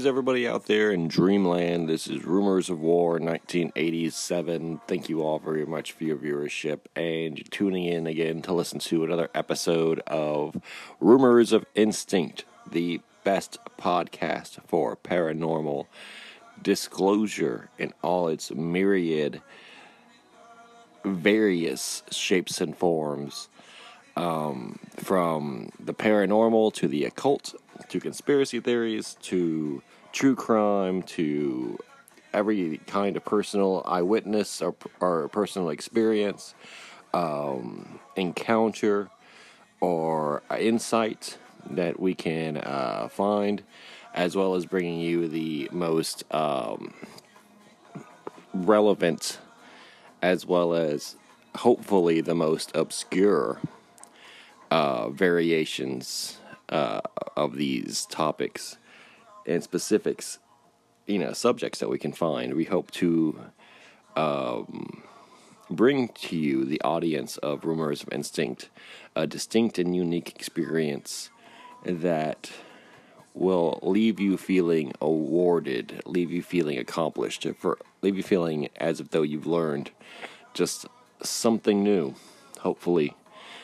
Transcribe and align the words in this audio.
Greetings, 0.00 0.08
everybody 0.08 0.48
out 0.48 0.64
there 0.64 0.90
in 0.90 1.08
Dreamland. 1.08 1.86
This 1.86 2.06
is 2.06 2.24
Rumors 2.24 2.70
of 2.70 2.80
War 2.80 3.18
1987. 3.18 4.80
Thank 4.88 5.10
you 5.10 5.20
all 5.20 5.38
very 5.38 5.66
much 5.66 5.92
for 5.92 6.04
your 6.04 6.16
viewership 6.16 6.78
and 6.96 7.38
tuning 7.50 7.84
in 7.84 8.06
again 8.06 8.40
to 8.42 8.54
listen 8.54 8.78
to 8.78 9.04
another 9.04 9.28
episode 9.34 10.00
of 10.06 10.56
Rumors 11.00 11.52
of 11.52 11.66
Instinct, 11.74 12.46
the 12.70 13.02
best 13.24 13.58
podcast 13.78 14.66
for 14.66 14.96
paranormal 14.96 15.84
disclosure 16.62 17.68
in 17.76 17.92
all 18.00 18.28
its 18.28 18.50
myriad, 18.50 19.42
various 21.04 22.04
shapes 22.10 22.62
and 22.62 22.74
forms. 22.74 23.50
Um, 24.16 24.80
from 24.96 25.70
the 25.78 25.94
paranormal 25.94 26.74
to 26.74 26.88
the 26.88 27.04
occult 27.04 27.54
to 27.90 28.00
conspiracy 28.00 28.60
theories 28.60 29.16
to 29.22 29.82
true 30.12 30.34
crime 30.34 31.02
to 31.02 31.78
every 32.32 32.78
kind 32.86 33.16
of 33.16 33.24
personal 33.24 33.82
eyewitness 33.86 34.62
or, 34.62 34.74
or 35.00 35.28
personal 35.28 35.70
experience, 35.70 36.54
um, 37.12 37.98
encounter, 38.16 39.10
or 39.80 40.42
insight 40.58 41.38
that 41.70 41.98
we 41.98 42.14
can 42.14 42.58
uh, 42.58 43.08
find, 43.10 43.62
as 44.14 44.36
well 44.36 44.54
as 44.54 44.66
bringing 44.66 45.00
you 45.00 45.28
the 45.28 45.68
most 45.72 46.22
um, 46.32 46.94
relevant, 48.54 49.38
as 50.22 50.46
well 50.46 50.74
as 50.74 51.16
hopefully 51.56 52.20
the 52.20 52.34
most 52.34 52.70
obscure 52.74 53.60
uh, 54.70 55.08
variations 55.10 56.38
uh, 56.68 57.00
of 57.40 57.56
these 57.56 58.04
topics 58.06 58.76
and 59.46 59.62
specifics, 59.64 60.38
you 61.06 61.18
know, 61.18 61.32
subjects 61.32 61.78
that 61.78 61.88
we 61.88 61.98
can 61.98 62.12
find. 62.12 62.54
We 62.54 62.64
hope 62.64 62.90
to 62.92 63.40
um, 64.14 65.02
bring 65.70 66.08
to 66.08 66.36
you, 66.36 66.64
the 66.64 66.82
audience 66.82 67.38
of 67.38 67.64
Rumors 67.64 68.02
of 68.02 68.12
Instinct, 68.12 68.68
a 69.16 69.26
distinct 69.26 69.78
and 69.78 69.96
unique 69.96 70.28
experience 70.28 71.30
that 71.84 72.50
will 73.32 73.78
leave 73.82 74.20
you 74.20 74.36
feeling 74.36 74.92
awarded, 75.00 76.02
leave 76.04 76.30
you 76.30 76.42
feeling 76.42 76.76
accomplished, 76.78 77.46
for 77.56 77.78
leave 78.02 78.16
you 78.16 78.22
feeling 78.22 78.68
as 78.76 79.00
if 79.00 79.10
though 79.10 79.22
you've 79.22 79.46
learned 79.46 79.90
just 80.52 80.84
something 81.22 81.82
new, 81.82 82.14
hopefully 82.58 83.14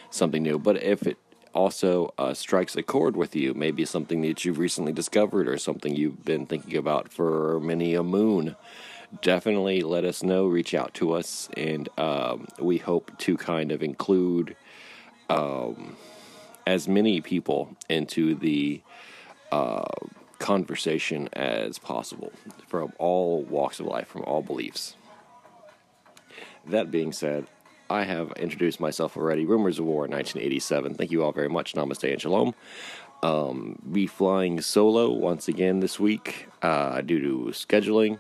something 0.09 0.43
new. 0.43 0.59
But 0.59 0.83
if 0.83 1.07
it 1.07 1.19
also 1.57 2.13
uh, 2.19 2.35
strikes 2.35 2.77
a 2.77 2.83
chord 2.83 3.17
with 3.17 3.35
you, 3.35 3.55
maybe 3.55 3.85
something 3.85 4.21
that 4.23 4.45
you've 4.45 4.59
recently 4.59 4.93
discovered 4.93 5.49
or 5.49 5.59
something 5.59 5.97
you've 5.97 6.25
been 6.25 6.47
thinking 6.47 6.77
about 6.77 7.09
for 7.11 7.59
many 7.61 7.95
a 7.95 8.03
moon, 8.03 8.55
definitely 9.23 9.81
let 9.81 10.05
us 10.05 10.23
know. 10.23 10.47
Reach 10.47 10.75
out 10.75 10.95
to 10.95 11.13
us, 11.13 11.49
and 11.57 11.89
um, 11.99 12.47
we 12.61 12.79
hope 12.79 13.17
to 13.19 13.37
kind 13.37 13.73
of 13.73 13.83
include 13.83 14.55
um, 15.31 15.97
as 16.67 16.87
many 16.87 17.21
people 17.21 17.77
into 17.89 18.35
the 18.35 18.83
uh, 19.51 19.85
conversation 20.39 21.29
as 21.33 21.79
possible 21.79 22.33
from 22.67 22.93
all 22.99 23.43
walks 23.43 23.81
of 23.81 23.87
life, 23.87 24.09
from 24.09 24.23
all 24.23 24.43
beliefs. 24.43 24.97
That 26.67 26.91
being 26.91 27.13
said, 27.13 27.47
I 27.89 28.05
have 28.05 28.33
introduced 28.33 28.81
myself 28.81 29.17
already. 29.17 29.47
Rumors 29.47 29.79
of 29.79 29.85
War 29.85 30.03
1987. 30.03 30.95
Thank 30.95 31.11
you 31.11 31.23
all 31.23 31.33
very 31.33 31.49
much. 31.49 31.75
Namaste 31.75 32.11
and 32.11 32.21
Shalom. 32.21 32.55
Um, 33.23 33.79
be 33.91 34.07
flying 34.07 34.61
solo 34.61 35.11
once 35.11 35.49
again 35.49 35.81
this 35.81 35.99
week 36.01 36.49
uh, 36.63 37.01
due 37.01 37.21
to 37.21 37.53
scheduling. 37.53 38.19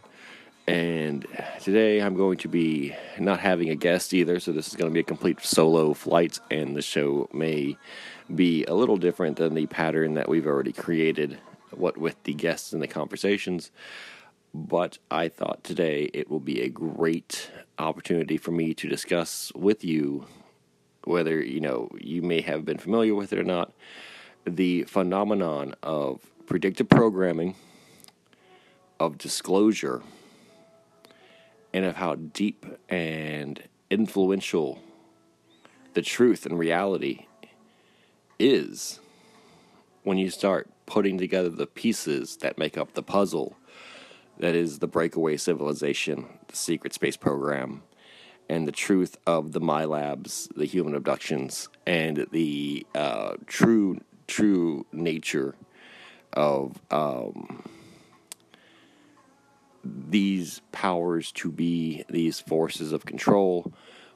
And 0.69 1.27
today 1.61 2.01
I'm 2.01 2.17
going 2.17 2.39
to 2.39 2.49
be 2.49 2.95
not 3.19 3.41
having 3.41 3.71
a 3.71 3.77
guest 3.77 4.15
either, 4.15 4.41
so 4.41 4.53
this 4.53 4.69
is 4.69 4.75
going 4.75 4.91
to 4.91 4.95
be 4.95 5.01
a 5.01 5.05
complete 5.05 5.41
solo 5.41 5.95
flight, 5.95 6.41
and 6.51 6.77
the 6.77 6.83
show 6.83 7.29
may 7.33 7.77
be 8.35 8.65
a 8.65 8.75
little 8.75 8.97
different 8.97 9.37
than 9.37 9.55
the 9.55 9.67
pattern 9.67 10.15
that 10.15 10.29
we've 10.29 10.47
already 10.47 10.73
created, 10.73 11.39
what 11.71 11.99
with 11.99 12.21
the 12.25 12.35
guests 12.35 12.73
and 12.73 12.83
the 12.83 12.89
conversations 12.89 13.71
but 14.57 14.99
I 15.11 15.29
thought 15.29 15.63
today 15.63 16.09
it 16.15 16.31
will 16.31 16.41
be 16.41 16.63
a 16.63 16.69
great 16.69 17.51
opportunity 17.79 18.37
for 18.37 18.51
me 18.51 18.75
to 18.75 18.89
discuss 18.89 19.53
with 19.55 19.85
you 19.85 20.27
whether 21.05 21.41
you 21.41 21.61
know 21.61 21.89
you 22.01 22.23
may 22.23 22.41
have 22.41 22.65
been 22.65 22.79
familiar 22.79 23.15
with 23.15 23.33
it 23.33 23.39
or 23.39 23.45
not 23.45 23.73
the 24.47 24.83
phenomenon 24.85 25.75
of 25.83 26.21
predictive 26.47 26.89
programming 26.89 27.55
of 28.99 29.19
disclosure 29.19 30.03
and 31.73 31.85
of 31.85 31.97
how 31.97 32.15
deep 32.15 32.65
and 32.89 33.63
influential 33.91 34.81
the 35.95 36.03
truth 36.03 36.47
and 36.47 36.59
reality 36.59 37.27
is 38.39 39.01
when 40.03 40.19
you 40.19 40.31
start 40.31 40.69
putting 40.87 41.19
together 41.19 41.49
the 41.49 41.67
pieces 41.67 42.37
that 42.39 42.59
make 42.59 42.79
up 42.79 42.95
the 42.95 43.03
puzzle 43.03 43.57
that 44.39 44.55
is 44.55 44.79
the 44.79 44.87
breakaway 44.87 45.37
civilization, 45.37 46.27
the 46.49 46.57
secret 46.57 46.93
space 46.93 47.17
program, 47.17 47.83
and 48.49 48.67
the 48.67 48.73
truth 48.73 49.17
of 49.27 49.53
the 49.53 49.61
MILABs, 49.61 50.55
the 50.55 50.67
human 50.67 50.95
abductions, 50.95 51.69
and 51.87 52.27
the 52.31 52.87
uh, 52.95 53.35
true 53.47 54.01
true 54.27 54.85
nature 54.93 55.55
of 56.33 56.81
um, 56.91 57.63
these 59.85 60.61
powers 60.73 61.31
to 61.33 61.51
be 61.51 62.05
these 62.09 62.41
forces 62.41 62.93
of 62.93 63.07
control, 63.07 63.73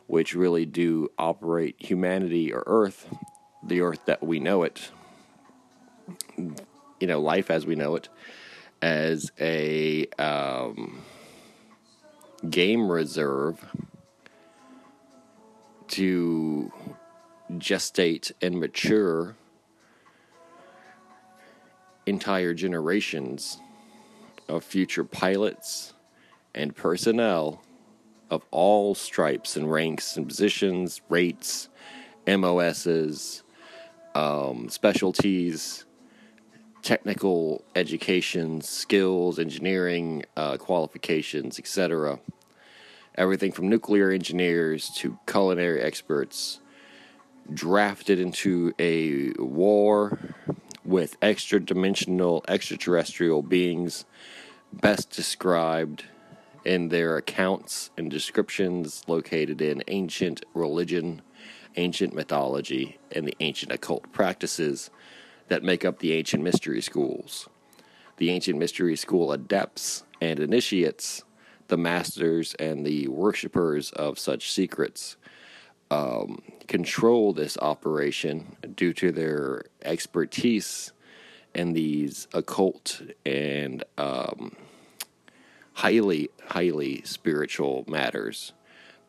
which 0.06 0.34
really 0.34 0.66
do 0.66 1.08
operate 1.19 1.76
humanity 1.78 2.52
or 2.52 2.64
Earth, 2.66 3.08
the 3.64 3.81
Earth 3.81 4.05
that 4.06 4.23
we 4.23 4.40
know 4.40 4.64
it, 4.64 4.90
you 6.37 7.06
know, 7.06 7.20
life 7.20 7.50
as 7.50 7.64
we 7.64 7.76
know 7.76 7.94
it 7.94 8.08
as 8.82 9.31
a 9.41 10.06
um, 10.19 11.03
game 12.49 12.91
reserve 12.91 13.65
to 15.88 16.73
gestate 17.55 18.32
and 18.41 18.59
mature 18.59 19.35
entire 22.06 22.55
generations 22.55 23.59
of 24.49 24.65
future 24.65 25.05
pilots 25.05 25.94
and 26.55 26.75
personnel 26.75 27.62
of 28.31 28.44
all 28.50 28.94
stripes 28.94 29.56
and 29.56 29.71
ranks 29.71 30.17
and 30.17 30.26
positions, 30.26 31.00
rates, 31.09 31.69
MOSs, 32.26 33.43
um, 34.15 34.69
specialties, 34.69 35.85
technical 36.82 37.65
education, 37.75 38.61
skills, 38.61 39.38
engineering 39.38 40.25
uh, 40.37 40.56
qualifications, 40.56 41.59
etc. 41.59 42.19
Everything 43.15 43.53
from 43.53 43.69
nuclear 43.69 44.11
engineers 44.11 44.91
to 44.97 45.19
culinary 45.27 45.81
experts 45.81 46.61
drafted 47.53 48.19
into 48.19 48.73
a 48.79 49.32
war 49.38 50.19
with 50.85 51.17
extra 51.21 51.61
dimensional 51.61 52.44
extraterrestrial 52.49 53.43
beings, 53.43 54.05
best 54.73 55.11
described 55.11 56.05
in 56.65 56.88
their 56.88 57.17
accounts 57.17 57.91
and 57.97 58.11
descriptions 58.11 59.03
located 59.06 59.61
in 59.61 59.83
ancient 59.88 60.44
religion, 60.55 61.23
ancient 61.76 62.15
mythology, 62.15 62.99
and 63.12 63.26
the 63.26 63.37
ancient 63.41 63.73
occult 63.73 64.11
practices 64.12 64.91
that 65.50 65.64
make 65.64 65.85
up 65.85 65.99
the 65.99 66.12
ancient 66.12 66.43
mystery 66.44 66.81
schools. 66.81 67.49
The 68.19 68.31
ancient 68.31 68.58
mystery 68.58 68.94
school 68.94 69.32
adepts 69.32 70.05
and 70.20 70.38
initiates, 70.38 71.25
the 71.67 71.76
masters 71.76 72.55
and 72.55 72.87
the 72.87 73.08
worshippers 73.08 73.91
of 73.91 74.19
such 74.19 74.52
secrets, 74.52 75.17
um, 75.91 76.41
control 76.69 77.32
this 77.32 77.58
operation 77.58 78.56
due 78.76 78.93
to 78.93 79.11
their 79.11 79.64
expertise 79.82 80.93
in 81.52 81.73
these 81.73 82.29
occult 82.32 83.02
and 83.26 83.82
um, 83.99 84.55
highly, 85.73 86.31
highly 86.47 87.02
spiritual 87.02 87.85
matters 87.88 88.52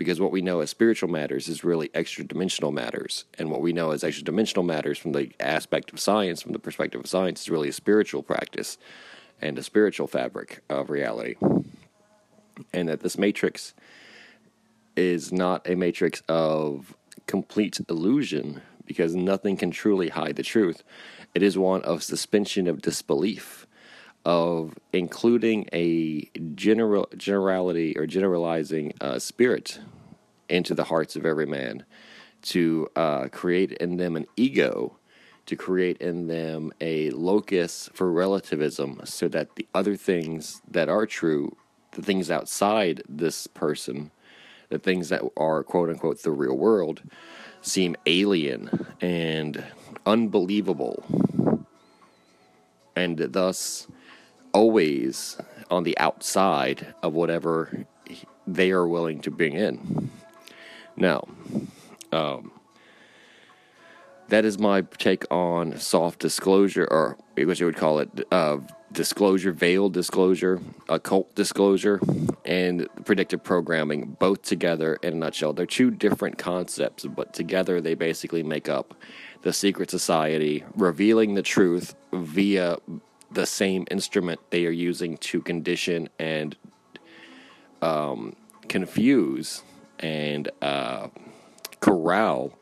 because 0.01 0.19
what 0.19 0.31
we 0.31 0.42
know 0.42 0.62
as 0.62 0.71
spiritual 0.71 1.09
matters 1.09 1.48
is 1.48 1.63
really 1.63 1.92
extra 1.94 2.24
dimensional 2.24 2.71
matters. 2.71 3.25
And 3.38 3.51
what 3.51 3.62
we 3.62 3.71
know 3.71 3.92
as 3.92 4.03
extra 4.03 4.24
dimensional 4.24 4.63
matters 4.63 4.98
from 4.98 5.12
the 5.12 5.31
aspect 5.39 5.94
of 5.94 6.00
science, 6.00 6.42
from 6.42 6.53
the 6.53 6.59
perspective 6.59 7.01
of 7.01 7.06
science, 7.06 7.42
is 7.42 7.50
really 7.51 7.69
a 7.69 7.74
spiritual 7.74 8.24
practice 8.24 8.80
and 9.44 9.59
a 9.59 9.62
spiritual 9.63 10.07
fabric 10.07 10.63
of 10.71 10.89
reality. 10.89 11.36
And 12.74 12.89
that 12.89 13.01
this 13.01 13.15
matrix 13.15 13.75
is 14.95 15.31
not 15.31 15.69
a 15.69 15.75
matrix 15.75 16.24
of 16.27 16.95
complete 17.27 17.80
illusion 17.88 18.63
because 18.88 19.13
nothing 19.13 19.56
can 19.56 19.69
truly 19.69 20.09
hide 20.09 20.36
the 20.36 20.42
truth. 20.42 20.81
It 21.36 21.44
is 21.44 21.59
one 21.59 21.83
of 21.83 22.01
suspension 22.01 22.65
of 22.65 22.81
disbelief, 22.81 23.68
of 24.25 24.77
including 24.94 25.68
a 25.73 26.29
general 26.56 27.07
generality 27.18 27.97
or 27.97 28.06
generalizing 28.06 28.94
uh, 29.01 29.18
spirit 29.18 29.79
into 30.50 30.75
the 30.75 30.83
hearts 30.85 31.15
of 31.15 31.25
every 31.25 31.45
man, 31.45 31.83
to 32.41 32.88
uh, 32.95 33.27
create 33.31 33.71
in 33.73 33.97
them 33.97 34.15
an 34.15 34.25
ego, 34.35 34.97
to 35.45 35.56
create 35.56 35.97
in 35.97 36.27
them 36.27 36.71
a 36.81 37.09
locus 37.12 37.89
for 37.94 38.12
relativism, 38.12 39.00
so 39.06 39.27
that 39.27 39.56
the 39.56 39.68
other 39.73 39.95
things 39.95 40.62
that 40.69 40.89
are 40.89 41.06
true, 41.06 41.56
the 41.91 42.01
things 42.01 42.29
outside 42.29 43.01
this 43.07 43.47
person, 43.47 44.12
the 44.69 44.79
things 44.79 45.09
that 45.09 45.21
are 45.38 45.63
quote 45.63 45.89
unquote 45.89 46.21
the 46.24 46.31
real 46.31 46.57
world, 46.57 47.01
seem 47.62 47.95
alien 48.06 48.88
and 49.01 49.63
unbelievable, 50.06 51.03
and 52.95 53.17
thus 53.17 53.88
always 54.53 55.38
on 55.69 55.83
the 55.83 55.98
outside 55.98 56.94
of 57.01 57.13
whatever 57.13 57.86
they 58.45 58.71
are 58.71 58.88
willing 58.88 59.21
to 59.21 59.31
bring 59.31 59.53
in. 59.53 60.09
Now, 60.95 61.27
um, 62.12 62.51
that 64.27 64.45
is 64.45 64.57
my 64.57 64.81
take 64.98 65.25
on 65.31 65.77
soft 65.77 66.19
disclosure, 66.19 66.88
or 66.89 67.18
what 67.38 67.59
you 67.59 67.65
would 67.65 67.75
call 67.75 68.00
it, 68.00 68.09
uh, 68.31 68.57
disclosure, 68.92 69.51
veiled 69.51 69.94
disclosure, 69.94 70.59
occult 70.89 71.33
disclosure, 71.36 72.00
and 72.45 72.88
predictive 73.06 73.44
programming, 73.44 74.15
both 74.19 74.42
together 74.42 74.95
in 75.01 75.13
a 75.13 75.15
nutshell. 75.18 75.53
They're 75.53 75.65
two 75.65 75.92
different 75.92 76.38
concepts, 76.38 77.06
but 77.06 77.33
together 77.33 77.81
they 77.81 77.94
basically 77.94 78.44
make 78.44 78.69
up 78.69 78.94
the 79.42 79.53
secret 79.53 79.89
society, 79.89 80.63
revealing 80.75 81.33
the 81.33 81.42
truth 81.42 81.95
via 82.13 82.77
the 83.31 83.45
same 83.45 83.85
instrument 83.89 84.39
they 84.49 84.65
are 84.65 84.71
using 84.71 85.17
to 85.17 85.41
condition 85.41 86.09
and 86.19 86.55
um, 87.81 88.35
confuse 88.67 89.63
and 89.99 90.49
uh, 90.61 91.07
corral 91.79 92.57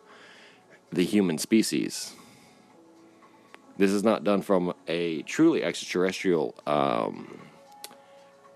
the 0.92 1.04
human 1.04 1.38
species. 1.38 2.14
This 3.78 3.92
is 3.92 4.04
not 4.04 4.24
done 4.24 4.42
from 4.42 4.74
a 4.88 5.22
truly 5.24 5.64
extraterrestrial 5.64 6.54
um, 6.68 7.40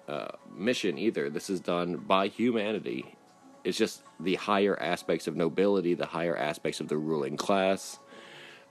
uh, 0.08 0.28
mission 0.56 0.98
either. 0.98 1.30
This 1.30 1.50
is 1.50 1.60
done 1.60 1.96
by 1.96 2.28
humanity. 2.28 3.16
It's 3.64 3.78
just 3.78 4.04
the 4.20 4.36
higher 4.36 4.78
aspects 4.80 5.28
of 5.28 5.36
nobility, 5.38 5.94
the 5.94 6.06
higher 6.06 6.36
aspects 6.36 6.82
of 6.82 6.90
the 6.90 6.98
ruling 6.98 7.38
class, 7.38 8.00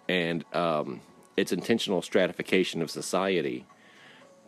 and 0.08 0.44
um, 0.52 1.00
its 1.36 1.52
intentional 1.52 2.02
stratification 2.02 2.82
of 2.82 2.90
society 2.90 3.64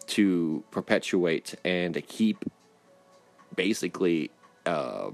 to 0.06 0.64
perpetuate 0.70 1.54
and 1.64 1.94
to 1.94 2.00
keep 2.00 2.44
basically 3.56 4.30
uh, 4.66 5.10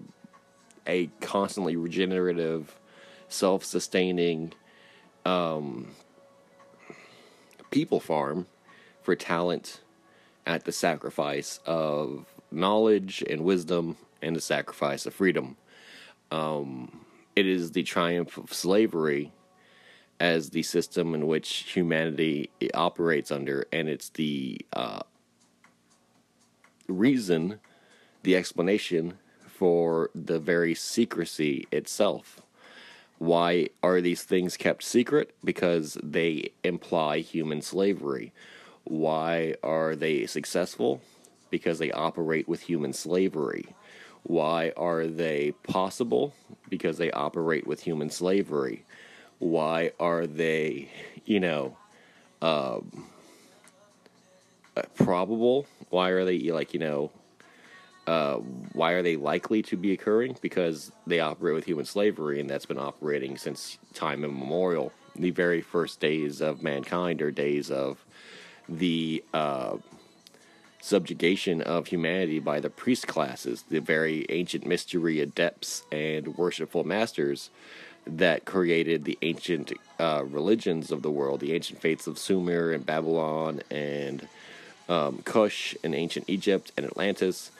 a 0.86 1.06
constantly 1.20 1.76
regenerative, 1.76 2.78
self 3.28 3.64
sustaining 3.64 4.52
um, 5.24 5.88
people 7.70 8.00
farm 8.00 8.46
for 9.02 9.14
talent 9.14 9.80
at 10.46 10.64
the 10.64 10.72
sacrifice 10.72 11.60
of 11.66 12.26
knowledge 12.50 13.22
and 13.28 13.44
wisdom 13.44 13.96
and 14.22 14.34
the 14.34 14.40
sacrifice 14.40 15.06
of 15.06 15.14
freedom. 15.14 15.56
Um, 16.30 17.04
it 17.36 17.46
is 17.46 17.72
the 17.72 17.82
triumph 17.82 18.36
of 18.36 18.52
slavery 18.52 19.32
as 20.20 20.50
the 20.50 20.62
system 20.62 21.14
in 21.14 21.26
which 21.26 21.72
humanity 21.74 22.50
operates 22.74 23.32
under, 23.32 23.64
and 23.72 23.88
it's 23.88 24.10
the 24.10 24.60
uh, 24.74 25.00
reason, 26.86 27.58
the 28.22 28.36
explanation 28.36 29.14
for 29.48 30.10
the 30.14 30.38
very 30.38 30.74
secrecy 30.74 31.66
itself. 31.72 32.42
Why 33.16 33.68
are 33.82 34.00
these 34.00 34.22
things 34.22 34.58
kept 34.58 34.82
secret? 34.82 35.34
Because 35.42 35.96
they 36.02 36.52
imply 36.62 37.20
human 37.20 37.62
slavery. 37.62 38.32
Why 38.84 39.54
are 39.62 39.96
they 39.96 40.26
successful? 40.26 41.00
Because 41.50 41.78
they 41.78 41.92
operate 41.92 42.48
with 42.48 42.62
human 42.62 42.92
slavery. 42.92 43.74
Why 44.22 44.72
are 44.76 45.06
they 45.06 45.52
possible? 45.62 46.34
Because 46.68 46.98
they 46.98 47.10
operate 47.10 47.66
with 47.66 47.82
human 47.82 48.10
slavery 48.10 48.84
why 49.40 49.90
are 49.98 50.26
they, 50.26 50.88
you 51.24 51.40
know, 51.40 51.76
um, 52.40 53.06
uh, 54.76 54.82
probable? 54.94 55.66
Why 55.88 56.10
are 56.10 56.24
they 56.24 56.38
like, 56.50 56.72
you 56.72 56.80
know, 56.80 57.10
uh, 58.06 58.36
why 58.72 58.92
are 58.92 59.02
they 59.02 59.16
likely 59.16 59.62
to 59.62 59.76
be 59.76 59.92
occurring? 59.92 60.36
Because 60.40 60.92
they 61.06 61.20
operate 61.20 61.54
with 61.54 61.64
human 61.64 61.86
slavery, 61.86 62.38
and 62.38 62.48
that's 62.48 62.66
been 62.66 62.78
operating 62.78 63.36
since 63.36 63.78
time 63.94 64.24
immemorial. 64.24 64.92
The 65.16 65.30
very 65.30 65.60
first 65.60 66.00
days 66.00 66.40
of 66.40 66.62
mankind 66.62 67.20
are 67.20 67.30
days 67.30 67.70
of 67.70 68.04
the 68.68 69.24
uh, 69.34 69.78
subjugation 70.80 71.62
of 71.62 71.86
humanity 71.86 72.40
by 72.40 72.60
the 72.60 72.70
priest 72.70 73.06
classes, 73.06 73.64
the 73.68 73.80
very 73.80 74.26
ancient 74.28 74.66
mystery 74.66 75.20
adepts 75.20 75.82
and 75.90 76.36
worshipful 76.36 76.84
masters 76.84 77.50
that 78.18 78.44
created 78.44 79.04
the 79.04 79.18
ancient 79.22 79.72
uh, 79.98 80.24
religions 80.26 80.90
of 80.90 81.02
the 81.02 81.10
world, 81.10 81.40
the 81.40 81.52
ancient 81.52 81.80
faiths 81.80 82.06
of 82.06 82.18
Sumer 82.18 82.72
and 82.72 82.84
Babylon 82.84 83.60
and 83.70 84.26
um, 84.88 85.22
Cush 85.24 85.76
and 85.84 85.94
ancient 85.94 86.28
Egypt 86.28 86.72
and 86.76 86.86
Atlantis. 86.86 87.50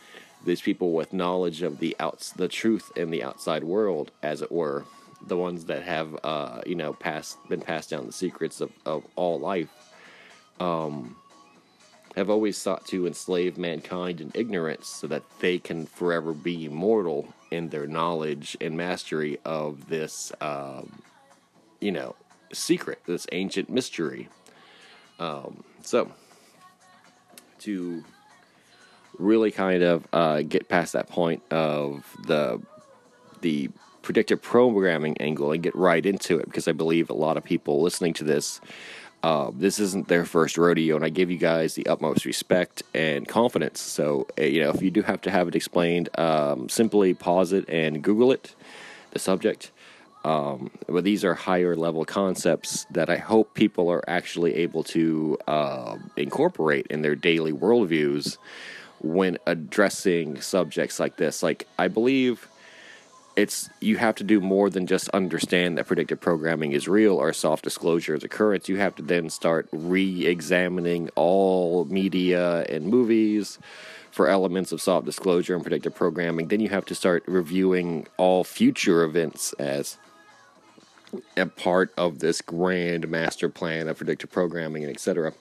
These 0.45 0.63
people 0.63 0.93
with 0.93 1.13
knowledge 1.13 1.63
of 1.63 1.79
the 1.79 1.95
outs, 2.01 2.31
the 2.31 2.49
truth 2.49 2.91
in 2.97 3.11
the 3.11 3.23
outside 3.23 3.63
world, 3.63 4.11
as 4.23 4.43
it 4.43 4.51
were, 4.51 4.85
the 5.27 5.37
ones 5.37 5.67
that 5.67 5.83
have, 5.83 6.19
uh, 6.25 6.63
you 6.67 6.75
know, 6.75 6.95
passed 6.95 7.37
been 7.49 7.61
passed 7.61 7.91
down 7.91 8.07
the 8.07 8.13
secrets 8.13 8.61
of, 8.61 8.71
of 8.87 9.05
all 9.17 9.39
life. 9.39 9.69
Um, 10.59 11.17
have 12.17 12.31
always 12.31 12.57
sought 12.57 12.87
to 12.87 13.07
enslave 13.07 13.57
mankind 13.57 14.21
in 14.21 14.33
ignorance 14.35 14.89
so 14.89 15.07
that 15.07 15.23
they 15.39 15.59
can 15.59 15.87
forever 15.87 16.33
be 16.33 16.65
immortal 16.65 17.33
in 17.51 17.69
their 17.69 17.87
knowledge 17.87 18.57
and 18.61 18.77
mastery 18.77 19.39
of 19.45 19.89
this, 19.89 20.33
um, 20.41 21.03
you 21.81 21.93
know, 21.93 22.15
secret, 22.53 23.01
this 23.07 23.27
ancient 23.33 23.69
mystery. 23.69 24.29
Um, 25.19 25.65
so, 25.83 26.11
to 27.61 28.05
really 29.19 29.51
kind 29.51 29.83
of 29.83 30.07
uh, 30.13 30.43
get 30.43 30.69
past 30.69 30.95
that 30.95 31.09
point 31.09 31.43
of 31.51 32.05
the 32.27 32.61
the 33.43 33.71
predictive 34.03 34.41
programming 34.41 35.17
angle 35.19 35.53
and 35.53 35.63
get 35.63 35.75
right 35.75 36.05
into 36.05 36.39
it, 36.39 36.47
because 36.47 36.67
I 36.67 36.73
believe 36.73 37.11
a 37.11 37.15
lot 37.15 37.37
of 37.37 37.45
people 37.45 37.83
listening 37.83 38.15
to 38.15 38.25
this 38.25 38.61
uh, 39.23 39.51
this 39.55 39.79
isn't 39.79 40.09
their 40.09 40.25
first 40.25 40.57
rodeo, 40.57 40.97
and 40.97 41.05
I 41.05 41.11
give 41.11 41.31
you 41.31 41.37
guys 41.37 41.75
the 41.75 41.87
utmost 41.87 42.25
respect 42.25 42.83
and 42.95 43.29
confidence. 43.29 43.81
So, 43.81 44.27
uh, 44.39 44.45
you 44.45 44.63
know, 44.63 44.71
if 44.71 44.81
you 44.81 44.91
do 44.91 45.03
have 45.03 45.21
to 45.23 45.31
have 45.31 45.49
it 45.49 45.55
explained, 45.55 46.09
um, 46.19 46.69
simply 46.69 47.13
pause 47.13 47.53
it 47.53 47.69
and 47.69 48.03
Google 48.03 48.33
it, 48.33 48.55
the 49.11 49.19
subject. 49.19 49.71
Um, 50.25 50.71
but 50.87 51.05
these 51.05 51.25
are 51.25 51.35
higher 51.35 51.77
level 51.77 52.05
concepts 52.05 52.87
that 52.91 53.09
I 53.09 53.17
hope 53.17 53.55
people 53.55 53.91
are 53.91 54.05
actually 54.09 54.55
able 54.57 54.85
to 54.85 55.39
uh, 55.47 55.97
incorporate 56.17 56.87
in 56.89 57.03
their 57.03 57.15
daily 57.15 57.53
worldviews 57.53 58.37
when 59.01 59.39
addressing 59.47 60.41
subjects 60.41 61.01
like 61.01 61.17
this. 61.17 61.43
Like, 61.43 61.67
I 61.79 61.89
believe 61.89 62.49
it's 63.41 63.71
you 63.81 63.97
have 63.97 64.15
to 64.17 64.25
do 64.25 64.39
more 64.39 64.69
than 64.69 64.87
just 64.87 65.09
understand 65.11 65.79
that 65.79 65.87
predictive 65.87 66.21
programming 66.21 66.73
is 66.73 66.87
real 66.87 67.17
or 67.17 67.33
soft 67.33 67.65
disclosure 67.65 68.15
is 68.15 68.23
occurrence. 68.23 68.69
You 68.69 68.77
have 68.77 68.95
to 68.97 69.03
then 69.03 69.31
start 69.31 69.67
re-examining 69.73 71.09
all 71.15 71.87
media 71.87 72.63
and 72.69 72.85
movies 72.87 73.59
for 74.11 74.29
elements 74.29 74.73
of 74.73 74.83
soft 74.83 75.07
disclosure 75.07 75.55
and 75.55 75.63
predictive 75.63 75.95
programming. 75.95 76.49
Then 76.49 76.61
you 76.61 76.69
have 76.69 76.85
to 76.87 76.95
start 76.95 77.25
reviewing 77.27 78.07
all 78.19 78.45
future 78.45 79.05
events 79.05 79.55
as 79.55 79.97
a 81.37 81.47
part 81.47 81.93
of 81.97 82.19
this 82.19 82.43
grand 82.43 83.09
master 83.09 83.49
plan 83.49 83.89
of 83.89 83.97
predictive 83.97 84.31
programming 84.31 84.85
and 84.85 84.93
etc. 84.93 85.33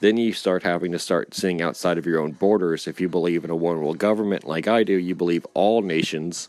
Then 0.00 0.16
you 0.16 0.32
start 0.32 0.62
having 0.62 0.92
to 0.92 0.98
start 0.98 1.34
seeing 1.34 1.60
outside 1.60 1.98
of 1.98 2.06
your 2.06 2.20
own 2.20 2.32
borders. 2.32 2.86
If 2.86 3.00
you 3.00 3.08
believe 3.08 3.44
in 3.44 3.50
a 3.50 3.56
one 3.56 3.80
world 3.80 3.98
government 3.98 4.44
like 4.44 4.66
I 4.66 4.82
do, 4.82 4.94
you 4.94 5.14
believe 5.14 5.46
all 5.52 5.82
nations 5.82 6.48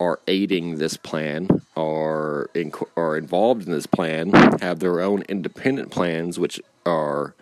are 0.00 0.18
aiding 0.26 0.78
this 0.78 0.96
plan 0.96 1.46
or 1.76 2.48
in, 2.54 2.72
are 2.96 3.16
involved 3.16 3.66
in 3.66 3.72
this 3.72 3.86
plan 3.86 4.32
have 4.60 4.80
their 4.80 5.00
own 5.00 5.22
independent 5.28 5.90
plans, 5.90 6.38
which 6.38 6.60
are 6.86 7.34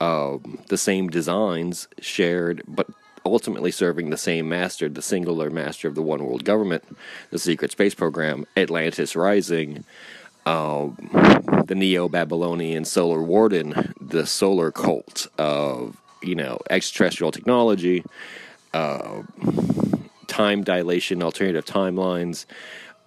uh, 0.00 0.38
the 0.68 0.78
same 0.78 1.08
designs 1.08 1.88
shared, 2.00 2.62
but 2.68 2.86
ultimately 3.26 3.72
serving 3.72 4.10
the 4.10 4.16
same 4.16 4.48
master, 4.48 4.88
the 4.88 5.02
singular 5.02 5.50
master 5.50 5.88
of 5.88 5.96
the 5.96 6.02
one 6.02 6.24
world 6.24 6.44
government, 6.44 6.84
the 7.30 7.38
secret 7.38 7.72
space 7.72 7.94
program, 7.94 8.46
Atlantis 8.56 9.16
Rising. 9.16 9.84
um, 10.46 10.96
the 11.66 11.74
Neo 11.74 12.08
Babylonian 12.08 12.84
Solar 12.84 13.22
Warden, 13.22 13.94
the 14.00 14.26
solar 14.26 14.70
cult 14.70 15.26
of 15.36 15.96
you 16.22 16.34
know 16.34 16.58
extraterrestrial 16.70 17.32
technology, 17.32 18.02
uh, 18.72 19.22
time 20.38 20.62
dilation, 20.62 21.20
alternative 21.20 21.64
timelines, 21.64 22.46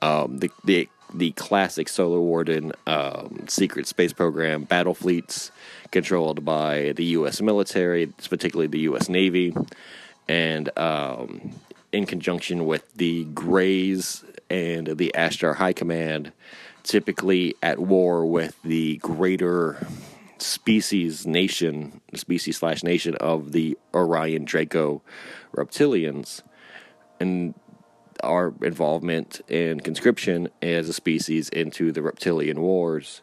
um, 0.01 0.39
the 0.39 0.51
the 0.65 0.89
the 1.13 1.31
classic 1.31 1.87
Solar 1.87 2.19
Warden 2.19 2.73
um, 2.87 3.45
secret 3.47 3.87
space 3.87 4.11
program, 4.11 4.63
battle 4.63 4.93
fleets 4.93 5.51
controlled 5.91 6.43
by 6.43 6.91
the 6.95 7.05
U.S. 7.17 7.41
military, 7.41 8.07
particularly 8.07 8.67
the 8.67 8.79
U.S. 8.91 9.07
Navy, 9.07 9.53
and 10.27 10.77
um, 10.77 11.51
in 11.93 12.05
conjunction 12.05 12.65
with 12.65 12.93
the 12.95 13.23
Greys 13.25 14.25
and 14.49 14.87
the 14.97 15.11
Ashtar 15.15 15.55
High 15.55 15.73
Command, 15.73 16.33
typically 16.83 17.55
at 17.63 17.79
war 17.79 18.25
with 18.25 18.61
the 18.63 18.97
greater 18.97 19.87
species 20.37 21.25
nation, 21.25 22.01
species 22.13 22.57
slash 22.57 22.83
nation 22.83 23.15
of 23.15 23.53
the 23.53 23.77
Orion 23.93 24.43
Draco 24.43 25.01
reptilians, 25.55 26.41
and 27.21 27.53
our 28.23 28.53
involvement 28.61 29.41
in 29.47 29.79
conscription 29.79 30.49
as 30.61 30.89
a 30.89 30.93
species 30.93 31.49
into 31.49 31.91
the 31.91 32.01
reptilian 32.01 32.61
wars, 32.61 33.21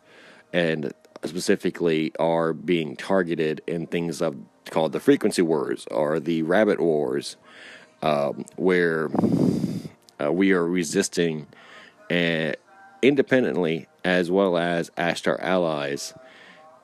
and 0.52 0.92
specifically 1.24 2.12
are 2.18 2.52
being 2.52 2.96
targeted 2.96 3.60
in 3.66 3.86
things 3.86 4.22
of 4.22 4.36
called 4.70 4.92
the 4.92 5.00
frequency 5.00 5.42
wars 5.42 5.86
or 5.90 6.20
the 6.20 6.42
rabbit 6.42 6.80
wars, 6.80 7.36
um, 8.02 8.44
where 8.56 9.10
uh, 10.20 10.32
we 10.32 10.52
are 10.52 10.66
resisting 10.66 11.46
uh, 12.10 12.52
independently 13.02 13.86
as 14.04 14.30
well 14.30 14.56
as 14.56 14.90
Ashtar 14.90 15.40
allies 15.40 16.14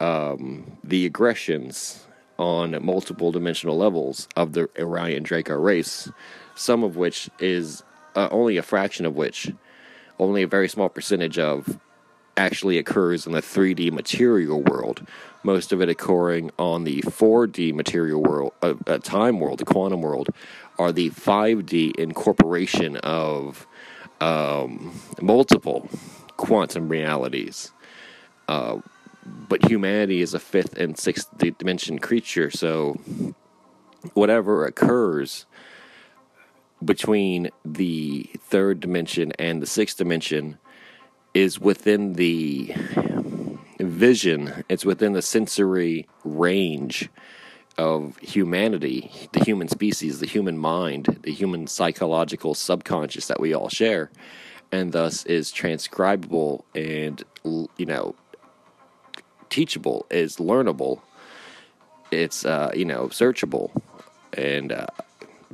um, 0.00 0.78
the 0.82 1.06
aggressions 1.06 2.06
on 2.38 2.84
multiple 2.84 3.30
dimensional 3.30 3.76
levels 3.76 4.28
of 4.36 4.52
the 4.52 4.68
Orion 4.78 5.22
Draco 5.22 5.54
race, 5.54 6.10
some 6.54 6.84
of 6.84 6.96
which 6.96 7.30
is 7.38 7.82
uh, 8.14 8.28
only 8.30 8.56
a 8.56 8.62
fraction 8.62 9.06
of 9.06 9.16
which, 9.16 9.52
only 10.18 10.42
a 10.42 10.46
very 10.46 10.68
small 10.68 10.88
percentage 10.88 11.38
of, 11.38 11.78
actually 12.36 12.78
occurs 12.78 13.26
in 13.26 13.32
the 13.32 13.40
3D 13.40 13.92
material 13.92 14.60
world. 14.60 15.06
Most 15.42 15.72
of 15.72 15.80
it 15.80 15.88
occurring 15.88 16.50
on 16.58 16.84
the 16.84 17.02
4D 17.02 17.74
material 17.74 18.22
world, 18.22 18.52
uh, 18.62 18.74
uh, 18.86 18.98
time 18.98 19.40
world, 19.40 19.58
the 19.58 19.64
quantum 19.64 20.00
world, 20.00 20.28
are 20.78 20.90
the 20.90 21.10
5D 21.10 21.96
incorporation 21.96 22.96
of 22.98 23.66
um, 24.20 24.98
multiple 25.20 25.88
quantum 26.36 26.88
realities. 26.88 27.72
Uh, 28.48 28.78
but 29.24 29.68
humanity 29.68 30.20
is 30.20 30.34
a 30.34 30.38
fifth 30.40 30.76
and 30.76 30.98
sixth 30.98 31.28
dimension 31.38 31.98
creature, 31.98 32.50
so 32.50 32.94
whatever 34.12 34.66
occurs 34.66 35.46
between 36.84 37.50
the 37.64 38.28
third 38.38 38.80
dimension 38.80 39.32
and 39.38 39.62
the 39.62 39.66
sixth 39.66 39.96
dimension 39.96 40.58
is 41.32 41.58
within 41.58 42.14
the 42.14 42.74
vision, 43.80 44.64
it's 44.68 44.84
within 44.84 45.12
the 45.12 45.22
sensory 45.22 46.06
range 46.24 47.08
of 47.76 48.16
humanity, 48.18 49.10
the 49.32 49.42
human 49.44 49.68
species, 49.68 50.20
the 50.20 50.26
human 50.26 50.56
mind, 50.56 51.18
the 51.22 51.32
human 51.32 51.66
psychological 51.66 52.54
subconscious 52.54 53.26
that 53.26 53.40
we 53.40 53.52
all 53.52 53.68
share, 53.68 54.10
and 54.70 54.92
thus 54.92 55.24
is 55.26 55.50
transcribable 55.50 56.64
and, 56.74 57.24
you 57.44 57.86
know, 57.86 58.14
teachable, 59.50 60.06
is 60.10 60.36
learnable, 60.36 61.00
it's, 62.12 62.44
uh, 62.44 62.70
you 62.74 62.84
know, 62.84 63.08
searchable, 63.08 63.70
and 64.32 64.70
uh, 64.70 64.86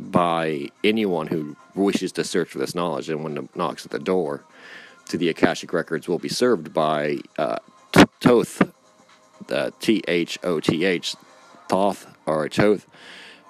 by 0.00 0.69
anyone 0.83 1.26
who 1.26 1.57
wishes 1.75 2.12
to 2.12 2.25
search 2.25 2.49
for 2.49 2.59
this 2.59 2.75
knowledge, 2.75 3.09
and 3.09 3.23
when 3.23 3.37
it 3.37 3.57
knocks 3.57 3.85
at 3.85 3.90
the 3.90 3.99
door 3.99 4.45
to 5.09 5.19
the 5.19 5.28
Akashic 5.28 5.73
Records, 5.73 6.09
will 6.09 6.19
be 6.19 6.28
served 6.28 6.73
by 6.73 7.19
uh, 7.38 7.59
Thoth, 8.21 8.73
the 9.47 9.73
T 9.80 10.02
H 10.09 10.38
O 10.42 10.61
T 10.61 10.85
H, 10.85 11.16
Thoth 11.69 12.07
or 12.26 12.49
Thoth, 12.49 12.87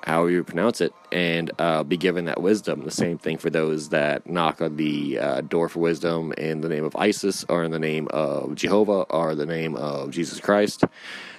however 0.03 0.31
you 0.31 0.45
pronounce 0.45 0.81
it, 0.81 0.93
and 1.13 1.51
uh, 1.59 1.83
be 1.83 1.97
given 1.97 2.25
that 2.25 2.41
wisdom. 2.41 2.83
The 2.85 2.91
same 2.91 3.19
thing 3.19 3.39
for 3.39 3.51
those 3.51 3.91
that 3.91 4.27
knock 4.27 4.61
on 4.61 4.77
the 4.77 5.19
uh, 5.19 5.41
door 5.43 5.69
for 5.69 5.81
wisdom 5.81 6.33
in 6.33 6.61
the 6.61 6.69
name 6.69 6.85
of 6.85 6.97
Isis, 6.97 7.45
or 7.49 7.65
in 7.65 7.71
the 7.71 7.79
name 7.79 8.09
of 8.11 8.55
Jehovah, 8.55 9.03
or 9.11 9.35
the 9.35 9.47
name 9.47 9.77
of 9.77 10.11
Jesus 10.11 10.41
Christ. 10.41 10.85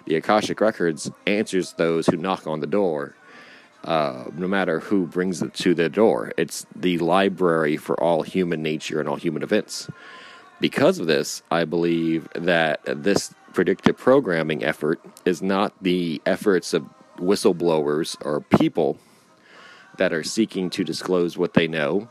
The 0.06 0.16
Akashic 0.16 0.62
Records 0.62 1.12
answers 1.28 1.74
those 1.74 2.08
who 2.08 2.18
knock 2.18 2.48
on 2.48 2.60
the 2.60 2.68
door 2.68 3.16
uh, 3.84 4.26
no 4.36 4.48
matter 4.48 4.80
who 4.80 5.08
brings 5.08 5.42
it 5.42 5.54
to 5.56 5.74
the 5.74 5.90
door. 5.90 6.32
It's 6.38 6.66
the 6.76 7.00
library 7.00 7.78
for 7.78 8.02
all 8.02 8.22
human 8.22 8.62
nature 8.62 9.00
and 9.00 9.10
all 9.10 9.16
human 9.16 9.44
events. 9.44 9.90
Because 10.60 11.00
of 11.00 11.08
this, 11.08 11.42
I 11.50 11.66
believe 11.66 12.28
that 12.36 12.82
this 12.86 13.34
predictive 13.54 13.98
programming 13.98 14.64
effort 14.64 15.02
is 15.26 15.42
not 15.42 15.74
the 15.82 16.22
efforts 16.26 16.74
of 16.74 16.86
whistleblowers 17.18 18.16
or 18.26 18.42
people 18.42 18.98
that 19.98 20.14
are 20.14 20.24
seeking 20.24 20.70
to 20.70 20.84
disclose 20.84 21.38
what 21.38 21.54
they 21.54 21.68
know, 21.68 22.10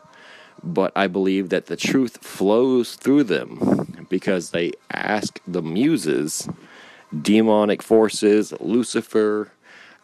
but 0.62 0.92
I 0.94 1.06
believe 1.06 1.48
that 1.48 1.66
the 1.66 1.76
truth 1.76 2.18
flows 2.24 2.96
through 2.96 3.24
them 3.24 4.06
because 4.08 4.50
they 4.50 4.72
ask 4.90 5.40
the 5.46 5.62
muses, 5.62 6.48
demonic 7.22 7.82
forces, 7.82 8.52
Lucifer, 8.60 9.52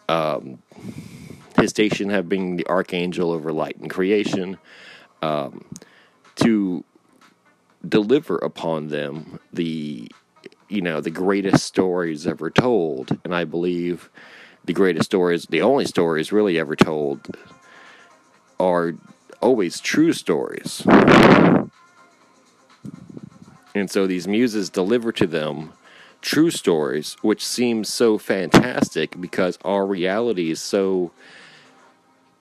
um, 0.08 0.58
his 1.58 1.70
station 1.70 2.10
have 2.10 2.28
been 2.28 2.56
the 2.56 2.66
archangel 2.66 3.30
over 3.32 3.52
light 3.52 3.76
and 3.76 3.90
creation, 3.90 4.58
um, 5.22 5.64
to 6.36 6.84
deliver 7.86 8.36
upon 8.38 8.88
them 8.88 9.38
the 9.52 10.10
you 10.68 10.80
know 10.80 11.00
the 11.00 11.10
greatest 11.10 11.64
stories 11.64 12.26
ever 12.26 12.50
told, 12.50 13.18
and 13.24 13.34
I 13.34 13.44
believe 13.44 14.10
the 14.64 14.72
greatest 14.72 15.06
stories, 15.06 15.46
the 15.46 15.62
only 15.62 15.84
stories 15.84 16.32
really 16.32 16.58
ever 16.58 16.74
told, 16.74 17.36
are 18.58 18.94
always 19.40 19.80
true 19.80 20.12
stories. 20.12 20.82
And 23.74 23.90
so 23.90 24.06
these 24.06 24.26
muses 24.26 24.70
deliver 24.70 25.12
to 25.12 25.26
them 25.26 25.72
true 26.22 26.50
stories, 26.50 27.16
which 27.22 27.46
seems 27.46 27.88
so 27.88 28.18
fantastic 28.18 29.20
because 29.20 29.58
our 29.64 29.86
reality 29.86 30.50
is 30.50 30.60
so 30.60 31.12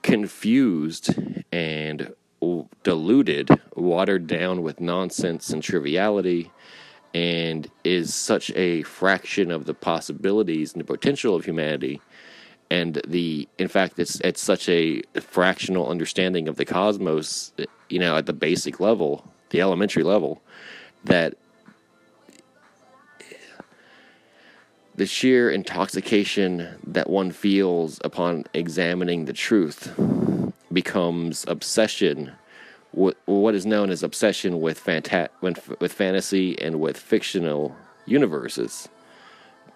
confused 0.06 1.12
and 1.50 2.14
diluted, 2.84 3.50
watered 3.74 4.28
down 4.28 4.62
with 4.62 4.80
nonsense 4.80 5.50
and 5.50 5.60
triviality, 5.60 6.52
and 7.12 7.68
is 7.82 8.14
such 8.14 8.52
a 8.54 8.82
fraction 8.84 9.50
of 9.50 9.64
the 9.64 9.74
possibilities 9.74 10.72
and 10.72 10.80
the 10.80 10.86
potential 10.86 11.34
of 11.34 11.44
humanity. 11.44 12.00
And 12.70 13.02
the, 13.06 13.48
in 13.58 13.66
fact, 13.66 13.98
it's 13.98 14.20
it's 14.20 14.40
such 14.40 14.68
a 14.68 15.02
fractional 15.20 15.88
understanding 15.88 16.46
of 16.46 16.54
the 16.54 16.64
cosmos, 16.64 17.52
you 17.88 17.98
know, 17.98 18.16
at 18.16 18.26
the 18.26 18.32
basic 18.32 18.78
level, 18.78 19.24
the 19.50 19.60
elementary 19.60 20.04
level, 20.04 20.40
that 21.04 21.36
the 24.96 25.06
sheer 25.06 25.50
intoxication 25.50 26.78
that 26.86 27.10
one 27.10 27.30
feels 27.30 28.00
upon 28.02 28.44
examining 28.54 29.26
the 29.26 29.32
truth 29.32 29.94
becomes 30.72 31.44
obsession 31.48 32.32
what 32.92 33.54
is 33.54 33.66
known 33.66 33.90
as 33.90 34.02
obsession 34.02 34.58
with 34.58 34.82
fanta- 34.82 35.28
with 35.42 35.92
fantasy 35.92 36.58
and 36.58 36.80
with 36.80 36.96
fictional 36.96 37.76
universes. 38.06 38.88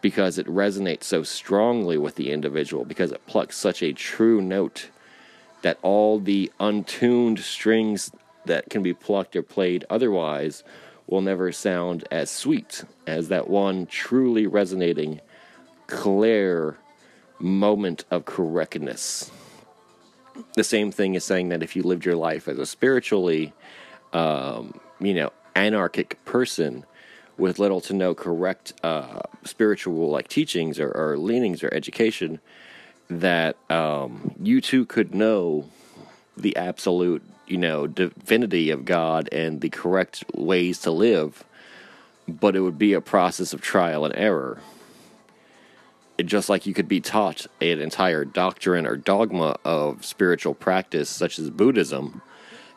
Because 0.01 0.39
it 0.39 0.47
resonates 0.47 1.05
so 1.05 1.23
strongly 1.23 1.99
with 1.99 2.15
the 2.15 2.31
individual 2.33 2.87
because 2.87 3.13
it 3.13 3.27
plucks 3.27 3.59
such 3.59 3.83
a 3.83 3.93
true 3.93 4.41
note 4.41 4.89
that 5.61 5.79
all 5.83 6.19
the 6.19 6.51
untuned 6.59 7.41
strings 7.41 8.11
that 8.47 8.71
can 8.71 8.83
be 8.83 8.95
plucked 8.95 9.37
or 9.37 9.43
played 9.43 9.85
otherwise 9.91 10.65
will 11.11 11.21
never 11.21 11.51
sound 11.53 12.07
as 12.11 12.31
sweet 12.31 12.85
as 13.07 13.29
that 13.29 13.49
one 13.49 13.87
truly 13.87 14.47
resonating, 14.47 15.21
clear 15.89 16.77
moment 17.39 18.05
of 18.11 18.25
correctness. 18.25 19.31
The 20.55 20.65
same 20.65 20.93
thing 20.93 21.15
is 21.15 21.25
saying 21.25 21.49
that 21.49 21.63
if 21.63 21.75
you 21.75 21.83
lived 21.83 22.05
your 22.05 22.17
life 22.17 22.49
as 22.49 22.59
a 22.59 22.67
spiritually, 22.67 23.53
um, 24.13 24.79
you 25.01 25.15
know, 25.15 25.33
anarchic 25.57 26.25
person 26.25 26.85
with 27.37 27.59
little 27.59 27.81
to 27.81 27.95
no 27.95 28.15
correct 28.15 28.73
uh, 28.83 29.21
spiritual 29.45 30.11
like 30.11 30.29
teachings 30.29 30.79
or, 30.79 30.91
or, 30.91 31.19
leanings 31.19 31.65
or 31.65 31.73
education, 31.73 32.39
that 33.09 33.57
um, 33.71 34.35
you 34.41 34.61
too 34.61 34.85
could 34.85 35.15
know 35.15 35.69
the 36.37 36.57
absolute 36.57 37.23
you 37.51 37.59
know, 37.59 37.87
divinity 37.87 38.71
of 38.71 38.85
God 38.85 39.29
and 39.33 39.61
the 39.61 39.69
correct 39.69 40.25
ways 40.35 40.79
to 40.81 40.91
live, 40.91 41.45
but 42.29 42.55
it 42.55 42.61
would 42.61 42.79
be 42.79 42.93
a 42.93 43.01
process 43.01 43.53
of 43.53 43.61
trial 43.61 44.05
and 44.05 44.15
error. 44.17 44.61
It, 46.17 46.27
just 46.27 46.49
like 46.49 46.67
you 46.67 46.75
could 46.75 46.89
be 46.89 47.01
taught 47.01 47.47
an 47.61 47.81
entire 47.81 48.25
doctrine 48.25 48.87
or 48.87 48.97
dogma 48.97 49.57
of 49.65 50.05
spiritual 50.05 50.55
practice, 50.55 51.09
such 51.09 51.39
as 51.39 51.51
Buddhism, 51.51 52.23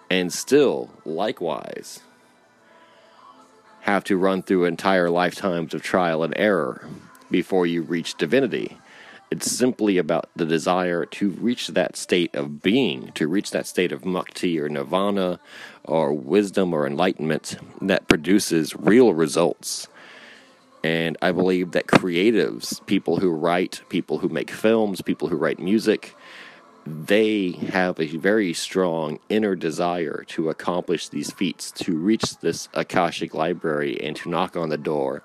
and 0.09 0.31
still, 0.31 0.89
likewise, 1.05 1.99
have 3.81 4.03
to 4.05 4.17
run 4.17 4.41
through 4.41 4.65
entire 4.65 5.09
lifetimes 5.09 5.73
of 5.73 5.83
trial 5.83 6.23
and 6.23 6.33
error 6.38 6.88
before 7.29 7.65
you 7.65 7.81
reach 7.81 8.15
divinity. 8.15 8.77
It's 9.34 9.52
simply 9.52 9.98
about 9.98 10.30
the 10.36 10.46
desire 10.46 11.08
to 11.08 11.32
reach 11.32 11.69
that 11.69 11.98
state 11.98 12.36
of 12.36 12.62
being, 12.62 13.12
to 13.13 13.28
reach 13.28 13.50
that 13.50 13.65
state 13.65 13.91
of 13.91 14.04
mukti 14.04 14.60
or 14.60 14.69
nirvana 14.69 15.39
or 15.84 16.13
wisdom 16.13 16.72
or 16.72 16.86
enlightenment 16.86 17.58
that 17.82 18.08
produces 18.08 18.76
real 18.76 19.12
results. 19.15 19.88
And 20.84 21.17
I 21.19 21.32
believe 21.32 21.72
that 21.72 21.88
creatives, 21.88 22.86
people 22.86 23.17
who 23.17 23.32
write, 23.32 23.82
people 23.89 24.19
who 24.19 24.30
make 24.30 24.52
films, 24.52 25.02
people 25.02 25.30
who 25.30 25.36
write 25.36 25.58
music, 25.58 26.15
they 26.86 27.54
have 27.72 28.00
a 28.00 28.15
very 28.15 28.54
strong 28.54 29.17
inner 29.30 29.56
desire 29.56 30.24
to 30.28 30.52
accomplish 30.52 31.10
these 31.10 31.32
feats, 31.32 31.72
to 31.72 31.98
reach 31.98 32.38
this 32.41 32.69
Akashic 32.76 33.34
library 33.34 34.00
and 34.00 34.15
to 34.17 34.30
knock 34.30 34.56
on 34.56 34.69
the 34.69 34.78
door 34.78 35.24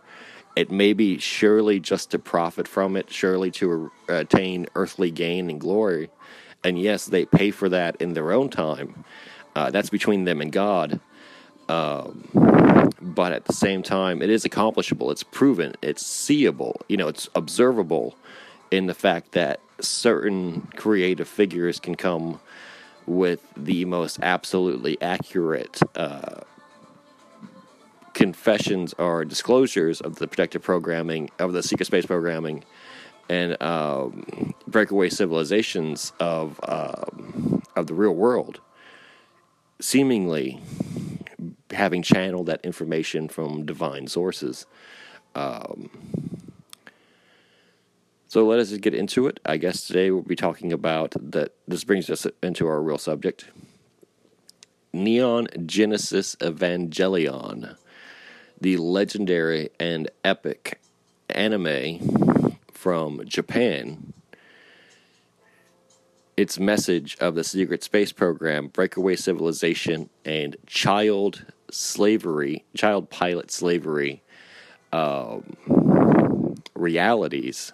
it 0.59 0.73
may 0.73 0.93
be 0.93 1.19
surely 1.19 1.79
just 1.79 2.11
to 2.11 2.19
profit 2.19 2.67
from 2.67 2.97
it, 2.97 3.13
surely 3.13 3.49
to 3.53 3.93
attain 4.09 4.67
earthly 4.75 5.13
gain 5.13 5.49
and 5.49 5.61
glory. 5.61 6.11
And 6.65 6.81
yes, 6.81 7.07
they 7.07 7.27
pay 7.27 7.53
for 7.53 7.69
that 7.69 7.95
in 8.03 8.15
their 8.15 8.33
own 8.33 8.49
time. 8.49 9.05
Uh, 9.55 9.71
that's 9.71 9.89
between 9.89 10.25
them 10.25 10.41
and 10.41 10.51
God. 10.51 10.99
Um, 11.69 12.91
but 13.01 13.31
at 13.31 13.45
the 13.45 13.53
same 13.53 13.85
time, 13.85 14.21
it 14.21 14.31
is 14.31 14.45
accomplishable. 14.45 15.13
It's 15.13 15.23
proven. 15.23 15.77
It's 15.81 16.05
seeable. 16.05 16.81
You 16.89 16.97
know, 16.97 17.07
it's 17.07 17.29
observable 17.37 18.17
in 18.73 18.87
the 18.87 18.95
fact 18.95 19.33
that 19.33 19.61
certain 19.81 20.63
creative 20.75 21.29
figures 21.29 21.79
can 21.79 21.95
come 21.95 22.41
with 23.07 23.47
the 23.57 23.85
most 23.85 24.19
absolutely 24.23 25.01
accurate 25.01 25.81
uh, 25.95 26.41
confessions 28.19 28.93
or 28.99 29.25
disclosures 29.25 30.01
of 30.01 30.17
the 30.17 30.27
predictive 30.27 30.61
programming 30.61 31.31
of 31.39 31.53
the 31.53 31.63
secret 31.63 31.87
space 31.87 32.05
programming 32.05 32.65
and 33.29 33.57
um, 33.63 34.53
breakaway 34.67 35.09
civilizations 35.09 36.13
of 36.19 36.59
um, 36.65 37.63
of 37.77 37.87
the 37.87 37.95
real 37.95 38.11
world, 38.11 38.61
seemingly 39.81 40.61
having 41.71 42.03
channeled 42.03 42.47
that 42.47 42.61
information 42.65 43.29
from 43.29 43.65
divine 43.65 44.09
sources. 44.09 44.67
Um, 45.37 45.89
so 48.27 48.45
let 48.45 48.59
us 48.59 48.73
get 48.79 48.95
into 48.95 49.29
it. 49.29 49.39
I 49.47 49.59
guess 49.59 49.87
today 49.87 50.11
we'll 50.11 50.23
be 50.23 50.35
talking 50.35 50.73
about 50.73 51.15
that. 51.21 51.55
This 51.69 51.85
brings 51.85 52.11
us 52.11 52.27
into 52.43 52.67
our 52.67 52.83
real 52.83 52.99
subject. 52.99 53.45
Neon 54.93 55.47
Genesis 55.67 56.35
Evangelion 56.41 57.77
the 58.61 58.77
legendary 58.77 59.71
and 59.79 60.11
epic 60.25 60.81
anime 61.29 62.57
from 62.73 63.23
Japan. 63.27 64.13
Its 66.37 66.59
message 66.59 67.17
of 67.21 67.35
the 67.35 67.43
secret 67.43 67.83
space 67.83 68.13
program, 68.13 68.69
breakaway 68.69 69.17
civilization, 69.17 70.09
and 70.25 70.57
child 70.67 71.45
slavery, 71.71 72.65
child 72.77 73.11
pilot 73.11 73.51
slavery 73.51 74.23
um, 74.93 76.55
realities, 76.75 77.73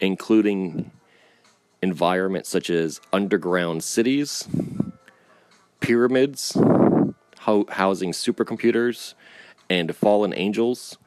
including 0.00 0.90
environments 1.82 2.48
such 2.48 2.70
as 2.70 3.00
underground 3.12 3.84
cities, 3.84 4.48
pyramids, 5.80 6.56
ho- 7.40 7.66
housing 7.68 8.12
supercomputers, 8.12 9.14
and 9.70 9.94
fallen 9.94 10.32
angels. 10.36 10.98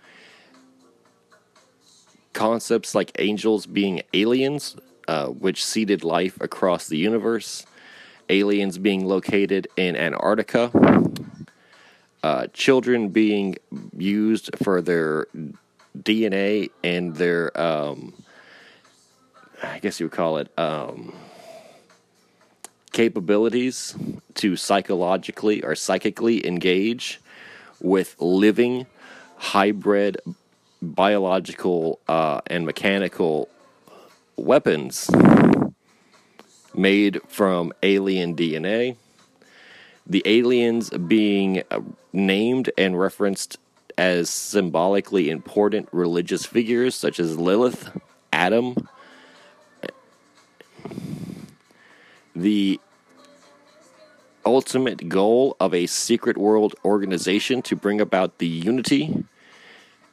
Concepts 2.33 2.95
like 2.95 3.11
angels 3.19 3.65
being 3.65 4.01
aliens, 4.13 4.75
uh, 5.07 5.27
which 5.27 5.63
seeded 5.63 6.03
life 6.03 6.39
across 6.39 6.87
the 6.87 6.97
universe, 6.97 7.65
aliens 8.29 8.77
being 8.77 9.05
located 9.05 9.67
in 9.75 9.95
Antarctica, 9.95 10.71
uh, 12.23 12.47
children 12.53 13.09
being 13.09 13.57
used 13.97 14.49
for 14.63 14.81
their 14.81 15.27
DNA 15.97 16.69
and 16.83 17.15
their, 17.15 17.59
um, 17.59 18.13
I 19.61 19.79
guess 19.79 19.99
you 19.99 20.05
would 20.05 20.13
call 20.13 20.37
it, 20.37 20.57
um, 20.57 21.13
capabilities 22.91 23.95
to 24.35 24.55
psychologically 24.55 25.63
or 25.63 25.75
psychically 25.75 26.45
engage 26.45 27.19
with 27.81 28.15
living 28.19 28.85
hybrid 29.37 30.17
biological 30.81 31.99
uh, 32.07 32.41
and 32.47 32.65
mechanical 32.65 33.49
weapons 34.35 35.09
made 36.73 37.21
from 37.27 37.73
alien 37.83 38.35
DNA. 38.35 38.95
The 40.07 40.23
aliens 40.25 40.89
being 40.89 41.63
uh, 41.69 41.81
named 42.13 42.71
and 42.77 42.99
referenced 42.99 43.57
as 43.97 44.29
symbolically 44.29 45.29
important 45.29 45.87
religious 45.91 46.45
figures 46.45 46.95
such 46.95 47.19
as 47.19 47.37
Lilith, 47.37 47.95
Adam, 48.33 48.75
the 52.35 52.79
ultimate 54.45 55.09
goal 55.09 55.55
of 55.59 55.73
a 55.73 55.87
secret 55.87 56.37
world 56.37 56.75
organization 56.83 57.61
to 57.63 57.75
bring 57.75 58.01
about 58.01 58.37
the 58.37 58.47
unity 58.47 59.23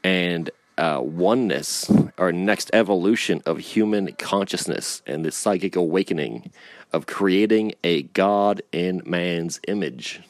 and 0.05 0.51
uh, 0.77 1.01
oneness 1.03 1.91
or 2.17 2.31
next 2.31 2.71
evolution 2.73 3.43
of 3.45 3.59
human 3.59 4.13
consciousness 4.13 5.03
and 5.07 5.25
the 5.25 5.33
psychic 5.33 5.75
awakening 5.75 6.51
of 6.93 7.07
creating 7.07 7.75
a 7.83 8.03
God 8.03 8.63
in 8.73 9.03
man's 9.05 9.61
image. 9.67 10.21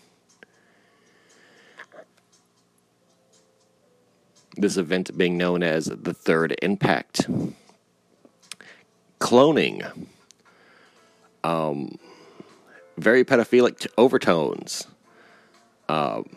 This 4.56 4.76
event 4.76 5.16
being 5.16 5.38
known 5.38 5.62
as 5.62 5.84
the 5.84 6.14
Third 6.14 6.56
Impact. 6.62 7.28
Cloning. 9.20 10.08
Um, 11.44 11.98
very 12.98 13.24
pedophilic 13.24 13.86
overtones. 13.96 14.86
Um, 15.88 16.28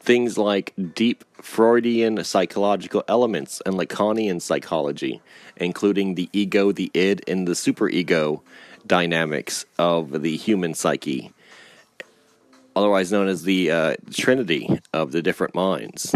things 0.00 0.36
like 0.36 0.74
deep 0.94 1.24
Freudian 1.40 2.22
psychological 2.24 3.04
elements 3.08 3.62
and 3.64 3.76
Lacanian 3.76 4.42
psychology, 4.42 5.22
including 5.56 6.14
the 6.14 6.28
ego, 6.32 6.72
the 6.72 6.90
id, 6.94 7.22
and 7.28 7.46
the 7.46 7.52
superego 7.52 8.40
dynamics 8.86 9.64
of 9.78 10.22
the 10.22 10.36
human 10.36 10.74
psyche, 10.74 11.32
otherwise 12.74 13.12
known 13.12 13.28
as 13.28 13.44
the 13.44 13.70
uh, 13.70 13.94
trinity 14.10 14.80
of 14.92 15.12
the 15.12 15.22
different 15.22 15.54
minds. 15.54 16.14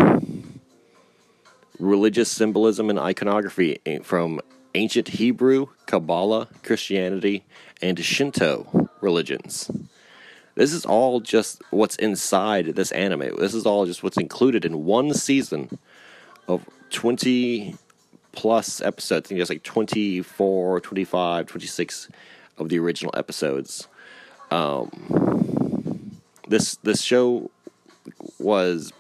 Religious 1.79 2.31
symbolism 2.31 2.91
and 2.91 2.99
iconography 2.99 3.79
eh, 3.85 3.99
from 4.03 4.41
ancient 4.75 5.09
Hebrew, 5.09 5.69
Kabbalah, 5.87 6.49
Christianity, 6.63 7.45
and 7.81 7.99
Shinto 7.99 8.91
religions. 9.01 9.71
This 10.55 10.73
is 10.73 10.85
all 10.85 11.21
just 11.21 11.63
what's 11.71 11.97
inside 11.97 12.67
this 12.77 12.93
anime. 12.93 13.37
This 13.39 13.55
is 13.55 13.67
all 13.67 13.87
just 13.87 14.03
what's 14.03 14.17
included 14.17 14.65
in 14.65 14.85
one 14.85 15.13
season 15.13 15.79
of 16.47 16.65
20 16.91 17.75
plus 18.33 18.81
episodes. 18.81 19.27
I 19.27 19.29
think 19.29 19.39
there's 19.39 19.51
like 19.51 19.65
24, 19.65 20.81
25, 20.81 21.47
26 21.47 22.09
of 22.59 22.69
the 22.69 22.79
original 22.79 23.13
episodes. 23.17 23.89
Um, 24.51 26.21
this 26.47 26.77
this 26.77 27.03
show 27.03 27.51
was 28.39 28.93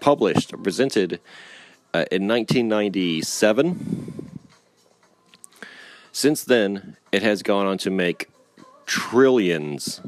published, 0.00 0.60
presented 0.62 1.20
uh, 1.94 2.04
in 2.10 2.26
1997 2.26 4.25
since 6.16 6.44
then, 6.44 6.96
it 7.12 7.22
has 7.22 7.42
gone 7.42 7.66
on 7.66 7.76
to 7.76 7.90
make 7.90 8.30
trillions 8.86 10.00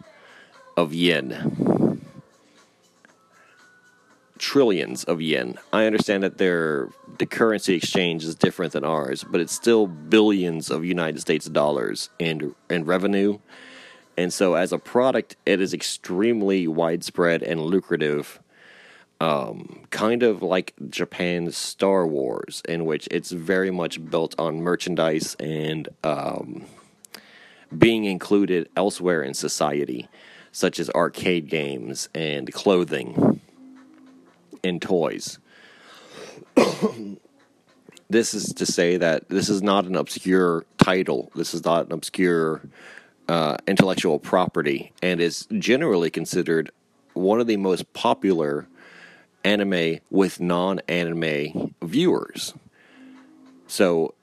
of 0.75 0.95
yen. 0.95 2.01
Trillions 4.39 5.05
of 5.05 5.21
yen. 5.21 5.59
I 5.71 5.85
understand 5.85 6.23
that 6.23 6.39
their 6.39 6.89
the 7.19 7.27
currency 7.27 7.75
exchange 7.75 8.25
is 8.25 8.35
different 8.35 8.73
than 8.73 8.85
ours, 8.85 9.23
but 9.23 9.43
it's 9.43 9.53
still 9.53 9.87
billions 9.87 10.71
of 10.71 10.83
United 10.83 11.21
States 11.21 11.45
dollars 11.45 12.09
in 12.19 12.55
in 12.71 12.87
revenue. 12.87 13.39
And 14.17 14.33
so 14.33 14.55
as 14.55 14.73
a 14.73 14.79
product, 14.79 15.37
it 15.45 15.61
is 15.61 15.75
extremely 15.75 16.67
widespread 16.67 17.43
and 17.43 17.61
lucrative. 17.61 18.41
Um, 19.21 19.81
kind 19.91 20.23
of 20.23 20.43
like 20.43 20.75
Japan's 20.89 21.57
Star 21.57 22.07
Wars, 22.07 22.63
in 22.69 22.85
which 22.85 23.09
it's 23.11 23.31
very 23.31 23.71
much 23.71 24.05
built 24.11 24.35
on 24.39 24.61
merchandise 24.61 25.35
and 25.41 25.89
um, 26.05 26.65
being 27.77 28.05
included 28.05 28.69
elsewhere 28.77 29.23
in 29.23 29.35
society, 29.35 30.09
such 30.53 30.79
as 30.79 30.89
arcade 30.91 31.49
games 31.49 32.09
and 32.15 32.53
clothing 32.53 33.41
and 34.63 34.81
toys. 34.81 35.39
this 38.11 38.35
is 38.35 38.53
to 38.55 38.67
say 38.67 38.97
that 38.97 39.29
this 39.29 39.49
is 39.49 39.63
not 39.63 39.85
an 39.85 39.97
obscure 39.97 40.65
title. 40.79 41.31
This 41.35 41.55
is 41.55 41.65
not 41.65 41.87
an 41.87 41.93
obscure 41.93 42.63
uh, 43.29 43.57
intellectual 43.67 44.19
property, 44.19 44.93
and 45.03 45.21
is 45.21 45.47
generally 45.59 46.09
considered 46.09 46.71
one 47.15 47.41
of 47.41 47.47
the 47.47 47.57
most 47.57 47.93
popular 47.93 48.67
anime 49.49 49.99
with 50.11 50.41
non-anime 50.41 51.75
viewers. 51.83 52.53
So, 53.67 54.15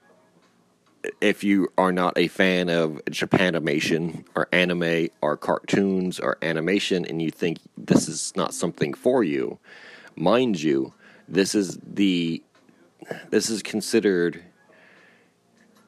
if 1.19 1.43
you 1.43 1.71
are 1.77 1.91
not 1.91 2.17
a 2.17 2.27
fan 2.27 2.69
of 2.69 3.01
Japanimation 3.09 4.25
or 4.35 4.47
anime 4.51 5.09
or 5.21 5.37
cartoons 5.37 6.19
or 6.19 6.37
animation, 6.41 7.05
and 7.05 7.21
you 7.21 7.31
think 7.31 7.57
this 7.75 8.07
is 8.07 8.33
not 8.35 8.53
something 8.53 8.93
for 8.93 9.23
you, 9.23 9.57
mind 10.15 10.61
you, 10.61 10.93
this 11.27 11.55
is 11.55 11.79
the 11.83 12.43
this 13.29 13.49
is 13.49 13.61
considered 13.63 14.43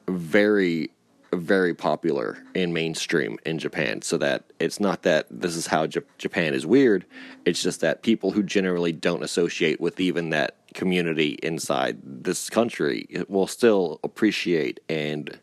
very 0.08 0.90
very 1.32 1.74
popular 1.74 2.38
in 2.54 2.72
mainstream 2.72 3.38
in 3.44 3.58
Japan. 3.58 4.02
So 4.02 4.16
that 4.18 4.44
it's 4.58 4.80
not 4.80 5.02
that 5.02 5.26
this 5.30 5.56
is 5.56 5.66
how 5.66 5.86
J- 5.86 6.00
Japan 6.16 6.54
is 6.54 6.66
weird. 6.66 7.04
It's 7.44 7.62
just 7.62 7.80
that 7.80 8.02
people 8.02 8.30
who 8.30 8.42
generally 8.42 8.92
don't 8.92 9.22
associate 9.22 9.80
with 9.80 10.00
even 10.00 10.30
that 10.30 10.56
community 10.74 11.38
inside 11.42 11.98
this 12.02 12.48
country 12.48 13.06
will 13.28 13.46
still 13.46 14.00
appreciate 14.02 14.80
and 14.88 15.38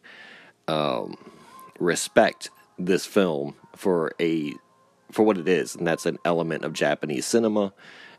um, 0.68 1.16
respect 1.80 2.50
this 2.78 3.06
film 3.06 3.56
for 3.76 4.12
a 4.20 4.54
for 5.12 5.24
what 5.24 5.38
it 5.38 5.48
is, 5.48 5.76
and 5.76 5.86
that's 5.86 6.06
an 6.06 6.18
element 6.26 6.66
of 6.66 6.74
Japanese 6.74 7.26
cinema. 7.26 7.74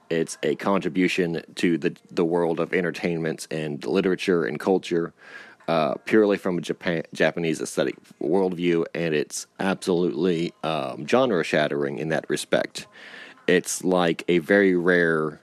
It's 0.09 0.39
a 0.43 0.55
contribution 0.55 1.43
to 1.57 1.79
the 1.79 1.97
the 2.11 2.25
world 2.25 2.61
of 2.61 2.73
entertainment 2.73 3.47
and 3.51 3.85
literature 3.85 4.45
and 4.45 4.59
culture, 4.59 5.13
uh, 5.69 5.95
purely 6.05 6.37
from 6.37 6.59
a 6.59 6.61
Japan 6.61 7.03
Japanese 7.13 7.61
aesthetic 7.61 7.97
worldview, 8.21 8.85
and 8.95 9.15
it's 9.15 9.47
absolutely 9.59 10.53
um, 10.63 11.07
genre 11.07 11.43
shattering 11.43 11.99
in 11.99 12.09
that 12.11 12.29
respect. 12.29 12.87
It's 13.47 13.85
like 13.85 14.25
a 14.29 14.39
very 14.39 14.75
rare 14.75 15.41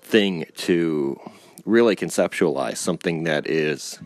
thing 0.00 0.46
to 0.56 1.20
really 1.64 1.96
conceptualize 1.96 2.78
something 2.78 3.24
that 3.24 3.46
is 3.46 3.98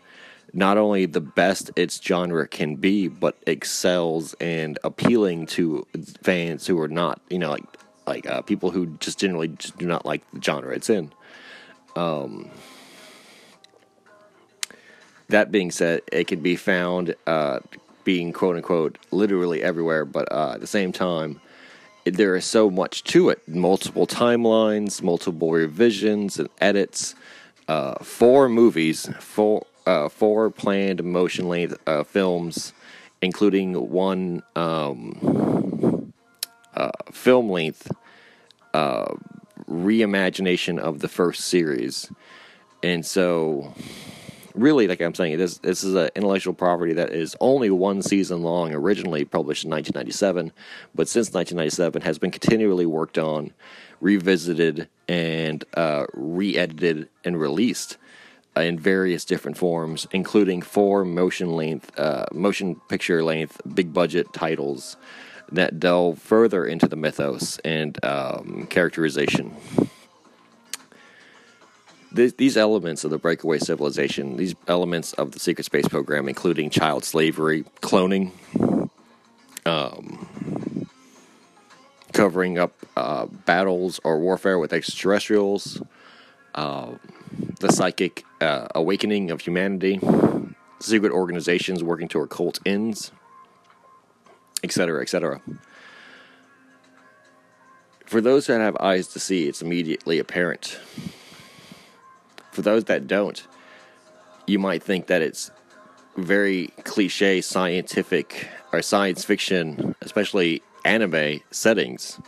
not 0.53 0.77
only 0.77 1.07
the 1.07 1.21
best 1.21 1.71
its 1.77 2.01
genre 2.03 2.47
can 2.47 2.77
be, 2.77 3.09
but 3.09 3.37
excels 3.47 4.35
and 4.35 4.79
appealing 4.85 5.47
to 5.47 5.87
fans 6.23 6.67
who 6.67 6.79
are 6.81 6.89
not, 6.89 7.21
you 7.31 7.39
know, 7.39 7.51
like 7.51 7.65
like 8.07 8.27
uh, 8.27 8.43
people 8.43 8.71
who 8.73 8.87
just 8.99 9.19
generally 9.19 9.49
just 9.49 9.79
do 9.79 9.87
not 9.87 10.05
like 10.05 10.29
the 10.33 10.43
genre 10.43 10.75
it's 10.75 10.91
in. 10.91 11.13
Um, 11.95 12.51
that 15.33 15.51
being 15.51 15.71
said, 15.71 16.03
it 16.13 16.27
can 16.27 16.41
be 16.41 16.57
found 16.57 17.15
uh, 17.27 17.61
being 18.05 18.33
quote 18.33 18.57
unquote 18.57 18.99
literally 19.11 19.63
everywhere, 19.63 20.05
but 20.05 20.31
uh, 20.33 20.53
at 20.55 20.61
the 20.61 20.67
same 20.67 20.93
time, 20.93 21.41
there 22.05 22.35
is 22.37 22.45
so 22.45 22.71
much 22.71 23.05
to 23.05 23.29
it 23.29 23.47
multiple 23.49 24.07
timelines, 24.07 25.03
multiple 25.03 25.51
revisions 25.53 26.39
and 26.39 26.49
edits, 26.61 27.15
uh, 27.69 27.95
four 28.03 28.49
movies, 28.49 29.09
four, 29.21 29.67
uh, 29.87 30.09
four 30.09 30.51
planned 30.51 31.03
motion 31.05 31.49
length 31.49 31.79
uh, 31.87 32.03
films, 32.03 32.73
including 33.21 33.75
one 33.91 34.43
um, 34.57 36.13
uh, 36.75 36.91
film 37.13 37.49
length 37.51 37.91
uh, 38.75 39.15
reimagination 39.69 40.79
of 40.79 41.01
the 41.01 41.09
first 41.09 41.45
series. 41.45 42.11
And 42.83 43.07
so, 43.07 43.75
really, 44.55 44.87
like 44.89 45.01
I'm 45.01 45.15
saying, 45.15 45.39
this 45.39 45.59
this 45.59 45.85
is 45.85 45.95
an 45.95 46.11
intellectual 46.15 46.55
property 46.55 46.93
that 46.95 47.11
is 47.11 47.37
only 47.41 47.71
one 47.71 48.03
season 48.03 48.43
long, 48.43 48.75
originally 48.75 49.25
published 49.25 49.65
in 49.65 49.71
1997, 49.71 50.53
but 50.95 51.09
since 51.09 51.33
1997 51.33 52.03
has 52.03 52.19
been 52.19 52.31
continually 52.31 52.87
worked 52.87 53.19
on, 53.19 53.53
revisited, 54.01 54.89
and 55.09 55.65
uh, 55.75 56.07
re-edited 56.13 57.09
and 57.25 57.41
released 57.41 57.97
in 58.57 58.79
various 58.79 59.25
different 59.25 59.57
forms, 59.57 60.07
including 60.13 60.61
four 60.61 61.05
motion 61.05 61.57
length, 61.57 61.99
uh, 61.99 62.27
motion 62.33 62.77
picture 62.89 63.25
length, 63.25 63.61
big 63.75 63.93
budget 63.93 64.33
titles 64.33 64.97
that 65.51 65.79
delve 65.79 66.19
further 66.19 66.65
into 66.65 66.89
the 66.89 66.97
mythos 66.97 67.59
and 67.59 68.03
um, 68.05 68.67
characterization. 68.71 69.55
These 72.15 72.59
elements 72.59 73.05
of 73.05 73.11
the 73.11 73.17
breakaway 73.17 73.59
civilization, 73.59 74.37
these 74.37 74.55
elements 74.69 75.15
of 75.15 75.33
the 75.33 75.39
secret 75.39 75.65
space 75.65 75.89
program, 75.89 76.29
including 76.29 76.69
child 76.69 77.05
slavery, 77.05 77.65
cloning, 77.81 78.33
um, 79.65 80.89
covering 82.13 82.59
up 82.59 82.75
uh, 82.97 83.27
battles 83.27 83.99
or 84.05 84.19
warfare 84.19 84.59
with 84.59 84.75
extraterrestrials, 84.75 85.83
uh, 86.55 86.93
the 87.61 87.73
psychic 87.73 88.25
uh, 88.43 88.69
awakening 88.75 89.31
of 89.31 89.41
humanity, 89.41 89.99
secret 90.81 91.13
organizations 91.13 91.83
working 91.83 92.09
toward 92.09 92.29
cult 92.29 92.59
ends, 92.67 93.13
etc., 94.63 95.01
etc. 95.01 95.41
For 98.05 98.21
those 98.21 98.47
that 98.49 98.61
have 98.61 98.77
eyes 98.77 99.09
to 99.09 99.19
see, 99.19 99.49
it's 99.49 99.63
immediately 99.63 100.19
apparent. 100.19 100.79
For 102.53 102.63
those 102.63 102.85
that 102.85 103.07
don't, 103.07 103.45
you 104.47 104.59
might 104.59 104.83
think 104.83 105.09
that 105.09 105.23
it's 105.23 105.51
very 106.17 106.69
cliche 106.85 107.41
scientific 107.41 108.49
or 108.73 108.83
science 108.83 109.25
fiction, 109.25 109.95
especially 110.03 110.63
anime 110.85 111.41
settings. 111.51 112.21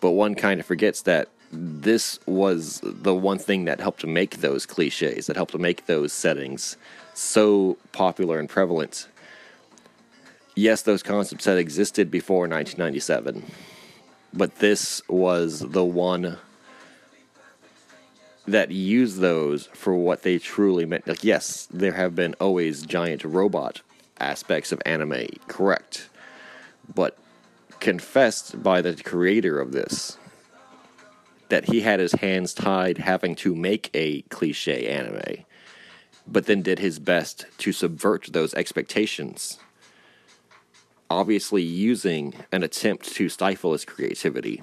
But 0.00 0.10
one 0.10 0.34
kind 0.34 0.60
of 0.60 0.66
forgets 0.66 1.02
that 1.02 1.28
this 1.52 2.18
was 2.26 2.80
the 2.82 3.14
one 3.14 3.38
thing 3.38 3.64
that 3.66 3.80
helped 3.80 4.00
to 4.00 4.06
make 4.06 4.40
those 4.40 4.66
cliches, 4.66 5.26
that 5.26 5.36
helped 5.36 5.52
to 5.52 5.58
make 5.58 5.86
those 5.86 6.12
settings 6.12 6.76
so 7.14 7.78
popular 7.92 8.38
and 8.38 8.48
prevalent 8.48 9.06
yes, 10.54 10.82
those 10.82 11.02
concepts 11.02 11.44
had 11.44 11.58
existed 11.58 12.10
before 12.10 12.48
1997, 12.48 13.42
but 14.32 14.56
this 14.56 15.02
was 15.08 15.60
the 15.60 15.84
one 15.84 16.38
that 18.46 18.70
use 18.70 19.16
those 19.16 19.66
for 19.72 19.94
what 19.94 20.22
they 20.22 20.38
truly 20.38 20.84
meant. 20.84 21.06
Like, 21.06 21.24
yes, 21.24 21.68
there 21.70 21.92
have 21.92 22.14
been 22.14 22.34
always 22.40 22.82
giant 22.82 23.24
robot 23.24 23.82
aspects 24.18 24.72
of 24.72 24.82
anime, 24.84 25.26
correct, 25.48 26.08
but 26.92 27.16
confessed 27.80 28.62
by 28.62 28.80
the 28.80 28.94
creator 28.94 29.60
of 29.60 29.72
this 29.72 30.18
that 31.48 31.66
he 31.66 31.82
had 31.82 32.00
his 32.00 32.12
hands 32.12 32.54
tied 32.54 32.98
having 32.98 33.34
to 33.34 33.54
make 33.54 33.90
a 33.92 34.22
cliche 34.22 34.88
anime, 34.88 35.44
but 36.26 36.46
then 36.46 36.62
did 36.62 36.78
his 36.78 36.98
best 36.98 37.44
to 37.58 37.72
subvert 37.72 38.28
those 38.32 38.54
expectations 38.54 39.58
obviously 41.12 41.62
using 41.62 42.34
an 42.52 42.62
attempt 42.62 43.14
to 43.14 43.28
stifle 43.28 43.72
his 43.72 43.84
creativity 43.84 44.62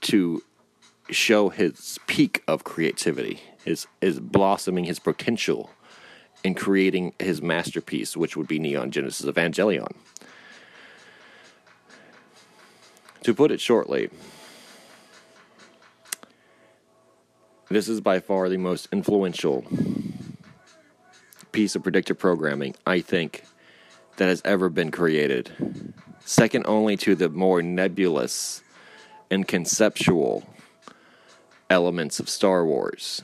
to 0.00 0.42
show 1.14 1.48
his 1.48 1.98
peak 2.06 2.42
of 2.46 2.64
creativity, 2.64 3.40
his, 3.64 3.86
his 4.00 4.20
blossoming, 4.20 4.84
his 4.84 4.98
potential 4.98 5.70
in 6.42 6.54
creating 6.54 7.12
his 7.18 7.42
masterpiece, 7.42 8.16
which 8.16 8.36
would 8.36 8.48
be 8.48 8.58
Neon 8.58 8.90
Genesis 8.90 9.26
Evangelion. 9.26 9.94
To 13.22 13.34
put 13.34 13.50
it 13.50 13.60
shortly, 13.60 14.10
this 17.68 17.88
is 17.88 18.00
by 18.00 18.18
far 18.20 18.48
the 18.48 18.56
most 18.56 18.88
influential 18.90 19.64
piece 21.52 21.74
of 21.74 21.82
predictive 21.82 22.18
programming, 22.18 22.74
I 22.86 23.00
think, 23.00 23.44
that 24.16 24.28
has 24.28 24.40
ever 24.44 24.68
been 24.68 24.90
created, 24.90 25.92
second 26.24 26.64
only 26.66 26.96
to 26.98 27.14
the 27.14 27.28
more 27.28 27.62
nebulous 27.62 28.62
and 29.30 29.46
conceptual 29.46 30.46
elements 31.70 32.20
of 32.20 32.28
Star 32.28 32.66
Wars, 32.66 33.22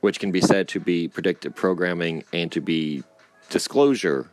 which 0.00 0.18
can 0.18 0.32
be 0.32 0.40
said 0.40 0.66
to 0.68 0.80
be 0.80 1.06
predictive 1.06 1.54
programming 1.54 2.24
and 2.32 2.50
to 2.50 2.60
be 2.60 3.04
disclosure 3.50 4.28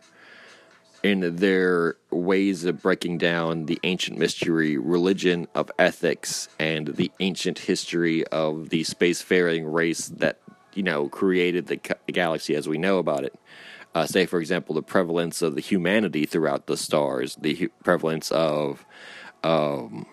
in 1.03 1.35
their 1.37 1.95
ways 2.11 2.63
of 2.63 2.81
breaking 2.81 3.17
down 3.17 3.65
the 3.65 3.79
ancient 3.83 4.17
mystery, 4.17 4.77
religion 4.77 5.47
of 5.55 5.71
ethics, 5.77 6.47
and 6.59 6.87
the 6.89 7.11
ancient 7.19 7.59
history 7.59 8.25
of 8.27 8.69
the 8.69 8.83
spacefaring 8.83 9.71
race 9.71 10.07
that 10.07 10.39
you 10.73 10.83
know 10.83 11.09
created 11.09 11.67
the 11.67 11.77
galaxy 12.11 12.55
as 12.55 12.69
we 12.69 12.77
know 12.77 12.97
about 12.97 13.23
it. 13.23 13.33
Uh, 13.93 14.05
say, 14.05 14.25
for 14.25 14.39
example, 14.39 14.73
the 14.73 14.81
prevalence 14.81 15.41
of 15.41 15.55
the 15.55 15.61
humanity 15.61 16.25
throughout 16.25 16.67
the 16.67 16.77
stars, 16.77 17.35
the 17.41 17.55
hu- 17.55 17.69
prevalence 17.83 18.31
of 18.31 18.85
um, 19.43 20.05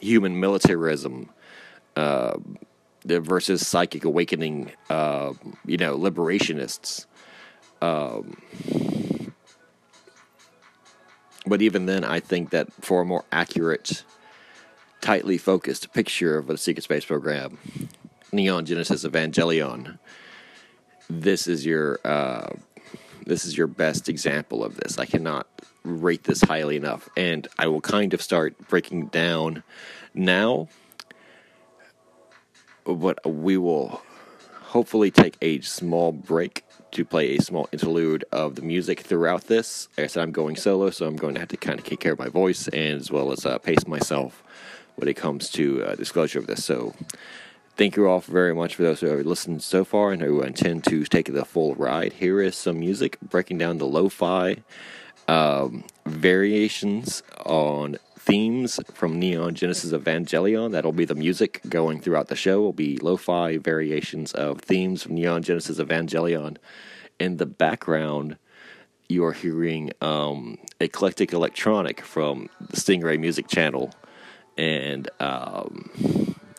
human 0.00 0.40
militarism 0.40 1.28
uh, 1.96 2.36
versus 3.04 3.66
psychic 3.66 4.04
awakening, 4.04 4.72
uh, 4.88 5.32
you 5.64 5.76
know, 5.76 5.96
liberationists. 5.96 7.06
Um, 7.82 8.36
but 11.46 11.62
even 11.62 11.86
then, 11.86 12.04
I 12.04 12.20
think 12.20 12.50
that 12.50 12.72
for 12.80 13.02
a 13.02 13.04
more 13.04 13.24
accurate, 13.32 14.04
tightly 15.00 15.38
focused 15.38 15.92
picture 15.92 16.36
of 16.36 16.50
a 16.50 16.58
secret 16.58 16.82
space 16.82 17.04
program, 17.04 17.58
Neon 18.32 18.66
Genesis 18.66 19.04
Evangelion, 19.04 19.98
this 21.08 21.48
is 21.48 21.66
your 21.66 21.98
uh, 22.04 22.50
this 23.26 23.44
is 23.44 23.56
your 23.56 23.66
best 23.66 24.08
example 24.08 24.62
of 24.62 24.76
this. 24.76 24.98
I 24.98 25.06
cannot 25.06 25.46
rate 25.82 26.24
this 26.24 26.42
highly 26.42 26.76
enough, 26.76 27.08
and 27.16 27.48
I 27.58 27.66
will 27.66 27.80
kind 27.80 28.14
of 28.14 28.22
start 28.22 28.56
breaking 28.68 29.06
down 29.06 29.62
now. 30.14 30.68
But 32.94 33.24
we 33.24 33.56
will 33.56 34.02
hopefully 34.62 35.10
take 35.10 35.36
a 35.42 35.60
small 35.60 36.12
break 36.12 36.64
to 36.92 37.04
play 37.04 37.36
a 37.36 37.42
small 37.42 37.68
interlude 37.72 38.24
of 38.32 38.56
the 38.56 38.62
music 38.62 39.00
throughout 39.00 39.44
this. 39.44 39.88
Like 39.96 40.04
I 40.04 40.06
said, 40.08 40.22
I'm 40.22 40.32
going 40.32 40.56
solo, 40.56 40.90
so 40.90 41.06
I'm 41.06 41.16
going 41.16 41.34
to 41.34 41.40
have 41.40 41.48
to 41.50 41.56
kind 41.56 41.78
of 41.78 41.84
take 41.84 42.00
care 42.00 42.12
of 42.12 42.18
my 42.18 42.28
voice 42.28 42.68
and 42.68 43.00
as 43.00 43.10
well 43.10 43.32
as 43.32 43.46
uh, 43.46 43.58
pace 43.58 43.86
myself 43.86 44.42
when 44.96 45.08
it 45.08 45.14
comes 45.14 45.50
to 45.50 45.84
uh, 45.84 45.94
disclosure 45.94 46.38
of 46.38 46.46
this. 46.46 46.64
So, 46.64 46.94
thank 47.76 47.96
you 47.96 48.06
all 48.06 48.20
very 48.20 48.54
much 48.54 48.74
for 48.74 48.82
those 48.82 49.00
who 49.00 49.06
have 49.06 49.24
listened 49.24 49.62
so 49.62 49.84
far 49.84 50.12
and 50.12 50.20
who 50.20 50.42
intend 50.42 50.84
to 50.84 51.04
take 51.04 51.32
the 51.32 51.44
full 51.44 51.74
ride. 51.74 52.14
Here 52.14 52.40
is 52.40 52.56
some 52.56 52.80
music 52.80 53.18
breaking 53.20 53.58
down 53.58 53.78
the 53.78 53.86
lo 53.86 54.08
fi 54.08 54.58
um, 55.28 55.84
variations 56.06 57.22
on 57.46 57.96
themes 58.20 58.78
from 58.92 59.18
Neon 59.18 59.54
Genesis 59.54 59.92
Evangelion. 59.92 60.72
That'll 60.72 60.92
be 60.92 61.06
the 61.06 61.14
music 61.14 61.60
going 61.68 62.00
throughout 62.00 62.28
the 62.28 62.36
show. 62.36 62.60
Will 62.60 62.72
be 62.74 62.98
lo-fi 62.98 63.56
variations 63.56 64.32
of 64.32 64.60
themes 64.60 65.02
from 65.02 65.14
Neon 65.14 65.42
Genesis 65.42 65.78
Evangelion. 65.78 66.58
In 67.18 67.38
the 67.38 67.46
background, 67.46 68.36
you 69.08 69.24
are 69.24 69.32
hearing 69.32 69.92
um, 70.02 70.58
eclectic 70.80 71.32
electronic 71.32 72.02
from 72.02 72.50
the 72.60 72.76
Stingray 72.76 73.18
Music 73.18 73.48
Channel, 73.48 73.90
and 74.58 75.08
um, 75.18 75.90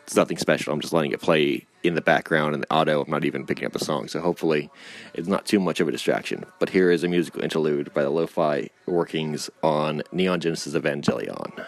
it's 0.04 0.16
nothing 0.16 0.38
special. 0.38 0.74
I'm 0.74 0.82
just 0.82 0.94
letting 0.94 1.12
it 1.12 1.22
play 1.22 1.68
in 1.84 1.96
the 1.96 2.02
background 2.02 2.54
in 2.54 2.62
the 2.62 2.74
auto. 2.74 3.02
I'm 3.02 3.10
not 3.10 3.26
even 3.26 3.46
picking 3.46 3.66
up 3.66 3.74
the 3.74 3.80
song, 3.80 4.08
so 4.08 4.22
hopefully 4.22 4.70
it's 5.14 5.28
not 5.28 5.46
too 5.46 5.60
much 5.60 5.80
of 5.80 5.88
a 5.88 5.92
distraction. 5.92 6.46
But 6.60 6.70
here 6.70 6.92
is 6.92 7.04
a 7.04 7.08
musical 7.08 7.44
interlude 7.44 7.94
by 7.94 8.04
the 8.04 8.10
lo-fi 8.10 8.70
workings 8.86 9.50
on 9.64 10.04
Neon 10.12 10.40
Genesis 10.40 10.74
Evangelion. 10.74 11.66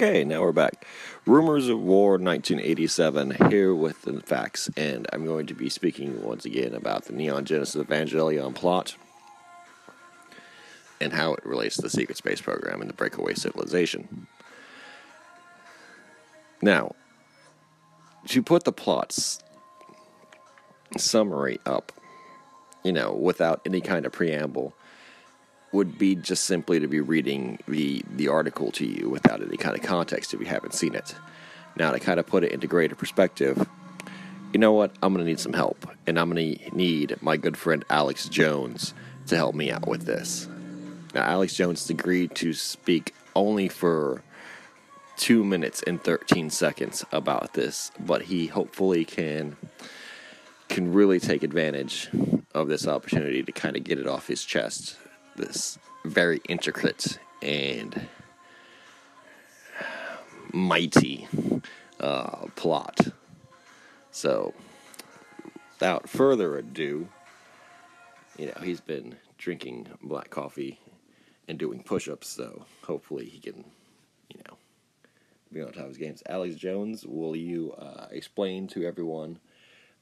Okay, 0.00 0.22
now 0.22 0.42
we're 0.42 0.52
back. 0.52 0.86
Rumors 1.26 1.68
of 1.68 1.80
War 1.80 2.10
1987, 2.12 3.50
here 3.50 3.74
with 3.74 4.02
the 4.02 4.20
facts, 4.20 4.70
and 4.76 5.08
I'm 5.12 5.26
going 5.26 5.46
to 5.46 5.54
be 5.54 5.68
speaking 5.68 6.22
once 6.22 6.44
again 6.44 6.72
about 6.72 7.06
the 7.06 7.14
Neon 7.14 7.44
Genesis 7.44 7.84
Evangelion 7.84 8.54
plot 8.54 8.94
and 11.00 11.12
how 11.12 11.34
it 11.34 11.44
relates 11.44 11.74
to 11.74 11.82
the 11.82 11.90
secret 11.90 12.16
space 12.16 12.40
program 12.40 12.80
and 12.80 12.88
the 12.88 12.94
breakaway 12.94 13.34
civilization. 13.34 14.28
Now, 16.62 16.94
to 18.28 18.40
put 18.40 18.62
the 18.62 18.72
plot's 18.72 19.42
summary 20.96 21.58
up, 21.66 21.90
you 22.84 22.92
know, 22.92 23.12
without 23.14 23.62
any 23.66 23.80
kind 23.80 24.06
of 24.06 24.12
preamble, 24.12 24.74
would 25.72 25.98
be 25.98 26.14
just 26.14 26.44
simply 26.44 26.78
to 26.80 26.86
be 26.86 27.00
reading 27.00 27.58
the 27.66 28.04
the 28.18 28.28
article 28.28 28.70
to 28.72 28.86
you 28.86 29.08
without 29.08 29.42
any 29.42 29.56
kind 29.56 29.76
of 29.76 29.82
context 29.82 30.34
if 30.34 30.40
you 30.40 30.46
haven't 30.46 30.74
seen 30.74 30.94
it. 30.94 31.14
Now 31.76 31.92
to 31.92 32.00
kind 32.00 32.20
of 32.20 32.26
put 32.26 32.44
it 32.44 32.52
into 32.52 32.66
greater 32.66 32.94
perspective, 32.94 33.66
you 34.52 34.60
know 34.60 34.72
what? 34.72 34.92
I'm 35.02 35.12
going 35.12 35.24
to 35.24 35.30
need 35.30 35.40
some 35.40 35.52
help. 35.52 35.86
And 36.06 36.18
I'm 36.18 36.30
going 36.30 36.58
to 36.58 36.76
need 36.76 37.16
my 37.20 37.36
good 37.36 37.56
friend 37.56 37.84
Alex 37.90 38.28
Jones 38.28 38.94
to 39.26 39.36
help 39.36 39.54
me 39.54 39.70
out 39.70 39.86
with 39.86 40.04
this. 40.04 40.48
Now, 41.14 41.22
Alex 41.22 41.54
Jones 41.54 41.88
agreed 41.90 42.34
to 42.36 42.52
speak 42.52 43.14
only 43.34 43.68
for 43.68 44.22
two 45.16 45.44
minutes 45.44 45.82
and 45.86 46.02
13 46.02 46.50
seconds 46.50 47.04
about 47.12 47.54
this, 47.54 47.90
but 47.98 48.22
he 48.22 48.46
hopefully 48.46 49.04
can 49.04 49.56
can 50.68 50.92
really 50.92 51.18
take 51.18 51.42
advantage 51.42 52.10
of 52.54 52.68
this 52.68 52.86
opportunity 52.86 53.42
to 53.42 53.52
kind 53.52 53.74
of 53.74 53.84
get 53.84 53.98
it 53.98 54.06
off 54.06 54.26
his 54.26 54.44
chest. 54.44 54.96
This 55.34 55.78
very 56.04 56.40
intricate 56.48 57.18
and 57.42 58.08
mighty 60.52 61.28
uh, 62.00 62.46
plot. 62.56 63.00
So, 64.10 64.54
without 65.74 66.08
further 66.08 66.56
ado, 66.56 67.08
you 68.36 68.46
know, 68.46 68.60
he's 68.62 68.80
been 68.80 69.16
drinking 69.36 69.88
black 70.02 70.30
coffee 70.30 70.80
and 71.46 71.58
doing 71.58 71.82
push 71.82 72.08
ups, 72.08 72.28
so 72.28 72.64
hopefully 72.82 73.26
he 73.26 73.38
can, 73.38 73.64
you 74.34 74.40
know, 74.46 74.56
be 75.52 75.62
on 75.62 75.72
top 75.72 75.84
of 75.84 75.88
his 75.88 75.98
games. 75.98 76.22
Alex 76.28 76.54
Jones, 76.56 77.06
will 77.06 77.36
you 77.36 77.72
uh, 77.78 78.06
explain 78.10 78.66
to 78.68 78.84
everyone 78.84 79.38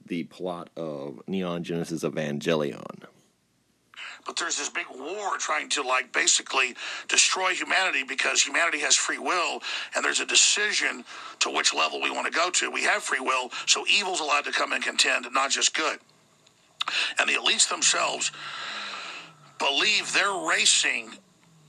the 0.04 0.24
plot 0.24 0.70
of 0.76 1.20
Neon 1.26 1.62
Genesis 1.62 2.04
Evangelion? 2.04 3.04
But 4.24 4.36
there's 4.36 4.58
this 4.58 4.68
big 4.68 4.86
war 4.94 5.36
trying 5.38 5.68
to 5.70 5.82
like 5.82 6.12
basically 6.12 6.74
destroy 7.08 7.50
humanity 7.50 8.02
because 8.06 8.42
humanity 8.42 8.80
has 8.80 8.96
free 8.96 9.18
will 9.18 9.62
and 9.94 10.04
there's 10.04 10.20
a 10.20 10.26
decision 10.26 11.04
to 11.40 11.50
which 11.50 11.74
level 11.74 12.00
we 12.00 12.10
want 12.10 12.26
to 12.26 12.32
go 12.32 12.50
to. 12.50 12.70
We 12.70 12.82
have 12.84 13.02
free 13.02 13.20
will, 13.20 13.50
so 13.66 13.84
evil's 13.86 14.20
allowed 14.20 14.44
to 14.44 14.52
come 14.52 14.72
and 14.72 14.82
contend, 14.82 15.26
not 15.32 15.50
just 15.50 15.74
good. 15.74 15.98
And 17.18 17.28
the 17.28 17.34
elites 17.34 17.68
themselves 17.68 18.30
believe 19.58 20.12
they're 20.12 20.46
racing 20.48 21.10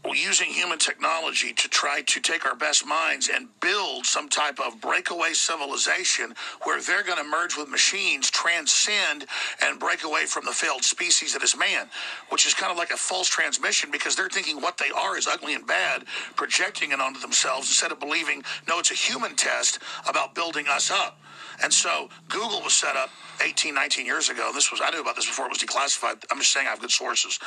using 0.05 0.47
human 0.47 0.77
technology 0.77 1.53
to 1.53 1.69
try 1.69 2.01
to 2.01 2.19
take 2.19 2.45
our 2.45 2.55
best 2.55 2.85
minds 2.85 3.29
and 3.33 3.47
build 3.61 4.05
some 4.05 4.29
type 4.29 4.59
of 4.59 4.79
breakaway 4.81 5.33
civilization 5.33 6.33
where 6.63 6.81
they're 6.81 7.03
going 7.03 7.17
to 7.17 7.29
merge 7.29 7.55
with 7.57 7.69
machines, 7.69 8.29
transcend, 8.31 9.25
and 9.61 9.79
break 9.79 10.03
away 10.03 10.25
from 10.25 10.45
the 10.45 10.51
failed 10.51 10.83
species 10.83 11.33
that 11.33 11.43
is 11.43 11.57
man, 11.57 11.89
which 12.29 12.45
is 12.45 12.53
kind 12.53 12.71
of 12.71 12.77
like 12.77 12.91
a 12.91 12.97
false 12.97 13.27
transmission 13.27 13.91
because 13.91 14.15
they're 14.15 14.29
thinking 14.29 14.61
what 14.61 14.77
they 14.77 14.89
are 14.89 15.17
is 15.17 15.27
ugly 15.27 15.53
and 15.53 15.67
bad, 15.67 16.05
projecting 16.35 16.91
it 16.91 16.99
onto 16.99 17.19
themselves 17.19 17.67
instead 17.67 17.91
of 17.91 17.99
believing, 17.99 18.43
no, 18.67 18.79
it's 18.79 18.91
a 18.91 18.95
human 18.95 19.35
test 19.35 19.79
about 20.07 20.35
building 20.35 20.65
us 20.67 20.91
up. 20.91 21.19
And 21.63 21.73
so 21.73 22.09
Google 22.29 22.61
was 22.61 22.73
set 22.73 22.95
up 22.95 23.09
18, 23.43 23.73
19 23.73 24.05
years 24.05 24.29
ago. 24.29 24.51
This 24.53 24.71
was 24.71 24.81
I 24.83 24.89
knew 24.91 25.01
about 25.01 25.15
this 25.15 25.25
before 25.25 25.45
it 25.45 25.49
was 25.49 25.59
declassified. 25.59 26.23
I'm 26.31 26.39
just 26.39 26.51
saying 26.51 26.67
I 26.67 26.71
have 26.71 26.79
good 26.81 26.91
sources 26.91 27.39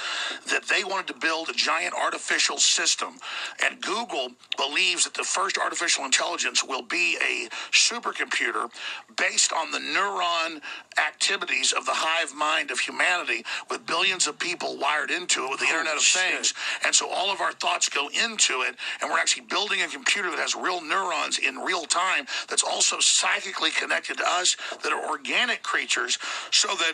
that 0.50 0.64
they 0.64 0.84
wanted 0.84 1.08
to 1.08 1.14
build 1.14 1.48
a 1.48 1.52
giant 1.52 1.94
artificial 1.94 2.58
system, 2.58 3.18
and 3.64 3.80
Google 3.80 4.28
believes 4.56 5.04
that 5.04 5.14
the 5.14 5.24
first 5.24 5.58
artificial 5.58 6.04
intelligence 6.04 6.64
will 6.64 6.82
be 6.82 7.16
a 7.16 7.48
supercomputer 7.72 8.70
based 9.16 9.52
on 9.52 9.70
the 9.70 9.78
neuron 9.78 10.60
activities 10.98 11.72
of 11.72 11.86
the 11.86 11.94
hive 11.94 12.34
mind 12.34 12.70
of 12.70 12.78
humanity, 12.78 13.44
with 13.70 13.84
billions 13.86 14.26
of 14.26 14.38
people 14.38 14.76
wired 14.78 15.10
into 15.10 15.44
it 15.44 15.50
with 15.50 15.60
the 15.60 15.66
Holy 15.66 15.78
Internet 15.78 15.96
of 15.96 16.02
shit. 16.02 16.20
Things. 16.20 16.54
And 16.84 16.94
so 16.94 17.08
all 17.08 17.30
of 17.30 17.40
our 17.40 17.52
thoughts 17.52 17.88
go 17.88 18.08
into 18.08 18.62
it, 18.62 18.76
and 19.00 19.10
we're 19.10 19.18
actually 19.18 19.46
building 19.46 19.82
a 19.82 19.88
computer 19.88 20.30
that 20.30 20.38
has 20.38 20.54
real 20.54 20.82
neurons 20.82 21.38
in 21.38 21.56
real 21.56 21.84
time 21.84 22.26
that's 22.48 22.62
also 22.62 23.00
psychically 23.00 23.70
connected 23.70 24.18
to 24.18 24.24
us 24.26 24.56
that 24.82 24.92
are 24.92 25.08
organic 25.08 25.62
creatures 25.62 25.79
creatures 25.80 26.18
so 26.50 26.68
that 26.68 26.92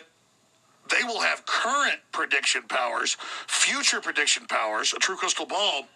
they 0.89 1.03
will 1.03 1.19
have 1.19 1.45
current 1.45 1.99
prediction 2.13 2.63
powers, 2.69 3.17
future 3.47 3.99
prediction 3.99 4.45
powers, 4.47 4.93
a 4.93 4.99
true 4.99 5.17
crystal 5.17 5.45
ball 5.45 5.87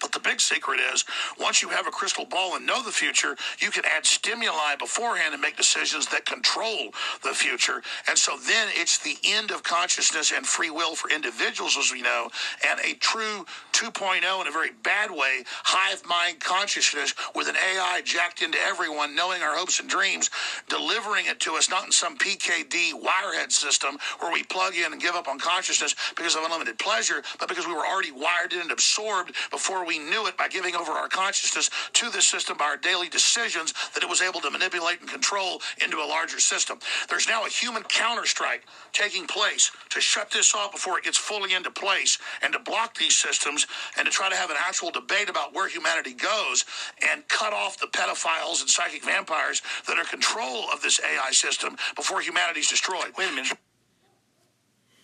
but 0.00 0.12
the 0.12 0.20
big 0.20 0.40
secret 0.40 0.80
is 0.92 1.04
once 1.38 1.62
you 1.62 1.68
have 1.68 1.86
a 1.86 1.90
crystal 1.90 2.24
ball 2.24 2.56
and 2.56 2.66
know 2.66 2.82
the 2.82 2.92
future, 2.92 3.36
you 3.60 3.70
can 3.70 3.84
add 3.84 4.04
stimuli 4.06 4.76
beforehand 4.78 5.34
and 5.34 5.42
make 5.42 5.56
decisions 5.56 6.06
that 6.08 6.26
control 6.26 6.92
the 7.22 7.34
future. 7.34 7.82
And 8.08 8.18
so 8.18 8.36
then 8.46 8.68
it's 8.72 8.98
the 8.98 9.16
end 9.24 9.50
of 9.50 9.62
consciousness 9.62 10.32
and 10.32 10.46
free 10.46 10.70
will 10.70 10.94
for 10.94 11.10
individuals, 11.10 11.76
as 11.78 11.92
we 11.92 12.02
know, 12.02 12.30
and 12.68 12.80
a 12.80 12.94
true 12.94 13.44
2.0 13.72 14.40
in 14.40 14.48
a 14.48 14.50
very 14.50 14.70
bad 14.82 15.10
way, 15.10 15.44
hive 15.64 16.04
mind 16.06 16.40
consciousness 16.40 17.14
with 17.34 17.48
an 17.48 17.56
AI 17.56 18.02
jacked 18.04 18.42
into 18.42 18.58
everyone, 18.58 19.14
knowing 19.14 19.42
our 19.42 19.56
hopes 19.56 19.80
and 19.80 19.88
dreams, 19.88 20.30
delivering 20.68 21.26
it 21.26 21.40
to 21.40 21.54
us, 21.54 21.70
not 21.70 21.84
in 21.86 21.92
some 21.92 22.18
PKD 22.18 22.92
wirehead 22.94 23.52
system 23.52 23.98
where 24.20 24.32
we 24.32 24.42
plug 24.44 24.74
in 24.74 24.92
and 24.92 25.00
give 25.00 25.14
up 25.14 25.28
on 25.28 25.38
consciousness 25.38 25.94
because 26.16 26.34
of 26.34 26.42
unlimited 26.44 26.78
pleasure, 26.78 27.22
but 27.38 27.48
because 27.48 27.66
we 27.66 27.74
were 27.74 27.86
already 27.86 28.12
wired 28.12 28.52
in 28.52 28.60
and 28.60 28.72
absorbed 28.72 29.32
before 29.50 29.77
we 29.84 29.98
knew 29.98 30.26
it 30.26 30.36
by 30.36 30.48
giving 30.48 30.74
over 30.74 30.92
our 30.92 31.08
consciousness 31.08 31.70
to 31.94 32.10
this 32.10 32.26
system 32.26 32.56
by 32.56 32.64
our 32.64 32.76
daily 32.76 33.08
decisions 33.08 33.74
that 33.94 34.02
it 34.02 34.08
was 34.08 34.22
able 34.22 34.40
to 34.40 34.50
manipulate 34.50 35.00
and 35.00 35.08
control 35.08 35.60
into 35.82 35.98
a 35.98 36.06
larger 36.06 36.40
system. 36.40 36.78
There's 37.08 37.28
now 37.28 37.44
a 37.44 37.48
human 37.48 37.82
counterstrike 37.84 38.62
taking 38.92 39.26
place 39.26 39.70
to 39.90 40.00
shut 40.00 40.30
this 40.30 40.54
off 40.54 40.72
before 40.72 40.98
it 40.98 41.04
gets 41.04 41.18
fully 41.18 41.54
into 41.54 41.70
place 41.70 42.18
and 42.42 42.52
to 42.52 42.58
block 42.58 42.96
these 42.96 43.16
systems 43.16 43.66
and 43.96 44.06
to 44.06 44.12
try 44.12 44.28
to 44.28 44.36
have 44.36 44.50
an 44.50 44.56
actual 44.58 44.90
debate 44.90 45.28
about 45.28 45.54
where 45.54 45.68
humanity 45.68 46.14
goes 46.14 46.64
and 47.10 47.26
cut 47.28 47.52
off 47.52 47.78
the 47.78 47.86
pedophiles 47.86 48.60
and 48.60 48.70
psychic 48.70 49.04
vampires 49.04 49.62
that 49.86 49.98
are 49.98 50.04
control 50.04 50.64
of 50.72 50.82
this 50.82 51.00
AI 51.00 51.30
system 51.32 51.76
before 51.96 52.20
humanity's 52.20 52.68
destroyed. 52.68 53.12
Wait 53.16 53.28
a 53.30 53.34
minute. 53.34 53.52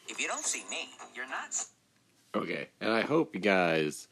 If 0.09 0.21
you 0.21 0.29
don't 0.29 0.45
see 0.45 0.65
me, 0.71 0.91
you're 1.15 1.29
nuts. 1.29 1.71
Okay, 2.35 2.69
and 2.81 2.93
I 2.93 3.03
hope 3.03 3.35
you 3.35 3.41
guys 3.41 4.09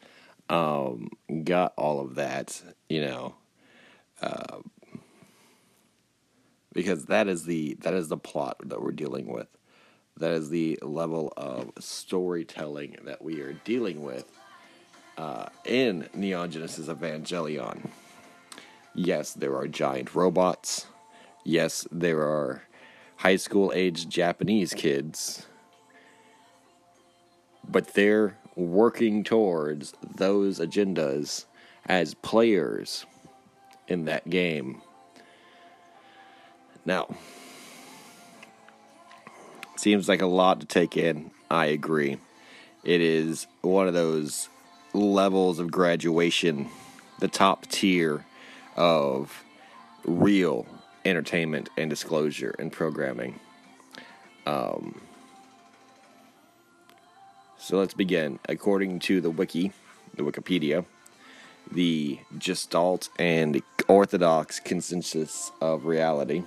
um, 0.49 1.09
got 1.43 1.73
all 1.77 1.99
of 1.99 2.15
that, 2.15 2.61
you 2.89 3.01
know, 3.01 3.35
uh, 4.21 4.59
because 6.73 7.05
that 7.05 7.27
is 7.27 7.45
the 7.45 7.75
that 7.81 7.93
is 7.93 8.07
the 8.07 8.17
plot 8.17 8.57
that 8.65 8.81
we're 8.81 8.91
dealing 8.91 9.31
with. 9.31 9.47
That 10.17 10.31
is 10.31 10.49
the 10.49 10.77
level 10.81 11.33
of 11.35 11.71
storytelling 11.79 12.97
that 13.05 13.23
we 13.23 13.41
are 13.41 13.53
dealing 13.53 14.03
with 14.03 14.25
uh, 15.17 15.47
in 15.65 16.07
Neon 16.13 16.51
Genesis 16.51 16.87
Evangelion. 16.87 17.89
Yes, 18.93 19.33
there 19.33 19.55
are 19.55 19.67
giant 19.67 20.13
robots. 20.13 20.85
Yes, 21.43 21.87
there 21.91 22.21
are 22.21 22.63
high 23.17 23.37
school 23.37 23.71
aged 23.73 24.09
Japanese 24.09 24.73
kids. 24.73 25.47
But 27.67 27.93
they're 27.93 28.37
working 28.55 29.23
towards 29.23 29.93
those 30.15 30.59
agendas 30.59 31.45
as 31.85 32.13
players 32.13 33.05
in 33.87 34.05
that 34.05 34.29
game. 34.29 34.81
Now, 36.85 37.15
seems 39.77 40.07
like 40.07 40.21
a 40.21 40.27
lot 40.27 40.59
to 40.59 40.65
take 40.65 40.97
in. 40.97 41.31
I 41.49 41.67
agree. 41.67 42.17
It 42.83 43.01
is 43.01 43.47
one 43.61 43.87
of 43.87 43.93
those 43.93 44.49
levels 44.93 45.59
of 45.59 45.71
graduation, 45.71 46.69
the 47.19 47.27
top 47.27 47.65
tier 47.67 48.25
of 48.75 49.43
real 50.05 50.65
entertainment 51.05 51.69
and 51.77 51.89
disclosure 51.89 52.55
and 52.59 52.71
programming. 52.71 53.39
Um, 54.45 55.01
so 57.63 57.77
let's 57.77 57.93
begin. 57.93 58.39
According 58.49 58.99
to 58.99 59.21
the 59.21 59.29
wiki, 59.29 59.71
the 60.15 60.23
Wikipedia, 60.23 60.83
the 61.71 62.19
Gestalt 62.37 63.07
and 63.17 63.61
Orthodox 63.87 64.59
consensus 64.59 65.49
of 65.61 65.85
reality 65.85 66.43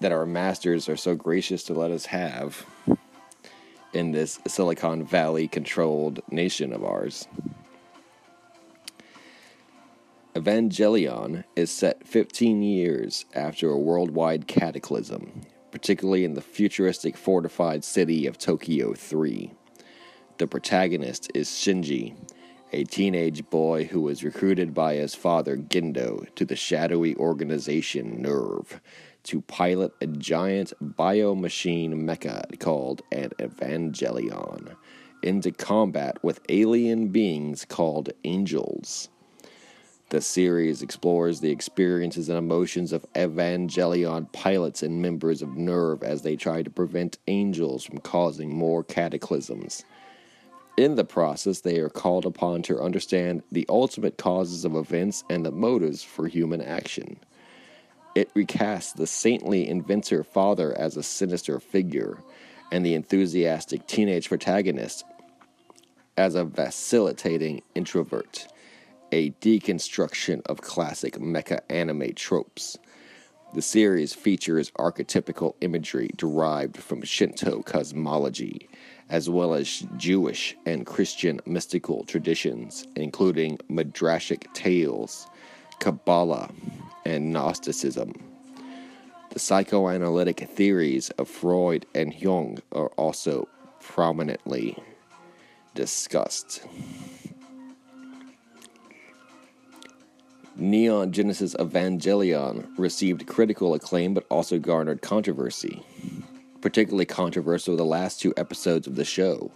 that 0.00 0.12
our 0.12 0.24
masters 0.24 0.88
are 0.88 0.96
so 0.96 1.14
gracious 1.14 1.62
to 1.64 1.74
let 1.74 1.90
us 1.90 2.06
have 2.06 2.64
in 3.92 4.12
this 4.12 4.40
Silicon 4.46 5.04
Valley 5.04 5.46
controlled 5.46 6.22
nation 6.30 6.72
of 6.72 6.82
ours. 6.82 7.28
Evangelion 10.34 11.44
is 11.54 11.70
set 11.70 12.06
15 12.06 12.62
years 12.62 13.26
after 13.34 13.68
a 13.68 13.78
worldwide 13.78 14.46
cataclysm 14.46 15.42
particularly 15.84 16.24
in 16.24 16.32
the 16.32 16.40
futuristic 16.40 17.14
fortified 17.14 17.84
city 17.84 18.26
of 18.26 18.38
Tokyo 18.38 18.94
3. 18.94 19.52
The 20.38 20.46
protagonist 20.46 21.30
is 21.34 21.46
Shinji, 21.50 22.16
a 22.72 22.84
teenage 22.84 23.44
boy 23.50 23.84
who 23.84 24.00
was 24.00 24.24
recruited 24.24 24.72
by 24.72 24.94
his 24.94 25.14
father 25.14 25.58
Gendo 25.58 26.34
to 26.36 26.46
the 26.46 26.56
shadowy 26.56 27.14
organization 27.16 28.24
NERV 28.24 28.80
to 29.24 29.42
pilot 29.42 29.92
a 30.00 30.06
giant 30.06 30.72
biomachine 30.82 31.92
mecha 31.92 32.58
called 32.58 33.02
an 33.12 33.32
Evangelion 33.38 34.74
into 35.22 35.52
combat 35.52 36.16
with 36.24 36.40
alien 36.48 37.08
beings 37.08 37.66
called 37.66 38.08
angels. 38.24 39.10
The 40.14 40.20
series 40.20 40.80
explores 40.80 41.40
the 41.40 41.50
experiences 41.50 42.28
and 42.28 42.38
emotions 42.38 42.92
of 42.92 43.04
Evangelion 43.14 44.32
pilots 44.32 44.84
and 44.84 45.02
members 45.02 45.42
of 45.42 45.48
NERV 45.48 46.04
as 46.04 46.22
they 46.22 46.36
try 46.36 46.62
to 46.62 46.70
prevent 46.70 47.18
angels 47.26 47.82
from 47.82 47.98
causing 47.98 48.54
more 48.54 48.84
cataclysms. 48.84 49.84
In 50.76 50.94
the 50.94 51.04
process, 51.04 51.62
they 51.62 51.80
are 51.80 51.88
called 51.88 52.26
upon 52.26 52.62
to 52.62 52.80
understand 52.80 53.42
the 53.50 53.66
ultimate 53.68 54.16
causes 54.16 54.64
of 54.64 54.76
events 54.76 55.24
and 55.28 55.44
the 55.44 55.50
motives 55.50 56.04
for 56.04 56.28
human 56.28 56.62
action. 56.62 57.16
It 58.14 58.32
recasts 58.34 58.94
the 58.94 59.08
saintly 59.08 59.68
inventor 59.68 60.22
father 60.22 60.78
as 60.78 60.96
a 60.96 61.02
sinister 61.02 61.58
figure, 61.58 62.18
and 62.70 62.86
the 62.86 62.94
enthusiastic 62.94 63.88
teenage 63.88 64.28
protagonist 64.28 65.04
as 66.16 66.36
a 66.36 66.44
vacillating 66.44 67.62
introvert, 67.74 68.46
a 69.14 69.30
deconstruction 69.40 70.42
of 70.46 70.60
classic 70.60 71.14
mecha 71.18 71.60
anime 71.68 72.12
tropes. 72.16 72.76
The 73.54 73.62
series 73.62 74.12
features 74.12 74.72
archetypical 74.72 75.54
imagery 75.60 76.10
derived 76.16 76.78
from 76.78 77.02
Shinto 77.02 77.62
cosmology, 77.62 78.68
as 79.08 79.30
well 79.30 79.54
as 79.54 79.86
Jewish 79.96 80.56
and 80.66 80.84
Christian 80.84 81.38
mystical 81.46 82.02
traditions, 82.02 82.88
including 82.96 83.58
Midrashic 83.70 84.52
tales, 84.52 85.28
Kabbalah, 85.78 86.50
and 87.04 87.32
Gnosticism. 87.32 88.14
The 89.30 89.38
psychoanalytic 89.38 90.40
theories 90.40 91.10
of 91.10 91.28
Freud 91.28 91.86
and 91.94 92.12
Jung 92.12 92.58
are 92.72 92.88
also 92.96 93.48
prominently 93.80 94.76
discussed. 95.76 96.66
Neon 100.56 101.10
Genesis 101.10 101.54
Evangelion 101.56 102.68
received 102.78 103.26
critical 103.26 103.74
acclaim 103.74 104.14
but 104.14 104.24
also 104.30 104.60
garnered 104.60 105.02
controversy. 105.02 105.82
Particularly 106.60 107.06
controversial 107.06 107.72
were 107.72 107.78
the 107.78 107.84
last 107.84 108.20
two 108.20 108.32
episodes 108.36 108.86
of 108.86 108.94
the 108.94 109.04
show. 109.04 109.50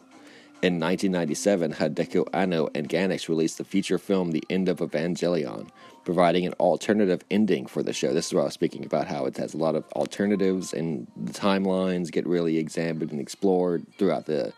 In 0.60 0.80
1997, 0.80 1.74
Hideaki 1.74 2.28
Anno 2.32 2.68
and 2.74 2.88
Gainax 2.88 3.28
released 3.28 3.58
the 3.58 3.64
feature 3.64 3.96
film 3.96 4.32
The 4.32 4.42
End 4.50 4.68
of 4.68 4.78
Evangelion, 4.78 5.68
providing 6.04 6.44
an 6.46 6.54
alternative 6.54 7.22
ending 7.30 7.66
for 7.66 7.84
the 7.84 7.92
show. 7.92 8.12
This 8.12 8.26
is 8.26 8.34
what 8.34 8.40
I 8.40 8.44
was 8.46 8.54
speaking 8.54 8.84
about 8.84 9.06
how 9.06 9.24
it 9.26 9.36
has 9.36 9.54
a 9.54 9.58
lot 9.58 9.76
of 9.76 9.84
alternatives 9.92 10.72
and 10.74 11.06
the 11.16 11.32
timelines 11.32 12.10
get 12.10 12.26
really 12.26 12.58
examined 12.58 13.12
and 13.12 13.20
explored 13.20 13.86
throughout 13.98 14.26
the 14.26 14.52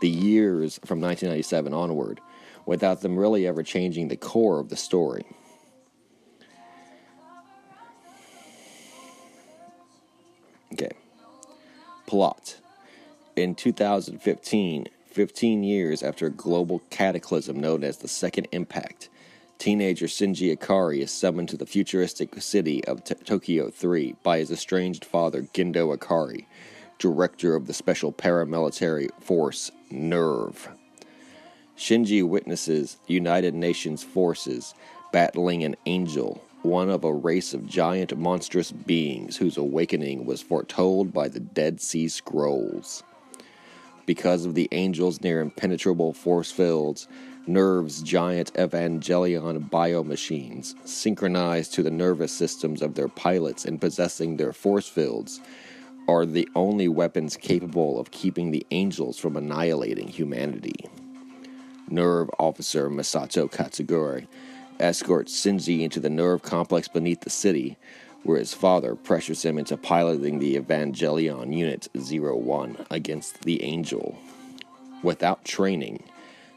the 0.00 0.08
years 0.10 0.78
from 0.84 1.00
1997 1.00 1.72
onward 1.72 2.20
without 2.66 3.00
them 3.00 3.16
really 3.16 3.46
ever 3.46 3.62
changing 3.62 4.08
the 4.08 4.16
core 4.16 4.58
of 4.58 4.68
the 4.68 4.76
story. 4.76 5.24
Okay. 10.78 10.94
Plot. 12.06 12.56
In 13.34 13.54
2015, 13.54 14.88
15 15.10 15.64
years 15.64 16.02
after 16.02 16.26
a 16.26 16.30
global 16.30 16.82
cataclysm 16.90 17.58
known 17.58 17.82
as 17.82 17.96
the 17.96 18.08
Second 18.08 18.46
Impact, 18.52 19.08
teenager 19.58 20.04
Shinji 20.04 20.54
Ikari 20.54 20.98
is 20.98 21.10
summoned 21.10 21.48
to 21.48 21.56
the 21.56 21.64
futuristic 21.64 22.42
city 22.42 22.84
of 22.84 23.02
T- 23.04 23.14
Tokyo 23.14 23.70
3 23.70 24.16
by 24.22 24.36
his 24.36 24.50
estranged 24.50 25.06
father 25.06 25.44
Gendo 25.54 25.96
Ikari, 25.96 26.44
director 26.98 27.54
of 27.54 27.66
the 27.66 27.72
special 27.72 28.12
paramilitary 28.12 29.08
force 29.22 29.70
NERV. 29.90 30.68
Shinji 31.78 32.22
witnesses 32.22 32.98
United 33.06 33.54
Nations 33.54 34.02
forces 34.02 34.74
battling 35.10 35.64
an 35.64 35.76
angel, 35.86 36.42
one 36.66 36.90
of 36.90 37.04
a 37.04 37.14
race 37.14 37.54
of 37.54 37.64
giant 37.64 38.16
monstrous 38.18 38.72
beings 38.72 39.36
whose 39.36 39.56
awakening 39.56 40.26
was 40.26 40.42
foretold 40.42 41.12
by 41.12 41.28
the 41.28 41.38
Dead 41.38 41.80
Sea 41.80 42.08
Scrolls. 42.08 43.04
Because 44.04 44.44
of 44.44 44.54
the 44.54 44.68
angel's 44.72 45.20
near 45.20 45.40
impenetrable 45.40 46.12
force 46.12 46.50
fields, 46.50 47.06
NERV's 47.46 48.02
giant 48.02 48.52
Evangelion 48.54 49.70
biomachines, 49.70 50.74
synchronized 50.84 51.72
to 51.74 51.84
the 51.84 51.90
nervous 51.90 52.32
systems 52.32 52.82
of 52.82 52.94
their 52.94 53.08
pilots 53.08 53.64
and 53.64 53.80
possessing 53.80 54.36
their 54.36 54.52
force 54.52 54.88
fields, 54.88 55.40
are 56.08 56.26
the 56.26 56.48
only 56.56 56.88
weapons 56.88 57.36
capable 57.36 58.00
of 58.00 58.10
keeping 58.10 58.50
the 58.50 58.66
angels 58.72 59.18
from 59.18 59.36
annihilating 59.36 60.08
humanity. 60.08 60.84
Nerve 61.88 62.28
officer 62.40 62.90
Masato 62.90 63.48
Katsugure 63.48 64.26
escorts 64.80 65.32
Shinji 65.32 65.80
into 65.80 66.00
the 66.00 66.08
NERV 66.08 66.42
complex 66.42 66.88
beneath 66.88 67.20
the 67.20 67.30
city, 67.30 67.76
where 68.22 68.38
his 68.38 68.54
father 68.54 68.94
pressures 68.94 69.44
him 69.44 69.58
into 69.58 69.76
piloting 69.76 70.38
the 70.38 70.56
Evangelion 70.56 71.56
Unit 71.56 71.88
01 71.94 72.86
against 72.90 73.42
the 73.42 73.62
Angel. 73.62 74.18
Without 75.02 75.44
training, 75.44 76.02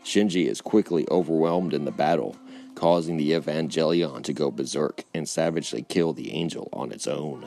Shinji 0.03 0.47
is 0.47 0.61
quickly 0.61 1.05
overwhelmed 1.11 1.73
in 1.73 1.85
the 1.85 1.91
battle, 1.91 2.35
causing 2.75 3.17
the 3.17 3.31
Evangelion 3.31 4.23
to 4.23 4.33
go 4.33 4.49
berserk 4.49 5.03
and 5.13 5.27
savagely 5.27 5.83
kill 5.83 6.13
the 6.13 6.31
Angel 6.31 6.69
on 6.73 6.91
its 6.91 7.07
own. 7.07 7.45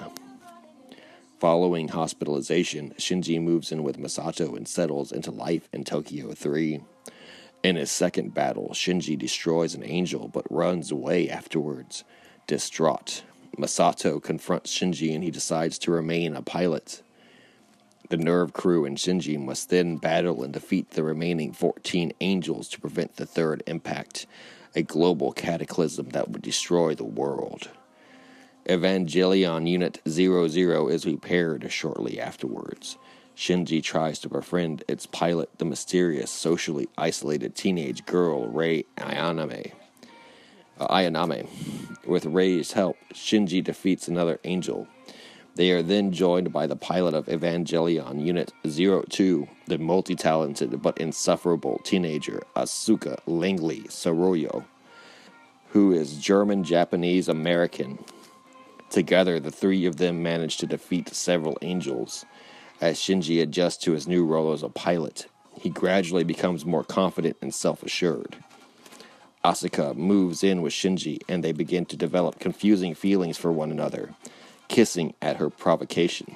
Following 1.40 1.88
hospitalization, 1.88 2.94
Shinji 2.98 3.42
moves 3.42 3.72
in 3.72 3.82
with 3.82 3.98
Masato 3.98 4.56
and 4.56 4.68
settles 4.68 5.10
into 5.10 5.32
life 5.32 5.68
in 5.72 5.82
Tokyo 5.82 6.32
3. 6.32 6.82
In 7.62 7.76
his 7.76 7.92
second 7.92 8.34
battle, 8.34 8.70
Shinji 8.72 9.16
destroys 9.16 9.74
an 9.74 9.84
angel 9.84 10.26
but 10.26 10.50
runs 10.50 10.90
away 10.90 11.28
afterwards. 11.28 12.02
Distraught, 12.48 13.22
Masato 13.56 14.20
confronts 14.20 14.76
Shinji 14.76 15.14
and 15.14 15.22
he 15.22 15.30
decides 15.30 15.78
to 15.78 15.92
remain 15.92 16.34
a 16.34 16.42
pilot. 16.42 17.02
The 18.08 18.16
NERV 18.16 18.52
crew 18.52 18.84
and 18.84 18.98
Shinji 18.98 19.38
must 19.38 19.70
then 19.70 19.96
battle 19.96 20.42
and 20.42 20.52
defeat 20.52 20.90
the 20.90 21.04
remaining 21.04 21.52
14 21.52 22.12
angels 22.20 22.68
to 22.70 22.80
prevent 22.80 23.16
the 23.16 23.26
third 23.26 23.62
impact, 23.68 24.26
a 24.74 24.82
global 24.82 25.32
cataclysm 25.32 26.08
that 26.10 26.30
would 26.30 26.42
destroy 26.42 26.94
the 26.94 27.04
world. 27.04 27.68
Evangelion 28.66 29.68
Unit 29.68 30.00
00 30.08 30.88
is 30.88 31.06
repaired 31.06 31.70
shortly 31.70 32.20
afterwards. 32.20 32.98
Shinji 33.36 33.82
tries 33.82 34.18
to 34.20 34.28
befriend 34.28 34.84
its 34.88 35.06
pilot, 35.06 35.50
the 35.58 35.64
mysterious, 35.64 36.30
socially 36.30 36.88
isolated 36.98 37.54
teenage 37.54 38.04
girl 38.06 38.46
Rei 38.46 38.84
Ayaname. 38.96 39.72
Uh, 40.78 40.88
Ayaname. 40.88 41.48
With 42.06 42.26
Rei's 42.26 42.72
help, 42.72 42.96
Shinji 43.14 43.62
defeats 43.62 44.08
another 44.08 44.38
angel. 44.44 44.86
They 45.54 45.70
are 45.72 45.82
then 45.82 46.12
joined 46.12 46.52
by 46.52 46.66
the 46.66 46.76
pilot 46.76 47.14
of 47.14 47.26
Evangelion 47.26 48.24
Unit 48.24 48.52
02, 48.66 49.46
the 49.66 49.78
multi 49.78 50.14
talented 50.14 50.80
but 50.80 50.98
insufferable 50.98 51.78
teenager 51.84 52.42
Asuka 52.56 53.18
Langley 53.26 53.82
Soroyo, 53.82 54.64
who 55.68 55.92
is 55.92 56.16
German 56.16 56.64
Japanese 56.64 57.28
American. 57.28 57.98
Together, 58.88 59.38
the 59.40 59.50
three 59.50 59.84
of 59.84 59.96
them 59.96 60.22
manage 60.22 60.56
to 60.58 60.66
defeat 60.66 61.14
several 61.14 61.58
angels. 61.60 62.24
As 62.82 62.98
Shinji 62.98 63.40
adjusts 63.40 63.76
to 63.84 63.92
his 63.92 64.08
new 64.08 64.24
role 64.24 64.52
as 64.52 64.64
a 64.64 64.68
pilot, 64.68 65.28
he 65.56 65.68
gradually 65.70 66.24
becomes 66.24 66.66
more 66.66 66.82
confident 66.82 67.36
and 67.40 67.54
self 67.54 67.84
assured. 67.84 68.38
Asuka 69.44 69.94
moves 69.94 70.42
in 70.42 70.62
with 70.62 70.72
Shinji, 70.72 71.20
and 71.28 71.44
they 71.44 71.52
begin 71.52 71.86
to 71.86 71.96
develop 71.96 72.40
confusing 72.40 72.96
feelings 72.96 73.38
for 73.38 73.52
one 73.52 73.70
another, 73.70 74.16
kissing 74.66 75.14
at 75.22 75.36
her 75.36 75.48
provocation. 75.48 76.34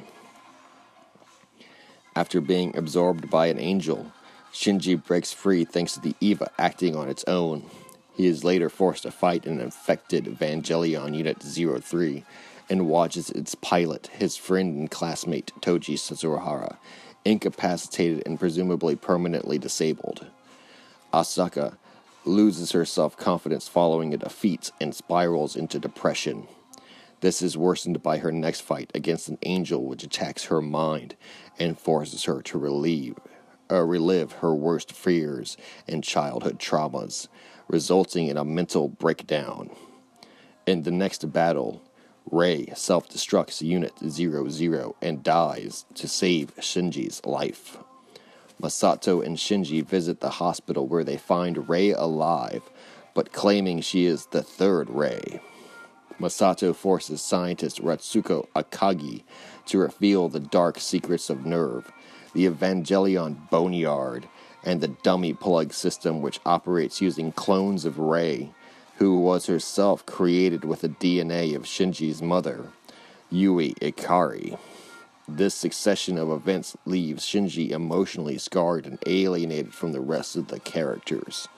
After 2.15 2.41
being 2.41 2.77
absorbed 2.77 3.29
by 3.29 3.49
an 3.49 3.59
angel, 3.59 4.13
Shinji 4.53 5.05
breaks 5.05 5.33
free 5.33 5.65
thanks 5.65 5.95
to 5.95 6.01
the 6.01 6.15
Eva 6.21 6.53
acting 6.61 6.95
on 6.95 7.09
its 7.09 7.25
own. 7.27 7.69
He 8.15 8.29
is 8.29 8.45
later 8.45 8.69
forced 8.69 9.03
to 9.03 9.11
fight 9.11 9.47
an 9.47 9.61
infected 9.61 10.27
Evangelion 10.27 11.13
Unit 11.17 11.43
03 11.43 12.25
and 12.69 12.89
watches 12.89 13.31
its 13.31 13.55
pilot, 13.55 14.09
his 14.13 14.37
friend 14.37 14.77
and 14.77 14.91
classmate 14.91 15.53
Toji 15.61 15.95
Suzuhara, 15.95 16.77
incapacitated 17.25 18.23
and 18.27 18.39
presumably 18.39 18.97
permanently 18.97 19.59
disabled. 19.59 20.27
Asuka 21.13 21.77
loses 22.25 22.73
her 22.73 22.85
self 22.85 23.17
confidence 23.17 23.69
following 23.69 24.13
a 24.13 24.19
defeat 24.19 24.73
and 24.81 24.95
spirals 24.95 25.57
into 25.57 25.79
depression. 25.79 26.47
This 27.21 27.41
is 27.41 27.57
worsened 27.57 28.03
by 28.03 28.19
her 28.19 28.31
next 28.31 28.61
fight 28.61 28.91
against 28.95 29.29
an 29.29 29.39
angel 29.43 29.85
which 29.85 30.05
attacks 30.05 30.45
her 30.45 30.61
mind 30.61 31.17
and 31.59 31.79
forces 31.79 32.25
her 32.25 32.43
to 32.43 32.59
relieve, 32.59 33.17
uh, 33.71 33.83
relive 33.83 34.33
her 34.33 34.55
worst 34.55 34.93
fears 34.93 35.57
and 35.89 36.05
childhood 36.05 36.59
traumas, 36.59 37.29
resulting 37.69 38.29
in 38.29 38.37
a 38.37 38.45
mental 38.45 38.89
breakdown. 38.89 39.71
In 40.67 40.83
the 40.83 40.91
next 40.91 41.33
battle, 41.33 41.81
Rei 42.31 42.67
self 42.75 43.09
destructs 43.09 43.63
Unit 43.63 43.93
00 44.07 44.97
and 45.01 45.23
dies 45.23 45.85
to 45.95 46.09
save 46.09 46.55
Shinji's 46.57 47.25
life. 47.25 47.79
Masato 48.61 49.25
and 49.25 49.37
Shinji 49.37 49.85
visit 49.85 50.21
the 50.21 50.31
hospital 50.31 50.87
where 50.87 51.05
they 51.05 51.19
find 51.19 51.69
Rei 51.69 51.91
alive, 51.91 52.63
but 53.15 53.33
claiming 53.33 53.81
she 53.81 54.07
is 54.07 54.27
the 54.27 54.43
third 54.43 54.91
Rei. 54.91 55.41
Masato 56.19 56.75
forces 56.75 57.21
scientist 57.21 57.83
Ratsuko 57.83 58.49
Akagi 58.57 59.23
to 59.67 59.79
reveal 59.79 60.29
the 60.29 60.41
dark 60.41 60.81
secrets 60.81 61.29
of 61.29 61.41
NERV, 61.41 61.85
the 62.33 62.47
Evangelion 62.47 63.49
Boneyard, 63.51 64.27
and 64.65 64.81
the 64.81 64.89
dummy 64.89 65.35
plug 65.35 65.73
system 65.73 66.23
which 66.23 66.41
operates 66.47 67.01
using 67.01 67.33
clones 67.33 67.85
of 67.85 67.99
Rei, 67.99 68.53
who 68.97 69.19
was 69.19 69.47
herself 69.47 70.05
created 70.07 70.65
with 70.65 70.81
the 70.81 70.89
DNA 70.89 71.55
of 71.55 71.63
Shinji's 71.65 72.23
mother, 72.23 72.71
Yui 73.31 73.75
Ikari. 73.75 74.59
This 75.29 75.55
succession 75.55 76.17
of 76.19 76.31
events 76.31 76.77
leaves 76.87 77.25
Shinji 77.25 77.71
emotionally 77.71 78.39
scarred 78.39 78.87
and 78.87 78.99
alienated 79.07 79.75
from 79.75 79.93
the 79.93 80.01
rest 80.01 80.37
of 80.37 80.49
the 80.49 80.61
characters. 80.61 81.49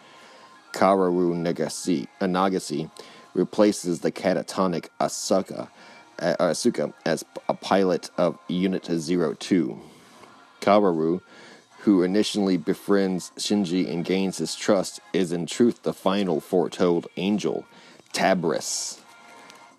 Nagase, 0.73 2.07
uh, 2.21 2.25
Nagase 2.25 2.91
replaces 3.35 4.01
the 4.01 4.11
catatonic 4.11 4.89
Asuka, 5.01 5.69
uh, 6.19 6.37
Asuka 6.41 6.93
as 7.05 7.25
a 7.49 7.55
pilot 7.55 8.11
of 8.17 8.39
Unit 8.49 8.85
02. 8.85 9.79
Kaworu, 10.61 11.21
who 11.89 12.03
initially 12.03 12.59
befriends 12.59 13.33
Shinji 13.39 13.91
and 13.91 14.05
gains 14.05 14.37
his 14.37 14.55
trust, 14.55 15.01
is 15.15 15.33
in 15.33 15.47
truth 15.47 15.85
the 15.85 15.95
final 15.95 16.39
foretold 16.39 17.07
angel, 17.17 17.65
Tabris. 18.13 19.01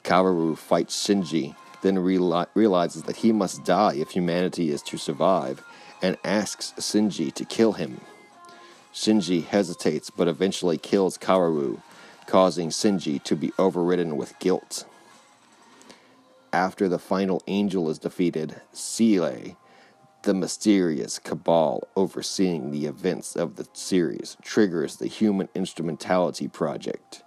Kaworu 0.04 0.58
fights 0.58 1.06
Shinji, 1.06 1.56
then 1.84 1.98
reali- 1.98 2.48
realizes 2.56 3.04
that 3.04 3.18
he 3.18 3.32
must 3.32 3.64
die 3.64 3.94
if 3.94 4.10
humanity 4.10 4.72
is 4.72 4.82
to 4.82 4.98
survive, 4.98 5.64
and 6.02 6.18
asks 6.24 6.74
Shinji 6.80 7.32
to 7.32 7.46
kill 7.46 7.74
him. 7.74 8.02
Shinji 8.92 9.46
hesitates 9.46 10.10
but 10.10 10.28
eventually 10.28 10.80
kills 10.80 11.16
Kaworu, 11.16 11.80
causing 12.26 12.70
Shinji 12.70 13.22
to 13.24 13.36
be 13.36 13.54
overridden 13.60 14.18
with 14.18 14.40
guilt. 14.40 14.84
After 16.52 16.90
the 16.90 16.98
final 16.98 17.44
angel 17.46 17.88
is 17.88 18.00
defeated, 18.00 18.62
Seele, 18.74 19.56
the 20.24 20.34
mysterious 20.34 21.18
cabal 21.18 21.88
overseeing 21.96 22.72
the 22.72 22.86
events 22.86 23.36
of 23.36 23.56
the 23.56 23.68
series, 23.74 24.36
triggers 24.42 24.98
the 24.98 25.08
Human 25.08 25.48
Instrumentality 25.56 26.48
Project, 26.48 27.24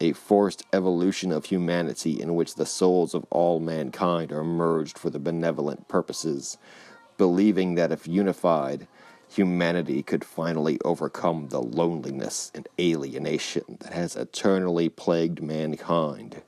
a 0.00 0.12
forced 0.12 0.64
evolution 0.72 1.30
of 1.30 1.44
humanity 1.44 2.20
in 2.20 2.34
which 2.34 2.54
the 2.54 2.66
souls 2.66 3.14
of 3.14 3.24
all 3.30 3.60
mankind 3.60 4.32
are 4.32 4.44
merged 4.44 4.98
for 4.98 5.10
the 5.10 5.18
benevolent 5.18 5.86
purposes, 5.88 6.56
believing 7.18 7.74
that 7.74 7.92
if 7.92 8.08
unified, 8.08 8.88
humanity 9.28 10.02
could 10.02 10.24
finally 10.24 10.78
overcome 10.84 11.48
the 11.48 11.62
loneliness 11.62 12.50
and 12.54 12.66
alienation 12.80 13.76
that 13.80 13.92
has 13.92 14.16
eternally 14.16 14.88
plagued 14.88 15.42
mankind. 15.42 16.42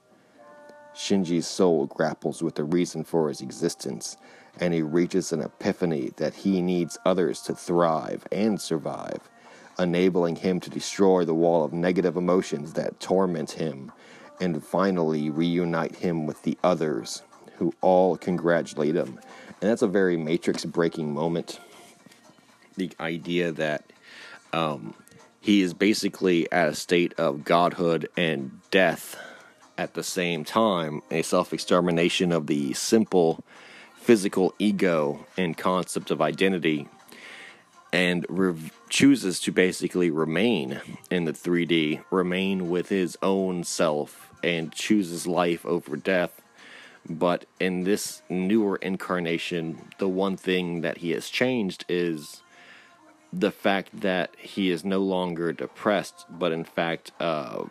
Shinji's 0.94 1.46
soul 1.46 1.86
grapples 1.86 2.42
with 2.42 2.54
the 2.54 2.64
reason 2.64 3.04
for 3.04 3.28
his 3.28 3.40
existence, 3.40 4.16
and 4.60 4.72
he 4.74 4.82
reaches 4.82 5.32
an 5.32 5.40
epiphany 5.40 6.12
that 6.16 6.34
he 6.34 6.60
needs 6.60 6.98
others 7.04 7.40
to 7.42 7.54
thrive 7.54 8.26
and 8.30 8.60
survive, 8.60 9.20
enabling 9.78 10.36
him 10.36 10.60
to 10.60 10.70
destroy 10.70 11.24
the 11.24 11.34
wall 11.34 11.64
of 11.64 11.72
negative 11.72 12.16
emotions 12.16 12.74
that 12.74 13.00
torment 13.00 13.52
him, 13.52 13.92
and 14.40 14.64
finally 14.64 15.30
reunite 15.30 15.96
him 15.96 16.26
with 16.26 16.42
the 16.42 16.58
others 16.62 17.22
who 17.58 17.74
all 17.80 18.16
congratulate 18.16 18.94
him. 18.94 19.18
And 19.60 19.70
that's 19.70 19.82
a 19.82 19.88
very 19.88 20.16
matrix 20.16 20.64
breaking 20.64 21.12
moment. 21.12 21.60
The 22.76 22.90
idea 22.98 23.52
that 23.52 23.84
um, 24.52 24.94
he 25.40 25.62
is 25.62 25.74
basically 25.74 26.50
at 26.50 26.68
a 26.68 26.74
state 26.74 27.14
of 27.18 27.44
godhood 27.44 28.08
and 28.16 28.60
death 28.70 29.16
at 29.76 29.94
the 29.94 30.02
same 30.02 30.44
time, 30.44 31.02
a 31.10 31.22
self 31.22 31.52
extermination 31.52 32.32
of 32.32 32.46
the 32.46 32.72
simple 32.74 33.44
physical 34.04 34.54
ego 34.58 35.24
and 35.38 35.56
concept 35.56 36.10
of 36.10 36.20
identity, 36.20 36.86
and 37.90 38.26
re- 38.28 38.70
chooses 38.90 39.40
to 39.40 39.50
basically 39.50 40.10
remain 40.10 40.78
in 41.10 41.24
the 41.24 41.32
3D, 41.32 42.04
remain 42.10 42.68
with 42.68 42.90
his 42.90 43.16
own 43.22 43.64
self, 43.64 44.30
and 44.42 44.72
chooses 44.72 45.26
life 45.26 45.64
over 45.64 45.96
death. 45.96 46.42
But 47.08 47.46
in 47.58 47.84
this 47.84 48.20
newer 48.28 48.76
incarnation, 48.76 49.88
the 49.98 50.08
one 50.08 50.36
thing 50.36 50.82
that 50.82 50.98
he 50.98 51.12
has 51.12 51.30
changed 51.30 51.86
is 51.88 52.42
the 53.32 53.50
fact 53.50 54.02
that 54.02 54.36
he 54.38 54.70
is 54.70 54.84
no 54.84 54.98
longer 55.00 55.50
depressed, 55.50 56.26
but 56.28 56.52
in 56.52 56.64
fact, 56.64 57.10
uh, 57.20 57.64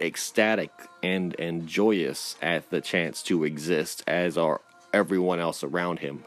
ecstatic 0.00 0.70
and 1.02 1.38
and 1.38 1.66
joyous 1.66 2.36
at 2.40 2.70
the 2.70 2.80
chance 2.80 3.22
to 3.22 3.44
exist 3.44 4.02
as 4.06 4.38
are 4.38 4.62
everyone 4.92 5.40
else 5.40 5.62
around 5.62 5.98
him 5.98 6.24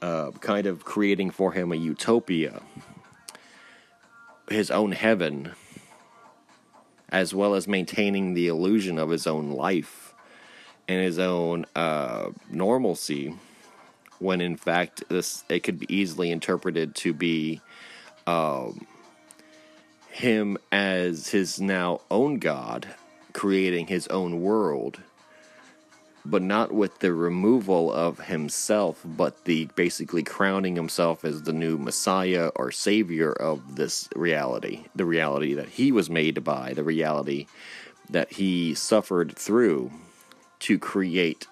uh, 0.00 0.30
kind 0.40 0.66
of 0.66 0.84
creating 0.84 1.30
for 1.30 1.52
him 1.52 1.72
a 1.72 1.76
utopia 1.76 2.60
his 4.50 4.70
own 4.70 4.92
heaven 4.92 5.52
as 7.10 7.34
well 7.34 7.54
as 7.54 7.66
maintaining 7.66 8.34
the 8.34 8.48
illusion 8.48 8.98
of 8.98 9.10
his 9.10 9.26
own 9.26 9.50
life 9.50 10.14
and 10.86 11.02
his 11.02 11.18
own 11.18 11.64
uh, 11.74 12.30
normalcy 12.50 13.34
when 14.18 14.40
in 14.40 14.56
fact 14.56 15.02
this 15.08 15.44
it 15.48 15.60
could 15.60 15.78
be 15.78 15.94
easily 15.94 16.30
interpreted 16.30 16.94
to 16.94 17.12
be 17.12 17.60
um, 18.26 18.86
him 20.18 20.58
as 20.72 21.28
his 21.28 21.60
now 21.60 22.00
own 22.10 22.38
God, 22.38 22.88
creating 23.32 23.86
his 23.86 24.06
own 24.08 24.42
world, 24.42 25.00
but 26.30 26.42
not 26.42 26.72
with 26.72 26.98
the 26.98 27.12
removal 27.12 27.92
of 27.92 28.26
himself, 28.26 29.00
but 29.04 29.44
the 29.44 29.64
basically 29.76 30.22
crowning 30.22 30.76
himself 30.76 31.24
as 31.24 31.42
the 31.42 31.52
new 31.52 31.78
Messiah 31.78 32.50
or 32.54 32.70
Savior 32.70 33.32
of 33.32 33.76
this 33.76 34.08
reality, 34.14 34.84
the 34.94 35.06
reality 35.06 35.54
that 35.54 35.70
he 35.70 35.90
was 35.90 36.10
made 36.10 36.44
by, 36.44 36.74
the 36.74 36.84
reality 36.84 37.46
that 38.10 38.32
he 38.34 38.74
suffered 38.74 39.36
through 39.36 39.90
to 40.60 40.78
create 40.78 41.46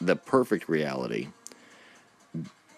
the 0.00 0.16
perfect 0.16 0.68
reality 0.68 1.28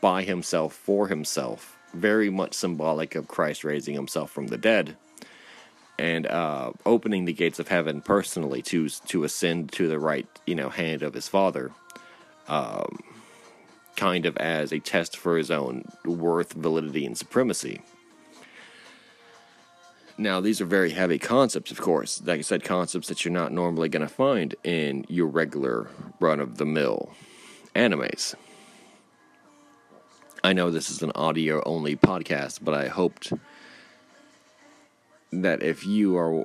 by 0.01 0.23
himself 0.23 0.73
for 0.73 1.09
himself 1.09 1.77
very 1.95 2.29
much 2.29 2.55
symbolic 2.55 3.15
of 3.15 3.29
Christ 3.29 3.65
raising 3.65 3.95
himself 3.95 4.31
from 4.31 4.49
the 4.49 4.59
dead 4.59 4.97
and 5.99 6.27
uh, 6.27 6.73
opening 6.85 7.25
the 7.25 7.33
gates 7.33 7.59
of 7.59 7.69
heaven 7.69 8.01
personally 8.01 8.63
to 8.63 8.89
to 8.89 9.25
ascend 9.25 9.73
to 9.73 9.89
the 9.89 9.99
right 9.99 10.27
you 10.47 10.55
know 10.55 10.69
hand 10.69 11.03
of 11.03 11.15
his 11.15 11.29
father, 11.29 11.71
um, 12.49 12.99
kind 13.97 14.27
of 14.27 14.37
as 14.39 14.73
a 14.73 14.81
test 14.81 15.17
for 15.17 15.37
his 15.37 15.51
own 15.51 15.85
worth, 16.05 16.53
validity, 16.53 17.07
and 17.07 17.17
supremacy. 17.17 17.81
Now, 20.17 20.41
these 20.41 20.61
are 20.61 20.65
very 20.65 20.91
heavy 20.91 21.19
concepts, 21.19 21.73
of 21.73 21.81
course. 21.81 22.23
Like 22.25 22.39
I 22.39 22.43
said, 22.43 22.63
concepts 22.63 23.09
that 23.09 23.25
you're 23.25 23.35
not 23.35 23.53
normally 23.53 23.89
going 23.89 24.07
to 24.07 24.13
find 24.13 24.55
in 24.63 25.05
your 25.09 25.27
regular 25.27 25.89
run 26.21 26.39
of 26.39 26.57
the 26.57 26.65
mill 26.65 27.13
animes. 27.75 28.37
I 30.45 30.53
know 30.53 30.71
this 30.71 30.91
is 30.91 31.03
an 31.03 31.11
audio 31.17 31.63
only 31.67 31.97
podcast, 31.97 32.61
but 32.63 32.75
I 32.75 32.87
hoped 32.87 33.33
that 35.43 35.63
if 35.63 35.87
you 35.87 36.17
are 36.17 36.45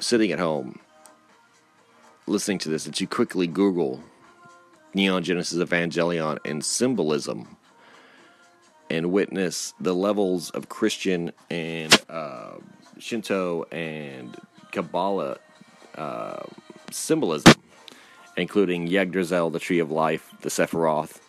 sitting 0.00 0.32
at 0.32 0.38
home 0.38 0.78
listening 2.26 2.58
to 2.58 2.68
this, 2.68 2.84
that 2.84 3.00
you 3.00 3.06
quickly 3.06 3.46
Google 3.46 4.02
Neon 4.94 5.22
Genesis 5.22 5.58
Evangelion 5.58 6.38
and 6.44 6.64
symbolism 6.64 7.56
and 8.90 9.12
witness 9.12 9.74
the 9.80 9.94
levels 9.94 10.50
of 10.50 10.68
Christian 10.68 11.32
and 11.50 11.94
uh, 12.08 12.52
Shinto 12.98 13.64
and 13.70 14.36
Kabbalah 14.72 15.38
uh, 15.96 16.42
symbolism, 16.90 17.54
including 18.36 18.88
Yggdrasil, 18.88 19.50
the 19.50 19.58
Tree 19.58 19.78
of 19.78 19.90
Life, 19.90 20.32
the 20.42 20.48
Sephiroth, 20.48 21.20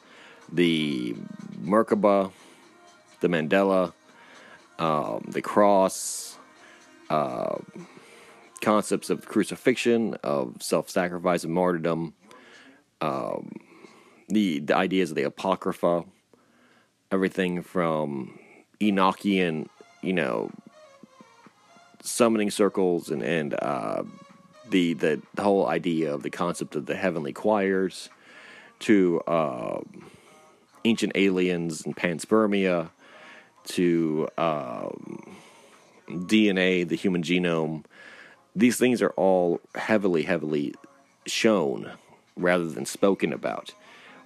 the 0.51 1.15
Merkaba, 1.61 2.31
the 3.19 3.27
mandala, 3.27 3.93
um, 4.79 5.25
the 5.29 5.41
cross, 5.41 6.36
uh, 7.09 7.57
concepts 8.61 9.09
of 9.09 9.25
crucifixion, 9.25 10.15
of 10.23 10.61
self-sacrifice 10.61 11.43
and 11.43 11.53
martyrdom, 11.53 12.13
um, 13.01 13.51
the 14.29 14.59
the 14.59 14.75
ideas 14.75 15.11
of 15.11 15.15
the 15.15 15.23
apocrypha, 15.23 16.03
everything 17.11 17.61
from 17.61 18.39
Enochian, 18.81 19.67
you 20.01 20.13
know, 20.13 20.51
summoning 22.01 22.51
circles 22.51 23.09
and 23.09 23.23
and 23.23 23.53
uh, 23.53 24.03
the, 24.69 24.93
the 24.93 25.21
the 25.35 25.43
whole 25.43 25.67
idea 25.67 26.13
of 26.13 26.23
the 26.23 26.29
concept 26.29 26.75
of 26.75 26.85
the 26.85 26.95
heavenly 26.95 27.33
choirs 27.33 28.09
to 28.79 29.21
uh, 29.21 29.79
ancient 30.85 31.13
aliens 31.15 31.85
and 31.85 31.95
panspermia 31.95 32.89
to 33.65 34.27
um, 34.37 35.36
DNA, 36.09 36.87
the 36.87 36.95
human 36.95 37.23
genome, 37.23 37.83
these 38.55 38.77
things 38.77 39.01
are 39.01 39.11
all 39.11 39.61
heavily, 39.75 40.23
heavily 40.23 40.73
shown 41.25 41.91
rather 42.35 42.67
than 42.67 42.85
spoken 42.85 43.33
about. 43.33 43.73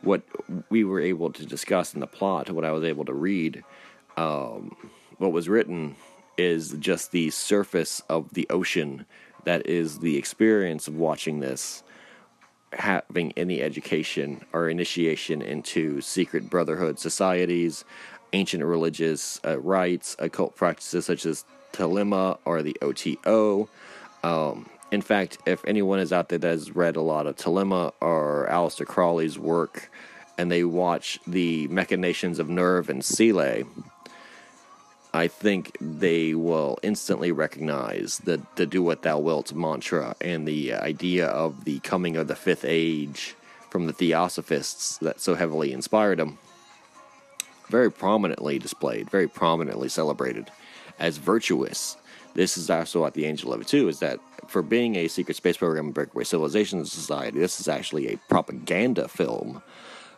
What 0.02 0.24
we 0.70 0.84
were 0.84 1.00
able 1.00 1.32
to 1.34 1.46
discuss 1.46 1.94
in 1.94 2.00
the 2.00 2.08
plot, 2.08 2.50
what 2.50 2.66
I 2.66 2.72
was 2.72 2.84
able 2.84 3.06
to 3.06 3.14
read, 3.14 3.64
um, 4.18 4.76
what 5.18 5.32
was 5.32 5.48
written 5.48 5.96
is 6.38 6.72
just 6.80 7.12
the 7.12 7.30
surface 7.30 8.02
of 8.10 8.34
the 8.34 8.48
ocean 8.50 9.06
that 9.44 9.68
is 9.68 10.00
the 10.00 10.18
experience 10.18 10.88
of 10.88 10.96
watching 10.96 11.40
this 11.40 11.84
having 12.74 13.34
any 13.36 13.62
education 13.62 14.46
or 14.54 14.70
initiation 14.70 15.42
into 15.42 16.00
secret 16.00 16.50
brotherhood 16.50 16.98
societies, 16.98 17.84
ancient 18.34 18.64
religious 18.64 19.42
uh, 19.46 19.60
rites, 19.60 20.16
occult 20.20 20.56
practices 20.56 21.06
such 21.06 21.26
as 21.26 21.44
Thelema 21.74 22.38
or 22.46 22.62
the 22.62 22.78
OTO. 22.82 23.70
Um, 24.24 24.70
in 24.92 25.02
fact, 25.02 25.38
if 25.46 25.64
anyone 25.66 26.00
is 26.00 26.12
out 26.12 26.30
there 26.30 26.40
that 26.40 26.48
has 26.48 26.76
read 26.76 26.96
a 26.96 27.02
lot 27.02 27.28
of 27.28 27.38
Thelema 27.38 27.94
or 28.02 28.48
Aleister 28.52 28.86
Crowley's 28.86 29.40
work, 29.40 29.90
and 30.38 30.52
they 30.52 30.64
watch 30.64 31.20
the 31.28 31.68
Machinations 31.68 32.40
of 32.40 32.48
NERV 32.48 32.90
and 32.90 33.02
Seelie, 33.02 33.66
I 35.14 35.28
think 35.28 35.78
they 35.82 36.34
will 36.34 36.78
instantly 36.84 37.32
recognize 37.32 38.20
the, 38.20 38.42
the 38.56 38.66
do 38.66 38.82
what 38.82 39.02
thou 39.02 39.20
wilt 39.20 39.54
mantra 39.54 40.16
and 40.22 40.48
the 40.48 40.74
idea 40.74 41.28
of 41.28 41.66
the 41.66 41.80
coming 41.80 42.16
of 42.16 42.28
the 42.28 42.36
fifth 42.36 42.66
age 42.66 43.36
from 43.70 43.88
the 43.88 43.94
Theosophists 43.94 44.98
that 45.00 45.20
so 45.20 45.36
heavily 45.36 45.74
inspired 45.74 46.20
them. 46.20 46.38
Very 47.70 47.92
prominently 47.92 48.58
displayed, 48.58 49.10
very 49.10 49.28
prominently 49.28 49.90
celebrated 49.90 50.50
as 51.02 51.18
virtuous. 51.18 51.98
This 52.34 52.58
is 52.58 52.70
also 52.70 53.06
at 53.06 53.14
the 53.14 53.26
Angel 53.26 53.54
of 53.54 53.60
it 53.60 53.68
too, 53.68 53.90
is 53.90 54.00
that 54.00 54.20
for 54.48 54.62
being 54.62 54.96
a 54.96 55.10
secret 55.10 55.36
space 55.36 55.58
program 55.58 55.88
and 55.88 55.94
breakaway 55.94 56.24
civilization 56.24 56.86
society, 56.86 57.40
this 57.40 57.60
is 57.60 57.68
actually 57.68 58.08
a 58.08 58.18
propaganda 58.30 59.10
film 59.10 59.62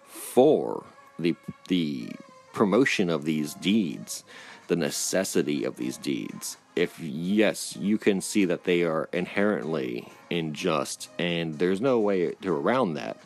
for 0.05 0.85
the 1.17 1.35
the 1.69 2.09
promotion 2.53 3.09
of 3.09 3.25
these 3.25 3.55
deeds 3.55 4.23
the 4.67 4.75
necessity 4.75 5.63
of 5.63 5.77
these 5.77 5.97
deeds. 5.97 6.57
If 6.75 6.99
yes, 6.99 7.75
you 7.75 7.97
can 7.97 8.21
see 8.21 8.45
that 8.45 8.63
they 8.63 8.83
are 8.83 9.09
inherently 9.13 10.11
unjust, 10.31 11.09
and 11.19 11.59
there's 11.59 11.81
no 11.81 11.99
way 11.99 12.33
to 12.41 12.53
around 12.53 12.95
that, 12.95 13.17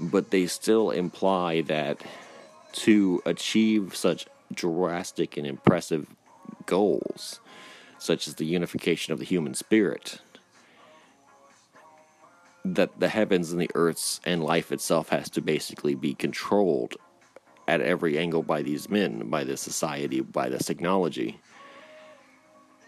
but 0.00 0.30
they 0.30 0.46
still 0.46 0.90
imply 0.90 1.60
that 1.62 2.00
to 2.72 3.22
achieve 3.24 3.94
such 3.94 4.26
drastic 4.52 5.36
and 5.36 5.46
impressive 5.46 6.06
goals, 6.66 7.40
such 7.98 8.28
as 8.28 8.34
the 8.34 8.44
unification 8.44 9.12
of 9.12 9.18
the 9.18 9.24
human 9.24 9.54
spirit, 9.54 10.20
that 12.64 12.98
the 12.98 13.08
heavens 13.08 13.52
and 13.52 13.60
the 13.60 13.70
earths 13.74 14.20
and 14.24 14.42
life 14.42 14.72
itself 14.72 15.08
has 15.10 15.30
to 15.30 15.40
basically 15.40 15.94
be 15.94 16.14
controlled 16.14 16.96
at 17.68 17.80
every 17.80 18.18
angle 18.18 18.42
by 18.42 18.62
these 18.62 18.88
men, 18.88 19.28
by 19.30 19.44
this 19.44 19.60
society, 19.60 20.20
by 20.20 20.48
this 20.48 20.66
technology. 20.66 21.38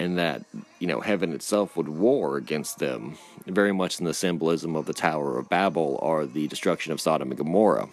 And 0.00 0.16
that, 0.18 0.44
you 0.78 0.86
know, 0.86 1.00
heaven 1.00 1.32
itself 1.32 1.76
would 1.76 1.88
war 1.88 2.36
against 2.36 2.78
them, 2.78 3.18
very 3.46 3.72
much 3.72 3.98
in 3.98 4.04
the 4.04 4.14
symbolism 4.14 4.76
of 4.76 4.86
the 4.86 4.94
Tower 4.94 5.38
of 5.38 5.48
Babel 5.48 5.98
or 6.00 6.24
the 6.24 6.46
destruction 6.46 6.92
of 6.92 7.00
Sodom 7.00 7.30
and 7.30 7.38
Gomorrah. 7.38 7.88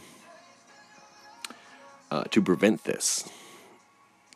Uh, 2.11 2.23
to 2.25 2.41
prevent 2.41 2.83
this, 2.83 3.27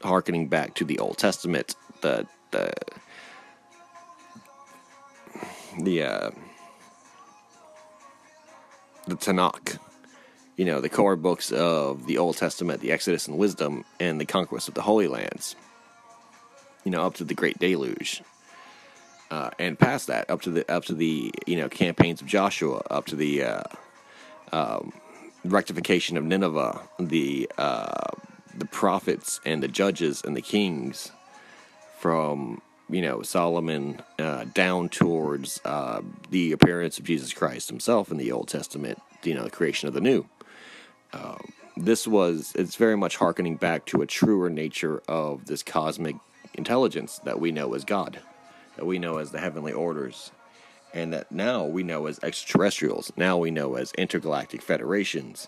harkening 0.04 0.48
back 0.48 0.76
to 0.76 0.86
the 0.86 1.00
Old 1.00 1.18
Testament, 1.18 1.76
the 2.02 2.28
the 2.52 2.72
the 5.82 6.04
uh, 6.04 6.32
the 9.08 9.16
Tanakh, 9.16 9.80
you 10.56 10.66
know, 10.66 10.82
the 10.82 10.90
core 10.90 11.16
books 11.16 11.52
of 11.52 12.06
the 12.06 12.18
Old 12.18 12.38
Testament, 12.38 12.82
the 12.82 12.92
Exodus 12.92 13.28
and 13.28 13.38
Wisdom, 13.38 13.86
and 14.00 14.20
the 14.20 14.26
conquest 14.26 14.68
of 14.68 14.74
the 14.74 14.82
Holy 14.82 15.08
Lands. 15.08 15.56
You 16.84 16.92
know, 16.92 17.06
up 17.06 17.16
to 17.16 17.24
the 17.24 17.34
Great 17.34 17.60
Deluge, 17.60 18.24
uh, 19.32 19.52
and 19.60 19.78
past 19.78 20.08
that, 20.08 20.30
up 20.30 20.42
to 20.44 20.50
the 20.50 20.72
up 20.72 20.86
to 20.86 20.94
the 20.94 21.32
you 21.46 21.58
know 21.58 21.70
campaigns 21.70 22.22
of 22.22 22.28
Joshua, 22.28 22.82
up 22.90 23.06
to 23.08 23.16
the 23.16 23.44
uh, 23.44 23.64
um, 24.52 24.94
rectification 25.44 26.18
of 26.18 26.24
Nineveh, 26.24 26.82
the 27.00 27.52
uh, 27.58 28.12
the 28.60 28.66
prophets 28.66 29.40
and 29.46 29.64
the 29.64 29.68
judges 29.68 30.22
and 30.24 30.36
the 30.36 30.42
kings, 30.42 31.12
from 31.98 32.62
you 32.90 33.02
know 33.02 33.22
Solomon 33.22 34.02
uh, 34.18 34.46
down 34.54 34.90
towards 34.90 35.60
uh, 35.66 36.02
the 36.30 36.52
appearance 36.52 36.98
of 36.98 37.06
Jesus 37.06 37.34
Christ 37.34 37.70
Himself 37.70 38.12
in 38.12 38.18
the 38.18 38.32
Old 38.32 38.48
Testament. 38.48 39.02
You 39.24 39.34
know, 39.34 39.44
the 39.44 39.50
creation 39.50 39.88
of 39.88 39.94
the 39.94 40.02
New. 40.02 40.26
Um, 41.14 41.52
this 41.76 42.08
was 42.08 42.54
it's 42.56 42.76
very 42.76 42.98
much 42.98 43.18
harkening 43.18 43.56
back 43.56 43.86
to 43.86 44.02
a 44.02 44.06
truer 44.06 44.50
nature 44.50 45.02
of 45.08 45.46
this 45.46 45.64
cosmic 45.64 46.16
intelligence 46.54 47.20
that 47.20 47.40
we 47.40 47.52
know 47.52 47.74
as 47.74 47.84
God, 47.86 48.20
that 48.76 48.86
we 48.86 49.00
know 49.00 49.18
as 49.18 49.32
the 49.32 49.40
heavenly 49.40 49.74
orders, 49.74 50.32
and 50.94 51.14
that 51.14 51.32
now 51.32 51.66
we 51.66 51.84
know 51.84 52.06
as 52.06 52.20
extraterrestrials. 52.24 53.12
Now 53.16 53.38
we 53.38 53.52
know 53.52 53.76
as 53.76 53.92
intergalactic 53.94 54.62
federations 54.62 55.48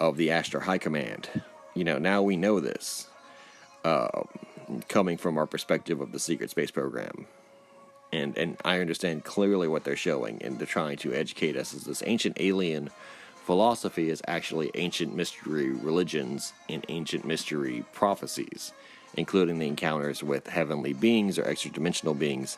of 0.00 0.16
the 0.16 0.28
Ashtar 0.28 0.62
High 0.62 0.78
Command. 0.78 1.28
You 1.74 1.84
know, 1.84 1.98
now 1.98 2.22
we 2.22 2.36
know 2.36 2.60
this, 2.60 3.08
uh, 3.84 4.22
coming 4.88 5.16
from 5.16 5.38
our 5.38 5.46
perspective 5.46 6.00
of 6.00 6.12
the 6.12 6.18
secret 6.18 6.50
space 6.50 6.70
program. 6.70 7.26
And, 8.12 8.36
and 8.36 8.56
I 8.64 8.80
understand 8.80 9.24
clearly 9.24 9.68
what 9.68 9.84
they're 9.84 9.96
showing, 9.96 10.42
and 10.42 10.58
they're 10.58 10.66
trying 10.66 10.98
to 10.98 11.14
educate 11.14 11.56
us 11.56 11.74
as 11.74 11.84
this 11.84 12.02
ancient 12.04 12.36
alien 12.38 12.90
Philosophy 13.44 14.08
is 14.08 14.22
actually 14.28 14.70
ancient 14.76 15.16
mystery 15.16 15.70
religions 15.70 16.52
and 16.68 16.86
ancient 16.88 17.24
mystery 17.24 17.84
prophecies, 17.92 18.72
including 19.14 19.58
the 19.58 19.66
encounters 19.66 20.22
with 20.22 20.46
heavenly 20.46 20.92
beings 20.92 21.38
or 21.40 21.44
extra 21.48 21.72
dimensional 21.72 22.14
beings, 22.14 22.56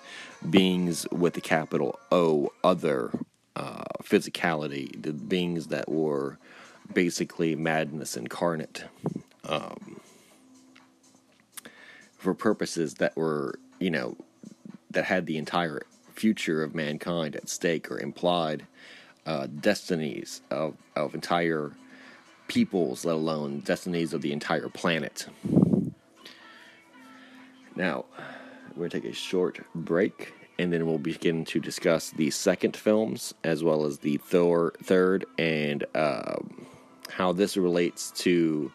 beings 0.51 1.07
with 1.11 1.33
the 1.33 1.41
capital 1.41 1.99
O, 2.12 2.53
other 2.62 3.11
uh, 3.57 3.85
physicality, 4.03 5.03
the 5.03 5.15
beings 5.15 5.69
that 5.69 5.89
were 5.89 6.39
basically 6.93 7.57
madness 7.57 8.16
incarnate. 8.16 8.85
Um, 9.47 10.01
for 12.18 12.32
purposes 12.32 12.95
that 12.95 13.14
were, 13.16 13.59
you 13.78 13.91
know, 13.91 14.16
that 14.91 15.05
had 15.05 15.26
the 15.26 15.37
entire 15.37 15.82
future 16.14 16.62
of 16.62 16.74
mankind 16.74 17.37
at 17.37 17.49
stake 17.49 17.91
or 17.91 18.01
implied 18.01 18.66
uh, 19.26 19.47
destinies 19.47 20.41
of, 20.51 20.74
of 20.97 21.14
entire 21.14 21.72
peoples, 22.49 23.05
let 23.05 23.16
alone 23.16 23.61
destinies 23.61 24.14
of 24.14 24.22
the 24.22 24.32
entire 24.32 24.68
planet. 24.68 25.26
Now, 27.76 28.07
we're 28.70 28.89
going 28.89 28.91
to 28.91 29.01
take 29.01 29.11
a 29.11 29.14
short 29.14 29.61
break 29.74 30.32
and 30.59 30.72
then 30.72 30.87
we'll 30.87 30.99
begin 30.99 31.45
to 31.47 31.61
discuss 31.61 32.11
the 32.11 32.30
second 32.30 32.76
films 32.76 33.35
as 33.43 33.64
well 33.64 33.85
as 33.85 33.99
the 33.99 34.18
Thor 34.18 34.72
third 34.82 35.26
and 35.39 35.85
uh, 35.95 36.37
how 37.17 37.33
this 37.33 37.57
relates 37.57 38.11
to 38.12 38.71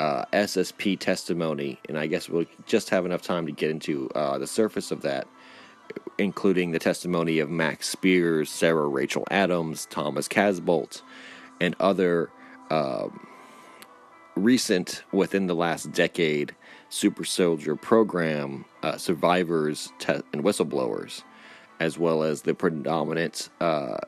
uh, 0.00 0.24
SSP 0.32 0.98
testimony. 0.98 1.78
And 1.88 1.98
I 1.98 2.06
guess 2.06 2.28
we'll 2.28 2.46
just 2.66 2.90
have 2.90 3.06
enough 3.06 3.22
time 3.22 3.46
to 3.46 3.52
get 3.52 3.70
into 3.70 4.08
uh, 4.14 4.38
the 4.38 4.46
surface 4.46 4.90
of 4.90 5.02
that 5.02 5.26
including 6.18 6.72
the 6.72 6.78
testimony 6.78 7.38
of 7.38 7.48
Max 7.48 7.88
Spiers, 7.88 8.50
Sarah 8.50 8.88
Rachel 8.88 9.24
Adams, 9.30 9.86
Thomas 9.86 10.28
Casbolt, 10.28 11.02
and 11.60 11.74
other 11.80 12.30
um, 12.70 13.26
recent, 14.34 15.02
within 15.12 15.46
the 15.46 15.54
last 15.54 15.92
decade, 15.92 16.54
super 16.88 17.24
soldier 17.24 17.76
program 17.76 18.64
uh, 18.82 18.96
survivors 18.96 19.92
te- 19.98 20.22
and 20.32 20.42
whistleblowers, 20.42 21.22
as 21.80 21.98
well 21.98 22.22
as 22.22 22.42
the 22.42 22.54
predominant 22.54 23.48
uh, 23.60 23.98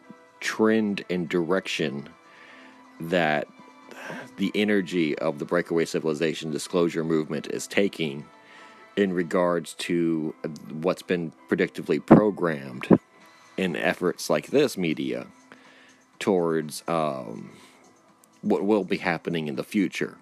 trend 0.40 1.04
and 1.10 1.28
direction 1.28 2.08
that 3.00 3.46
the 4.36 4.50
energy 4.54 5.16
of 5.18 5.38
the 5.38 5.44
breakaway 5.44 5.84
civilization 5.84 6.50
disclosure 6.50 7.04
movement 7.04 7.46
is 7.48 7.66
taking 7.66 8.24
in 8.96 9.12
regards 9.12 9.74
to 9.74 10.34
what's 10.80 11.02
been 11.02 11.32
predictively 11.48 12.04
programmed 12.04 12.88
in 13.56 13.76
efforts 13.76 14.28
like 14.30 14.48
this 14.48 14.76
media 14.76 15.26
towards 16.18 16.82
um, 16.88 17.50
what 18.42 18.64
will 18.64 18.84
be 18.84 18.98
happening 18.98 19.48
in 19.48 19.56
the 19.56 19.64
future, 19.64 20.16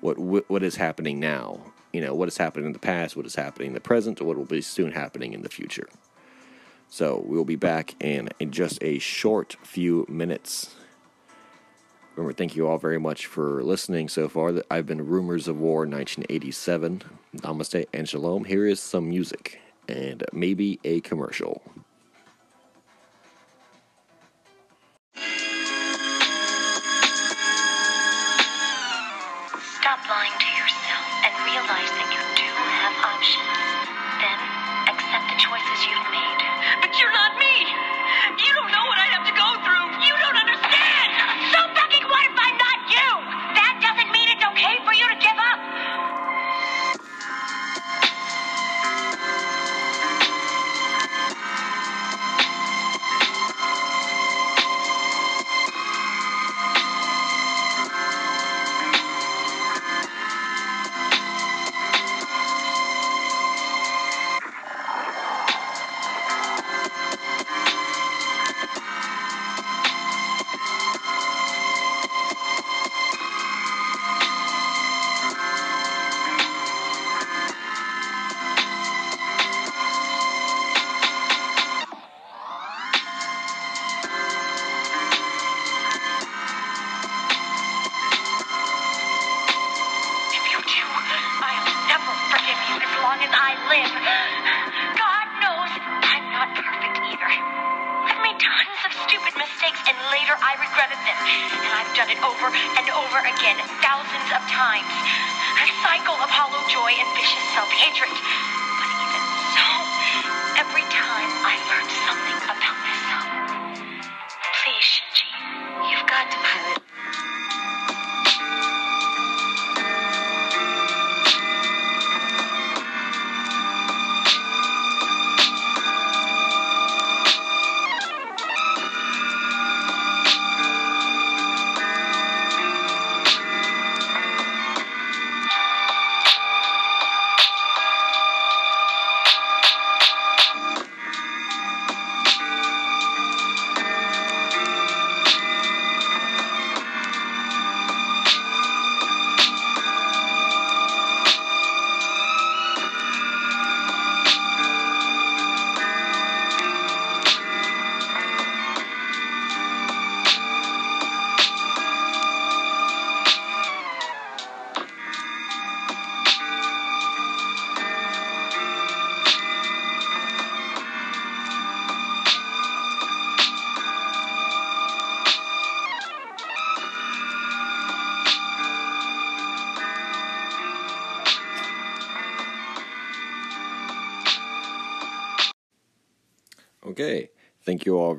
what 0.00 0.18
what 0.18 0.62
is 0.62 0.76
happening 0.76 1.20
now, 1.20 1.60
you 1.92 2.00
know, 2.00 2.14
what 2.14 2.28
is 2.28 2.36
happening 2.36 2.66
in 2.66 2.72
the 2.72 2.78
past, 2.78 3.16
what 3.16 3.26
is 3.26 3.34
happening 3.34 3.68
in 3.68 3.74
the 3.74 3.80
present, 3.80 4.20
what 4.20 4.36
will 4.36 4.44
be 4.44 4.60
soon 4.60 4.92
happening 4.92 5.32
in 5.32 5.42
the 5.42 5.48
future. 5.48 5.88
So 6.88 7.22
we'll 7.24 7.44
be 7.44 7.56
back 7.56 7.94
in, 8.00 8.30
in 8.40 8.50
just 8.50 8.82
a 8.82 8.98
short 8.98 9.56
few 9.62 10.04
minutes. 10.08 10.74
Thank 12.20 12.54
you 12.54 12.68
all 12.68 12.76
very 12.76 12.98
much 12.98 13.26
for 13.26 13.62
listening 13.62 14.08
so 14.08 14.28
far. 14.28 14.62
I've 14.70 14.86
been 14.86 15.06
Rumors 15.06 15.48
of 15.48 15.58
War 15.58 15.86
1987. 15.86 17.02
Namaste 17.38 17.86
and 17.94 18.08
Shalom. 18.08 18.44
Here 18.44 18.66
is 18.66 18.78
some 18.78 19.08
music 19.08 19.58
and 19.88 20.22
maybe 20.32 20.78
a 20.84 21.00
commercial. 21.00 21.62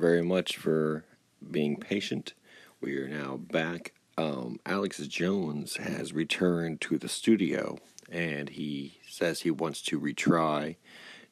Very 0.01 0.23
much 0.23 0.57
for 0.57 1.05
being 1.51 1.77
patient. 1.77 2.33
We 2.81 2.97
are 2.97 3.07
now 3.07 3.37
back. 3.37 3.93
Um, 4.17 4.59
Alex 4.65 4.97
Jones 4.97 5.77
has 5.77 6.11
returned 6.11 6.81
to 6.81 6.97
the 6.97 7.07
studio 7.07 7.77
and 8.09 8.49
he 8.49 8.97
says 9.07 9.41
he 9.41 9.51
wants 9.51 9.79
to 9.83 9.99
retry 9.99 10.77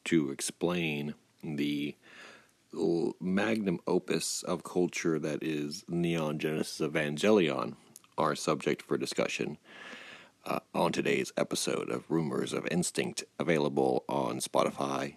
to 0.05 0.30
explain 0.30 1.15
the 1.43 1.95
magnum 3.20 3.80
opus 3.88 4.43
of 4.43 4.63
culture 4.63 5.17
that 5.17 5.41
is 5.41 5.84
Neon 5.88 6.38
Genesis 6.38 6.80
Evangelion, 6.88 7.76
our 8.20 8.36
subject 8.36 8.84
for 8.84 8.99
discussion 8.99 9.57
uh, 10.45 10.59
on 10.76 10.91
today's 10.91 11.34
episode 11.36 11.89
of 11.89 12.09
Rumors 12.11 12.53
of 12.53 12.67
Instinct, 12.70 13.24
available 13.39 14.05
on 14.07 14.39
Spotify, 14.39 15.15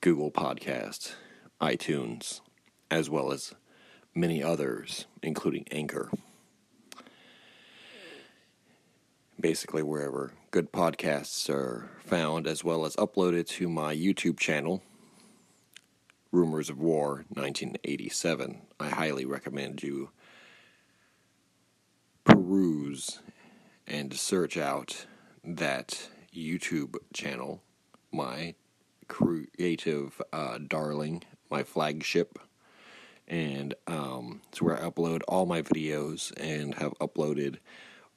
Google 0.00 0.32
Podcast, 0.32 1.12
iTunes, 1.60 2.40
as 2.90 3.08
well 3.08 3.32
as 3.32 3.54
many 4.14 4.42
others, 4.42 5.06
including 5.22 5.66
Anchor. 5.70 6.10
Basically, 9.38 9.82
wherever 9.82 10.32
good 10.50 10.72
podcasts 10.72 11.48
are 11.48 11.88
found, 12.04 12.46
as 12.46 12.64
well 12.64 12.84
as 12.84 12.96
uploaded 12.96 13.46
to 13.46 13.68
my 13.68 13.94
YouTube 13.94 14.38
channel, 14.38 14.82
Rumors 16.32 16.68
of 16.68 16.78
War 16.78 17.24
1987. 17.28 18.62
I 18.78 18.88
highly 18.88 19.24
recommend 19.24 19.82
you 19.82 20.10
peruse 22.24 23.20
and 23.86 24.12
search 24.14 24.56
out 24.56 25.06
that 25.42 26.08
YouTube 26.34 26.96
channel, 27.12 27.62
my 28.12 28.54
creative 29.08 30.20
uh, 30.32 30.58
darling, 30.58 31.22
my 31.50 31.62
flagship. 31.62 32.38
And 33.30 33.74
um, 33.86 34.42
it's 34.48 34.60
where 34.60 34.76
I 34.76 34.90
upload 34.90 35.22
all 35.28 35.46
my 35.46 35.62
videos 35.62 36.32
and 36.36 36.74
have 36.74 36.92
uploaded 36.98 37.58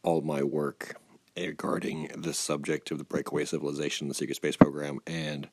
all 0.01 0.21
my 0.21 0.41
work 0.41 0.97
regarding 1.37 2.09
the 2.17 2.33
subject 2.33 2.89
of 2.89 2.97
the 2.97 3.03
breakaway 3.03 3.45
civilization, 3.45 4.07
the 4.07 4.15
secret 4.15 4.35
space 4.35 4.57
program, 4.57 4.99
and 5.05 5.47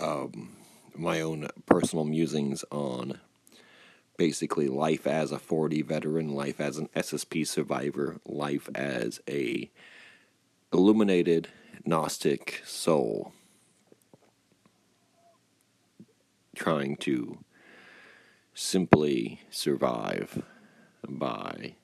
um, 0.00 0.56
my 0.94 1.20
own 1.20 1.48
personal 1.66 2.04
musings 2.04 2.64
on 2.70 3.18
basically 4.16 4.68
life 4.68 5.08
as 5.08 5.32
a 5.32 5.40
40 5.40 5.82
veteran, 5.82 6.32
life 6.32 6.60
as 6.60 6.78
an 6.78 6.88
SSP 6.94 7.46
survivor, 7.46 8.20
life 8.24 8.68
as 8.76 9.20
a 9.28 9.70
illuminated 10.72 11.48
Gnostic 11.84 12.62
soul 12.64 13.32
trying 16.54 16.96
to 16.96 17.43
simply 18.54 19.40
survive 19.50 20.42
by 21.08 21.74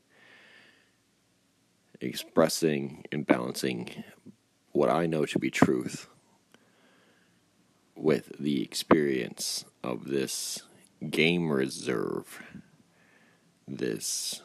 expressing 2.01 3.05
and 3.13 3.27
balancing 3.27 4.05
what 4.73 4.89
I 4.89 5.07
know 5.07 5.27
to 5.27 5.39
be 5.39 5.51
truth 5.51 6.09
with 7.97 8.33
the 8.39 8.63
experience 8.63 9.65
of 9.85 10.07
this 10.07 10.63
game 11.11 11.51
reserve, 11.51 12.43
this 13.69 14.43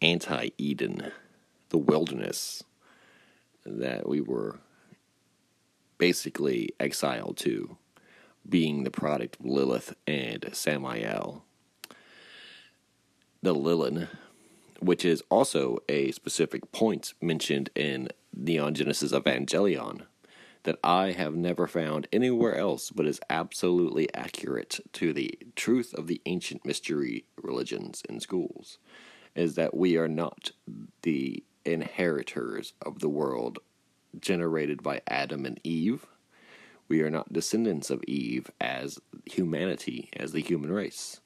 anti 0.00 0.50
Eden, 0.56 1.12
the 1.68 1.78
wilderness 1.78 2.62
that 3.66 4.08
we 4.08 4.20
were 4.20 4.60
basically 6.00 6.70
exiled 6.80 7.36
to, 7.36 7.76
being 8.48 8.82
the 8.82 8.90
product 8.90 9.38
of 9.38 9.44
Lilith 9.44 9.94
and 10.06 10.48
Samael. 10.50 11.44
The 13.42 13.54
Lilin, 13.54 14.08
which 14.80 15.04
is 15.04 15.22
also 15.28 15.78
a 15.88 16.10
specific 16.12 16.72
point 16.72 17.12
mentioned 17.20 17.68
in 17.74 18.08
Neon 18.34 18.74
Genesis 18.74 19.12
Evangelion 19.12 20.06
that 20.62 20.78
I 20.82 21.12
have 21.12 21.34
never 21.34 21.66
found 21.66 22.08
anywhere 22.12 22.56
else, 22.56 22.90
but 22.90 23.06
is 23.06 23.20
absolutely 23.28 24.12
accurate 24.14 24.80
to 24.94 25.12
the 25.12 25.38
truth 25.54 25.92
of 25.94 26.06
the 26.06 26.22
ancient 26.24 26.64
mystery 26.64 27.26
religions 27.42 28.02
and 28.08 28.22
schools, 28.22 28.78
is 29.34 29.54
that 29.54 29.76
we 29.76 29.98
are 29.98 30.08
not 30.08 30.52
the 31.02 31.44
inheritors 31.64 32.72
of 32.84 33.00
the 33.00 33.08
world 33.08 33.58
generated 34.18 34.82
by 34.82 35.02
Adam 35.06 35.46
and 35.46 35.60
Eve. 35.64 36.06
We 36.88 37.02
are 37.02 37.10
not 37.10 37.32
descendants 37.32 37.90
of 37.90 38.02
Eve 38.04 38.50
as 38.60 38.98
humanity, 39.24 40.08
as 40.16 40.32
the 40.32 40.40
human 40.40 40.72
race. 40.72 41.20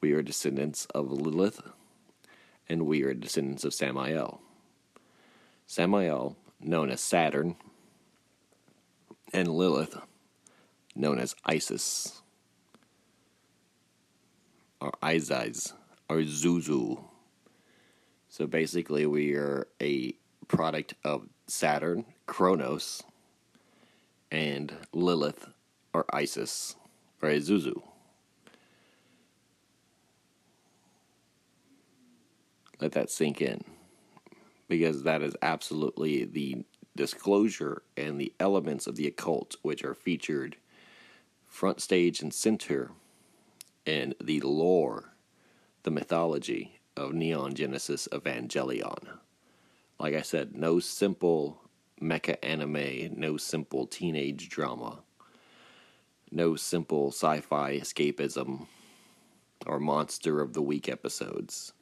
We 0.00 0.12
are 0.12 0.22
descendants 0.22 0.86
of 0.94 1.10
Lilith, 1.10 1.60
and 2.68 2.86
we 2.86 3.02
are 3.02 3.12
descendants 3.12 3.64
of 3.64 3.74
Samael. 3.74 4.40
Samael, 5.66 6.36
known 6.60 6.90
as 6.90 7.00
Saturn, 7.00 7.56
and 9.32 9.48
Lilith, 9.48 9.98
known 10.94 11.18
as 11.18 11.34
Isis, 11.44 12.22
or 14.80 14.92
Isis, 15.02 15.72
or 16.08 16.18
Zuzu. 16.18 17.04
So 18.28 18.46
basically, 18.46 19.06
we 19.06 19.34
are 19.34 19.66
a 19.82 20.14
product 20.48 20.94
of 21.04 21.28
Saturn, 21.50 22.04
Kronos, 22.26 23.02
and 24.30 24.72
Lilith, 24.92 25.48
or 25.92 26.06
Isis, 26.12 26.76
or 27.20 27.30
Zuzu. 27.30 27.82
Let 32.80 32.92
that 32.92 33.10
sink 33.10 33.42
in. 33.42 33.62
Because 34.68 35.02
that 35.02 35.22
is 35.22 35.34
absolutely 35.42 36.24
the 36.24 36.64
disclosure 36.96 37.82
and 37.96 38.20
the 38.20 38.32
elements 38.38 38.86
of 38.86 38.96
the 38.96 39.06
occult 39.06 39.56
which 39.62 39.84
are 39.84 39.94
featured 39.94 40.56
front 41.48 41.80
stage 41.80 42.22
and 42.22 42.32
center 42.32 42.92
in 43.84 44.14
the 44.22 44.40
lore, 44.40 45.14
the 45.82 45.90
mythology 45.90 46.80
of 46.96 47.12
Neon 47.12 47.54
Genesis 47.54 48.06
Evangelion. 48.12 49.18
Like 50.00 50.14
I 50.14 50.22
said, 50.22 50.56
no 50.56 50.80
simple 50.80 51.60
mecha 52.00 52.36
anime, 52.42 53.20
no 53.20 53.36
simple 53.36 53.86
teenage 53.86 54.48
drama, 54.48 55.00
no 56.30 56.56
simple 56.56 57.08
sci 57.08 57.40
fi 57.42 57.78
escapism 57.78 58.66
or 59.66 59.78
monster 59.78 60.40
of 60.40 60.54
the 60.54 60.62
week 60.62 60.88
episodes. 60.88 61.74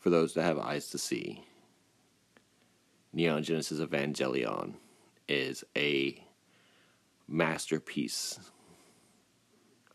For 0.00 0.10
those 0.10 0.34
that 0.34 0.42
have 0.42 0.58
eyes 0.58 0.90
to 0.90 0.98
see, 0.98 1.44
Neon 3.12 3.44
Genesis 3.44 3.78
Evangelion 3.78 4.74
is 5.28 5.62
a 5.76 6.26
masterpiece 7.28 8.40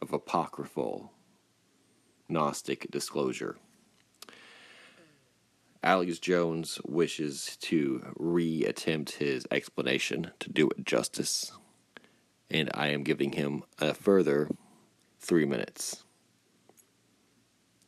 of 0.02 0.14
apocryphal 0.14 1.12
Gnostic 2.30 2.90
disclosure. 2.90 3.58
Alex 5.84 6.18
Jones 6.18 6.80
wishes 6.86 7.58
to 7.62 8.14
re 8.18 8.64
attempt 8.64 9.12
his 9.12 9.46
explanation 9.52 10.32
to 10.40 10.50
do 10.50 10.70
it 10.70 10.86
justice, 10.86 11.52
and 12.50 12.72
I 12.74 12.88
am 12.88 13.04
giving 13.04 13.34
him 13.34 13.64
a 13.80 13.94
further 13.94 14.50
three 15.20 15.46
minutes. 15.46 16.04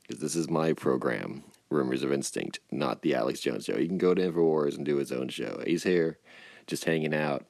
Because 0.02 0.22
this 0.22 0.36
is 0.36 0.50
my 0.50 0.74
program, 0.74 1.44
Rumors 1.70 2.04
of 2.04 2.12
Instinct, 2.12 2.60
not 2.70 3.02
the 3.02 3.16
Alex 3.16 3.40
Jones 3.40 3.66
show. 3.66 3.78
You 3.78 3.88
can 3.88 3.98
go 3.98 4.14
to 4.14 4.32
InfoWars 4.32 4.76
and 4.76 4.86
do 4.86 4.98
his 4.98 5.12
own 5.12 5.30
show. 5.30 5.64
He's 5.66 5.84
here 5.84 6.20
just 6.68 6.84
hanging 6.84 7.14
out, 7.14 7.46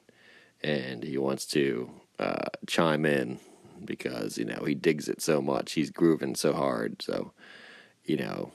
and 0.62 1.02
he 1.02 1.18
wants 1.18 1.44
to 1.48 1.90
uh, 2.18 2.46
chime 2.66 3.04
in 3.04 3.40
because, 3.84 4.38
you 4.38 4.44
know, 4.44 4.64
he 4.64 4.74
digs 4.74 5.08
it 5.08 5.20
so 5.20 5.42
much. 5.42 5.72
He's 5.72 5.90
grooving 5.90 6.34
so 6.34 6.52
hard. 6.54 7.02
So, 7.02 7.32
you 8.04 8.16
know, 8.16 8.52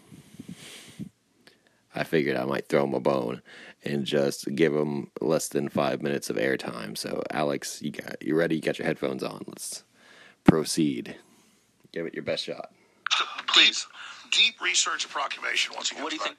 I 1.93 2.03
figured 2.03 2.37
I 2.37 2.45
might 2.45 2.67
throw 2.67 2.85
him 2.85 2.93
a 2.93 2.99
bone 2.99 3.41
and 3.83 4.05
just 4.05 4.53
give 4.55 4.73
him 4.73 5.11
less 5.19 5.49
than 5.49 5.69
five 5.69 6.01
minutes 6.01 6.29
of 6.29 6.37
airtime. 6.37 6.97
So, 6.97 7.21
Alex, 7.31 7.81
you 7.81 7.91
got 7.91 8.21
you 8.21 8.35
ready? 8.35 8.55
You 8.55 8.61
got 8.61 8.79
your 8.79 8.87
headphones 8.87 9.23
on. 9.23 9.43
Let's 9.47 9.83
proceed. 10.43 11.17
Give 11.91 12.05
it 12.05 12.13
your 12.13 12.23
best 12.23 12.43
shot. 12.43 12.71
Please. 13.47 13.87
Deep, 14.31 14.53
deep 14.53 14.61
research 14.61 15.03
and 15.03 15.11
proclamation 15.11 15.73
once 15.75 15.91
again. 15.91 16.03
What 16.03 16.11
do 16.11 16.15
you 16.15 16.23
think? 16.23 16.37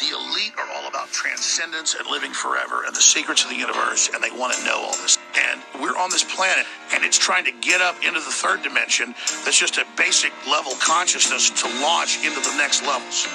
The 0.00 0.10
elite 0.10 0.52
are 0.58 0.68
all 0.74 0.88
about 0.88 1.08
transcendence 1.12 1.94
and 1.94 2.06
living 2.10 2.32
forever 2.32 2.84
and 2.84 2.94
the 2.94 3.00
secrets 3.00 3.44
of 3.44 3.50
the 3.50 3.56
universe, 3.56 4.10
and 4.12 4.22
they 4.22 4.30
want 4.30 4.52
to 4.54 4.64
know 4.64 4.78
all 4.78 4.96
this. 4.96 5.18
And 5.38 5.62
we're 5.80 5.96
on 5.96 6.10
this 6.10 6.24
planet, 6.24 6.66
and 6.92 7.04
it's 7.04 7.18
trying 7.18 7.44
to 7.44 7.52
get 7.60 7.80
up 7.80 7.96
into 8.04 8.18
the 8.18 8.30
third 8.30 8.62
dimension 8.62 9.14
that's 9.44 9.58
just 9.58 9.78
a 9.78 9.86
basic 9.96 10.32
level 10.46 10.72
consciousness 10.80 11.48
to 11.50 11.68
launch 11.80 12.18
into 12.24 12.40
the 12.40 12.54
next 12.58 12.82
levels. 12.82 13.28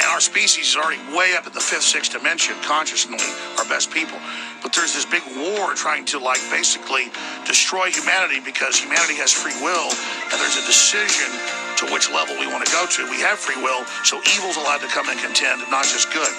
And 0.00 0.08
our 0.10 0.20
species 0.20 0.68
is 0.68 0.76
already 0.76 1.00
way 1.16 1.34
up 1.38 1.46
at 1.46 1.54
the 1.54 1.60
fifth, 1.60 1.86
sixth 1.86 2.12
dimension 2.12 2.54
consciously, 2.62 3.18
our 3.58 3.64
best 3.66 3.90
people. 3.90 4.18
But 4.62 4.72
there's 4.72 4.92
this 4.92 5.06
big 5.06 5.22
war 5.38 5.74
trying 5.74 6.04
to, 6.06 6.18
like, 6.18 6.40
basically 6.50 7.10
destroy 7.46 7.90
humanity 7.90 8.40
because 8.40 8.76
humanity 8.76 9.14
has 9.22 9.32
free 9.32 9.54
will, 9.62 9.88
and 10.30 10.36
there's 10.36 10.58
a 10.58 10.66
decision 10.66 11.30
to 11.78 11.86
which 11.92 12.10
level 12.10 12.34
we 12.38 12.46
want 12.46 12.66
to 12.66 12.72
go 12.72 12.86
to. 12.86 13.08
We 13.10 13.20
have 13.22 13.38
free 13.38 13.60
will, 13.62 13.84
so 14.04 14.20
evil's 14.36 14.56
allowed 14.56 14.82
to 14.82 14.90
come 14.90 15.08
and 15.08 15.18
contend, 15.20 15.62
not 15.70 15.84
just 15.86 16.12
good. 16.12 16.32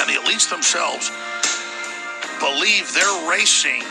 And 0.00 0.06
the 0.08 0.16
elites 0.22 0.48
themselves 0.48 1.10
believe 2.40 2.86
they're 2.94 3.28
racing 3.28 3.82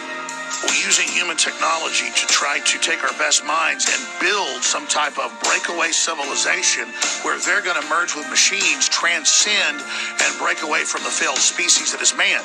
using 0.83 1.07
human 1.07 1.37
technology 1.37 2.09
to 2.15 2.25
try 2.27 2.59
to 2.59 2.75
take 2.79 3.03
our 3.03 3.13
best 3.19 3.45
minds 3.45 3.85
and 3.85 3.99
build 4.19 4.63
some 4.63 4.87
type 4.87 5.17
of 5.19 5.29
breakaway 5.43 5.91
civilization 5.91 6.89
where 7.21 7.37
they're 7.45 7.61
going 7.61 7.79
to 7.79 7.87
merge 7.89 8.15
with 8.15 8.29
machines, 8.29 8.89
transcend, 8.89 9.77
and 9.77 10.31
break 10.39 10.63
away 10.63 10.83
from 10.83 11.03
the 11.03 11.13
failed 11.13 11.37
species 11.37 11.91
that 11.91 12.01
is 12.01 12.15
man. 12.17 12.41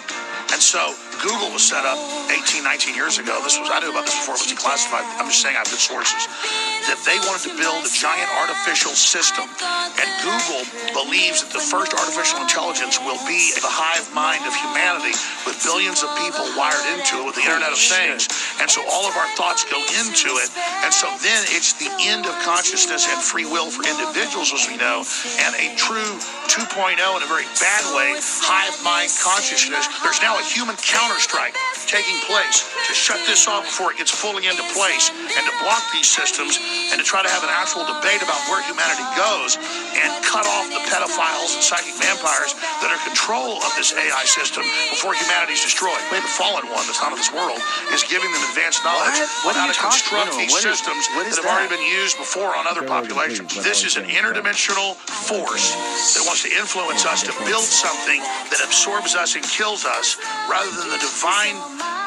And 0.53 0.61
so 0.61 0.95
Google 1.23 1.55
was 1.55 1.63
set 1.63 1.87
up 1.87 1.95
18, 2.35 2.67
19 2.67 2.99
years 2.99 3.23
ago. 3.23 3.39
This 3.47 3.55
was 3.55 3.71
I 3.71 3.79
knew 3.79 3.95
about 3.95 4.11
this 4.11 4.19
before 4.19 4.35
it 4.35 4.43
was 4.43 4.51
declassified. 4.51 5.07
I'm 5.23 5.31
just 5.31 5.39
saying 5.39 5.55
I 5.55 5.63
have 5.63 5.71
good 5.71 5.79
sources. 5.79 6.27
That 6.91 6.99
they 7.07 7.15
wanted 7.31 7.47
to 7.47 7.55
build 7.55 7.87
a 7.87 7.93
giant 7.95 8.27
artificial 8.43 8.91
system. 8.91 9.47
And 9.47 10.09
Google 10.27 10.67
believes 10.91 11.47
that 11.47 11.55
the 11.55 11.63
first 11.63 11.95
artificial 11.95 12.43
intelligence 12.43 12.99
will 13.07 13.23
be 13.31 13.55
the 13.55 13.71
hive 13.71 14.11
mind 14.11 14.43
of 14.51 14.55
humanity 14.67 15.15
with 15.47 15.63
billions 15.63 16.03
of 16.03 16.11
people 16.19 16.43
wired 16.59 16.83
into 16.91 17.23
it 17.23 17.25
with 17.31 17.39
the 17.39 17.47
Internet 17.47 17.71
of 17.71 17.79
Things. 17.79 18.27
And 18.59 18.67
so 18.67 18.83
all 18.91 19.07
of 19.07 19.15
our 19.15 19.31
thoughts 19.39 19.63
go 19.63 19.79
into 20.03 20.43
it. 20.43 20.51
And 20.83 20.91
so 20.91 21.07
then 21.23 21.47
it's 21.55 21.79
the 21.79 21.91
end 22.03 22.27
of 22.27 22.35
consciousness 22.43 23.07
and 23.07 23.23
free 23.23 23.47
will 23.47 23.71
for 23.71 23.87
individuals, 23.87 24.51
as 24.51 24.67
we 24.67 24.75
know, 24.75 25.07
and 25.39 25.55
a 25.55 25.71
true 25.79 26.19
2.0 26.51 26.99
in 26.99 27.23
a 27.23 27.31
very 27.31 27.47
bad 27.63 27.83
way, 27.95 28.19
hive 28.43 28.75
mind 28.83 29.15
consciousness. 29.23 29.87
There's 30.03 30.19
now 30.19 30.35
a 30.35 30.43
human 30.43 30.75
counterstrike 31.13 31.55
taking 31.87 32.19
place 32.21 32.72
to 32.89 32.95
shut 32.95 33.21
this 33.27 33.47
off 33.49 33.65
before 33.65 33.93
it 33.93 33.99
gets 33.99 34.11
fully 34.13 34.47
into 34.49 34.63
place 34.75 35.11
and 35.15 35.43
to 35.47 35.55
block 35.63 35.83
these 35.93 36.09
systems 36.09 36.59
and 36.93 36.99
to 36.99 37.05
try 37.07 37.23
to 37.23 37.31
have 37.31 37.43
an 37.45 37.53
actual 37.53 37.85
debate 37.87 38.23
about 38.23 38.39
where 38.51 38.63
humanity 38.67 39.05
goes 39.17 39.57
and 39.99 40.11
cut 40.27 40.45
off 40.47 40.67
the 40.71 40.83
pedophiles 40.91 41.55
and 41.57 41.63
psychic 41.65 41.95
vampires 42.01 42.55
that 42.83 42.91
are 42.91 43.01
control 43.07 43.59
of 43.63 43.71
this 43.79 43.93
AI 43.95 44.25
system 44.27 44.65
before 44.93 45.15
humanity's 45.15 45.63
destroyed. 45.63 45.99
The 46.11 46.21
fallen 46.39 46.67
one 46.71 46.85
that's 46.87 47.03
not 47.03 47.13
of 47.13 47.19
this 47.19 47.33
world 47.35 47.59
is 47.95 48.03
giving 48.07 48.31
them 48.31 48.43
advanced 48.51 48.85
knowledge 48.87 49.19
What? 49.45 49.53
What 49.53 49.55
on 49.59 49.67
how 49.67 49.73
to 49.73 49.79
construct 49.79 50.31
no, 50.31 50.37
no, 50.37 50.39
these 50.39 50.53
what 50.55 50.65
is- 50.65 50.79
systems 50.79 51.03
what 51.15 51.27
is 51.27 51.37
that 51.37 51.45
have 51.45 51.51
already 51.53 51.71
been 51.75 51.87
used 51.87 52.17
before 52.19 52.55
on 52.57 52.67
other 52.67 52.83
populations. 52.87 53.55
This 53.65 53.83
is 53.85 53.97
an 53.99 54.07
interdimensional 54.07 54.95
force 54.97 55.75
that 56.19 56.23
wants 56.27 56.43
to 56.47 56.51
influence 56.55 57.05
us 57.07 57.23
to 57.27 57.33
build 57.47 57.65
something 57.65 58.21
that 58.51 58.61
absorbs 58.65 59.15
us 59.15 59.35
and 59.37 59.45
kills 59.45 59.85
us 59.85 60.17
rather 60.49 60.71
than 60.71 60.89
the 60.91 61.01
divine 61.03 61.57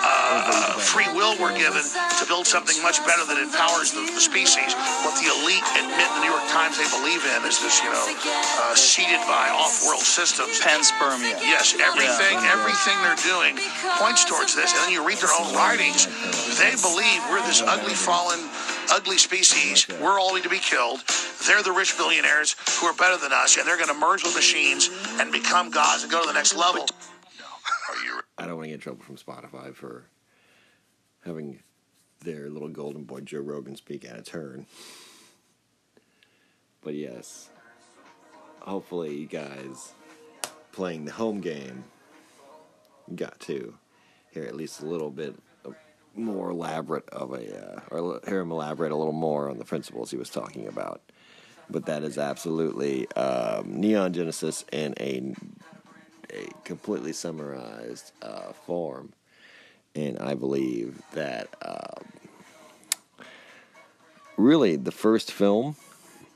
uh, 0.04 0.65
free 0.80 1.08
will 1.14 1.36
we're 1.38 1.54
given 1.58 1.84
to 1.84 2.24
build 2.26 2.48
something 2.48 2.78
much 2.82 3.04
better 3.04 3.28
that 3.28 3.36
empowers 3.36 3.92
the, 3.92 4.08
the 4.14 4.24
species. 4.24 4.72
What 5.04 5.18
the 5.20 5.28
elite 5.28 5.66
admit 5.76 6.08
in 6.08 6.14
the 6.22 6.24
New 6.24 6.32
York 6.32 6.48
Times 6.54 6.80
they 6.80 6.88
believe 6.94 7.20
in 7.26 7.44
is 7.44 7.60
this, 7.60 7.84
you 7.84 7.92
know, 7.92 8.06
uh, 8.08 8.76
seeded 8.78 9.20
by 9.28 9.52
off-world 9.52 10.04
systems. 10.04 10.62
Panspermia. 10.64 11.36
Yes, 11.44 11.76
everything, 11.76 12.40
everything 12.48 12.96
they're 13.04 13.24
doing 13.26 13.60
points 14.00 14.24
towards 14.24 14.56
this. 14.56 14.72
And 14.72 14.88
then 14.88 14.92
you 14.96 15.04
read 15.04 15.20
their 15.20 15.34
own 15.36 15.52
writings. 15.56 16.08
They 16.56 16.74
believe 16.80 17.20
we're 17.28 17.44
this 17.44 17.60
ugly, 17.60 17.94
fallen, 17.94 18.40
ugly 18.92 19.18
species. 19.18 19.88
We're 20.00 20.20
all 20.20 20.36
to 20.36 20.50
be 20.50 20.60
killed. 20.60 21.02
They're 21.48 21.64
the 21.64 21.72
rich 21.72 21.98
billionaires 21.98 22.56
who 22.80 22.88
are 22.88 22.94
better 22.94 23.18
than 23.18 23.32
us, 23.32 23.58
and 23.58 23.68
they're 23.68 23.78
going 23.78 23.90
to 23.90 23.96
merge 23.96 24.24
with 24.24 24.36
machines 24.36 24.90
and 25.20 25.32
become 25.32 25.72
gods 25.72 26.04
and 26.04 26.12
go 26.12 26.22
to 26.22 26.28
the 26.28 26.34
next 26.34 26.56
level. 26.56 26.86
I 28.38 28.46
don't 28.46 28.58
want 28.58 28.66
to 28.66 28.70
get 28.70 28.74
in 28.76 28.80
trouble 28.82 29.04
from 29.04 29.16
Spotify 29.16 29.74
for 29.74 30.04
having 31.26 31.60
their 32.22 32.50
little 32.50 32.70
golden 32.70 33.04
boy 33.04 33.22
Joe 33.22 33.40
Rogan 33.40 33.76
speak 33.76 34.06
out 34.06 34.18
of 34.18 34.26
turn. 34.26 34.66
But 36.82 36.94
yes, 36.94 37.50
hopefully 38.60 39.16
you 39.18 39.28
guys 39.28 39.94
playing 40.72 41.06
the 41.06 41.12
home 41.12 41.42
game 41.42 41.86
got 43.16 43.40
to 43.40 43.76
hear 44.32 44.44
at 44.44 44.56
least 44.56 44.82
a 44.82 44.86
little 44.86 45.12
bit 45.12 45.36
more 46.16 46.50
elaborate 46.50 47.10
of 47.10 47.34
a, 47.34 47.76
uh, 47.76 47.80
or 47.92 48.22
hear 48.28 48.40
him 48.40 48.52
elaborate 48.52 48.92
a 48.92 48.96
little 48.96 49.14
more 49.14 49.50
on 49.50 49.58
the 49.58 49.66
principles 49.66 50.12
he 50.12 50.18
was 50.18 50.30
talking 50.30 50.68
about. 50.68 51.02
But 51.70 51.88
that 51.88 52.04
is 52.04 52.18
absolutely 52.18 53.12
um, 53.14 53.80
Neon 53.82 54.14
Genesis 54.14 54.64
in 54.72 54.94
a 55.00 55.34
a 56.32 56.48
completely 56.64 57.14
summarized 57.14 58.12
uh, 58.22 58.52
form, 58.52 59.14
and 59.96 60.20
I 60.20 60.34
believe 60.34 61.02
that 61.14 61.48
um, 61.62 62.06
really 64.38 64.76
the 64.76 64.92
first 64.92 65.32
film 65.32 65.76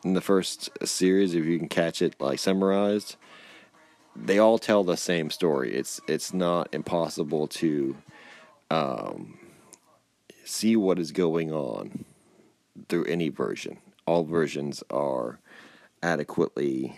in 0.03 0.13
the 0.13 0.21
first 0.21 0.69
series, 0.87 1.35
if 1.35 1.45
you 1.45 1.59
can 1.59 1.67
catch 1.67 2.01
it 2.01 2.15
like 2.19 2.39
summarized, 2.39 3.17
they 4.15 4.39
all 4.39 4.57
tell 4.57 4.83
the 4.83 4.97
same 4.97 5.29
story. 5.29 5.73
It's 5.73 5.99
it's 6.07 6.33
not 6.33 6.69
impossible 6.73 7.47
to 7.47 7.97
um, 8.71 9.37
see 10.45 10.75
what 10.75 10.99
is 10.99 11.11
going 11.11 11.51
on 11.51 12.05
through 12.87 13.05
any 13.05 13.29
version. 13.29 13.77
All 14.05 14.23
versions 14.23 14.83
are 14.89 15.39
adequately 16.01 16.97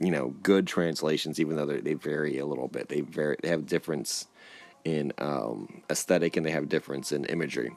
you 0.00 0.10
know 0.10 0.34
good 0.42 0.66
translations 0.66 1.40
even 1.40 1.56
though 1.56 1.66
they 1.66 1.94
vary 1.94 2.38
a 2.38 2.46
little 2.46 2.68
bit 2.68 2.88
they 2.88 3.00
vary 3.00 3.36
they 3.42 3.48
have 3.48 3.66
difference 3.66 4.26
in 4.84 5.12
um, 5.18 5.82
aesthetic 5.90 6.36
and 6.36 6.44
they 6.44 6.50
have 6.50 6.68
difference 6.68 7.12
in 7.12 7.24
imagery 7.26 7.70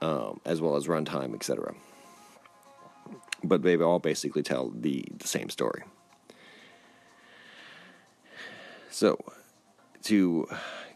um, 0.00 0.40
as 0.44 0.60
well 0.60 0.76
as 0.76 0.86
runtime 0.86 1.34
etc 1.34 1.74
but 3.42 3.62
they 3.62 3.76
all 3.76 3.98
basically 3.98 4.42
tell 4.42 4.70
the, 4.70 5.04
the 5.16 5.28
same 5.28 5.50
story 5.50 5.82
so 8.90 9.18
to 10.02 10.46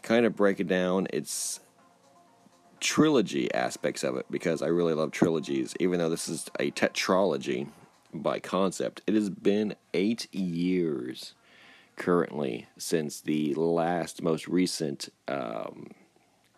kind 0.01 0.25
of 0.25 0.35
break 0.35 0.59
it 0.59 0.67
down 0.67 1.07
it's 1.11 1.59
trilogy 2.79 3.53
aspects 3.53 4.03
of 4.03 4.15
it 4.15 4.25
because 4.31 4.61
I 4.61 4.67
really 4.67 4.93
love 4.93 5.11
trilogies 5.11 5.73
even 5.79 5.99
though 5.99 6.09
this 6.09 6.29
is 6.29 6.49
a 6.59 6.71
tetralogy 6.71 7.67
by 8.13 8.39
concept. 8.39 9.01
It 9.07 9.13
has 9.13 9.29
been 9.29 9.75
eight 9.93 10.33
years 10.33 11.35
currently 11.99 12.65
since 12.77 13.21
the 13.21 13.53
last, 13.53 14.23
most 14.23 14.47
recent 14.47 15.09
um, 15.27 15.91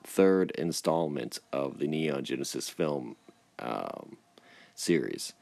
third 0.03 0.51
installment 0.51 1.39
of 1.51 1.79
the 1.79 1.87
Neon 1.87 2.23
Genesis 2.23 2.69
film 2.69 3.17
um, 3.59 4.17
series. 4.75 5.33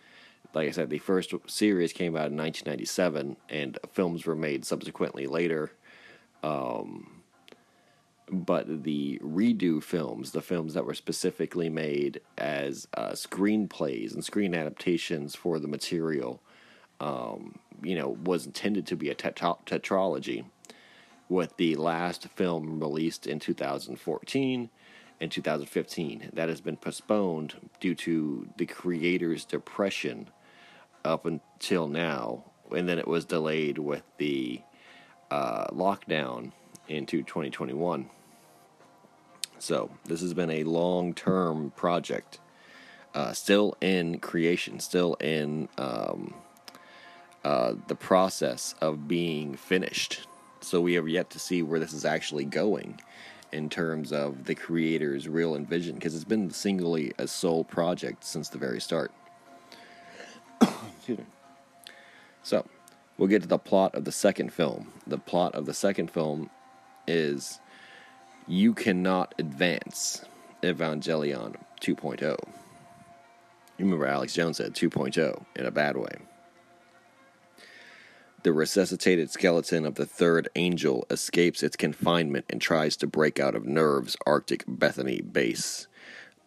Like 0.54 0.68
I 0.68 0.72
said, 0.72 0.90
the 0.90 0.98
first 0.98 1.34
series 1.46 1.94
came 1.94 2.16
out 2.16 2.32
in 2.32 2.38
1997, 2.38 3.38
and 3.50 3.78
films 3.94 4.26
were 4.26 4.36
made 4.36 4.66
subsequently 4.66 5.28
later. 5.28 5.72
Um, 6.42 7.22
but 8.32 8.84
the 8.84 9.20
redo 9.24 9.84
films, 9.84 10.32
the 10.32 10.42
films 10.42 10.74
that 10.74 10.86
were 10.86 10.94
specifically 10.94 11.70
made 11.70 12.22
as 12.38 12.88
uh, 12.96 13.12
screenplays 13.12 14.14
and 14.14 14.24
screen 14.24 14.56
adaptations 14.56 15.36
for 15.36 15.60
the 15.60 15.68
material, 15.68 16.42
um, 17.00 17.60
you 17.82 17.96
know, 17.96 18.18
was 18.24 18.46
intended 18.46 18.86
to 18.88 18.96
be 18.96 19.10
a 19.10 19.16
tetra- 19.16 19.58
tetralogy. 19.66 20.46
With 21.28 21.58
the 21.58 21.76
last 21.76 22.28
film 22.30 22.80
released 22.80 23.28
in 23.28 23.40
2014 23.40 24.70
and 25.22 25.32
2015, 25.32 26.32
that 26.34 26.50
has 26.50 26.62
been 26.62 26.78
postponed 26.78 27.70
due 27.80 27.94
to 27.96 28.50
the 28.58 28.66
creator's 28.66 29.46
depression 29.46 30.30
up 31.06 31.26
until 31.26 31.88
now, 31.88 32.44
and 32.72 32.90
then 32.90 32.98
it 32.98 33.08
was 33.08 33.26
delayed 33.26 33.78
with 33.78 34.04
the 34.18 34.62
uh, 35.30 35.68
lockdown 35.68 36.52
into 36.88 37.22
2021. 37.22 38.10
So 39.60 39.92
this 40.06 40.22
has 40.22 40.34
been 40.34 40.50
a 40.50 40.64
long-term 40.64 41.74
project, 41.76 42.40
uh, 43.14 43.34
still 43.34 43.76
in 43.82 44.20
creation, 44.20 44.80
still 44.80 45.16
in 45.16 45.68
um, 45.78 46.34
uh, 47.44 47.74
the 47.88 47.96
process 47.96 48.76
of 48.82 49.08
being 49.08 49.56
finished. 49.56 50.28
So 50.62 50.82
we 50.82 50.94
have 50.96 51.08
yet 51.08 51.30
to 51.32 51.40
see 51.40 51.62
where 51.62 51.80
this 51.80 51.94
is 51.94 52.06
actually 52.06 52.46
going 52.46 53.00
in 53.52 53.70
terms 53.70 54.12
of 54.12 54.46
the 54.46 54.56
creator's 54.56 55.28
real 55.28 55.56
envision, 55.56 55.96
because 55.96 56.14
it's 56.14 56.24
been 56.24 56.52
singly 56.52 57.14
a 57.18 57.28
sole 57.28 57.64
project 57.64 58.24
since 58.24 58.50
the 58.50 58.58
very 58.58 58.80
start. 58.80 59.12
so 62.44 62.66
we'll 63.18 63.30
get 63.30 63.42
to 63.42 63.48
the 63.48 63.58
plot 63.58 63.96
of 63.96 64.06
the 64.06 64.12
second 64.12 64.54
film. 64.54 64.92
The 65.08 65.18
plot 65.18 65.56
of 65.56 65.66
the 65.66 65.74
second 65.74 66.12
film 66.12 66.50
is 67.08 67.60
you 68.48 68.74
cannot 68.74 69.34
advance 69.40 70.24
Evangelion 70.62 71.56
2.0. 71.82 72.22
You 72.22 73.86
remember 73.86 74.06
Alex 74.06 74.34
Jones 74.34 74.58
said 74.58 74.74
2.0 74.76 75.46
in 75.56 75.66
a 75.66 75.72
bad 75.72 75.96
way. 75.96 76.18
The 78.42 78.54
resuscitated 78.54 79.30
skeleton 79.32 79.86
of 79.86 79.96
the 79.96 80.06
third 80.06 80.48
angel 80.56 81.06
escapes 81.10 81.62
its 81.62 81.76
confinement 81.76 82.46
and 82.50 82.62
tries 82.62 82.96
to 82.98 83.08
break 83.08 83.38
out 83.38 83.54
of 83.54 83.64
NERV's 83.64 84.16
Arctic 84.26 84.64
Bethany 84.66 85.20
base. 85.20 85.88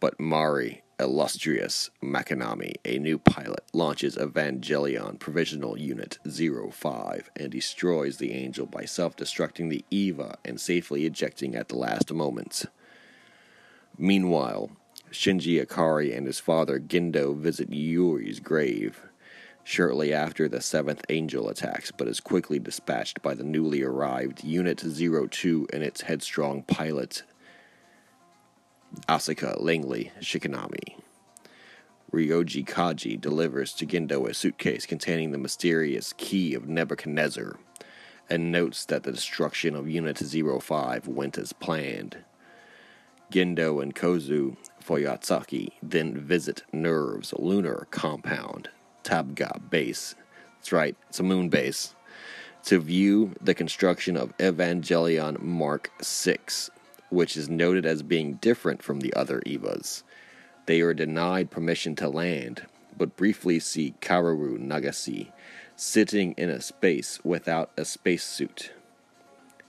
But 0.01 0.19
Mari, 0.19 0.85
illustrious 0.99 1.91
Makinami, 2.03 2.77
a 2.87 2.99
new 2.99 3.19
pilot, 3.19 3.65
launches 3.75 4.17
Evangelion 4.17 5.19
Provisional 5.19 5.79
Unit 5.79 6.19
05 6.25 7.31
and 7.37 7.51
destroys 7.51 8.17
the 8.17 8.33
angel 8.33 8.65
by 8.65 8.87
self 8.87 9.15
destructing 9.15 9.69
the 9.69 9.85
EVA 9.91 10.39
and 10.47 10.59
safely 10.59 11.05
ejecting 11.05 11.55
at 11.55 11.69
the 11.69 11.77
last 11.77 12.11
moment. 12.11 12.65
Meanwhile, 13.99 14.71
Shinji 15.11 15.63
Ikari 15.63 16.17
and 16.17 16.27
his 16.27 16.41
father 16.41 16.81
Gendo 16.81 17.37
visit 17.37 17.69
Yuri's 17.69 18.41
grave 18.41 19.03
shortly 19.65 20.13
after 20.13 20.49
the 20.49 20.61
seventh 20.61 21.05
angel 21.09 21.49
attacks, 21.49 21.91
but 21.91 22.09
is 22.09 22.21
quickly 22.21 22.59
dispatched 22.59 23.23
by 23.23 23.35
the 23.35 23.45
newly 23.45 23.83
arrived 23.83 24.45
Unit 24.45 24.81
02 24.81 25.69
and 25.73 25.83
its 25.83 26.03
headstrong 26.03 26.63
pilot, 26.65 27.23
Asuka 29.09 29.61
Langley 29.61 30.13
Shikinami. 30.21 30.97
Ryoji 32.13 32.67
Kaji 32.67 33.19
delivers 33.19 33.73
to 33.73 33.87
Gendo 33.87 34.29
a 34.29 34.35
suitcase 34.35 34.85
containing 34.85 35.33
the 35.33 35.39
mysterious 35.39 36.13
key 36.19 36.55
of 36.55 36.69
Nebuchadnezzar 36.69 37.59
and 38.29 38.53
notes 38.53 38.85
that 38.87 39.03
the 39.05 39.13
destruction 39.13 39.75
of 39.75 39.89
Unit 39.89 40.19
05 40.19 41.09
went 41.09 41.39
as 41.39 41.55
planned. 41.55 42.19
Gendo 43.33 43.83
and 43.83 43.95
Kozo 43.95 44.59
Fuyutsuki 44.85 45.73
then 45.83 46.19
visit 46.19 46.65
NERV's 46.73 47.33
lunar 47.39 47.87
compound 47.91 48.69
Tabgha 49.03 49.61
base. 49.71 50.15
That's 50.57 50.73
right, 50.73 50.97
it's 51.09 51.21
a 51.21 51.25
moon 51.25 51.49
base. 51.49 51.95
To 52.65 52.79
view 52.79 53.35
the 53.41 53.55
construction 53.55 54.17
of 54.17 54.37
Evangelion 54.39 55.43
Mark 55.43 55.91
6, 56.01 56.71
which 57.11 57.37
is 57.37 57.49
noted 57.49 57.85
as 57.85 58.03
being 58.03 58.35
different 58.35 58.83
from 58.83 59.01
the 59.01 59.13
other 59.15 59.41
EVAs. 59.41 60.05
They 60.67 60.81
are 60.81 60.95
denied 60.95 61.51
permission 61.51 61.97
to 61.97 62.09
land, 62.09 62.67
but 62.97 63.17
briefly 63.17 63.59
see 63.59 63.95
Kaworu 64.01 64.59
Nagase 64.59 65.33
sitting 65.75 66.33
in 66.33 66.51
a 66.51 66.61
space 66.61 67.19
without 67.25 67.73
a 67.77 67.85
spacesuit. 67.85 68.73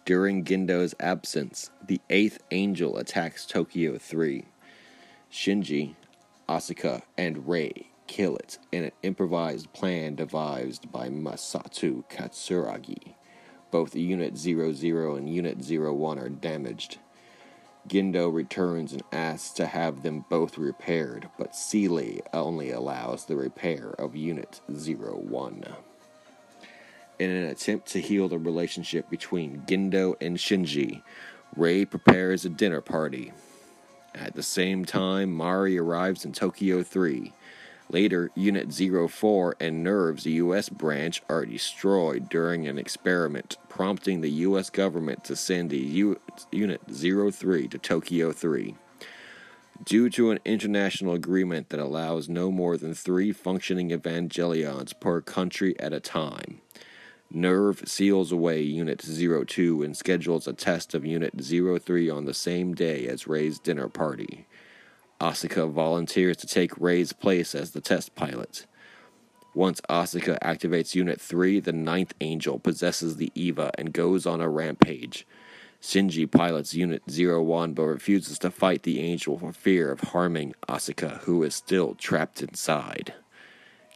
During 0.05 0.43
Gendo's 0.43 0.93
absence, 0.99 1.71
the 1.83 2.01
eighth 2.09 2.43
angel 2.51 2.97
attacks 2.97 3.45
Tokyo 3.45 3.97
3. 3.97 4.45
Shinji, 5.31 5.95
Asuka, 6.47 7.01
and 7.17 7.47
Rei 7.47 7.87
kill 8.13 8.35
it 8.35 8.59
in 8.71 8.83
an 8.83 8.91
improvised 9.01 9.73
plan 9.73 10.13
devised 10.13 10.91
by 10.91 11.09
Misato 11.09 12.03
Katsuragi. 12.11 13.15
Both 13.71 13.95
Unit 13.95 14.37
00 14.37 15.15
and 15.15 15.27
Unit 15.27 15.57
01 15.57 16.19
are 16.19 16.29
damaged. 16.29 16.99
Gendo 17.87 18.31
returns 18.31 18.93
and 18.93 19.01
asks 19.11 19.49
to 19.53 19.65
have 19.65 20.03
them 20.03 20.25
both 20.29 20.59
repaired, 20.59 21.27
but 21.39 21.55
Seele 21.55 22.21
only 22.31 22.69
allows 22.69 23.25
the 23.25 23.35
repair 23.35 23.95
of 23.97 24.15
Unit 24.15 24.61
01. 24.67 25.63
In 27.17 27.29
an 27.31 27.45
attempt 27.45 27.87
to 27.87 27.99
heal 27.99 28.27
the 28.27 28.37
relationship 28.37 29.09
between 29.09 29.63
Gendo 29.65 30.13
and 30.21 30.37
Shinji, 30.37 31.01
Rei 31.55 31.83
prepares 31.83 32.45
a 32.45 32.49
dinner 32.49 32.81
party. 32.81 33.33
At 34.13 34.35
the 34.35 34.43
same 34.43 34.85
time, 34.85 35.31
Mari 35.31 35.79
arrives 35.79 36.25
in 36.25 36.31
Tokyo 36.31 36.83
3 36.83 37.33
Later, 37.89 38.31
Unit 38.35 38.73
04 38.73 39.55
and 39.59 39.85
NERV's 39.85 40.25
U.S. 40.25 40.69
branch 40.69 41.21
are 41.29 41.45
destroyed 41.45 42.29
during 42.29 42.67
an 42.67 42.77
experiment, 42.77 43.57
prompting 43.69 44.21
the 44.21 44.31
U.S. 44.31 44.69
government 44.69 45.23
to 45.25 45.35
send 45.35 45.71
Unit 45.71 46.81
03 46.89 47.67
to 47.67 47.77
Tokyo 47.77 48.31
3. 48.31 48.75
Due 49.83 50.09
to 50.09 50.31
an 50.31 50.39
international 50.45 51.13
agreement 51.13 51.69
that 51.69 51.79
allows 51.79 52.29
no 52.29 52.51
more 52.51 52.77
than 52.77 52.93
three 52.93 53.31
functioning 53.31 53.89
Evangelions 53.89 54.97
per 54.99 55.19
country 55.19 55.77
at 55.79 55.91
a 55.91 55.99
time, 55.99 56.61
NERV 57.33 57.87
seals 57.87 58.31
away 58.31 58.61
Unit 58.61 59.01
02 59.01 59.83
and 59.83 59.97
schedules 59.97 60.47
a 60.47 60.53
test 60.53 60.93
of 60.93 61.05
Unit 61.05 61.33
03 61.35 62.09
on 62.09 62.25
the 62.25 62.33
same 62.33 62.73
day 62.73 63.07
as 63.07 63.27
Rei's 63.27 63.59
dinner 63.59 63.89
party. 63.89 64.45
Asuka 65.19 65.69
volunteers 65.69 66.37
to 66.37 66.47
take 66.47 66.79
Rei's 66.79 67.13
place 67.13 67.55
as 67.55 67.71
the 67.71 67.81
test 67.81 68.15
pilot. 68.15 68.65
Once 69.55 69.79
Asuka 69.89 70.37
activates 70.39 70.95
Unit 70.95 71.21
3, 71.21 71.59
the 71.59 71.71
Ninth 71.71 72.13
Angel 72.21 72.59
possesses 72.59 73.17
the 73.17 73.31
EVA 73.35 73.71
and 73.77 73.93
goes 73.93 74.25
on 74.25 74.41
a 74.41 74.49
rampage. 74.49 75.27
Shinji 75.81 76.29
pilots 76.29 76.73
Unit 76.73 77.03
01 77.07 77.73
but 77.73 77.83
refuses 77.83 78.39
to 78.39 78.49
fight 78.49 78.83
the 78.83 78.99
Angel 78.99 79.37
for 79.37 79.53
fear 79.53 79.91
of 79.91 79.99
harming 79.99 80.55
Asuka, 80.67 81.19
who 81.19 81.43
is 81.43 81.53
still 81.53 81.93
trapped 81.95 82.41
inside. 82.41 83.13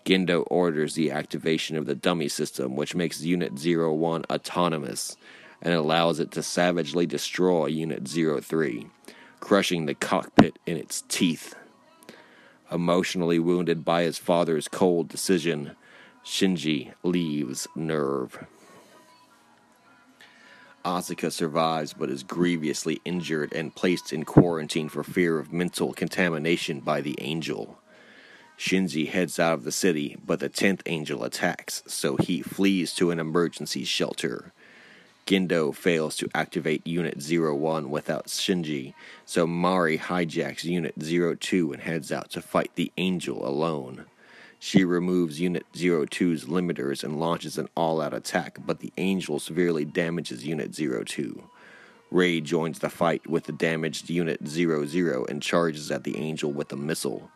Gendo 0.06 0.44
orders 0.48 0.96
the 0.96 1.12
activation 1.12 1.76
of 1.76 1.86
the 1.86 1.96
dummy 1.96 2.28
system, 2.30 2.76
which 2.76 2.96
makes 2.96 3.22
Unit 3.22 3.54
01 3.54 4.26
autonomous 4.30 5.18
and 5.62 5.74
allows 5.74 6.20
it 6.20 6.32
to 6.32 6.44
savagely 6.44 7.06
destroy 7.06 7.66
Unit 7.66 8.08
03 8.08 8.88
crushing 9.40 9.86
the 9.86 9.94
cockpit 9.94 10.58
in 10.66 10.78
its 10.78 11.04
teeth. 11.08 11.56
Emotionally 12.72 13.40
wounded 13.40 13.86
by 13.86 14.04
his 14.04 14.18
father's 14.18 14.68
cold 14.68 15.08
decision, 15.08 15.76
Shinji 16.26 16.94
leaves 17.04 17.68
NERV. 17.78 18.46
Asuka 20.84 21.32
survives 21.32 21.94
but 21.94 22.10
is 22.10 22.24
grievously 22.24 23.02
injured 23.04 23.54
and 23.54 23.76
placed 23.76 24.14
in 24.14 24.24
quarantine 24.24 24.90
for 24.90 25.04
fear 25.04 25.40
of 25.40 25.52
mental 25.52 25.94
contamination 25.94 26.80
by 26.80 27.02
the 27.02 27.16
angel. 27.20 27.80
Shinji 28.58 29.08
heads 29.08 29.38
out 29.38 29.54
of 29.54 29.64
the 29.64 29.72
city, 29.72 30.18
but 30.26 30.40
the 30.40 30.50
10th 30.50 30.82
angel 30.86 31.24
attacks, 31.24 31.84
so 31.88 32.18
he 32.18 32.42
flees 32.42 32.94
to 32.96 33.12
an 33.12 33.20
emergency 33.20 33.84
shelter. 33.84 34.52
Gendo 35.28 35.76
fails 35.76 36.16
to 36.16 36.30
activate 36.34 36.88
Unit 36.88 37.22
01 37.22 37.90
without 37.90 38.28
Shinji, 38.28 38.94
so 39.26 39.46
Mari 39.46 39.98
hijacks 39.98 40.64
Unit 40.64 40.94
02 40.98 41.74
and 41.74 41.82
heads 41.82 42.14
out 42.14 42.30
to 42.30 42.42
fight 42.42 42.72
the 42.76 42.94
Angel 42.98 43.46
alone. 43.46 44.06
She 44.58 44.86
removes 44.86 45.42
Unit 45.42 45.66
02's 45.74 46.46
limiters 46.46 47.04
and 47.04 47.20
launches 47.20 47.58
an 47.58 47.68
all 47.76 48.00
out 48.00 48.14
attack, 48.14 48.60
but 48.66 48.80
the 48.80 48.94
Angel 48.98 49.38
severely 49.38 49.84
damages 49.84 50.46
Unit 50.46 50.74
02. 50.74 51.44
Rei 52.10 52.40
joins 52.40 52.80
the 52.80 52.90
fight 52.90 53.28
with 53.28 53.44
the 53.44 53.52
damaged 53.52 54.10
Unit 54.10 54.48
00 54.48 55.26
and 55.26 55.44
charges 55.44 55.92
at 55.92 56.06
the 56.06 56.18
Angel 56.18 56.54
with 56.54 56.72
a 56.72 56.78
missile. 56.78 57.30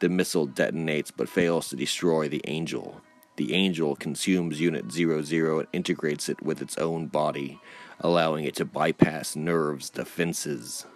The 0.00 0.08
missile 0.08 0.48
detonates 0.48 1.12
but 1.16 1.28
fails 1.28 1.68
to 1.68 1.76
destroy 1.76 2.28
the 2.28 2.42
Angel. 2.48 3.00
The 3.38 3.54
Angel 3.54 3.94
consumes 3.94 4.60
Unit 4.60 4.90
00 4.90 5.60
and 5.60 5.68
integrates 5.72 6.28
it 6.28 6.42
with 6.42 6.60
its 6.60 6.76
own 6.76 7.06
body, 7.06 7.60
allowing 8.00 8.44
it 8.44 8.56
to 8.56 8.64
bypass 8.64 9.36
NERV's 9.36 9.90
defenses. 9.90 10.86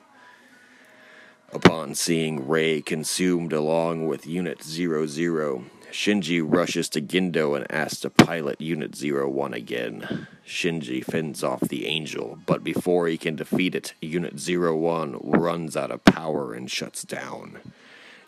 Upon 1.53 1.95
seeing 1.95 2.49
Rei 2.49 2.81
consumed 2.81 3.53
along 3.53 4.09
with 4.09 4.27
Unit 4.27 4.61
00, 4.61 5.67
Shinji 5.93 6.43
rushes 6.45 6.89
to 6.89 7.01
Gendo 7.01 7.55
and 7.55 7.71
asks 7.71 8.01
to 8.01 8.11
pilot 8.11 8.61
Unit 8.61 9.01
01 9.01 9.55
again. 9.55 10.27
Shinji 10.45 11.05
fends 11.05 11.45
off 11.45 11.61
the 11.61 11.87
Angel, 11.87 12.41
but 12.45 12.65
before 12.65 13.07
he 13.07 13.17
can 13.17 13.37
defeat 13.37 13.77
it, 13.77 13.95
Unit 14.01 14.35
01 14.35 15.21
runs 15.23 15.77
out 15.77 15.93
of 15.93 16.05
power 16.05 16.55
and 16.55 16.69
shuts 16.69 17.05
down. 17.05 17.61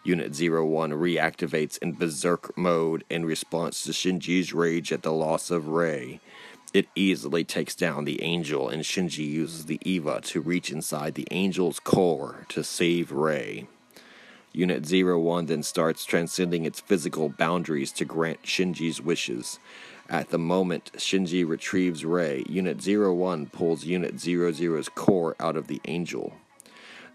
Unit 0.06 0.38
01 0.38 0.90
reactivates 0.90 1.78
in 1.78 1.94
berserk 1.94 2.56
mode 2.58 3.04
in 3.08 3.24
response 3.24 3.82
to 3.82 3.90
Shinji's 3.90 4.52
rage 4.52 4.92
at 4.92 5.02
the 5.02 5.12
loss 5.12 5.50
of 5.50 5.68
Rei. 5.68 6.20
It 6.74 6.88
easily 6.94 7.42
takes 7.42 7.74
down 7.74 8.04
the 8.04 8.22
Angel, 8.22 8.68
and 8.68 8.82
Shinji 8.82 9.26
uses 9.26 9.64
the 9.64 9.80
Eva 9.82 10.20
to 10.24 10.42
reach 10.42 10.70
inside 10.70 11.14
the 11.14 11.30
Angel's 11.30 11.80
core 11.80 12.44
to 12.50 12.62
save 12.62 13.12
Rei. 13.12 13.66
Unit 14.52 14.84
01 14.86 15.46
then 15.46 15.62
starts 15.62 16.04
transcending 16.04 16.66
its 16.66 16.80
physical 16.80 17.30
boundaries 17.30 17.90
to 17.92 18.04
grant 18.04 18.42
Shinji's 18.42 19.00
wishes. 19.00 19.58
At 20.10 20.28
the 20.28 20.38
moment 20.38 20.92
Shinji 20.98 21.48
retrieves 21.48 22.04
Rei, 22.04 22.44
Unit 22.46 22.86
01 22.86 23.46
pulls 23.46 23.84
Unit 23.84 24.16
00's 24.16 24.90
core 24.90 25.34
out 25.40 25.56
of 25.56 25.66
the 25.66 25.80
Angel. 25.86 26.34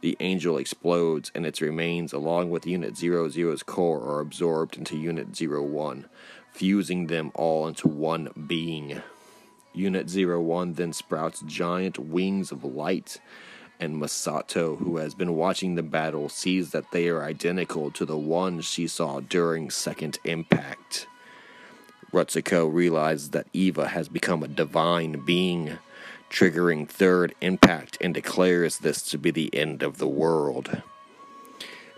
The 0.02 0.16
Angel 0.22 0.58
explodes, 0.58 1.32
and 1.36 1.46
its 1.46 1.62
remains, 1.62 2.14
along 2.14 2.52
with 2.52 2.66
Unit 2.66 2.94
00's 2.94 3.64
core, 3.64 4.02
are 4.02 4.22
absorbed 4.22 4.78
into 4.78 4.98
Unit 4.98 5.28
01, 5.38 6.06
fusing 6.54 7.08
them 7.08 7.32
all 7.36 7.68
into 7.68 7.88
one 7.90 8.30
being. 8.48 9.02
Unit 9.74 10.10
01 10.10 10.74
then 10.74 10.94
sprouts 10.94 11.42
giant 11.46 12.00
wings 12.00 12.52
of 12.52 12.64
light, 12.64 13.20
and 13.80 14.02
Misato, 14.02 14.78
who 14.78 14.98
has 14.98 15.14
been 15.14 15.36
watching 15.36 15.76
the 15.76 15.84
battle, 15.84 16.30
sees 16.30 16.72
that 16.72 16.92
they 16.92 17.10
are 17.10 17.24
identical 17.24 17.92
to 17.92 18.06
the 18.06 18.18
ones 18.18 18.66
she 18.66 18.88
saw 18.88 19.20
during 19.20 19.70
Second 19.70 20.18
Impact. 20.24 21.08
Ritsuko 22.12 22.74
realizes 22.74 23.30
that 23.32 23.48
Eva 23.54 23.90
has 23.90 24.10
become 24.10 24.44
a 24.44 24.48
divine 24.48 25.24
being, 25.26 25.78
triggering 26.30 26.88
Third 26.88 27.34
Impact, 27.42 27.98
and 28.02 28.14
declares 28.14 28.78
this 28.78 29.02
to 29.10 29.18
be 29.18 29.32
the 29.32 29.54
end 29.54 29.84
of 29.84 29.98
the 29.98 30.08
world. 30.08 30.82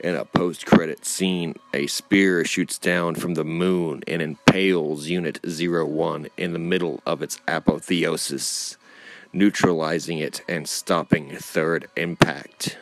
In 0.04 0.16
a 0.16 0.26
post 0.26 0.66
credit 0.66 1.06
scene, 1.06 1.56
a 1.74 1.86
spear 1.86 2.44
shoots 2.44 2.80
down 2.80 3.14
from 3.14 3.36
the 3.36 3.46
moon 3.46 4.02
and 4.08 4.20
impales 4.20 5.08
Unit 5.08 5.40
01 5.46 6.28
in 6.38 6.54
the 6.54 6.60
middle 6.60 7.02
of 7.06 7.22
its 7.22 7.40
apotheosis, 7.48 8.78
neutralizing 9.32 10.18
it 10.18 10.42
and 10.50 10.68
stopping 10.68 11.36
Third 11.38 11.88
Impact. 11.96 12.80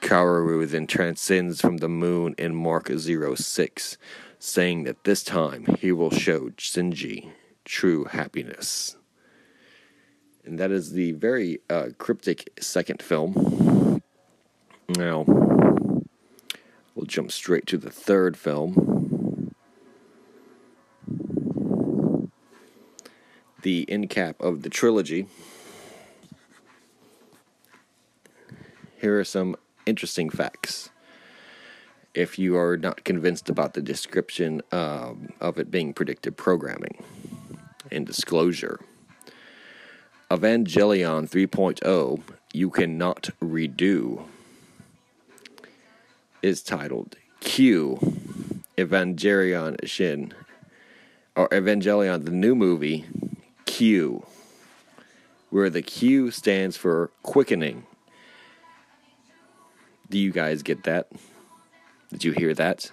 Kaworu 0.00 0.66
then 0.66 0.86
transcends 0.86 1.60
from 1.60 1.78
the 1.78 1.88
moon 1.88 2.34
in 2.38 2.54
Mark 2.54 2.90
06, 2.90 3.98
saying 4.38 4.84
that 4.84 5.04
this 5.04 5.22
time 5.22 5.66
he 5.80 5.92
will 5.92 6.10
show 6.10 6.48
Shinji 6.50 7.30
true 7.64 8.04
happiness. 8.04 8.95
And 10.46 10.60
that 10.60 10.70
is 10.70 10.92
the 10.92 11.12
very 11.12 11.58
uh, 11.68 11.88
cryptic 11.98 12.50
second 12.60 13.02
film. 13.02 14.00
Now, 14.88 15.24
we'll 16.94 17.06
jump 17.06 17.32
straight 17.32 17.66
to 17.66 17.76
the 17.76 17.90
third 17.90 18.36
film. 18.36 19.52
The 23.62 23.84
end 23.88 24.08
cap 24.08 24.40
of 24.40 24.62
the 24.62 24.70
trilogy. 24.70 25.26
Here 28.98 29.18
are 29.18 29.24
some 29.24 29.56
interesting 29.84 30.30
facts 30.30 30.90
if 32.14 32.38
you 32.38 32.56
are 32.56 32.76
not 32.76 33.04
convinced 33.04 33.50
about 33.50 33.74
the 33.74 33.82
description 33.82 34.62
um, 34.70 35.28
of 35.40 35.58
it 35.58 35.70
being 35.70 35.92
predictive 35.92 36.36
programming 36.36 37.04
and 37.90 38.06
disclosure. 38.06 38.80
Evangelion 40.28 41.30
3.0, 41.30 42.20
You 42.52 42.68
Cannot 42.68 43.30
Redo, 43.40 44.24
is 46.42 46.64
titled 46.64 47.14
Q 47.38 47.96
Evangelion 48.76 49.76
Shin, 49.86 50.34
or 51.36 51.48
Evangelion, 51.50 52.24
the 52.24 52.32
new 52.32 52.56
movie, 52.56 53.04
Q, 53.66 54.26
where 55.50 55.70
the 55.70 55.80
Q 55.80 56.32
stands 56.32 56.76
for 56.76 57.12
quickening. 57.22 57.86
Do 60.10 60.18
you 60.18 60.32
guys 60.32 60.64
get 60.64 60.82
that? 60.82 61.06
Did 62.10 62.24
you 62.24 62.32
hear 62.32 62.52
that? 62.54 62.90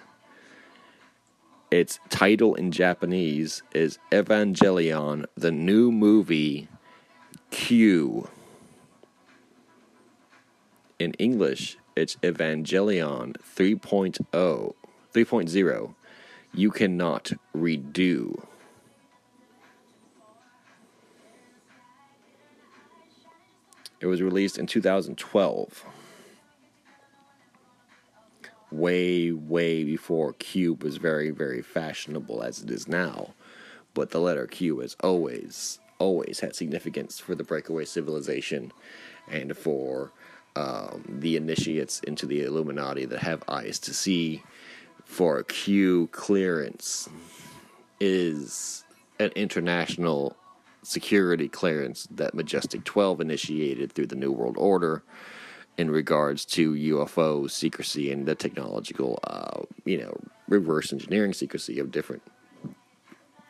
Its 1.72 1.98
title 2.10 2.54
in 2.54 2.70
Japanese 2.70 3.64
is 3.74 3.98
Evangelion, 4.12 5.24
the 5.36 5.50
new 5.50 5.90
movie 5.90 6.68
Q. 7.54 8.28
In 10.98 11.12
English, 11.14 11.78
it's 11.94 12.16
Evangelion 12.16 13.36
3.0, 13.56 14.74
3.0. 15.14 15.94
You 16.52 16.70
cannot 16.72 17.32
redo. 17.56 18.44
It 24.00 24.06
was 24.06 24.20
released 24.20 24.58
in 24.58 24.66
2012 24.66 25.84
way, 28.72 29.30
way 29.30 29.84
before 29.84 30.32
Cube 30.32 30.82
was 30.82 30.96
very, 30.96 31.30
very 31.30 31.62
fashionable 31.62 32.42
as 32.42 32.64
it 32.64 32.70
is 32.70 32.88
now. 32.88 33.32
But 33.94 34.10
the 34.10 34.18
letter 34.18 34.48
Q 34.48 34.80
has 34.80 34.96
always, 35.04 35.78
always 35.98 36.40
had 36.40 36.54
significance 36.54 37.18
for 37.18 37.34
the 37.34 37.44
breakaway 37.44 37.84
civilization 37.84 38.72
and 39.30 39.56
for 39.56 40.12
um, 40.56 41.04
the 41.08 41.36
initiates 41.36 42.00
into 42.00 42.26
the 42.26 42.42
Illuminati 42.42 43.04
that 43.06 43.20
have 43.20 43.42
eyes 43.48 43.78
to 43.80 43.94
see. 43.94 44.42
For 45.04 45.42
Q 45.42 46.08
clearance 46.12 47.08
is 48.00 48.84
an 49.18 49.30
international 49.36 50.36
security 50.82 51.48
clearance 51.48 52.06
that 52.10 52.34
Majestic 52.34 52.84
12 52.84 53.20
initiated 53.20 53.92
through 53.92 54.06
the 54.06 54.16
New 54.16 54.32
World 54.32 54.56
Order 54.58 55.02
in 55.76 55.90
regards 55.90 56.44
to 56.44 56.72
UFO 56.72 57.50
secrecy 57.50 58.12
and 58.12 58.26
the 58.26 58.34
technological, 58.34 59.18
uh, 59.24 59.62
you 59.84 59.98
know, 59.98 60.16
reverse 60.48 60.92
engineering 60.92 61.32
secrecy 61.32 61.78
of 61.78 61.90
different 61.90 62.22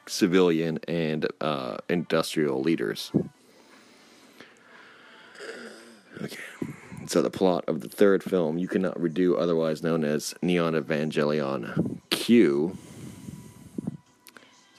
civilian 0.06 0.78
and 0.86 1.26
uh, 1.40 1.78
industrial 1.88 2.60
leaders. 2.60 3.12
Okay, 6.22 6.36
so 7.06 7.20
the 7.22 7.30
plot 7.30 7.64
of 7.66 7.80
the 7.80 7.88
third 7.88 8.22
film, 8.22 8.58
You 8.58 8.68
Cannot 8.68 8.98
Redo, 8.98 9.38
otherwise 9.38 9.82
known 9.82 10.04
as 10.04 10.34
Neon 10.40 10.74
Evangelion 10.74 11.98
Q, 12.10 12.78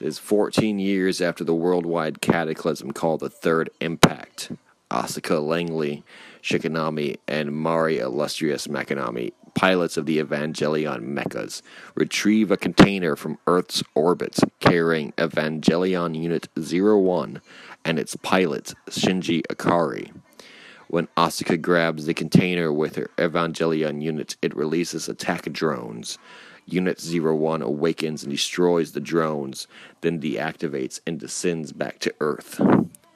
is 0.00 0.18
14 0.18 0.78
years 0.78 1.20
after 1.20 1.44
the 1.44 1.54
worldwide 1.54 2.20
cataclysm 2.20 2.92
called 2.92 3.20
the 3.20 3.30
Third 3.30 3.70
Impact. 3.80 4.52
Asuka 4.90 5.44
Langley 5.44 6.04
Shikinami, 6.46 7.16
and 7.26 7.52
Mari 7.52 7.98
Illustrious 7.98 8.68
Makinami, 8.68 9.32
pilots 9.56 9.96
of 9.96 10.06
the 10.06 10.18
Evangelion 10.18 11.00
mechas, 11.12 11.62
retrieve 11.96 12.52
a 12.52 12.56
container 12.56 13.16
from 13.16 13.38
Earth's 13.46 13.82
orbit 13.94 14.38
carrying 14.60 15.12
Evangelion 15.12 16.14
Unit 16.14 16.48
01 16.54 17.40
and 17.84 17.98
its 17.98 18.14
pilot, 18.16 18.74
Shinji 18.90 19.42
Ikari. 19.48 20.12
When 20.88 21.08
Asuka 21.16 21.60
grabs 21.60 22.06
the 22.06 22.14
container 22.14 22.72
with 22.72 22.94
her 22.96 23.10
Evangelion 23.16 24.02
unit, 24.02 24.36
it 24.40 24.54
releases 24.54 25.08
attack 25.08 25.50
drones. 25.50 26.18
Unit 26.66 27.00
01 27.00 27.62
awakens 27.62 28.22
and 28.22 28.30
destroys 28.30 28.92
the 28.92 29.00
drones, 29.00 29.66
then 30.02 30.20
deactivates 30.20 31.00
and 31.06 31.18
descends 31.18 31.72
back 31.72 31.98
to 32.00 32.14
Earth. 32.20 32.60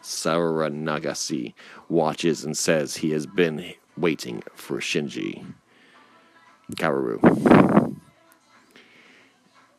Sakura 0.01 0.71
Nagase 0.71 1.53
watches 1.89 2.45
and 2.45 2.57
says 2.57 2.97
he 2.97 3.11
has 3.11 3.27
been 3.27 3.75
waiting 3.97 4.43
for 4.55 4.79
Shinji. 4.79 5.45
Kaworu. 6.77 7.97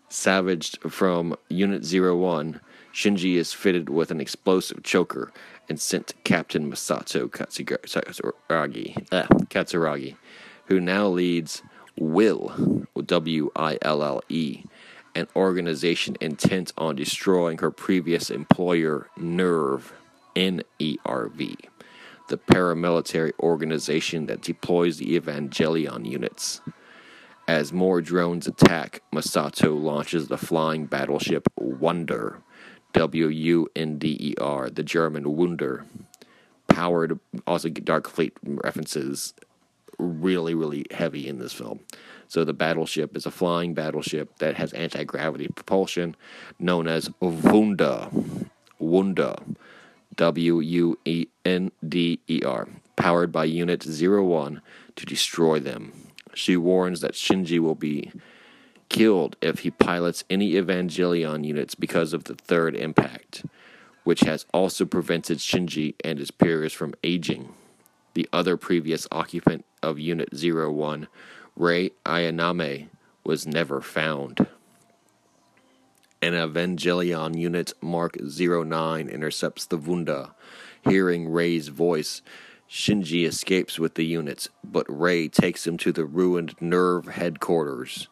Savaged 0.09 0.79
from 0.91 1.35
Unit 1.49 1.83
01, 1.83 2.59
Shinji 2.93 3.35
is 3.35 3.53
fitted 3.53 3.89
with 3.89 4.11
an 4.11 4.19
explosive 4.19 4.83
choker 4.83 5.31
and 5.69 5.79
sent 5.79 6.07
to 6.07 6.15
Captain 6.25 6.69
Misato 6.69 7.29
Katsuragi, 7.29 9.07
uh, 9.11 9.23
Katsuragi, 9.45 10.15
who 10.65 10.81
now 10.81 11.07
leads 11.07 11.61
Will, 11.97 12.85
W 13.05 13.51
I 13.55 13.77
L 13.81 14.03
L 14.03 14.21
E, 14.27 14.63
an 15.15 15.27
organization 15.35 16.17
intent 16.19 16.73
on 16.77 16.95
destroying 16.95 17.59
her 17.59 17.71
previous 17.71 18.29
employer, 18.29 19.07
NERV, 19.17 19.91
N 20.35 20.63
E 20.79 20.97
R 21.05 21.27
V, 21.27 21.57
the 22.27 22.37
paramilitary 22.37 23.31
organization 23.39 24.25
that 24.25 24.41
deploys 24.41 24.97
the 24.97 25.19
Evangelion 25.19 26.05
units. 26.09 26.61
As 27.47 27.73
more 27.73 28.01
drones 28.01 28.47
attack, 28.47 29.01
Misato 29.13 29.79
launches 29.81 30.27
the 30.27 30.37
flying 30.37 30.85
battleship 30.85 31.47
Wunder, 31.57 32.41
W 32.93 33.27
U 33.27 33.67
N 33.75 33.97
D 33.97 34.17
E 34.19 34.35
R, 34.39 34.69
the 34.69 34.83
German 34.83 35.35
Wunder. 35.35 35.85
Powered, 36.67 37.19
also 37.45 37.67
Dark 37.69 38.07
Fleet 38.07 38.37
references 38.43 39.33
really, 39.97 40.55
really 40.55 40.85
heavy 40.91 41.27
in 41.27 41.39
this 41.39 41.53
film. 41.53 41.81
So 42.27 42.45
the 42.45 42.53
battleship 42.53 43.15
is 43.17 43.25
a 43.25 43.31
flying 43.31 43.73
battleship 43.73 44.37
that 44.37 44.55
has 44.55 44.71
anti 44.73 45.03
gravity 45.03 45.47
propulsion, 45.49 46.15
known 46.59 46.87
as 46.87 47.09
Wunder. 47.19 48.09
Wunder. 48.79 49.35
W 50.15 50.59
U 50.59 50.99
E 51.05 51.27
N 51.45 51.71
D 51.87 52.19
E 52.27 52.41
R. 52.45 52.67
Powered 52.95 53.31
by 53.31 53.45
Unit 53.45 53.85
01 53.85 54.61
to 54.95 55.05
destroy 55.05 55.59
them. 55.59 55.91
She 56.33 56.57
warns 56.57 57.01
that 57.01 57.13
Shinji 57.13 57.59
will 57.59 57.75
be 57.75 58.11
killed 58.89 59.37
if 59.41 59.59
he 59.59 59.71
pilots 59.71 60.23
any 60.29 60.53
Evangelion 60.53 61.45
units 61.45 61.75
because 61.75 62.13
of 62.13 62.25
the 62.25 62.35
third 62.35 62.75
impact, 62.75 63.45
which 64.03 64.21
has 64.21 64.45
also 64.53 64.85
prevented 64.85 65.37
Shinji 65.37 65.95
and 66.03 66.19
his 66.19 66.31
peers 66.31 66.73
from 66.73 66.93
aging. 67.03 67.53
The 68.13 68.27
other 68.33 68.57
previous 68.57 69.07
occupant 69.11 69.65
of 69.81 69.97
Unit 69.97 70.29
01, 70.33 71.07
Rei 71.55 71.91
Ayanami, 72.05 72.87
was 73.23 73.47
never 73.47 73.81
found. 73.81 74.47
An 76.21 76.33
Evangelion 76.33 77.37
unit 77.37 77.73
Mark 77.81 78.17
09 78.19 79.07
intercepts 79.07 79.65
the 79.65 79.77
Wunder. 79.77 80.31
Hearing 80.83 81.29
Rei's 81.29 81.69
voice, 81.69 82.21
Shinji 82.71 83.27
escapes 83.27 83.77
with 83.79 83.95
the 83.95 84.05
units, 84.05 84.47
but 84.63 84.85
Rei 84.87 85.27
takes 85.27 85.67
him 85.67 85.77
to 85.79 85.91
the 85.91 86.05
ruined 86.05 86.57
NERV 86.59 87.11
headquarters. 87.11 88.07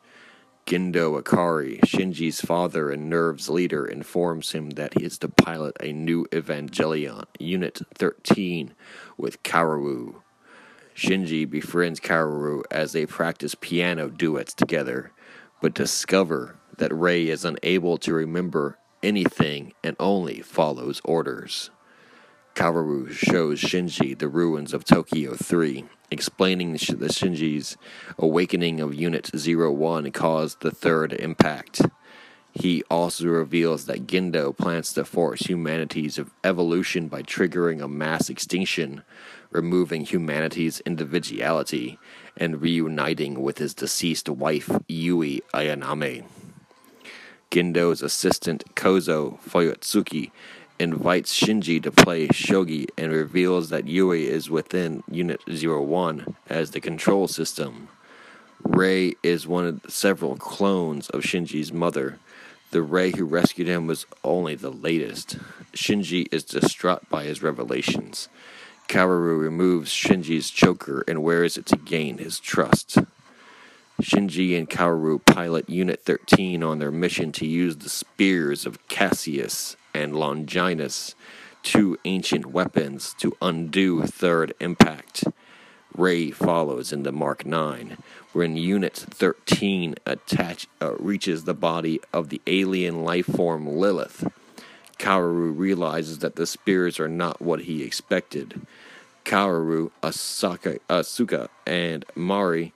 Gendo 0.66 1.18
Ikari, 1.18 1.80
Shinji's 1.80 2.42
father 2.42 2.92
and 2.92 3.10
NERV's 3.10 3.48
leader, 3.48 3.86
informs 3.86 4.52
him 4.52 4.72
that 4.72 5.00
he 5.00 5.06
is 5.06 5.18
to 5.20 5.30
pilot 5.30 5.78
a 5.80 5.94
new 5.94 6.26
Evangelion, 6.34 7.24
Unit 7.40 7.80
13, 7.96 8.74
with 9.18 9.42
Kaworu. 9.44 10.16
Shinji 10.94 11.50
befriends 11.50 12.02
Kaworu 12.02 12.64
as 12.70 12.92
they 12.92 13.06
practice 13.06 13.56
piano 13.56 14.10
duets 14.10 14.54
together, 14.54 15.14
but 15.62 15.74
discover 15.74 16.58
that 16.78 16.94
Rei 16.94 17.30
is 17.30 17.46
unable 17.46 17.98
to 18.00 18.14
remember 18.14 18.78
anything 19.02 19.72
and 19.86 19.96
only 20.02 20.42
follows 20.42 21.00
orders. 21.06 21.70
Kaworu 22.56 23.10
shows 23.12 23.62
Shinji 23.62 24.18
the 24.18 24.28
ruins 24.28 24.74
of 24.74 24.84
Tokyo 24.84 25.34
3, 25.36 25.86
explaining 26.12 26.74
that 26.74 26.82
Shinji's 26.82 27.78
awakening 28.18 28.82
of 28.82 28.94
Unit 28.94 29.30
01 29.34 30.12
caused 30.12 30.62
the 30.62 30.72
third 30.72 31.14
impact. 31.14 31.82
He 32.52 32.84
also 32.90 33.28
reveals 33.28 33.86
that 33.86 34.08
Gendo 34.08 34.56
plans 34.58 34.92
to 34.94 35.06
force 35.06 35.42
humanity's 35.42 36.20
evolution 36.44 37.08
by 37.08 37.22
triggering 37.22 37.82
a 37.82 37.88
mass 37.88 38.30
extinction, 38.30 39.04
removing 39.52 40.04
humanity's 40.04 40.82
individuality, 40.82 41.98
and 42.36 42.62
reuniting 42.62 43.42
with 43.42 43.60
his 43.60 43.74
deceased 43.74 44.28
wife, 44.28 44.70
Yui 44.88 45.42
Ayanami. 45.54 46.26
Gendo's 47.52 48.04
assistant, 48.04 48.64
Kozo 48.76 49.40
Fuyutsuki, 49.42 50.32
invites 50.80 51.38
Shinji 51.38 51.84
to 51.84 51.92
play 51.92 52.28
shogi 52.30 52.88
and 52.98 53.12
reveals 53.12 53.70
that 53.70 53.88
Yui 53.88 54.28
is 54.28 54.50
within 54.50 55.04
Unit 55.12 55.42
01 55.48 56.36
as 56.48 56.72
the 56.72 56.80
control 56.80 57.28
system. 57.28 57.90
Rei 58.64 59.16
is 59.22 59.46
one 59.46 59.66
of 59.68 59.82
several 59.90 60.36
clones 60.38 61.10
of 61.10 61.22
Shinji's 61.22 61.74
mother. 61.74 62.18
The 62.72 62.82
Rei 62.82 63.12
who 63.12 63.26
rescued 63.26 63.68
him 63.68 63.88
was 63.88 64.06
only 64.24 64.56
the 64.56 64.72
latest. 64.72 65.38
Shinji 65.74 66.28
is 66.32 66.44
distraught 66.44 67.10
by 67.10 67.24
his 67.24 67.44
revelations. 67.44 68.30
Kaworu 68.88 69.40
removes 69.40 69.92
Shinji's 69.92 70.50
choker 70.50 71.04
and 71.08 71.24
wears 71.24 71.58
it 71.58 71.66
to 71.68 71.78
gain 71.78 72.18
his 72.18 72.40
trust. 72.40 72.98
Shinji 74.02 74.58
and 74.58 74.70
Kaworu 74.70 75.24
pilot 75.26 75.70
Unit 75.70 76.04
13 76.06 76.64
on 76.64 76.80
their 76.80 76.92
mission 76.92 77.32
to 77.34 77.46
use 77.46 77.78
the 77.78 77.90
spears 77.90 78.66
of 78.66 78.88
Cassius 78.88 79.76
and 79.94 80.16
Longinus, 80.16 81.16
two 81.64 81.98
ancient 82.06 82.48
weapons, 82.48 83.14
to 83.20 83.36
undo 83.42 84.04
Third 84.04 84.54
Impact. 84.60 85.26
Rei 85.96 86.32
follows 86.32 86.94
into 86.94 87.12
Mark 87.12 87.46
9, 87.46 87.98
when 88.32 88.56
Unit 88.56 88.96
13 88.96 89.96
attach, 90.06 90.68
uh, 90.82 90.96
reaches 90.98 91.44
the 91.44 91.54
body 91.54 92.00
of 92.14 92.30
the 92.30 92.42
alien 92.48 93.04
life 93.04 93.26
form 93.26 93.68
Lilith. 93.68 94.32
Kaworu 94.98 95.58
realizes 95.58 96.20
that 96.20 96.36
the 96.36 96.46
spears 96.46 97.00
are 97.00 97.10
not 97.10 97.42
what 97.42 97.62
he 97.62 97.84
expected. 97.84 98.62
Asaka, 99.26 100.80
Asuka, 100.90 101.50
and 101.66 102.06
Mari 102.16 102.74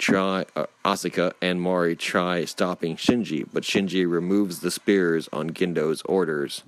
try 0.00 0.46
uh, 0.56 0.64
Asuka 0.82 1.34
and 1.42 1.60
Mari 1.60 1.94
try 1.94 2.46
stopping 2.46 2.96
Shinji, 2.96 3.46
but 3.52 3.62
Shinji 3.62 4.10
removes 4.10 4.60
the 4.60 4.70
spears 4.70 5.28
on 5.30 5.50
Gendo's 5.50 6.00
orders. 6.02 6.64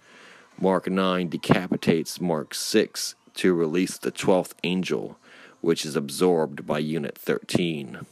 Mark 0.60 0.88
9 0.88 1.28
decapitates 1.30 2.20
Mark 2.20 2.54
6 2.54 3.14
to 3.34 3.54
release 3.54 3.96
the 3.96 4.12
12th 4.12 4.52
angel, 4.62 5.18
which 5.62 5.86
is 5.86 5.96
absorbed 5.96 6.66
by 6.66 6.78
Unit 6.78 7.16
13. 7.16 8.04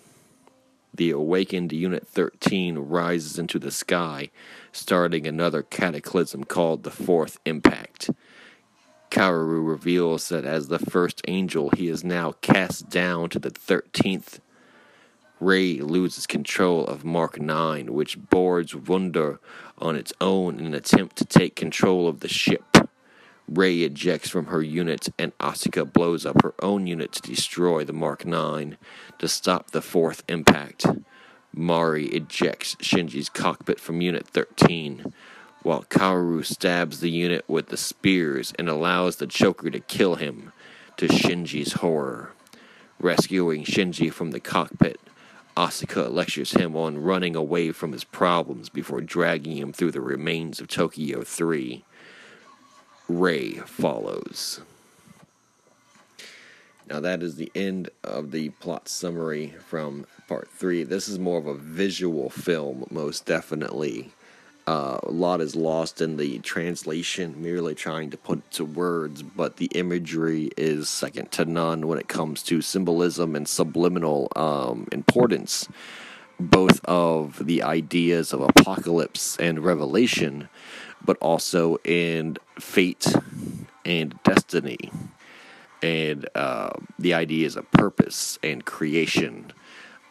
The 0.95 1.11
awakened 1.11 1.73
Unit 1.73 2.07
13 2.09 2.79
rises 2.79 3.39
into 3.39 3.59
the 3.59 3.71
sky, 3.71 4.31
starting 4.73 5.27
another 5.27 5.63
cataclysm 5.63 6.45
called 6.45 6.83
the 6.83 6.91
Fourth 6.91 7.39
Impact. 7.45 8.11
Kaworu 9.11 9.69
reveals 9.69 10.31
that 10.31 10.47
as 10.47 10.69
the 10.69 10.79
first 10.79 11.21
angel, 11.29 11.71
he 11.71 11.89
is 11.89 12.03
now 12.03 12.33
cast 12.41 12.89
down 12.89 13.29
to 13.31 13.39
the 13.39 13.51
13th 13.51 14.39
Rei 15.41 15.81
loses 15.81 16.27
control 16.27 16.85
of 16.85 17.03
Mark 17.03 17.41
9, 17.41 17.95
which 17.95 18.19
boards 18.29 18.75
Wunder 18.77 19.41
on 19.79 19.97
its 19.97 20.13
own 20.21 20.59
in 20.59 20.67
an 20.67 20.75
attempt 20.75 21.17
to 21.17 21.25
take 21.25 21.57
control 21.57 22.07
of 22.07 22.21
the 22.21 22.29
ship. 22.29 22.77
Rei 23.49 23.79
ejects 23.79 24.29
from 24.29 24.47
her 24.47 24.63
unit, 24.63 25.09
and 25.19 25.37
Asuka 25.39 25.91
blows 25.91 26.27
up 26.27 26.43
her 26.43 26.55
own 26.61 26.87
unit 26.87 27.13
to 27.13 27.23
destroy 27.23 27.85
the 27.85 27.95
Mark 27.95 28.27
9 28.27 28.77
to 29.19 29.29
stop 29.29 29.71
the 29.71 29.81
fourth 29.81 30.23
impact. 30.29 30.87
Mari 31.53 32.07
ejects 32.09 32.77
Shinji's 32.77 33.31
cockpit 33.31 33.81
from 33.81 34.03
Unit 34.03 34.27
13, 34.29 35.13
while 35.63 35.85
Kaworu 35.85 36.45
stabs 36.45 37.01
the 37.01 37.11
unit 37.11 37.45
with 37.49 37.69
the 37.69 37.77
spears 37.79 38.53
and 38.59 38.69
allows 38.69 39.17
the 39.17 39.27
choker 39.27 39.71
to 39.71 39.81
kill 39.81 40.17
him, 40.17 40.53
to 40.99 41.09
Shinji's 41.09 41.75
horror. 41.75 42.33
Rescuing 43.01 43.65
Shinji 43.65 44.13
from 44.13 44.31
the 44.31 44.41
cockpit, 44.41 45.01
Asuka 45.61 46.11
lectures 46.11 46.53
him 46.53 46.75
on 46.75 46.97
running 46.97 47.37
away 47.37 47.71
from 47.71 47.93
his 47.93 48.03
problems 48.03 48.71
before 48.71 49.03
dragging 49.03 49.59
him 49.59 49.75
through 49.75 49.91
the 49.91 50.01
remains 50.01 50.59
of 50.59 50.69
Tokyo 50.69 51.23
3. 51.23 51.85
Rei 53.11 53.53
follows. 53.67 54.63
Now, 56.89 56.99
that 57.01 57.23
is 57.23 57.37
the 57.37 57.53
end 57.55 57.91
of 58.03 58.31
the 58.31 58.49
plot 58.49 58.89
summary 58.89 59.53
from 59.69 60.07
part 60.29 60.49
3. 60.49 60.83
This 60.85 61.09
is 61.09 61.19
more 61.19 61.37
of 61.39 61.47
a 61.47 61.53
visual 61.53 62.31
film, 62.31 62.87
most 62.91 63.27
definitely. 63.27 64.13
Uh, 64.71 65.01
a 65.03 65.11
lot 65.11 65.41
is 65.41 65.57
lost 65.57 66.01
in 66.01 66.17
the 66.17 66.39
translation, 66.39 67.43
merely 67.43 67.75
trying 67.75 68.09
to 68.09 68.17
put 68.17 68.49
to 68.53 68.65
words, 68.65 69.21
but 69.21 69.57
the 69.57 69.67
imagery 69.75 70.49
is 70.57 70.89
second 70.89 71.33
to 71.33 71.45
none 71.45 71.89
when 71.89 71.99
it 71.99 72.07
comes 72.07 72.41
to 72.41 72.63
symbolism 72.63 73.35
and 73.35 73.49
subliminal 73.49 74.31
um, 74.37 74.87
importance, 74.93 75.69
both 76.39 76.85
of 76.85 77.45
the 77.45 77.65
ideas 77.65 78.33
of 78.33 78.41
apocalypse 78.43 79.37
and 79.39 79.59
revelation, 79.59 80.49
but 81.05 81.17
also 81.17 81.79
in 81.79 82.37
fate 82.61 83.13
and 83.85 84.23
destiny, 84.23 84.93
and 85.83 86.29
uh, 86.37 86.71
the 86.97 87.13
ideas 87.13 87.57
of 87.57 87.69
purpose 87.73 88.39
and 88.45 88.65
creation. 88.65 89.53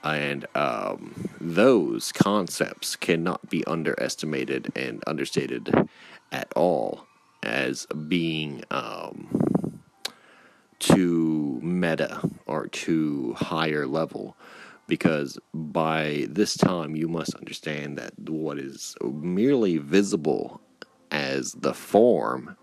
And 0.03 0.45
um, 0.55 1.29
those 1.41 2.11
concepts 2.11 2.95
cannot 2.95 3.49
be 3.49 3.65
underestimated 3.65 4.71
and 4.75 5.03
understated 5.05 5.89
at 6.31 6.51
all 6.55 7.05
as 7.43 7.85
being 8.07 8.63
um, 8.71 9.81
too 10.79 11.59
meta 11.61 12.21
or 12.45 12.67
too 12.67 13.35
higher 13.37 13.85
level. 13.85 14.37
Because 14.87 15.37
by 15.53 16.25
this 16.29 16.57
time, 16.57 16.95
you 16.95 17.07
must 17.07 17.35
understand 17.35 17.97
that 17.97 18.17
what 18.27 18.57
is 18.57 18.95
merely 19.03 19.77
visible 19.77 20.61
as 21.11 21.51
the 21.51 21.73
form 21.73 22.55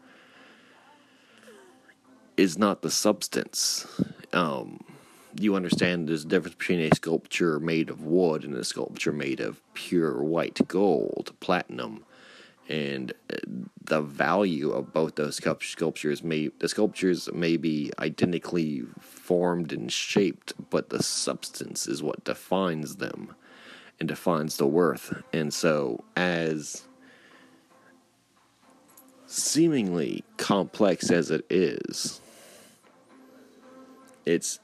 is 2.37 2.59
not 2.59 2.83
the 2.83 2.91
substance. 2.91 3.87
Um, 4.33 4.85
you 5.39 5.55
understand 5.55 6.09
there's 6.09 6.25
a 6.25 6.29
difference 6.29 6.57
between 6.57 6.81
a 6.81 6.95
sculpture 6.95 7.61
made 7.61 7.91
of 7.91 8.05
wood 8.05 8.45
and 8.45 8.55
a 8.55 8.65
sculpture 8.65 9.13
made 9.13 9.41
of 9.41 9.61
pure 9.75 10.23
white 10.23 10.67
gold, 10.69 11.33
platinum, 11.41 12.05
and 12.69 13.13
uh, 13.33 13.37
the 13.85 14.01
value 14.01 14.71
of 14.73 14.93
both 14.93 15.15
those 15.15 15.37
sculptures 15.37 16.23
may 16.23 16.49
the 16.59 16.69
sculptures 16.69 17.29
may 17.33 17.57
be 17.57 17.93
identically 17.99 18.83
formed 19.01 19.73
and 19.73 19.93
shaped, 19.93 20.53
but 20.71 20.91
the 20.91 21.03
substance 21.03 21.87
is 21.87 22.03
what 22.03 22.25
defines 22.25 22.97
them 22.97 23.35
and 24.01 24.09
defines 24.09 24.57
the 24.57 24.67
worth. 24.67 25.23
And 25.33 25.55
so, 25.55 26.05
as 26.17 26.87
seemingly 29.27 30.25
complex 30.37 31.11
as 31.11 31.31
it 31.31 31.45
is, 31.49 32.21
its 34.25 34.59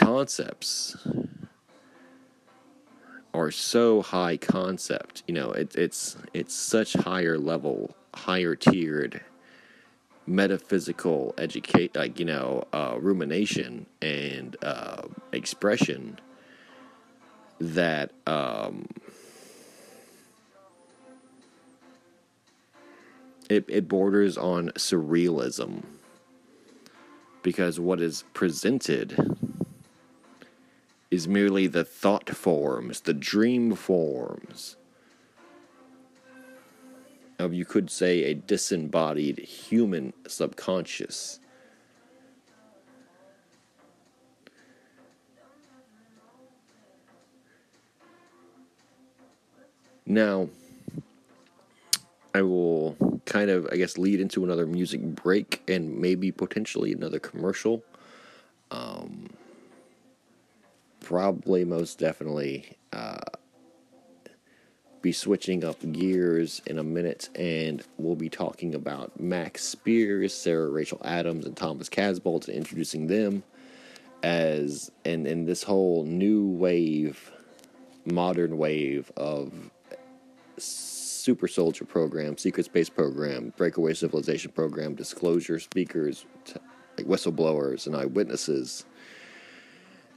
concepts 0.00 0.96
are 3.34 3.50
so 3.50 4.02
high 4.02 4.36
concept. 4.36 5.22
You 5.26 5.34
know, 5.34 5.52
it, 5.52 5.74
it's 5.76 6.16
it's 6.34 6.54
such 6.54 6.94
higher 6.94 7.38
level, 7.38 7.94
higher 8.14 8.56
tiered 8.56 9.20
metaphysical 10.26 11.34
educate 11.38 11.96
like 11.96 12.18
you 12.18 12.24
know 12.24 12.64
uh, 12.72 12.96
rumination 13.00 13.86
and 14.00 14.56
uh, 14.62 15.02
expression 15.32 16.18
that 17.58 18.12
um, 18.26 18.86
it, 23.48 23.64
it 23.68 23.88
borders 23.88 24.38
on 24.38 24.68
surrealism 24.70 25.82
because 27.42 27.80
what 27.80 28.00
is 28.00 28.24
presented 28.32 29.16
is 31.10 31.26
merely 31.26 31.66
the 31.66 31.84
thought 31.84 32.30
forms, 32.30 33.00
the 33.00 33.14
dream 33.14 33.74
forms 33.74 34.76
of, 37.38 37.52
you 37.54 37.64
could 37.64 37.90
say, 37.90 38.24
a 38.24 38.34
disembodied 38.34 39.38
human 39.38 40.12
subconscious. 40.26 41.40
Now, 50.06 50.48
I 52.34 52.42
will 52.42 52.96
kind 53.24 53.50
of, 53.50 53.68
I 53.72 53.76
guess, 53.76 53.98
lead 53.98 54.20
into 54.20 54.44
another 54.44 54.66
music 54.66 55.00
break 55.02 55.62
and 55.68 55.98
maybe 55.98 56.30
potentially 56.30 56.92
another 56.92 57.18
commercial. 57.18 57.82
Um, 58.70 59.28
probably, 61.10 61.64
most 61.64 61.98
definitely, 61.98 62.64
uh, 62.92 63.18
be 65.02 65.10
switching 65.10 65.64
up 65.64 65.76
gears 65.90 66.62
in 66.66 66.78
a 66.78 66.84
minute, 66.84 67.28
and 67.34 67.82
we'll 67.98 68.14
be 68.14 68.28
talking 68.28 68.76
about 68.76 69.18
Max 69.18 69.64
Spiers, 69.64 70.32
Sarah 70.32 70.70
Rachel 70.70 71.00
Adams, 71.04 71.46
and 71.46 71.56
Thomas 71.56 71.88
Casbolt, 71.88 72.46
and 72.46 72.56
introducing 72.56 73.08
them 73.08 73.42
as 74.22 74.92
and 75.04 75.26
in 75.26 75.46
this 75.46 75.64
whole 75.64 76.04
new 76.04 76.46
wave, 76.46 77.32
modern 78.04 78.56
wave 78.56 79.10
of 79.16 79.52
super 80.58 81.48
soldier 81.48 81.84
program, 81.84 82.38
secret 82.38 82.66
space 82.66 82.88
program, 82.88 83.52
breakaway 83.56 83.94
civilization 83.94 84.52
program, 84.52 84.94
disclosure 84.94 85.58
speakers, 85.58 86.24
t- 86.44 86.54
like 86.96 87.08
whistleblowers 87.08 87.88
and 87.88 87.96
eyewitnesses, 87.96 88.84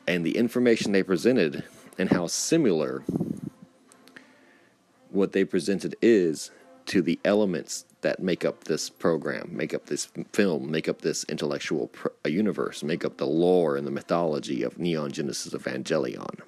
and 0.08 0.26
the 0.26 0.38
information 0.38 0.92
they 0.92 1.04
presented 1.04 1.64
and 1.98 2.12
how 2.12 2.28
similar 2.28 3.04
what 5.10 5.32
they 5.32 5.46
presented 5.46 5.96
is 6.02 6.52
to 6.86 7.02
the 7.02 7.20
elements 7.24 7.86
that 8.02 8.20
make 8.20 8.44
up 8.44 8.66
this 8.66 8.90
program, 8.90 9.50
make 9.52 9.74
up 9.74 9.86
this 9.86 10.10
film, 10.34 10.70
make 10.70 10.90
up 10.90 11.02
this 11.02 11.24
intellectual 11.30 11.88
pr- 11.88 12.10
uh, 12.26 12.30
universe, 12.30 12.84
make 12.84 13.06
up 13.06 13.18
the 13.18 13.26
lore 13.26 13.78
and 13.78 13.88
the 13.88 13.92
mythology 13.92 14.64
of 14.64 14.78
Neon 14.78 15.12
Genesis 15.12 15.54
Evangelion. 15.54 16.42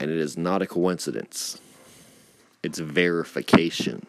And 0.00 0.10
it 0.10 0.16
is 0.16 0.36
not 0.36 0.62
a 0.62 0.66
coincidence 0.66 1.60
it's 2.62 2.78
verification. 2.78 4.06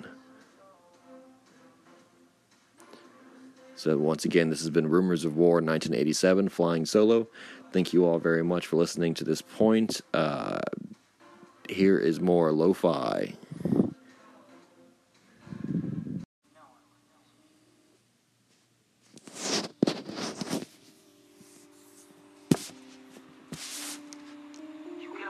So, 3.82 3.98
once 3.98 4.26
again, 4.26 4.52
this 4.52 4.60
has 4.60 4.70
been 4.70 4.88
Rumors 4.88 5.26
of 5.26 5.38
War 5.38 5.54
1987 5.54 6.50
Flying 6.50 6.86
Solo. 6.86 7.28
Thank 7.72 7.94
you 7.94 8.06
all 8.06 8.20
very 8.20 8.44
much 8.44 8.68
for 8.68 8.76
listening 8.76 9.16
to 9.16 9.24
this 9.24 9.42
point. 9.42 10.02
Uh, 10.14 10.60
here 11.68 11.98
is 11.98 12.20
more 12.20 12.52
lo 12.52 12.74
fi. 12.74 13.34
You 25.02 25.10
get 25.18 25.28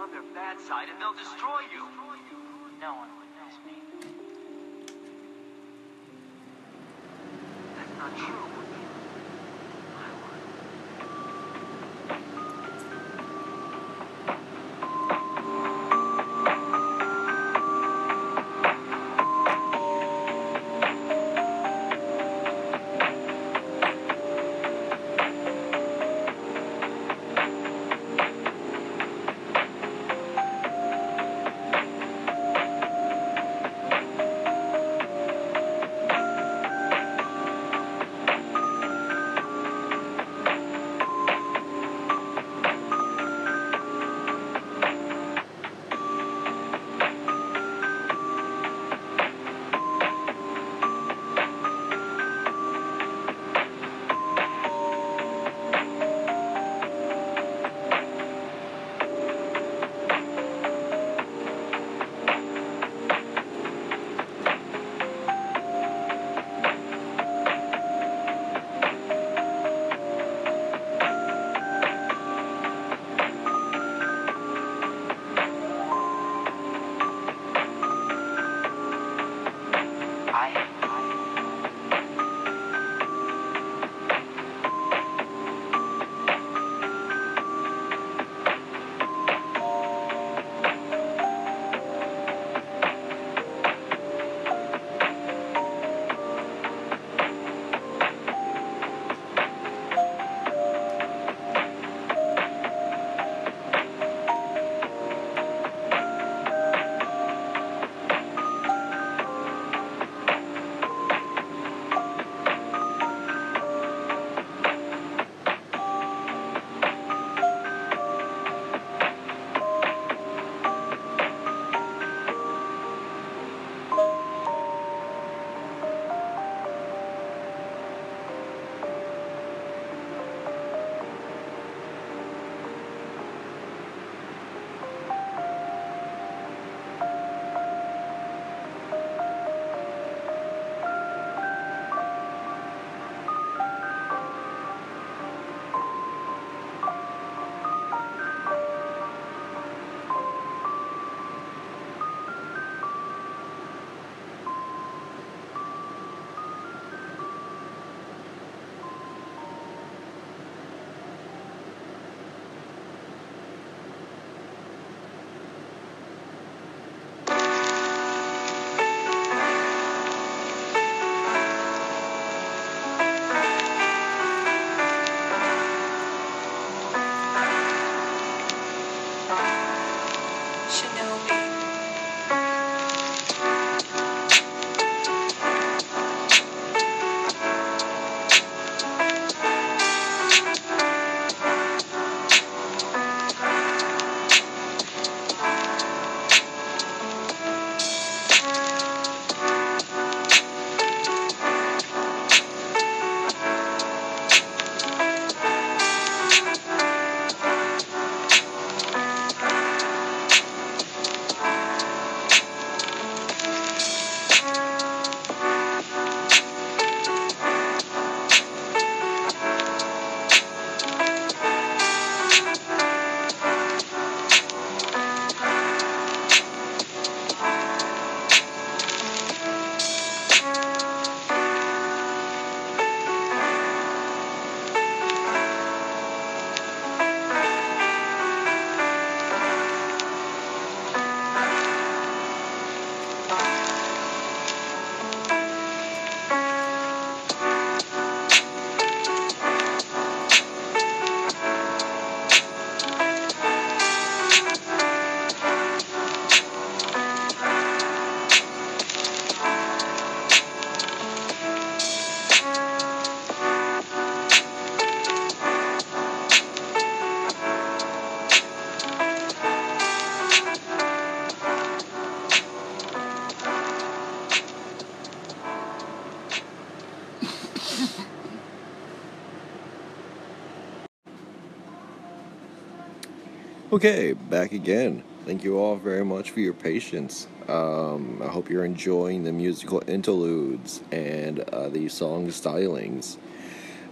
Okay, 283.83 284.13
back 284.13 284.51
again. 284.51 285.01
Thank 285.25 285.43
you 285.43 285.57
all 285.57 285.75
very 285.75 286.05
much 286.05 286.29
for 286.29 286.39
your 286.39 286.53
patience. 286.53 287.25
Um, 287.47 288.21
I 288.23 288.27
hope 288.27 288.47
you're 288.47 288.63
enjoying 288.63 289.23
the 289.23 289.31
musical 289.31 289.81
interludes 289.87 290.83
and 290.91 291.39
uh, 291.39 291.67
the 291.67 291.89
song 291.89 292.27
stylings. 292.27 293.17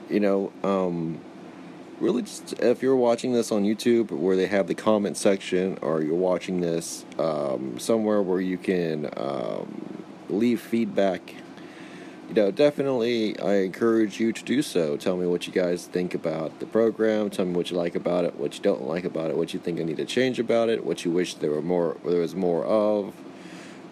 You 0.07 0.19
know, 0.19 0.51
um, 0.63 1.19
really, 1.99 2.21
just 2.21 2.53
if 2.59 2.83
you're 2.83 2.95
watching 2.95 3.33
this 3.33 3.51
on 3.51 3.63
YouTube 3.63 4.11
where 4.11 4.35
they 4.35 4.45
have 4.45 4.67
the 4.67 4.75
comment 4.75 5.17
section, 5.17 5.79
or 5.81 6.03
you're 6.03 6.13
watching 6.13 6.61
this 6.61 7.03
um, 7.17 7.79
somewhere 7.79 8.21
where 8.21 8.41
you 8.41 8.59
can 8.59 9.09
um, 9.17 10.03
leave 10.29 10.61
feedback 10.61 11.33
know, 12.39 12.51
definitely 12.51 13.39
I 13.39 13.57
encourage 13.57 14.19
you 14.19 14.31
to 14.31 14.43
do 14.43 14.61
so. 14.61 14.97
Tell 14.97 15.17
me 15.17 15.27
what 15.27 15.47
you 15.47 15.53
guys 15.53 15.85
think 15.85 16.13
about 16.13 16.59
the 16.59 16.65
program. 16.65 17.29
Tell 17.29 17.45
me 17.45 17.53
what 17.53 17.69
you 17.69 17.77
like 17.77 17.95
about 17.95 18.25
it, 18.25 18.35
what 18.35 18.55
you 18.55 18.61
don't 18.61 18.83
like 18.83 19.03
about 19.03 19.29
it, 19.29 19.37
what 19.37 19.53
you 19.53 19.59
think 19.59 19.79
I 19.79 19.83
need 19.83 19.97
to 19.97 20.05
change 20.05 20.39
about 20.39 20.69
it, 20.69 20.85
what 20.85 21.05
you 21.05 21.11
wish 21.11 21.35
there 21.35 21.51
were 21.51 21.61
more, 21.61 21.97
there 22.05 22.21
was 22.21 22.35
more 22.35 22.65
of. 22.65 23.13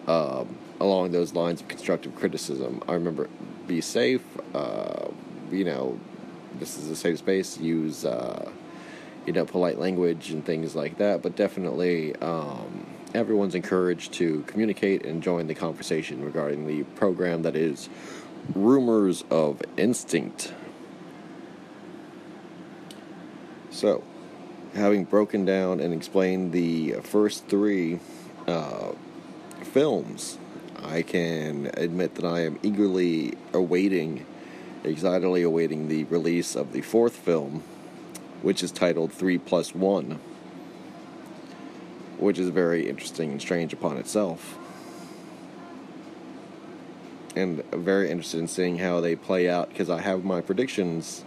Um, 0.06 0.56
along 0.80 1.12
those 1.12 1.34
lines 1.34 1.60
of 1.60 1.68
constructive 1.68 2.14
criticism, 2.14 2.82
I 2.88 2.94
remember 2.94 3.28
be 3.66 3.80
safe. 3.80 4.22
Uh, 4.54 5.08
you 5.50 5.64
know, 5.64 5.98
this 6.58 6.78
is 6.78 6.88
a 6.90 6.96
safe 6.96 7.18
space. 7.18 7.58
Use 7.58 8.04
uh, 8.04 8.50
you 9.26 9.32
know 9.32 9.44
polite 9.44 9.78
language 9.78 10.30
and 10.30 10.44
things 10.44 10.74
like 10.74 10.96
that. 10.98 11.20
But 11.20 11.36
definitely, 11.36 12.16
um, 12.16 12.86
everyone's 13.14 13.54
encouraged 13.54 14.12
to 14.14 14.42
communicate 14.46 15.04
and 15.04 15.22
join 15.22 15.46
the 15.46 15.54
conversation 15.54 16.24
regarding 16.24 16.66
the 16.66 16.84
program 16.96 17.42
that 17.42 17.56
is 17.56 17.90
rumors 18.54 19.24
of 19.30 19.62
instinct. 19.76 20.52
So, 23.70 24.02
having 24.74 25.04
broken 25.04 25.44
down 25.44 25.80
and 25.80 25.92
explained 25.92 26.52
the 26.52 26.94
first 27.02 27.46
three 27.46 28.00
uh, 28.46 28.92
films, 29.62 30.38
I 30.82 31.02
can 31.02 31.70
admit 31.74 32.14
that 32.16 32.24
I 32.24 32.40
am 32.40 32.58
eagerly 32.62 33.34
awaiting, 33.52 34.26
excitedly 34.84 35.42
awaiting 35.42 35.88
the 35.88 36.04
release 36.04 36.56
of 36.56 36.72
the 36.72 36.80
fourth 36.80 37.16
film, 37.16 37.62
which 38.42 38.62
is 38.62 38.72
titled 38.72 39.12
3 39.12 39.38
Plus 39.38 39.74
1, 39.74 40.18
which 42.18 42.38
is 42.38 42.48
very 42.48 42.88
interesting 42.88 43.32
and 43.32 43.40
strange 43.40 43.72
upon 43.72 43.96
itself 43.96 44.58
and 47.38 47.64
very 47.72 48.10
interested 48.10 48.40
in 48.40 48.48
seeing 48.48 48.78
how 48.78 49.00
they 49.00 49.14
play 49.14 49.48
out 49.48 49.68
because 49.68 49.88
I 49.88 50.00
have 50.00 50.24
my 50.24 50.40
predictions 50.40 51.24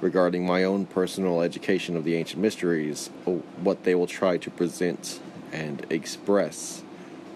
regarding 0.00 0.46
my 0.46 0.64
own 0.64 0.86
personal 0.86 1.42
education 1.42 1.96
of 1.96 2.04
the 2.04 2.14
ancient 2.14 2.40
mysteries, 2.40 3.08
what 3.56 3.84
they 3.84 3.94
will 3.94 4.06
try 4.06 4.38
to 4.38 4.50
present 4.50 5.20
and 5.52 5.84
express 5.90 6.82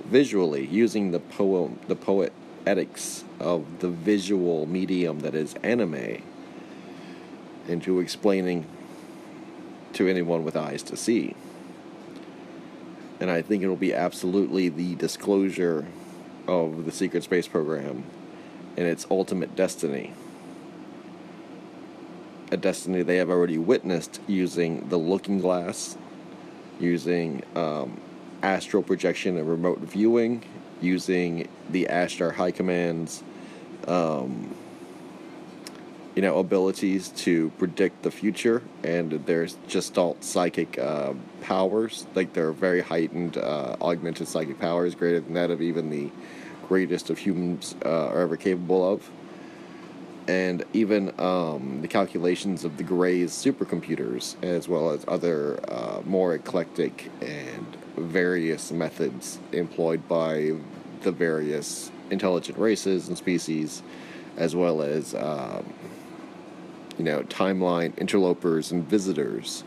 visually 0.05 0.67
using 0.67 1.11
the 1.11 1.19
poem, 1.19 1.79
the 1.89 1.97
poetics 1.97 3.25
of 3.41 3.81
the 3.81 3.89
visual 3.89 4.67
medium 4.67 5.21
that 5.21 5.35
is 5.35 5.55
anime, 5.63 6.23
into 7.67 7.99
explaining 7.99 8.67
to 9.93 10.09
anyone 10.09 10.45
with 10.45 10.57
eyes 10.57 10.83
to 10.83 10.97
see. 10.97 11.35
And 13.21 13.31
I 13.31 13.43
think 13.43 13.63
it'll 13.63 13.77
be 13.77 13.95
absolutely 13.95 14.69
the 14.69 14.95
disclosure 14.97 15.87
of 16.47 16.85
the 16.85 16.93
secret 16.93 17.23
space 17.23 17.49
program 17.49 18.05
and 18.77 18.87
its 18.87 19.07
ultimate 19.11 19.55
destiny. 19.57 20.13
A 22.51 22.57
destiny 22.57 23.03
they 23.03 23.17
have 23.17 23.31
already 23.31 23.59
witnessed 23.59 24.21
using 24.27 24.89
the 24.89 24.99
looking 24.99 25.39
glass, 25.39 25.97
using 26.79 27.43
um, 27.57 28.01
astral 28.43 28.83
projection 28.83 29.37
and 29.39 29.49
remote 29.49 29.79
viewing, 29.79 30.45
using 30.81 31.49
the 31.71 31.87
Ashtar 31.91 32.33
High 32.35 32.51
Command's 32.51 33.23
um, 33.89 34.55
you 36.15 36.23
know 36.23 36.39
abilities 36.39 37.09
to 37.09 37.51
predict 37.59 38.03
the 38.03 38.11
future 38.11 38.63
and 38.85 39.13
their 39.27 39.47
gestalt 39.69 40.23
psychic 40.23 40.79
uh, 40.79 41.13
powers. 41.43 42.07
Like 42.15 42.33
their 42.33 42.53
very 42.53 42.81
heightened 42.81 43.37
uh, 43.37 43.77
augmented 43.81 44.29
psychic 44.29 44.61
powers 44.61 44.95
greater 44.95 45.21
than 45.21 45.35
that 45.35 45.51
of 45.51 45.61
even 45.61 45.91
the 45.91 46.11
greatest 46.69 47.11
of 47.11 47.19
humans 47.19 47.75
uh, 47.85 48.09
are 48.09 48.21
ever 48.21 48.37
capable 48.37 48.93
of. 48.93 49.11
And 50.27 50.65
even 50.73 51.13
um, 51.21 51.83
the 51.83 51.89
calculations 51.89 52.65
of 52.65 52.79
the 52.79 52.83
Gray's 52.83 53.31
supercomputers, 53.31 54.43
as 54.43 54.67
well 54.67 54.91
as 54.91 55.05
other 55.07 55.61
uh, 55.71 56.01
more 56.07 56.35
eclectic 56.35 57.11
and 57.21 57.67
various 57.97 58.73
methods 58.73 59.39
employed 59.53 60.09
by 60.09 60.55
the 61.03 61.13
various 61.13 61.91
intelligent 62.11 62.57
races 62.57 63.09
and 63.09 63.19
species, 63.19 63.83
as 64.39 64.57
well 64.57 64.81
as 64.81 65.15
um, 65.15 65.65
you 66.99 67.05
know, 67.05 67.23
timeline 67.25 67.97
interlopers 67.99 68.71
and 68.71 68.89
visitors, 68.89 69.65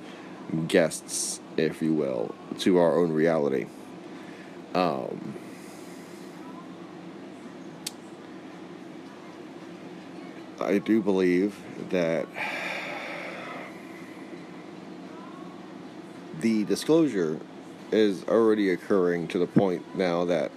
guests, 0.67 1.39
if 1.57 1.81
you 1.81 1.93
will, 1.93 2.33
to 2.59 2.77
our 2.77 2.97
own 2.97 3.11
reality. 3.11 3.65
Um, 4.73 5.33
I 10.59 10.79
do 10.79 11.01
believe 11.01 11.55
that 11.89 12.27
the 16.41 16.65
disclosure 16.65 17.39
is 17.91 18.23
already 18.27 18.71
occurring 18.71 19.27
to 19.29 19.39
the 19.39 19.47
point 19.47 19.83
now 19.95 20.25
that 20.25 20.51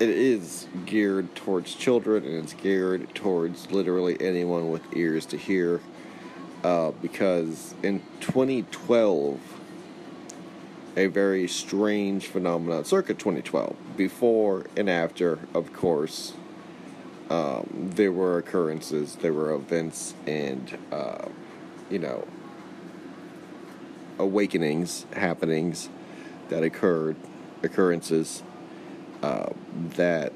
it 0.00 0.08
is 0.08 0.66
geared 0.86 1.34
towards 1.36 1.74
children 1.74 2.24
and 2.24 2.42
it's 2.42 2.52
geared 2.52 3.14
towards 3.14 3.70
literally 3.70 4.16
anyone 4.20 4.70
with 4.70 4.82
ears 4.96 5.26
to 5.26 5.36
hear. 5.36 5.80
Uh, 6.62 6.92
because 7.02 7.74
in 7.82 8.00
2012, 8.20 9.38
a 10.96 11.06
very 11.06 11.46
strange 11.46 12.26
phenomenon, 12.26 12.84
circa 12.84 13.12
2012, 13.12 13.76
before 13.96 14.66
and 14.76 14.88
after, 14.88 15.38
of 15.52 15.72
course, 15.72 16.32
um, 17.30 17.90
there 17.94 18.12
were 18.12 18.38
occurrences, 18.38 19.16
there 19.16 19.32
were 19.32 19.52
events, 19.52 20.14
and, 20.26 20.78
uh, 20.90 21.26
you 21.90 21.98
know, 21.98 22.26
awakenings, 24.18 25.04
happenings 25.14 25.88
that 26.48 26.62
occurred, 26.62 27.16
occurrences 27.62 28.42
uh, 29.24 29.52
that 29.96 30.32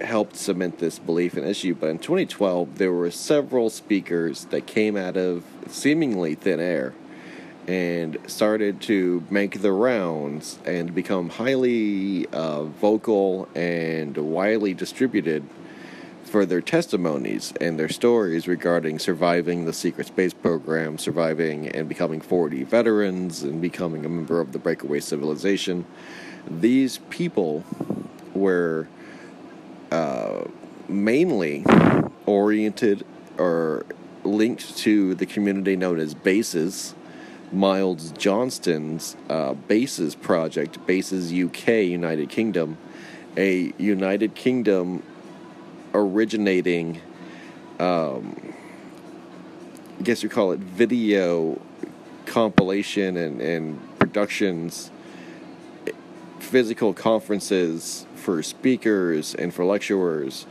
helped 0.00 0.36
cement 0.36 0.78
this 0.78 0.98
belief 0.98 1.36
and 1.36 1.46
issue. 1.46 1.74
But 1.74 1.90
in 1.90 1.98
2012, 1.98 2.78
there 2.78 2.92
were 2.92 3.10
several 3.10 3.68
speakers 3.70 4.46
that 4.46 4.66
came 4.66 4.96
out 4.96 5.16
of 5.16 5.44
seemingly 5.68 6.34
thin 6.34 6.60
air 6.60 6.94
and 7.66 8.16
started 8.26 8.80
to 8.80 9.24
make 9.28 9.60
the 9.60 9.72
rounds 9.72 10.58
and 10.64 10.94
become 10.94 11.30
highly 11.30 12.26
uh, 12.28 12.62
vocal 12.62 13.48
and 13.54 14.16
widely 14.16 14.72
distributed 14.72 15.42
for 16.24 16.46
their 16.46 16.60
testimonies 16.60 17.52
and 17.60 17.78
their 17.78 17.88
stories 17.88 18.48
regarding 18.48 18.98
surviving 18.98 19.64
the 19.64 19.72
secret 19.72 20.06
space 20.06 20.32
program, 20.32 20.96
surviving 20.96 21.68
and 21.68 21.88
becoming 21.88 22.20
4D 22.20 22.66
veterans, 22.66 23.42
and 23.42 23.60
becoming 23.60 24.04
a 24.04 24.08
member 24.08 24.40
of 24.40 24.52
the 24.52 24.58
breakaway 24.58 25.00
civilization. 25.00 25.84
These 26.48 26.98
people 27.10 27.64
were 28.34 28.88
uh, 29.90 30.44
mainly 30.88 31.64
oriented 32.26 33.04
or 33.38 33.84
linked 34.24 34.76
to 34.78 35.14
the 35.14 35.26
community 35.26 35.76
known 35.76 35.98
as 35.98 36.14
Bases. 36.14 36.94
Miles 37.52 38.10
Johnston's 38.12 39.16
uh, 39.30 39.54
Bases 39.54 40.16
project, 40.16 40.84
Bases 40.84 41.32
UK, 41.32 41.68
United 41.68 42.28
Kingdom, 42.28 42.76
a 43.36 43.72
United 43.78 44.34
Kingdom 44.34 45.02
originating, 45.94 47.00
um, 47.78 48.54
I 49.98 50.02
guess 50.02 50.22
you 50.22 50.28
call 50.28 50.52
it 50.52 50.60
video 50.60 51.60
compilation 52.26 53.16
and, 53.16 53.40
and 53.40 53.98
productions, 53.98 54.90
physical 56.38 56.94
conferences 56.94 58.06
for 58.14 58.42
speakers 58.42 59.34
and 59.34 59.52
for 59.52 59.64
lecturers, 59.64 60.46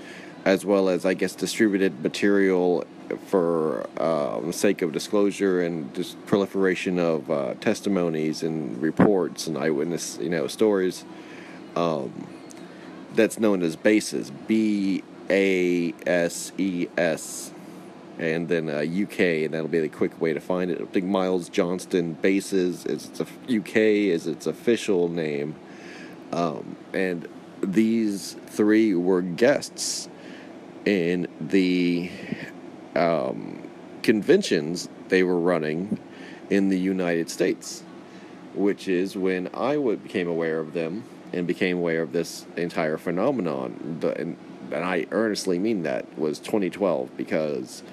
as 0.46 0.66
well 0.66 0.90
as, 0.90 1.06
I 1.06 1.14
guess, 1.14 1.36
distributed 1.36 2.02
material 2.02 2.86
for 3.28 3.88
um, 4.00 4.52
sake 4.52 4.82
of 4.82 4.92
disclosure 4.92 5.62
and 5.62 5.94
just 5.94 6.24
proliferation 6.26 7.00
of 7.00 7.30
uh, 7.30 7.54
testimonies 7.56 8.44
and 8.44 8.82
reports 8.82 9.48
and 9.48 9.58
eyewitness, 9.58 10.18
you 10.20 10.30
know, 10.30 10.48
stories. 10.48 11.06
Um, 11.76 12.28
that's 13.16 13.40
known 13.40 13.62
as 13.64 13.76
BASES, 13.76 14.32
B 14.48 15.04
A 15.30 15.94
S 16.06 16.52
E 16.58 16.88
S, 16.98 17.52
and 18.18 18.48
then 18.48 18.70
uh, 18.70 18.80
UK, 18.80 19.20
and 19.20 19.54
that'll 19.54 19.68
be 19.68 19.80
the 19.80 19.90
quick 19.90 20.20
way 20.20 20.34
to 20.34 20.40
find 20.40 20.72
it. 20.72 20.82
I 20.82 20.86
think 20.86 21.06
Miles 21.06 21.50
Johnston 21.50 22.14
Bases 22.14 22.86
is 22.86 23.10
its 23.10 23.22
UK 23.22 23.78
is 23.78 24.28
its 24.28 24.48
official 24.48 25.10
name, 25.10 25.56
um, 26.32 26.76
and 26.94 27.28
these 27.62 28.36
three 28.48 28.94
were 28.96 29.22
guests 29.22 30.10
in 30.86 31.28
the 31.42 32.10
um, 32.96 33.68
conventions 34.04 34.88
they 35.10 35.24
were 35.24 35.40
running 35.40 36.00
in 36.50 36.70
the 36.70 36.78
United 36.78 37.30
States, 37.30 37.84
which 38.54 38.88
is 38.88 39.18
when 39.18 39.50
I 39.54 39.78
became 39.78 40.28
aware 40.28 40.60
of 40.60 40.74
them 40.74 41.04
and 41.34 41.48
became 41.48 41.78
aware 41.78 42.02
of 42.02 42.12
this 42.12 42.46
entire 42.56 42.98
phenomenon. 42.98 44.00
And, 44.18 44.38
and 44.72 44.86
I 44.86 45.06
earnestly 45.12 45.60
mean 45.60 45.84
that 45.84 46.18
was 46.18 46.40
2012 46.40 47.18
because 47.18 47.84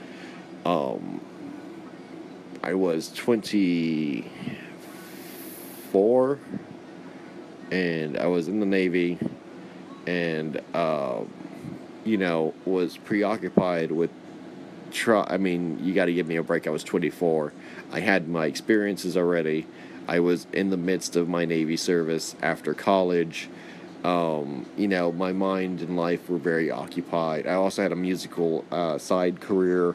um, 0.65 1.21
I 2.63 2.75
was 2.75 3.11
24 3.13 4.25
and 7.73 8.19
I 8.19 8.27
was 8.27 8.49
in 8.49 8.61
the 8.61 8.67
Navy 8.67 9.19
and, 10.07 10.61
um, 10.75 11.33
you 12.05 12.19
know, 12.19 12.55
was 12.65 12.97
preoccupied 12.99 13.91
with. 13.91 14.11
Try, 14.91 15.27
I 15.27 15.39
mean, 15.39 15.83
you 15.83 15.95
got 15.95 16.05
to 16.05 16.13
give 16.13 16.27
me 16.27 16.37
a 16.37 16.43
break. 16.43 16.67
I 16.67 16.71
was 16.71 16.85
24. 16.85 17.55
I 17.93 18.01
had 18.01 18.29
my 18.29 18.45
experiences 18.45 19.17
already. 19.17 19.67
I 20.07 20.21
was 20.21 20.47
in 20.53 20.69
the 20.69 20.77
midst 20.77 21.17
of 21.17 21.31
my 21.31 21.47
Navy 21.47 21.79
service 21.79 22.37
after 22.43 22.75
college. 22.75 23.49
Um, 24.05 24.67
you 24.77 24.89
know, 24.89 25.11
my 25.11 25.33
mind 25.33 25.81
and 25.81 25.97
life 25.97 26.29
were 26.29 26.37
very 26.37 26.71
occupied. 26.71 27.47
I 27.47 27.55
also 27.55 27.81
had 27.81 27.93
a 27.93 27.97
musical 27.97 28.67
uh, 28.71 28.99
side 28.99 29.41
career 29.41 29.95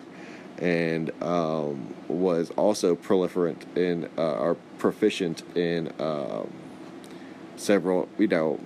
and 0.58 1.12
um, 1.22 1.94
was 2.08 2.50
also 2.52 2.96
proliferant 2.96 3.78
in 3.78 4.10
uh, 4.18 4.40
or 4.40 4.56
proficient 4.80 5.44
in 5.56 5.94
um 6.00 6.52
several, 7.58 8.08
you 8.18 8.28
know, 8.28 8.60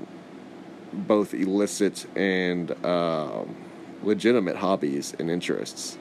both 0.93 1.33
illicit 1.33 2.05
and 2.15 2.71
um, 2.85 3.55
legitimate 4.03 4.57
hobbies 4.57 5.15
and 5.17 5.29
interests, 5.29 5.97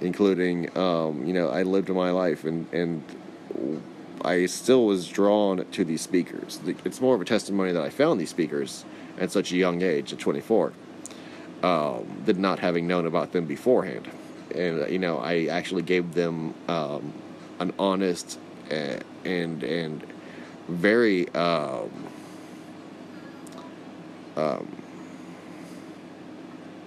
including, 0.00 0.76
um, 0.78 1.26
you 1.26 1.32
know, 1.32 1.50
I 1.50 1.62
lived 1.62 1.88
my 1.90 2.10
life 2.10 2.44
and 2.44 2.72
and 2.72 3.02
I 4.22 4.46
still 4.46 4.84
was 4.86 5.08
drawn 5.08 5.64
to 5.64 5.84
these 5.84 6.02
speakers. 6.02 6.60
It's 6.84 7.00
more 7.00 7.14
of 7.14 7.20
a 7.20 7.24
testimony 7.24 7.72
that 7.72 7.82
I 7.82 7.90
found 7.90 8.20
these 8.20 8.30
speakers 8.30 8.84
at 9.18 9.30
such 9.30 9.52
a 9.52 9.56
young 9.56 9.82
age, 9.82 10.12
at 10.12 10.18
24, 10.18 10.72
um, 11.62 12.22
than 12.26 12.40
not 12.40 12.58
having 12.58 12.86
known 12.86 13.06
about 13.06 13.32
them 13.32 13.46
beforehand. 13.46 14.08
And 14.54 14.82
uh, 14.82 14.86
you 14.86 14.98
know, 14.98 15.18
I 15.18 15.46
actually 15.46 15.82
gave 15.82 16.14
them 16.14 16.54
um, 16.68 17.12
an 17.60 17.72
honest 17.78 18.38
uh, 18.70 18.98
and 19.24 19.62
and 19.62 20.04
very 20.68 21.28
um, 21.30 21.90
um, 24.36 24.82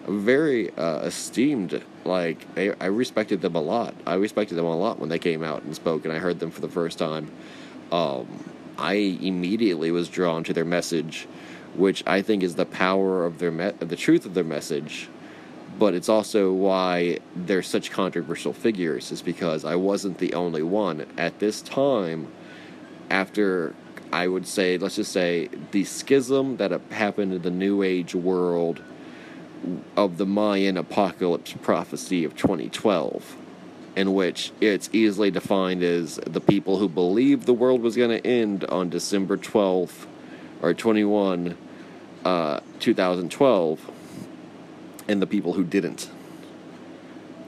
very 0.08 0.76
uh, 0.78 1.00
esteemed. 1.00 1.82
Like 2.06 2.46
I, 2.58 2.74
I 2.80 2.86
respected 2.88 3.42
them 3.42 3.56
a 3.56 3.62
lot. 3.62 3.96
I 4.06 4.16
respected 4.16 4.56
them 4.56 4.66
a 4.66 4.76
lot 4.76 5.00
when 5.00 5.10
they 5.10 5.20
came 5.20 5.44
out 5.44 5.64
and 5.64 5.76
spoke, 5.76 6.06
and 6.06 6.14
I 6.14 6.20
heard 6.20 6.40
them 6.40 6.52
for 6.52 6.62
the 6.62 6.70
first 6.70 6.98
time. 7.00 7.32
Um, 7.92 8.28
I 8.78 8.94
immediately 8.94 9.92
was 9.92 10.10
drawn 10.10 10.44
to 10.46 10.54
their 10.54 10.66
message, 10.66 11.28
which 11.76 12.04
I 12.08 12.22
think 12.22 12.44
is 12.44 12.56
the 12.56 12.66
power 12.66 13.26
of 13.26 13.40
their 13.40 13.52
me- 13.52 13.72
the 13.80 13.96
truth 13.96 14.26
of 14.26 14.34
their 14.34 14.44
message. 14.44 15.08
But 15.80 15.96
it's 15.96 16.10
also 16.10 16.52
why 16.52 17.20
they're 17.36 17.64
such 17.64 17.90
controversial 17.90 18.54
figures, 18.54 19.12
is 19.12 19.22
because 19.22 19.66
I 19.66 19.76
wasn't 19.76 20.20
the 20.20 20.34
only 20.34 20.62
one 20.62 21.08
at 21.18 21.40
this 21.40 21.62
time. 21.62 22.28
After 23.10 23.76
I 24.14 24.28
would 24.28 24.46
say, 24.46 24.78
let's 24.78 24.98
just 24.98 25.12
say, 25.12 25.50
the 25.72 25.86
schism 25.86 26.58
that 26.58 26.70
happened 26.92 27.34
in 27.34 27.42
the 27.42 27.50
New 27.50 27.82
Age 27.82 28.14
world 28.14 28.80
of 29.98 30.18
the 30.18 30.26
Mayan 30.28 30.78
apocalypse 30.78 31.56
prophecy 31.64 32.24
of 32.24 32.36
2012, 32.36 33.36
in 33.96 34.14
which 34.14 34.52
it's 34.62 34.88
easily 34.94 35.32
defined 35.32 35.82
as 35.82 36.18
the 36.18 36.40
people 36.40 36.78
who 36.78 36.88
believed 36.88 37.48
the 37.48 37.56
world 37.56 37.82
was 37.82 37.96
going 37.96 38.12
to 38.12 38.28
end 38.28 38.64
on 38.66 38.88
December 38.88 39.36
12th 39.36 40.06
or 40.62 40.76
21, 40.76 41.58
uh, 42.24 42.60
2012, 42.80 43.92
and 45.08 45.22
the 45.24 45.28
people 45.28 45.54
who 45.54 45.64
didn't. 45.64 46.12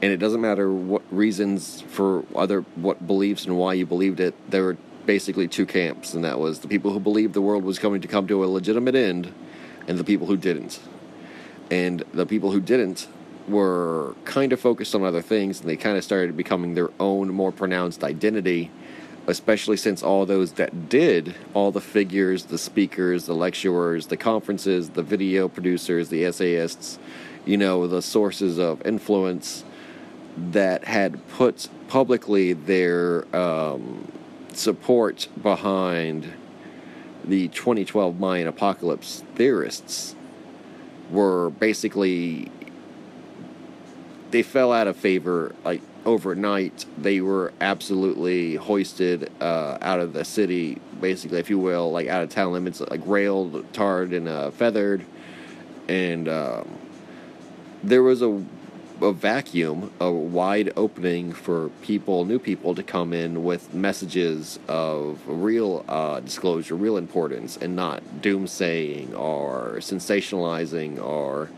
And 0.01 0.11
it 0.11 0.17
doesn't 0.17 0.41
matter 0.41 0.71
what 0.73 1.03
reasons 1.11 1.81
for 1.81 2.25
other 2.35 2.61
what 2.73 3.05
beliefs 3.05 3.45
and 3.45 3.55
why 3.55 3.73
you 3.73 3.85
believed 3.85 4.19
it. 4.19 4.33
There 4.49 4.63
were 4.63 4.77
basically 5.05 5.47
two 5.47 5.65
camps, 5.65 6.13
and 6.13 6.23
that 6.23 6.39
was 6.39 6.59
the 6.59 6.67
people 6.67 6.91
who 6.91 6.99
believed 6.99 7.33
the 7.33 7.41
world 7.41 7.63
was 7.63 7.79
coming 7.79 8.01
to 8.01 8.07
come 8.07 8.27
to 8.27 8.43
a 8.43 8.47
legitimate 8.47 8.95
end, 8.95 9.33
and 9.87 9.97
the 9.97 10.03
people 10.03 10.27
who 10.27 10.37
didn't. 10.37 10.79
And 11.71 12.03
the 12.13 12.25
people 12.25 12.51
who 12.51 12.61
didn't 12.61 13.07
were 13.47 14.15
kind 14.25 14.53
of 14.53 14.59
focused 14.59 14.95
on 14.95 15.03
other 15.03 15.21
things, 15.21 15.61
and 15.61 15.69
they 15.69 15.77
kind 15.77 15.97
of 15.97 16.03
started 16.03 16.35
becoming 16.35 16.73
their 16.73 16.89
own 16.99 17.29
more 17.29 17.51
pronounced 17.51 18.03
identity, 18.03 18.71
especially 19.27 19.77
since 19.77 20.03
all 20.03 20.25
those 20.25 20.53
that 20.53 20.89
did, 20.89 21.35
all 21.53 21.71
the 21.71 21.81
figures, 21.81 22.45
the 22.45 22.57
speakers, 22.57 23.25
the 23.25 23.33
lecturers, 23.33 24.07
the 24.07 24.17
conferences, 24.17 24.89
the 24.89 25.03
video 25.03 25.47
producers, 25.47 26.09
the 26.09 26.23
essayists, 26.23 26.99
you 27.45 27.57
know, 27.57 27.87
the 27.87 28.01
sources 28.01 28.59
of 28.59 28.85
influence 28.85 29.63
that 30.37 30.83
had 30.83 31.27
put 31.29 31.69
publicly 31.87 32.53
their 32.53 33.25
um, 33.35 34.11
support 34.57 35.27
behind 35.41 36.31
the 37.23 37.47
2012 37.49 38.19
Mayan 38.19 38.47
apocalypse 38.47 39.23
theorists 39.35 40.15
were 41.09 41.49
basically 41.49 42.51
they 44.31 44.43
fell 44.43 44.73
out 44.73 44.87
of 44.87 44.97
favor 44.97 45.55
like 45.63 45.81
overnight. 46.05 46.85
They 46.97 47.21
were 47.21 47.53
absolutely 47.61 48.55
hoisted 48.55 49.31
uh, 49.41 49.77
out 49.81 49.99
of 49.99 50.13
the 50.13 50.25
city 50.25 50.79
basically 50.99 51.39
if 51.39 51.49
you 51.49 51.59
will 51.59 51.91
like 51.91 52.07
out 52.07 52.23
of 52.23 52.29
town 52.29 52.53
limits 52.53 52.79
like 52.79 53.01
railed 53.05 53.65
tarred 53.73 54.13
and 54.13 54.27
uh, 54.27 54.51
feathered. 54.51 55.05
And 55.87 56.27
um, 56.27 56.67
there 57.83 58.03
was 58.03 58.21
a 58.21 58.43
a 59.01 59.11
vacuum, 59.11 59.91
a 59.99 60.11
wide 60.11 60.71
opening 60.75 61.33
for 61.33 61.69
people, 61.81 62.25
new 62.25 62.39
people, 62.39 62.75
to 62.75 62.83
come 62.83 63.13
in 63.13 63.43
with 63.43 63.73
messages 63.73 64.59
of 64.67 65.19
real 65.27 65.83
uh, 65.87 66.19
disclosure, 66.21 66.75
real 66.75 66.97
importance, 66.97 67.57
and 67.57 67.75
not 67.75 68.03
doomsaying 68.21 69.17
or 69.17 69.75
sensationalizing 69.79 71.01
or 71.01 71.49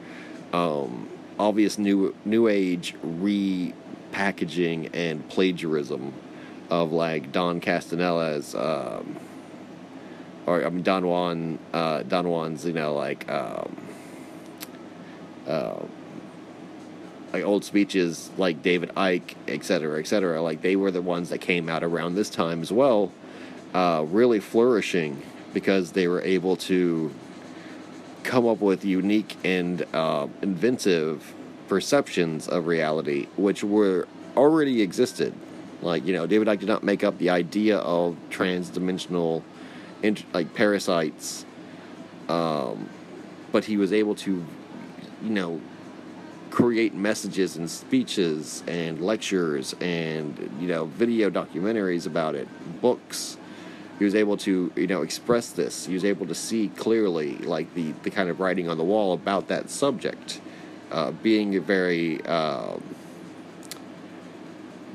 um, 0.54 1.10
obvious 1.40 1.78
new 1.78 2.16
new 2.26 2.48
age 2.48 2.96
repackaging 3.06 4.90
and 4.94 5.28
plagiarism 5.30 6.14
of 6.70 6.92
like 6.92 7.32
Don 7.32 7.62
Castanella's. 7.62 8.56
Um, 8.56 9.18
or 10.46 10.66
I 10.66 10.70
mean 10.70 10.84
Don 10.84 11.06
Juan, 11.06 11.60
uh, 11.74 12.04
Don 12.04 12.26
Juan's, 12.26 12.66
you 12.66 12.74
know, 12.74 12.94
like 12.94 13.30
um, 13.30 13.78
uh, 15.46 15.80
like 17.34 17.44
old 17.44 17.64
speeches 17.64 18.30
like 18.38 18.62
David 18.64 18.90
Icke, 18.96 19.36
et 19.48 19.64
cetera, 19.64 20.00
et 20.00 20.08
cetera, 20.08 20.42
like 20.42 20.62
they 20.62 20.76
were 20.76 20.92
the 20.92 21.02
ones 21.02 21.30
that 21.30 21.40
came 21.40 21.70
out 21.70 21.84
around 21.84 22.16
this 22.16 22.30
time 22.30 22.62
as 22.62 22.72
well, 22.72 23.12
uh, 23.74 24.06
really 24.08 24.40
flourishing 24.40 25.22
because 25.54 25.92
they 25.92 26.08
were 26.08 26.22
able 26.22 26.56
to 26.56 27.14
come 28.24 28.48
up 28.48 28.60
with 28.60 28.84
unique 28.86 29.36
and 29.44 29.86
uh, 29.94 30.28
inventive 30.42 31.34
perceptions 31.68 32.48
of 32.48 32.68
reality, 32.68 33.28
which 33.38 33.64
were 33.64 34.08
already 34.36 34.82
existed. 34.82 35.34
Like 35.82 36.06
you 36.06 36.14
know, 36.14 36.26
David 36.28 36.48
Icke 36.48 36.60
did 36.60 36.70
not 36.70 36.84
make 36.84 37.04
up 37.04 37.18
the 37.18 37.30
idea 37.30 37.78
of 37.78 38.16
transdimensional, 38.30 39.44
int- 40.02 40.26
like 40.34 40.54
parasites, 40.54 41.46
um, 42.30 42.90
but 43.52 43.66
he 43.66 43.78
was 43.78 43.94
able 43.94 44.16
to, 44.16 44.46
you 45.24 45.30
know, 45.30 45.62
create 46.58 46.96
messages 46.96 47.56
and 47.56 47.70
speeches 47.70 48.64
and 48.66 49.00
lectures 49.00 49.76
and 49.80 50.50
you 50.60 50.68
know 50.68 50.86
video 50.86 51.30
documentaries 51.30 52.08
about 52.08 52.34
it 52.34 52.48
books. 52.82 53.38
He 54.00 54.06
was 54.06 54.16
able 54.16 54.38
to 54.38 54.72
you 54.76 54.88
know 54.88 55.04
express 55.04 55.52
this. 55.52 55.86
He 55.86 55.94
was 55.94 56.04
able 56.04 56.26
to 56.26 56.34
see 56.34 56.70
clearly 56.70 57.38
like 57.38 57.72
the 57.76 57.92
the 58.02 58.10
kind 58.10 58.28
of 58.28 58.40
writing 58.40 58.68
on 58.70 58.78
the 58.80 58.84
wall 58.84 59.14
about 59.14 59.50
that 59.50 59.70
subject 59.70 60.42
uh, 60.92 61.12
being 61.12 61.56
a 61.56 61.62
very 61.62 62.26
um, 62.26 62.82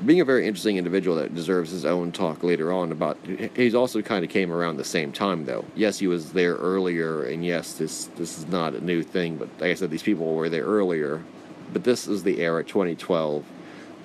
being 0.05 0.19
a 0.19 0.25
very 0.25 0.45
interesting 0.45 0.75
individual 0.75 1.15
that 1.15 1.33
deserves 1.33 1.71
his 1.71 1.85
own 1.85 2.11
talk 2.11 2.43
later 2.43 2.73
on 2.73 2.91
about 2.91 3.17
he's 3.55 3.73
also 3.73 4.01
kind 4.01 4.25
of 4.25 4.29
came 4.29 4.51
around 4.51 4.75
the 4.75 4.83
same 4.83 5.13
time 5.13 5.45
though. 5.45 5.63
Yes 5.75 5.97
he 5.99 6.07
was 6.07 6.33
there 6.33 6.55
earlier 6.55 7.23
and 7.23 7.45
yes 7.45 7.75
this 7.75 8.07
this 8.17 8.37
is 8.37 8.47
not 8.47 8.73
a 8.73 8.81
new 8.83 9.01
thing 9.01 9.37
but 9.37 9.47
like 9.61 9.71
i 9.71 9.73
said 9.75 9.89
these 9.89 10.03
people 10.03 10.35
were 10.35 10.49
there 10.49 10.65
earlier 10.65 11.23
but 11.71 11.83
this 11.83 12.07
is 12.07 12.23
the 12.23 12.41
era 12.41 12.63
2012 12.63 13.43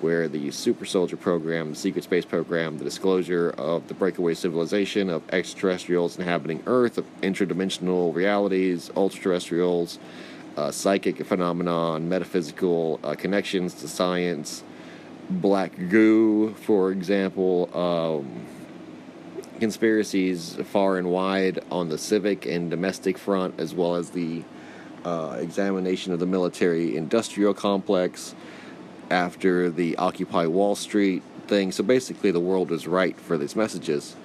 where 0.01 0.27
the 0.27 0.49
Super 0.51 0.85
Soldier 0.85 1.17
program, 1.17 1.71
the 1.71 1.75
Secret 1.75 2.03
Space 2.03 2.25
program, 2.25 2.77
the 2.77 2.85
disclosure 2.85 3.49
of 3.57 3.87
the 3.87 3.93
breakaway 3.93 4.33
civilization 4.33 5.09
of 5.09 5.23
extraterrestrials 5.33 6.17
inhabiting 6.17 6.63
Earth, 6.65 6.97
of 6.97 7.05
interdimensional 7.21 8.13
realities, 8.15 8.89
ultraterrestrials, 8.95 9.99
uh, 10.55 10.71
psychic 10.71 11.25
phenomenon, 11.25 12.07
metaphysical 12.07 12.99
uh, 13.03 13.13
connections 13.13 13.73
to 13.75 13.87
science, 13.87 14.63
black 15.29 15.75
goo, 15.89 16.53
for 16.53 16.91
example, 16.91 17.69
um, 17.77 18.45
conspiracies 19.59 20.55
far 20.65 20.97
and 20.97 21.09
wide 21.11 21.59
on 21.69 21.89
the 21.89 21.97
civic 21.97 22.45
and 22.45 22.69
domestic 22.69 23.17
front, 23.17 23.59
as 23.59 23.73
well 23.73 23.95
as 23.95 24.11
the 24.11 24.43
uh, 25.05 25.37
examination 25.39 26.13
of 26.13 26.19
the 26.19 26.25
military 26.25 26.95
industrial 26.95 27.53
complex 27.53 28.35
after 29.09 29.69
the 29.69 29.95
Occupy 29.97 30.45
Wall 30.45 30.75
Street 30.75 31.23
thing. 31.47 31.71
So 31.71 31.83
basically, 31.83 32.31
the 32.31 32.39
world 32.39 32.69
was 32.69 32.87
right 32.87 33.17
for 33.19 33.37
these 33.37 33.55
messages. 33.55 34.15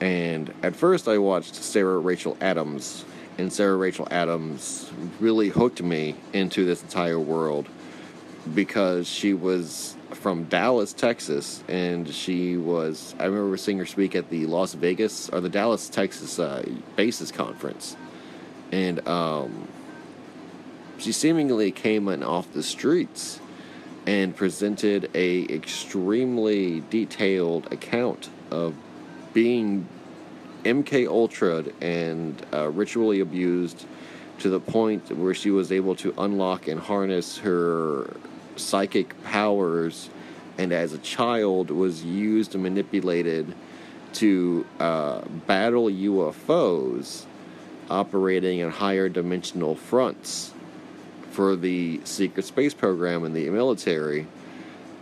And 0.00 0.52
at 0.62 0.76
first, 0.76 1.08
I 1.08 1.18
watched 1.18 1.54
Sarah 1.54 1.98
Rachel 1.98 2.36
Adams, 2.40 3.04
and 3.36 3.52
Sarah 3.52 3.76
Rachel 3.76 4.06
Adams 4.10 4.90
really 5.20 5.48
hooked 5.48 5.82
me 5.82 6.14
into 6.32 6.64
this 6.64 6.82
entire 6.82 7.18
world 7.18 7.68
because 8.54 9.08
she 9.08 9.34
was 9.34 9.96
from 10.12 10.44
Dallas, 10.44 10.92
Texas, 10.92 11.62
and 11.68 12.08
she 12.08 12.56
was. 12.56 13.14
I 13.18 13.24
remember 13.24 13.56
seeing 13.56 13.78
her 13.78 13.86
speak 13.86 14.14
at 14.14 14.30
the 14.30 14.46
Las 14.46 14.74
Vegas 14.74 15.28
or 15.30 15.40
the 15.40 15.48
Dallas, 15.48 15.88
Texas 15.88 16.38
uh, 16.38 16.64
Bases 16.96 17.30
Conference, 17.30 17.96
and 18.72 19.06
um, 19.06 19.68
she 20.98 21.12
seemingly 21.12 21.70
came 21.70 22.08
in 22.08 22.22
off 22.22 22.52
the 22.52 22.62
streets 22.62 23.40
and 24.06 24.34
presented 24.34 25.10
a 25.14 25.44
extremely 25.44 26.82
detailed 26.90 27.72
account 27.72 28.28
of 28.50 28.74
being 29.32 29.86
MK 30.64 31.06
Ultra 31.06 31.64
and 31.80 32.44
uh, 32.52 32.68
ritually 32.68 33.20
abused 33.20 33.86
to 34.40 34.48
the 34.48 34.60
point 34.60 35.16
where 35.16 35.34
she 35.34 35.50
was 35.50 35.70
able 35.70 35.94
to 35.96 36.14
unlock 36.18 36.68
and 36.68 36.80
harness 36.80 37.38
her 37.38 38.16
psychic 38.56 39.22
powers 39.24 40.10
and 40.56 40.72
as 40.72 40.92
a 40.92 40.98
child 40.98 41.70
was 41.70 42.04
used 42.04 42.54
and 42.54 42.64
manipulated 42.64 43.54
to 44.14 44.66
uh, 44.80 45.20
battle 45.46 45.84
UFOs 45.84 47.24
operating 47.88 48.58
in 48.58 48.70
higher 48.70 49.08
dimensional 49.08 49.74
fronts 49.74 50.52
for 51.38 51.54
the 51.54 52.00
secret 52.02 52.44
space 52.44 52.74
program 52.74 53.24
in 53.24 53.32
the 53.32 53.48
military 53.48 54.26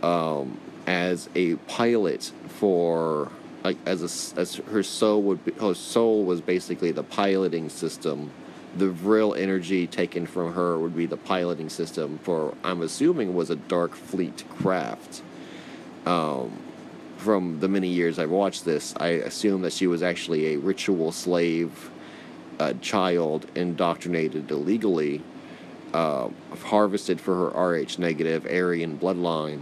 um, 0.03 0.55
as 0.85 1.27
a 1.33 1.55
pilot 1.65 2.31
for 2.47 3.31
like 3.63 3.75
as 3.87 4.03
a, 4.03 4.39
as 4.39 4.57
her 4.57 4.83
soul 4.83 5.23
would 5.23 5.43
be, 5.43 5.51
her 5.53 5.73
soul 5.73 6.25
was 6.25 6.39
basically 6.39 6.91
the 6.91 7.01
piloting 7.01 7.69
system. 7.69 8.29
The 8.75 8.89
real 8.89 9.33
energy 9.33 9.87
taken 9.87 10.27
from 10.27 10.53
her 10.53 10.77
would 10.77 10.95
be 10.95 11.07
the 11.07 11.17
piloting 11.17 11.69
system 11.69 12.19
for 12.19 12.53
I'm 12.63 12.83
assuming 12.83 13.33
was 13.33 13.49
a 13.49 13.55
dark 13.55 13.95
fleet 13.95 14.43
craft. 14.59 15.23
Um, 16.05 16.55
from 17.17 17.61
the 17.61 17.67
many 17.67 17.87
years 17.87 18.19
I've 18.19 18.29
watched 18.29 18.63
this 18.63 18.93
I 18.97 19.07
assume 19.07 19.63
that 19.63 19.73
she 19.73 19.87
was 19.87 20.03
actually 20.03 20.53
a 20.53 20.57
ritual 20.57 21.11
slave 21.11 21.89
a 22.59 22.75
child 22.75 23.47
indoctrinated 23.55 24.51
illegally 24.51 25.23
uh, 25.97 26.29
harvested 26.65 27.19
for 27.19 27.51
her 27.51 27.75
Rh 27.75 27.97
negative 27.97 28.45
Aryan 28.45 28.99
bloodline, 28.99 29.61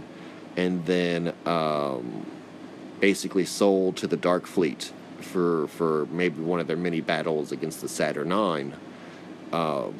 and 0.54 0.84
then 0.84 1.32
um, 1.46 2.26
basically 3.00 3.46
sold 3.46 3.96
to 3.96 4.06
the 4.06 4.18
Dark 4.18 4.46
Fleet 4.46 4.92
for 5.22 5.66
for 5.68 6.04
maybe 6.10 6.42
one 6.42 6.60
of 6.60 6.66
their 6.66 6.76
many 6.76 7.00
battles 7.00 7.52
against 7.52 7.80
the 7.80 7.88
Saturn 7.88 8.28
Nine. 8.28 8.74
Um, 9.50 9.94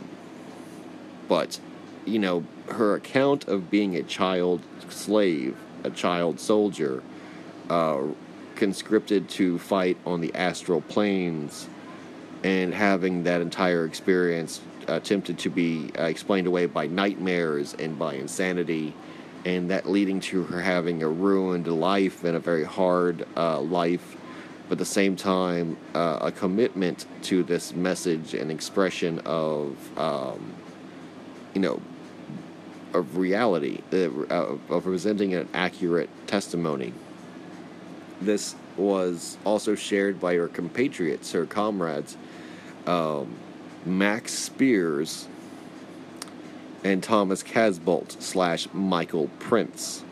but 1.26 1.58
you 2.04 2.18
know 2.18 2.44
her 2.68 2.94
account 2.94 3.48
of 3.48 3.70
being 3.70 3.96
a 3.96 4.02
child 4.02 4.60
slave, 4.90 5.56
a 5.84 5.90
child 5.90 6.38
soldier, 6.38 7.02
uh, 7.70 8.02
conscripted 8.56 9.30
to 9.30 9.58
fight 9.58 9.96
on 10.04 10.20
the 10.20 10.34
astral 10.34 10.82
planes, 10.82 11.66
and 12.44 12.74
having 12.74 13.22
that 13.22 13.40
entire 13.40 13.86
experience 13.86 14.60
attempted 14.88 15.38
to 15.38 15.50
be 15.50 15.90
uh, 15.98 16.04
explained 16.04 16.46
away 16.46 16.66
by 16.66 16.86
nightmares 16.86 17.74
and 17.78 17.98
by 17.98 18.14
insanity, 18.14 18.94
and 19.44 19.70
that 19.70 19.88
leading 19.88 20.20
to 20.20 20.42
her 20.44 20.60
having 20.60 21.02
a 21.02 21.08
ruined 21.08 21.66
life 21.66 22.24
and 22.24 22.36
a 22.36 22.40
very 22.40 22.64
hard 22.64 23.26
uh, 23.36 23.60
life, 23.60 24.16
but 24.68 24.72
at 24.72 24.78
the 24.78 24.84
same 24.84 25.14
time, 25.14 25.76
uh, 25.94 26.18
a 26.22 26.32
commitment 26.32 27.06
to 27.22 27.42
this 27.42 27.72
message 27.74 28.34
and 28.34 28.50
expression 28.50 29.20
of, 29.20 29.76
um, 29.98 30.52
you 31.54 31.60
know, 31.60 31.80
of 32.92 33.16
reality, 33.16 33.80
uh, 33.92 34.56
of 34.68 34.82
presenting 34.82 35.34
an 35.34 35.48
accurate 35.54 36.10
testimony. 36.26 36.92
This 38.20 38.56
was 38.76 39.36
also 39.44 39.74
shared 39.74 40.18
by 40.18 40.34
her 40.34 40.48
compatriots, 40.48 41.32
her 41.32 41.46
comrades. 41.46 42.16
Um, 42.86 43.36
Max 43.86 44.32
Spiers, 44.32 45.28
and 46.82 47.02
Thomas 47.02 47.42
Casbolt 47.42 48.20
slash 48.20 48.66
Michael 48.72 49.28
Prince. 49.38 50.04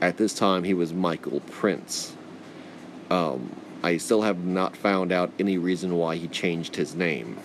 At 0.00 0.18
this 0.18 0.34
time, 0.34 0.64
he 0.64 0.74
was 0.74 0.92
Michael 0.92 1.40
Prince. 1.40 2.14
Um, 3.10 3.56
I 3.82 3.96
still 3.96 4.22
have 4.22 4.44
not 4.44 4.76
found 4.76 5.12
out 5.12 5.32
any 5.38 5.56
reason 5.56 5.96
why 5.96 6.16
he 6.16 6.28
changed 6.28 6.76
his 6.76 6.94
name. 6.94 7.38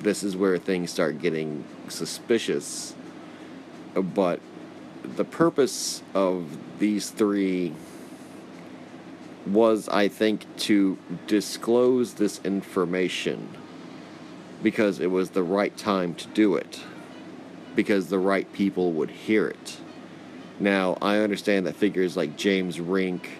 This 0.00 0.22
is 0.22 0.36
where 0.36 0.56
things 0.56 0.90
start 0.90 1.20
getting 1.20 1.64
suspicious. 1.88 2.94
But 3.94 4.40
the 5.02 5.24
purpose 5.24 6.02
of 6.14 6.46
these 6.78 7.10
three 7.10 7.72
was, 9.46 9.88
I 9.88 10.06
think, 10.08 10.44
to 10.58 10.96
disclose 11.26 12.14
this 12.14 12.40
information 12.44 13.48
because 14.62 15.00
it 15.00 15.10
was 15.10 15.30
the 15.30 15.42
right 15.42 15.76
time 15.76 16.14
to 16.14 16.28
do 16.28 16.54
it, 16.56 16.80
because 17.74 18.08
the 18.08 18.18
right 18.18 18.50
people 18.52 18.92
would 18.92 19.10
hear 19.10 19.48
it. 19.48 19.78
Now, 20.58 20.98
I 21.00 21.18
understand 21.18 21.66
that 21.66 21.76
figures 21.76 22.16
like 22.16 22.36
James 22.36 22.80
Rink 22.80 23.30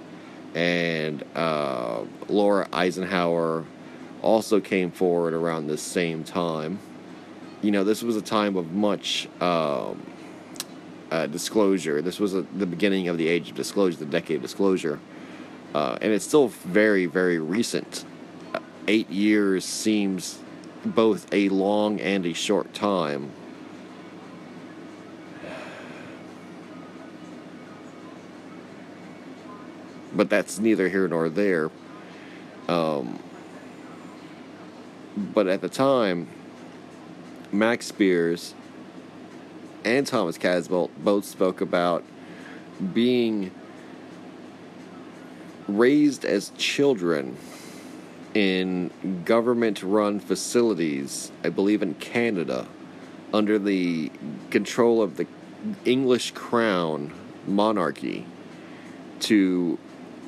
and 0.54 1.22
uh, 1.34 2.02
Laura 2.28 2.66
Eisenhower 2.72 3.64
also 4.22 4.60
came 4.60 4.90
forward 4.90 5.34
around 5.34 5.66
the 5.66 5.78
same 5.78 6.24
time. 6.24 6.78
You 7.62 7.70
know, 7.70 7.84
this 7.84 8.02
was 8.02 8.16
a 8.16 8.22
time 8.22 8.56
of 8.56 8.72
much 8.72 9.28
um, 9.40 10.02
uh, 11.10 11.26
disclosure. 11.26 12.00
This 12.00 12.18
was 12.18 12.34
a, 12.34 12.42
the 12.42 12.66
beginning 12.66 13.08
of 13.08 13.18
the 13.18 13.28
age 13.28 13.50
of 13.50 13.56
disclosure, 13.56 13.98
the 13.98 14.06
decade 14.06 14.36
of 14.36 14.42
disclosure. 14.42 14.98
Uh, 15.74 15.98
and 16.00 16.12
it's 16.12 16.24
still 16.24 16.48
very, 16.48 17.06
very 17.06 17.38
recent. 17.38 18.04
eight 18.88 19.10
years 19.10 19.64
seems 19.64 20.40
both 20.84 21.32
a 21.32 21.48
long 21.48 22.00
and 22.00 22.26
a 22.26 22.32
short 22.32 22.72
time. 22.72 23.30
But 30.14 30.28
that's 30.28 30.58
neither 30.58 30.88
here 30.88 31.06
nor 31.06 31.28
there. 31.28 31.70
Um, 32.68 33.18
but 35.16 35.46
at 35.46 35.60
the 35.60 35.68
time, 35.68 36.28
Max 37.52 37.86
Spiers 37.86 38.54
and 39.84 40.06
Thomas 40.06 40.38
Casbolt 40.38 40.90
both 40.98 41.24
spoke 41.24 41.60
about 41.60 42.04
being 42.92 43.50
raised 45.68 46.24
as 46.24 46.50
children 46.58 47.36
in 48.34 48.90
government 49.24 49.82
run 49.82 50.20
facilities, 50.20 51.32
I 51.44 51.48
believe 51.48 51.82
in 51.82 51.94
Canada, 51.94 52.66
under 53.32 53.58
the 53.58 54.10
control 54.50 55.02
of 55.02 55.16
the 55.16 55.26
English 55.84 56.32
crown 56.32 57.12
monarchy 57.46 58.26
to 59.20 59.78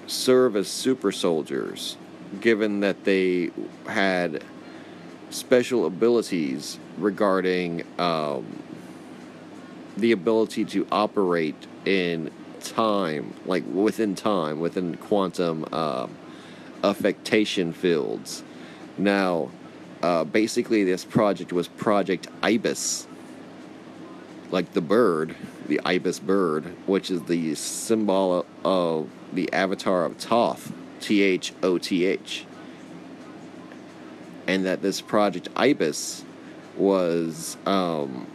serve 0.07 0.57
as 0.57 0.69
super 0.69 1.13
soldiers, 1.13 1.97
given 2.41 2.81
that 2.81 3.05
they 3.05 3.51
had 3.87 4.43
special 5.31 5.87
abilities 5.87 6.79
regarding 6.99 7.85
um, 7.99 8.63
the 9.97 10.13
ability 10.13 10.65
to 10.65 10.87
operate 10.93 11.55
in 11.85 12.31
time, 12.61 13.35
like 13.47 13.65
within 13.73 14.15
time, 14.15 14.61
within 14.61 14.97
quantum. 14.97 15.67
Uh, 15.73 16.07
affectation 16.83 17.73
fields. 17.73 18.43
Now, 18.99 19.51
uh, 20.03 20.25
basically, 20.25 20.85
this 20.85 21.05
project 21.05 21.53
was 21.53 21.69
Project 21.69 22.29
Ibis, 22.43 23.07
like 24.51 24.73
the 24.73 24.81
bird, 24.81 25.35
the 25.67 25.81
ibis 25.85 26.19
bird, 26.19 26.65
which 26.87 27.11
is 27.11 27.23
the 27.23 27.55
symbol 27.55 28.45
of 28.65 29.09
the 29.33 29.53
avatar 29.53 30.05
of 30.05 30.17
Thoth, 30.19 30.73
T 31.01 31.23
H 31.23 31.53
O 31.63 31.79
T 31.79 32.05
H. 32.05 32.45
And 34.47 34.67
that 34.67 34.83
this 34.83 35.01
project 35.01 35.49
ibis 35.57 36.25
was 36.77 37.57
um, 37.65 38.27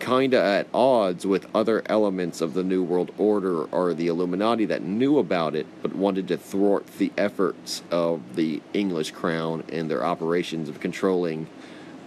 kind 0.00 0.34
of 0.34 0.44
at 0.44 0.66
odds 0.72 1.26
with 1.26 1.46
other 1.54 1.82
elements 1.86 2.40
of 2.40 2.54
the 2.54 2.62
New 2.62 2.82
World 2.82 3.12
Order 3.18 3.64
or 3.64 3.94
the 3.94 4.06
Illuminati 4.06 4.64
that 4.66 4.82
knew 4.82 5.18
about 5.18 5.54
it 5.54 5.66
but 5.82 5.94
wanted 5.94 6.28
to 6.28 6.36
thwart 6.36 6.86
the 6.98 7.12
efforts 7.16 7.82
of 7.90 8.36
the 8.36 8.62
English 8.72 9.10
crown 9.12 9.64
and 9.70 9.90
their 9.90 10.04
operations 10.04 10.68
of 10.68 10.80
controlling 10.80 11.46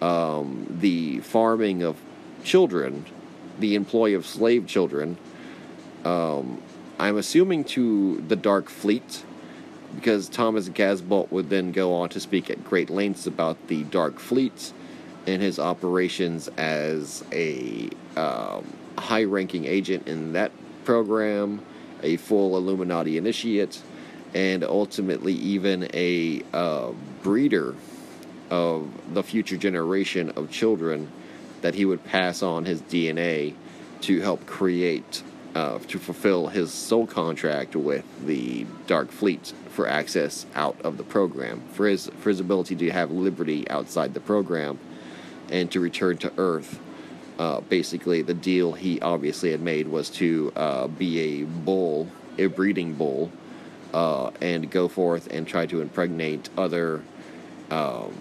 um, 0.01 0.65
the 0.79 1.19
farming 1.19 1.83
of 1.83 1.97
children, 2.43 3.05
the 3.59 3.75
employ 3.75 4.15
of 4.15 4.25
slave 4.25 4.65
children. 4.67 5.17
Um, 6.05 6.61
I'm 6.99 7.17
assuming 7.17 7.63
to 7.65 8.21
the 8.27 8.35
Dark 8.35 8.69
Fleet, 8.69 9.23
because 9.95 10.29
Thomas 10.29 10.69
Casbolt 10.69 11.31
would 11.31 11.49
then 11.49 11.71
go 11.71 11.93
on 11.93 12.09
to 12.09 12.19
speak 12.19 12.49
at 12.49 12.63
great 12.63 12.89
lengths 12.89 13.25
about 13.25 13.67
the 13.67 13.83
Dark 13.83 14.19
Fleet 14.19 14.71
and 15.27 15.41
his 15.41 15.59
operations 15.59 16.47
as 16.57 17.23
a 17.31 17.89
um, 18.15 18.65
high 18.97 19.23
ranking 19.23 19.65
agent 19.65 20.07
in 20.07 20.33
that 20.33 20.51
program, 20.85 21.63
a 22.03 22.17
full 22.17 22.57
Illuminati 22.57 23.17
initiate, 23.17 23.81
and 24.33 24.63
ultimately 24.63 25.33
even 25.33 25.89
a 25.93 26.41
uh, 26.53 26.91
breeder 27.23 27.75
of 28.49 28.89
the 29.13 29.23
future 29.23 29.57
generation 29.57 30.31
of 30.31 30.49
children 30.49 31.11
that 31.61 31.75
he 31.75 31.85
would 31.85 32.03
pass 32.05 32.41
on 32.41 32.65
his 32.65 32.81
DNA 32.83 33.53
to 34.01 34.21
help 34.21 34.45
create, 34.45 35.21
uh, 35.55 35.77
to 35.87 35.99
fulfill 35.99 36.47
his 36.47 36.73
soul 36.73 37.05
contract 37.05 37.75
with 37.75 38.05
the 38.25 38.65
Dark 38.87 39.11
Fleet 39.11 39.53
for 39.69 39.87
access 39.87 40.45
out 40.55 40.79
of 40.81 40.97
the 40.97 41.03
program, 41.03 41.61
for 41.73 41.87
his, 41.87 42.07
for 42.19 42.29
his 42.29 42.39
ability 42.39 42.75
to 42.75 42.89
have 42.91 43.11
liberty 43.11 43.69
outside 43.69 44.13
the 44.13 44.19
program 44.19 44.79
and 45.51 45.71
to 45.71 45.79
return 45.79 46.17
to 46.17 46.31
Earth. 46.37 46.79
Uh, 47.37 47.61
basically, 47.61 48.21
the 48.21 48.33
deal 48.33 48.73
he 48.73 48.99
obviously 48.99 49.51
had 49.51 49.61
made 49.61 49.87
was 49.87 50.09
to 50.09 50.51
uh, 50.55 50.87
be 50.87 51.19
a 51.19 51.45
bull, 51.45 52.07
a 52.37 52.47
breeding 52.47 52.93
bull, 52.93 53.31
uh, 53.93 54.29
and 54.41 54.69
go 54.69 54.87
forth 54.87 55.27
and 55.31 55.47
try 55.47 55.65
to 55.65 55.81
impregnate 55.81 56.49
other 56.57 57.01
um, 57.71 58.13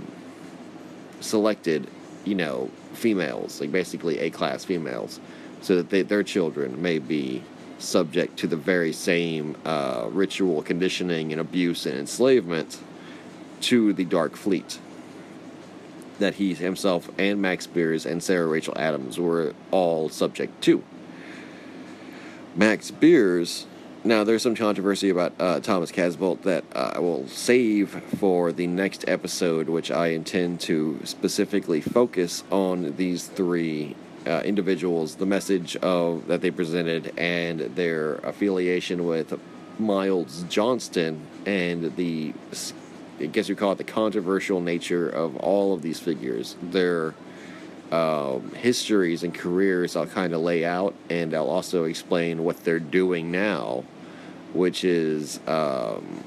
selected, 1.20 1.88
you 2.24 2.34
know, 2.34 2.70
females, 2.92 3.60
like 3.60 3.72
basically 3.72 4.18
A 4.20 4.30
class 4.30 4.64
females, 4.64 5.20
so 5.62 5.76
that 5.76 5.90
they, 5.90 6.02
their 6.02 6.22
children 6.22 6.80
may 6.80 6.98
be 6.98 7.42
subject 7.78 8.36
to 8.38 8.46
the 8.46 8.56
very 8.56 8.92
same 8.92 9.56
uh, 9.64 10.08
ritual 10.10 10.62
conditioning 10.62 11.32
and 11.32 11.40
abuse 11.40 11.86
and 11.86 11.98
enslavement 11.98 12.78
to 13.60 13.92
the 13.92 14.04
Dark 14.04 14.36
Fleet 14.36 14.78
that 16.18 16.34
he 16.34 16.54
himself 16.54 17.10
and 17.18 17.40
Max 17.40 17.64
Spiers 17.64 18.06
and 18.06 18.22
Sarah 18.22 18.46
Rachel 18.46 18.74
Adams 18.76 19.18
were 19.18 19.54
all 19.70 20.08
subject 20.08 20.62
to. 20.62 20.82
Max 22.54 22.86
Spiers, 22.86 23.66
now 24.04 24.24
there's 24.24 24.42
some 24.42 24.54
controversy 24.54 25.10
about 25.10 25.32
uh, 25.38 25.60
Thomas 25.60 25.92
Casbolt 25.92 26.42
that 26.42 26.64
uh, 26.74 26.92
I 26.96 26.98
will 26.98 27.26
save 27.28 27.90
for 28.18 28.52
the 28.52 28.66
next 28.66 29.04
episode, 29.08 29.68
which 29.68 29.90
I 29.90 30.08
intend 30.08 30.60
to 30.62 31.00
specifically 31.04 31.80
focus 31.80 32.44
on 32.50 32.96
these 32.96 33.26
three 33.26 33.96
uh, 34.26 34.42
individuals, 34.44 35.16
the 35.16 35.26
message 35.26 35.76
of 35.76 36.26
that 36.26 36.40
they 36.40 36.50
presented, 36.50 37.12
and 37.16 37.60
their 37.76 38.16
affiliation 38.16 39.06
with 39.06 39.38
Miles 39.78 40.44
Johnston 40.48 41.26
and 41.46 41.94
the 41.96 42.34
I 43.20 43.26
guess 43.26 43.48
you 43.48 43.56
call 43.56 43.72
it 43.72 43.78
the 43.78 43.84
controversial 43.84 44.60
nature 44.60 45.08
of 45.08 45.36
all 45.36 45.74
of 45.74 45.82
these 45.82 45.98
figures. 45.98 46.56
Their 46.62 47.14
um, 47.90 48.52
histories 48.54 49.22
and 49.22 49.34
careers 49.34 49.96
I'll 49.96 50.06
kind 50.06 50.34
of 50.34 50.40
lay 50.40 50.64
out, 50.64 50.94
and 51.10 51.34
I'll 51.34 51.48
also 51.48 51.84
explain 51.84 52.44
what 52.44 52.64
they're 52.64 52.78
doing 52.78 53.32
now, 53.32 53.84
which 54.52 54.84
is 54.84 55.40
um, 55.48 56.22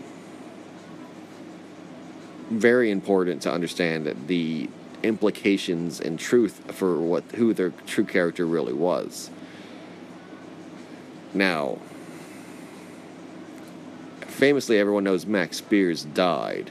very 2.49 2.91
important 2.91 3.41
to 3.43 3.51
understand 3.51 4.13
the 4.27 4.69
implications 5.03 6.01
and 6.01 6.19
truth 6.19 6.61
for 6.73 6.97
what 6.97 7.23
who 7.35 7.53
their 7.53 7.71
true 7.87 8.05
character 8.05 8.45
really 8.45 8.73
was. 8.73 9.29
Now, 11.33 11.77
famously, 14.27 14.77
everyone 14.77 15.05
knows 15.05 15.25
Max 15.25 15.57
Spiers 15.57 16.03
died 16.03 16.69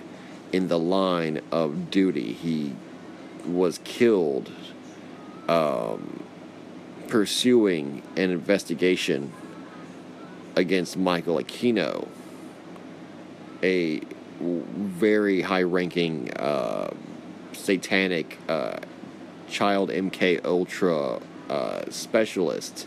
in 0.52 0.68
the 0.68 0.78
line 0.78 1.40
of 1.50 1.90
duty. 1.90 2.32
He 2.32 2.74
was 3.46 3.78
killed 3.84 4.50
um, 5.48 6.22
pursuing 7.08 8.02
an 8.16 8.30
investigation 8.30 9.32
against 10.56 10.96
Michael 10.96 11.38
Aquino, 11.38 12.06
a 13.62 14.00
very 14.40 15.42
high 15.42 15.62
ranking 15.62 16.32
uh, 16.34 16.92
satanic 17.52 18.38
uh, 18.48 18.78
child 19.48 19.90
MK 19.90 20.44
Ultra 20.44 21.20
uh, 21.48 21.90
specialist, 21.90 22.86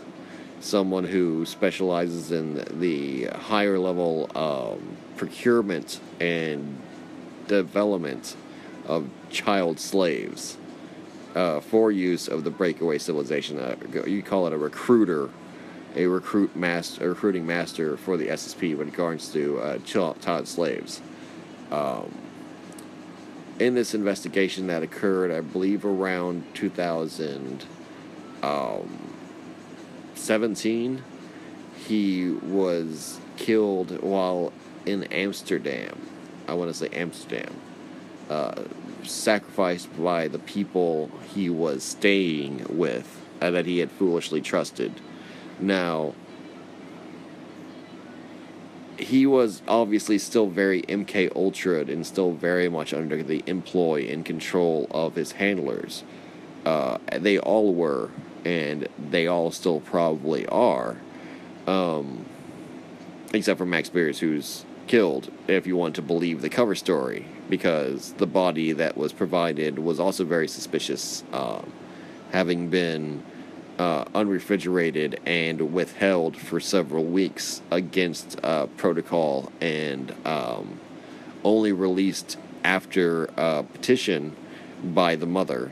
someone 0.60 1.04
who 1.04 1.44
specializes 1.44 2.32
in 2.32 2.64
the 2.80 3.26
higher 3.26 3.78
level 3.78 4.30
um, 4.34 4.96
procurement 5.16 6.00
and 6.18 6.80
development 7.46 8.36
of 8.86 9.08
child 9.30 9.80
slaves 9.80 10.56
uh, 11.34 11.60
for 11.60 11.90
use 11.90 12.28
of 12.28 12.44
the 12.44 12.50
breakaway 12.50 12.98
civilization. 12.98 13.58
Uh, 13.58 13.76
you 14.06 14.22
call 14.22 14.46
it 14.46 14.52
a 14.52 14.58
recruiter, 14.58 15.30
a 15.96 16.06
recruit 16.06 16.54
master, 16.54 17.04
a 17.04 17.08
recruiting 17.08 17.46
master 17.46 17.96
for 17.96 18.16
the 18.16 18.28
SSP 18.28 18.76
when 18.76 18.88
it 18.88 18.94
comes 18.94 19.28
to 19.32 19.58
uh, 19.58 19.78
child 19.78 20.46
slaves. 20.46 21.00
Um, 21.70 22.14
in 23.58 23.74
this 23.74 23.94
investigation 23.94 24.66
that 24.66 24.82
occurred, 24.82 25.30
I 25.30 25.40
believe 25.40 25.84
around 25.84 26.44
2017, 26.54 27.68
um, 30.96 31.04
he 31.86 32.30
was 32.30 33.20
killed 33.36 34.02
while 34.02 34.52
in 34.86 35.04
Amsterdam 35.04 36.00
I 36.48 36.54
want 36.54 36.70
to 36.70 36.74
say 36.74 36.88
Amsterdam, 36.92 37.54
uh, 38.28 38.62
sacrificed 39.02 39.88
by 40.02 40.28
the 40.28 40.38
people 40.38 41.10
he 41.34 41.50
was 41.50 41.82
staying 41.82 42.66
with 42.68 43.20
uh, 43.40 43.50
that 43.50 43.66
he 43.66 43.78
had 43.78 43.90
foolishly 43.90 44.40
trusted. 44.40 45.00
Now, 45.60 46.14
he 48.98 49.26
was 49.26 49.62
obviously 49.66 50.18
still 50.18 50.46
very 50.48 50.82
MK 50.82 51.34
Ultra 51.34 51.80
and 51.80 52.06
still 52.06 52.32
very 52.32 52.68
much 52.68 52.94
under 52.94 53.22
the 53.22 53.42
employ 53.46 54.06
and 54.08 54.24
control 54.24 54.86
of 54.90 55.14
his 55.16 55.32
handlers. 55.32 56.04
Uh, 56.64 56.98
they 57.12 57.38
all 57.38 57.74
were, 57.74 58.10
and 58.44 58.88
they 58.98 59.26
all 59.26 59.50
still 59.50 59.80
probably 59.80 60.46
are. 60.46 60.96
Um, 61.66 62.24
except 63.32 63.58
for 63.58 63.66
Max 63.66 63.88
Spiers, 63.88 64.20
who's 64.20 64.64
killed, 64.86 65.30
if 65.48 65.66
you 65.66 65.76
want 65.76 65.94
to 65.96 66.02
believe 66.02 66.42
the 66.42 66.48
cover 66.48 66.74
story, 66.74 67.26
because 67.48 68.12
the 68.14 68.26
body 68.26 68.72
that 68.72 68.96
was 68.96 69.12
provided 69.12 69.78
was 69.78 70.00
also 70.00 70.24
very 70.24 70.48
suspicious, 70.48 71.24
uh, 71.32 71.62
having 72.32 72.68
been 72.68 73.22
uh, 73.78 74.04
unrefrigerated 74.14 75.18
and 75.26 75.72
withheld 75.72 76.36
for 76.36 76.60
several 76.60 77.04
weeks 77.04 77.60
against 77.70 78.38
uh, 78.44 78.66
protocol 78.76 79.50
and 79.60 80.14
um, 80.24 80.78
only 81.42 81.72
released 81.72 82.38
after 82.62 83.24
a 83.36 83.62
petition 83.62 84.34
by 84.82 85.16
the 85.16 85.26
mother 85.26 85.70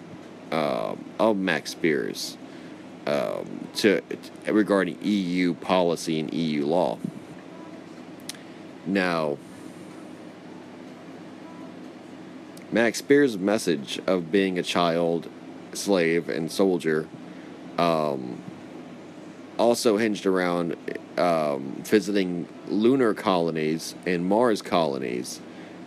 uh, 0.51 0.95
of 1.19 1.37
Max 1.37 1.71
Spiers 1.71 2.37
um, 3.07 3.69
to 3.75 4.01
regarding 4.47 4.99
EU 5.03 5.55
policy 5.55 6.21
and 6.21 6.33
EU 6.33 6.67
law. 6.67 6.99
Now, 8.87 9.39
Max 12.71 12.99
Spiers' 12.99 13.39
message 13.39 14.01
of 14.07 14.33
being 14.33 14.59
a 14.59 14.63
child, 14.63 15.29
slave, 15.73 16.29
and 16.29 16.51
soldier 16.51 17.07
um, 17.79 18.43
also 19.59 19.97
hinged 19.97 20.27
around 20.27 20.77
um, 21.19 21.83
visiting 21.85 22.49
lunar 22.69 23.15
colonies 23.15 23.95
and 24.07 24.25
Mars 24.27 24.63
colonies 24.63 25.41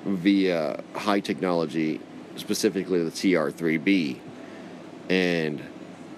via 0.06 0.82
high 0.94 1.20
technology, 1.20 2.00
specifically 2.36 3.04
the 3.04 3.12
TR 3.12 3.50
3B. 3.50 4.20
And 5.10 5.62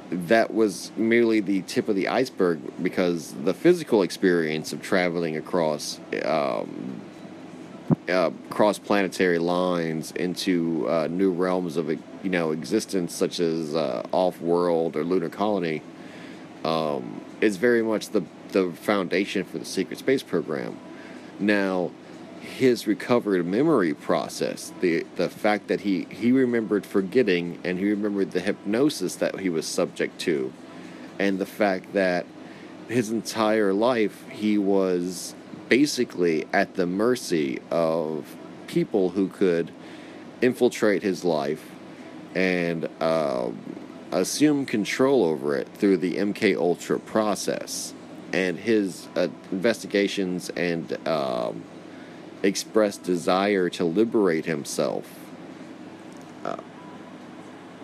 that 0.10 0.54
was 0.54 0.92
merely 0.96 1.40
the 1.40 1.62
tip 1.64 1.90
of 1.90 1.96
the 1.96 2.08
iceberg 2.08 2.60
because 2.82 3.34
the 3.34 3.54
physical 3.54 4.02
experience 4.02 4.72
of 4.72 4.82
traveling 4.82 5.36
across 5.36 6.00
um, 6.24 7.02
uh, 8.10 8.32
cross 8.50 8.80
planetary 8.80 9.40
lines 9.40 10.12
into 10.12 10.88
uh, 10.90 11.08
new 11.10 11.32
realms 11.32 11.78
of 11.78 11.90
you 11.90 12.30
know 12.30 12.52
existence, 12.52 13.14
such 13.14 13.40
as 13.40 13.76
uh, 13.76 14.06
off 14.12 14.40
world 14.42 14.96
or 14.96 15.04
lunar 15.04 15.30
colony, 15.30 15.82
um, 16.64 17.22
is 17.42 17.58
very 17.58 17.82
much 17.82 18.10
the 18.10 18.24
the 18.52 18.72
foundation 18.72 19.44
for 19.44 19.58
the 19.58 19.66
secret 19.66 20.00
space 20.00 20.24
program. 20.24 20.78
Now, 21.40 21.92
his 22.58 22.88
recovered 22.88 23.46
memory 23.46 23.94
process, 23.94 24.74
the 24.82 25.06
the 25.16 25.30
fact 25.30 25.68
that 25.68 25.82
he 25.82 26.08
he 26.10 26.32
remembered 26.32 26.86
forgetting 26.86 27.60
and 27.64 27.78
he 27.78 27.88
remembered 27.92 28.32
the 28.32 28.40
hypnosis 28.40 29.16
that 29.18 29.40
he 29.40 29.48
was 29.48 29.68
subject 29.68 30.20
to, 30.20 30.52
and 31.20 31.38
the 31.38 31.46
fact 31.46 31.94
that 31.94 32.26
his 32.88 33.12
entire 33.12 33.74
life 33.74 34.28
he 34.30 34.58
was 34.58 35.36
basically 35.70 36.48
at 36.52 36.74
the 36.74 36.88
mercy 36.88 37.60
of 37.70 38.36
people 38.66 39.10
who 39.10 39.28
could 39.28 39.72
infiltrate 40.42 41.04
his 41.04 41.24
life 41.24 41.70
and 42.34 42.90
um, 43.02 43.60
assume 44.12 44.66
control 44.66 45.24
over 45.24 45.56
it 45.56 45.68
through 45.76 45.98
the 45.98 46.16
MK 46.16 46.58
Ultra 46.58 47.00
process 47.00 47.94
and 48.34 48.58
his 48.58 49.08
uh, 49.16 49.28
investigations 49.52 50.50
and 50.50 50.98
um, 51.08 51.64
expressed 52.44 53.04
desire 53.04 53.70
to 53.72 53.84
liberate 53.84 54.46
himself. 54.46 55.08
Uh, 56.44 56.58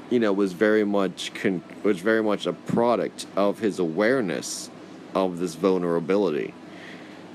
you 0.09 0.19
know, 0.19 0.31
was 0.31 0.53
very 0.53 0.83
much 0.83 1.33
con- 1.33 1.63
was 1.83 1.99
very 1.99 2.23
much 2.23 2.45
a 2.45 2.53
product 2.53 3.25
of 3.35 3.59
his 3.59 3.79
awareness 3.79 4.69
of 5.15 5.39
this 5.39 5.55
vulnerability. 5.55 6.53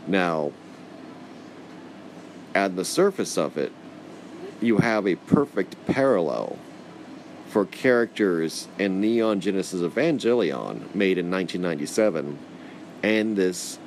Now, 0.07 0.53
at 2.55 2.77
the 2.77 2.85
surface 2.85 3.37
of 3.37 3.57
it, 3.57 3.73
you 4.61 4.79
have 4.79 5.07
a 5.07 5.15
perfect 5.17 5.77
parallel 5.87 6.59
for 7.49 7.65
characters 7.65 8.69
in 8.79 9.01
Neon 9.01 9.41
Genesis 9.41 9.81
Evangelion, 9.81 10.95
made 10.95 11.19
in 11.19 11.31
1997, 11.31 12.39
and 13.03 13.37
this 13.37 13.79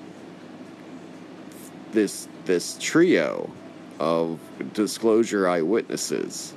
this 1.92 2.28
this 2.46 2.78
trio 2.80 3.50
of 4.00 4.40
disclosure 4.74 5.48
eyewitnesses. 5.48 6.54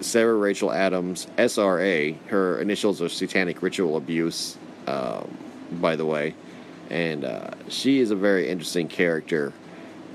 Sarah 0.00 0.34
Rachel 0.34 0.70
Adams, 0.70 1.26
SRA, 1.38 2.16
her 2.28 2.60
initials 2.60 3.02
are 3.02 3.08
Satanic 3.08 3.62
Ritual 3.62 3.96
Abuse, 3.96 4.56
um, 4.86 5.36
by 5.72 5.96
the 5.96 6.04
way, 6.04 6.34
and 6.90 7.24
uh, 7.24 7.50
she 7.68 7.98
is 7.98 8.10
a 8.10 8.16
very 8.16 8.48
interesting 8.48 8.88
character 8.88 9.52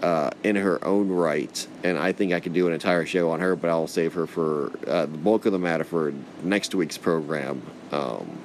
uh, 0.01 0.29
in 0.43 0.55
her 0.55 0.83
own 0.85 1.09
right, 1.09 1.67
and 1.83 1.97
I 1.97 2.11
think 2.13 2.31
I 2.31 2.39
could 2.39 2.53
do 2.53 2.67
an 2.67 2.73
entire 2.73 3.05
show 3.05 3.29
on 3.31 3.39
her, 3.39 3.55
but 3.55 3.69
I'll 3.69 3.87
save 3.87 4.13
her 4.13 4.25
for 4.25 4.71
uh, 4.87 5.05
the 5.05 5.17
bulk 5.17 5.45
of 5.45 5.51
the 5.51 5.59
matter 5.59 5.83
for 5.83 6.13
next 6.43 6.75
week's 6.75 6.97
program, 6.97 7.61
um, 7.91 8.37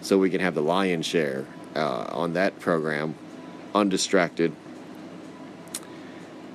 so 0.00 0.18
we 0.18 0.30
can 0.30 0.40
have 0.40 0.54
the 0.54 0.62
lion's 0.62 1.06
share 1.06 1.46
uh, 1.74 2.06
on 2.10 2.34
that 2.34 2.58
program, 2.60 3.14
undistracted. 3.74 4.52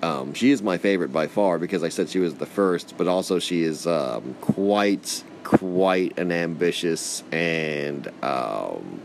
Um, 0.02 0.34
she 0.34 0.52
is 0.52 0.62
my 0.62 0.78
favorite 0.78 1.12
by 1.12 1.28
far 1.28 1.58
because 1.58 1.84
I 1.84 1.90
said 1.90 2.10
she 2.10 2.20
was 2.20 2.36
the 2.36 2.46
first, 2.46 2.96
but 2.98 3.08
also 3.08 3.40
she 3.40 3.64
is 3.64 3.88
um, 3.88 4.36
quite, 4.42 5.24
quite 5.44 6.18
an 6.20 6.32
ambitious 6.32 7.24
and 7.32 8.08
um, 8.24 9.02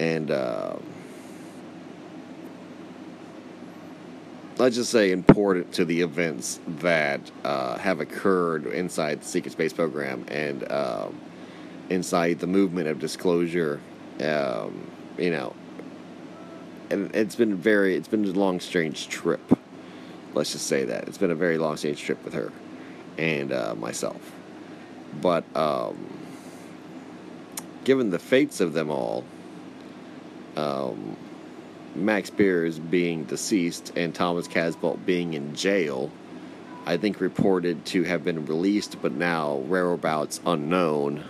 and 0.00 0.30
uh, 0.30 0.76
let's 4.56 4.76
just 4.76 4.90
say 4.90 5.10
important 5.12 5.72
to 5.74 5.84
the 5.84 6.00
events 6.00 6.60
that 6.66 7.20
uh, 7.44 7.76
have 7.78 8.00
occurred 8.00 8.66
inside 8.66 9.20
the 9.20 9.24
Secret 9.24 9.52
Space 9.52 9.72
Program 9.72 10.24
and 10.28 10.70
um, 10.70 11.18
inside 11.88 12.38
the 12.38 12.46
movement 12.46 12.88
of 12.88 12.98
disclosure. 12.98 13.80
Um, 14.20 14.90
you 15.18 15.30
know, 15.30 15.54
and 16.90 17.14
it's 17.14 17.36
been 17.36 17.56
very, 17.56 17.94
it's 17.94 18.08
been 18.08 18.24
a 18.24 18.28
long, 18.28 18.60
strange 18.60 19.08
trip. 19.08 19.58
Let's 20.34 20.52
just 20.52 20.66
say 20.66 20.84
that 20.84 21.08
it's 21.08 21.18
been 21.18 21.30
a 21.30 21.36
very 21.36 21.58
long, 21.58 21.76
strange 21.76 22.00
trip 22.00 22.22
with 22.24 22.34
her 22.34 22.52
and 23.18 23.52
uh, 23.52 23.74
myself. 23.74 24.20
But 25.20 25.44
um, 25.56 26.06
given 27.84 28.10
the 28.10 28.18
fates 28.18 28.60
of 28.60 28.72
them 28.72 28.90
all, 28.90 29.24
um, 30.56 31.16
Max 31.94 32.28
Spiers 32.28 32.78
being 32.78 33.24
deceased 33.24 33.92
and 33.96 34.14
Thomas 34.14 34.46
Casbolt 34.46 35.04
being 35.04 35.34
in 35.34 35.54
jail, 35.54 36.10
I 36.86 36.96
think 36.96 37.20
reported 37.20 37.84
to 37.86 38.04
have 38.04 38.24
been 38.24 38.46
released, 38.46 39.00
but 39.02 39.12
now 39.12 39.54
whereabouts 39.54 40.40
unknown. 40.46 41.24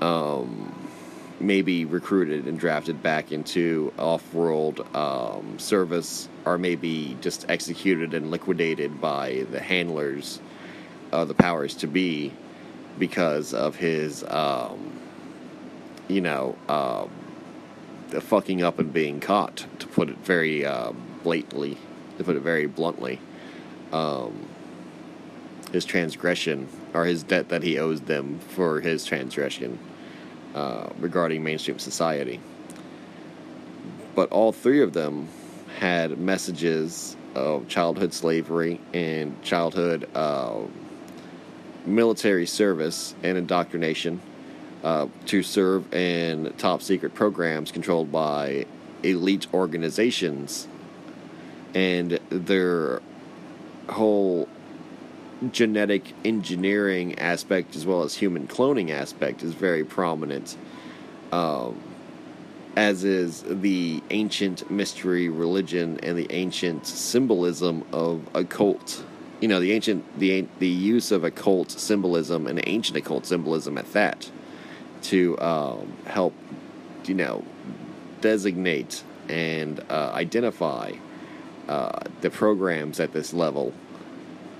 Um, 0.00 0.74
maybe 1.40 1.84
recruited 1.84 2.46
and 2.46 2.58
drafted 2.58 3.02
back 3.02 3.32
into 3.32 3.92
off-world 3.98 4.86
um, 4.94 5.58
service, 5.58 6.28
or 6.44 6.58
maybe 6.58 7.16
just 7.20 7.44
executed 7.48 8.14
and 8.14 8.30
liquidated 8.30 9.00
by 9.00 9.44
the 9.50 9.60
handlers 9.60 10.40
of 11.12 11.28
the 11.28 11.34
powers 11.34 11.74
to 11.74 11.86
be 11.86 12.32
because 12.98 13.52
of 13.52 13.76
his, 13.76 14.24
um, 14.24 14.92
you 16.08 16.20
know, 16.20 16.56
um, 16.68 17.10
fucking 18.20 18.62
up 18.62 18.78
and 18.78 18.92
being 18.92 19.18
caught, 19.20 19.66
to 19.78 19.86
put 19.88 20.08
it 20.08 20.18
very 20.18 20.64
uh, 20.64 20.92
blatantly, 21.24 21.76
to 22.18 22.24
put 22.24 22.36
it 22.36 22.40
very 22.40 22.66
bluntly. 22.66 23.18
Um, 23.92 24.46
his 25.72 25.84
transgression, 25.84 26.68
or 26.92 27.04
his 27.04 27.24
debt 27.24 27.48
that 27.48 27.64
he 27.64 27.78
owes 27.78 28.02
them 28.02 28.38
for 28.38 28.80
his 28.80 29.04
transgression 29.04 29.80
uh, 30.54 30.88
regarding 30.98 31.42
mainstream 31.42 31.78
society. 31.78 32.40
But 34.14 34.30
all 34.30 34.52
three 34.52 34.82
of 34.82 34.92
them 34.92 35.28
had 35.78 36.18
messages 36.18 37.16
of 37.34 37.66
childhood 37.68 38.14
slavery 38.14 38.80
and 38.92 39.40
childhood 39.42 40.08
uh, 40.14 40.60
military 41.84 42.46
service 42.46 43.14
and 43.22 43.36
indoctrination 43.36 44.20
uh, 44.84 45.08
to 45.26 45.42
serve 45.42 45.92
in 45.92 46.52
top 46.58 46.82
secret 46.82 47.14
programs 47.14 47.72
controlled 47.72 48.12
by 48.12 48.66
elite 49.02 49.46
organizations. 49.52 50.68
And 51.74 52.20
their 52.30 53.02
whole 53.88 54.48
genetic 55.52 56.12
engineering 56.24 57.18
aspect 57.18 57.76
as 57.76 57.86
well 57.86 58.02
as 58.02 58.14
human 58.14 58.46
cloning 58.46 58.90
aspect 58.90 59.42
is 59.42 59.54
very 59.54 59.84
prominent. 59.84 60.56
Um, 61.32 61.80
as 62.76 63.04
is 63.04 63.44
the 63.46 64.02
ancient 64.10 64.70
mystery 64.70 65.28
religion 65.28 65.98
and 66.02 66.18
the 66.18 66.26
ancient 66.30 66.86
symbolism 66.86 67.84
of 67.92 68.28
occult. 68.34 69.04
You 69.40 69.48
know, 69.48 69.60
the 69.60 69.72
ancient 69.72 70.18
the 70.18 70.46
the 70.58 70.68
use 70.68 71.12
of 71.12 71.24
occult 71.24 71.70
symbolism 71.70 72.46
and 72.46 72.60
ancient 72.66 72.96
occult 72.96 73.26
symbolism 73.26 73.78
at 73.78 73.92
that 73.92 74.30
to 75.02 75.38
um, 75.40 75.92
help, 76.06 76.34
you 77.04 77.14
know, 77.14 77.44
designate 78.20 79.02
and 79.28 79.80
uh, 79.90 80.10
identify 80.14 80.92
uh, 81.68 82.00
the 82.20 82.30
programs 82.30 83.00
at 83.00 83.12
this 83.12 83.32
level, 83.32 83.72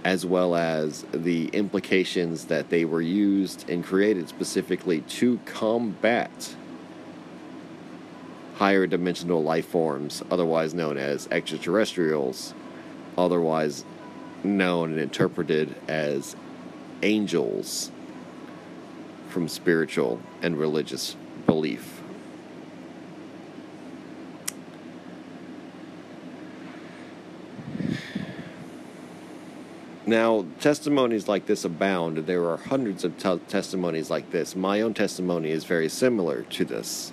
as 0.04 0.26
well 0.26 0.54
as 0.54 1.04
the 1.12 1.48
implications 1.48 2.44
that 2.46 2.68
they 2.68 2.84
were 2.84 3.00
used 3.00 3.68
and 3.70 3.82
created 3.82 4.28
specifically 4.28 5.00
to 5.02 5.38
combat 5.46 6.54
higher 8.56 8.86
dimensional 8.86 9.42
life 9.42 9.66
forms, 9.66 10.22
otherwise 10.30 10.74
known 10.74 10.96
as 10.96 11.26
extraterrestrials, 11.30 12.54
otherwise 13.18 13.84
known 14.44 14.92
and 14.92 15.00
interpreted 15.00 15.74
as 15.88 16.36
angels 17.02 17.90
from 19.28 19.48
spiritual 19.48 20.20
and 20.42 20.56
religious 20.56 21.16
belief. 21.46 21.93
Now, 30.06 30.44
testimonies 30.60 31.28
like 31.28 31.46
this 31.46 31.64
abound. 31.64 32.18
There 32.18 32.44
are 32.50 32.58
hundreds 32.58 33.04
of 33.04 33.16
t- 33.16 33.40
testimonies 33.48 34.10
like 34.10 34.30
this. 34.30 34.54
My 34.54 34.82
own 34.82 34.92
testimony 34.92 35.50
is 35.50 35.64
very 35.64 35.88
similar 35.88 36.42
to 36.42 36.64
this. 36.64 37.10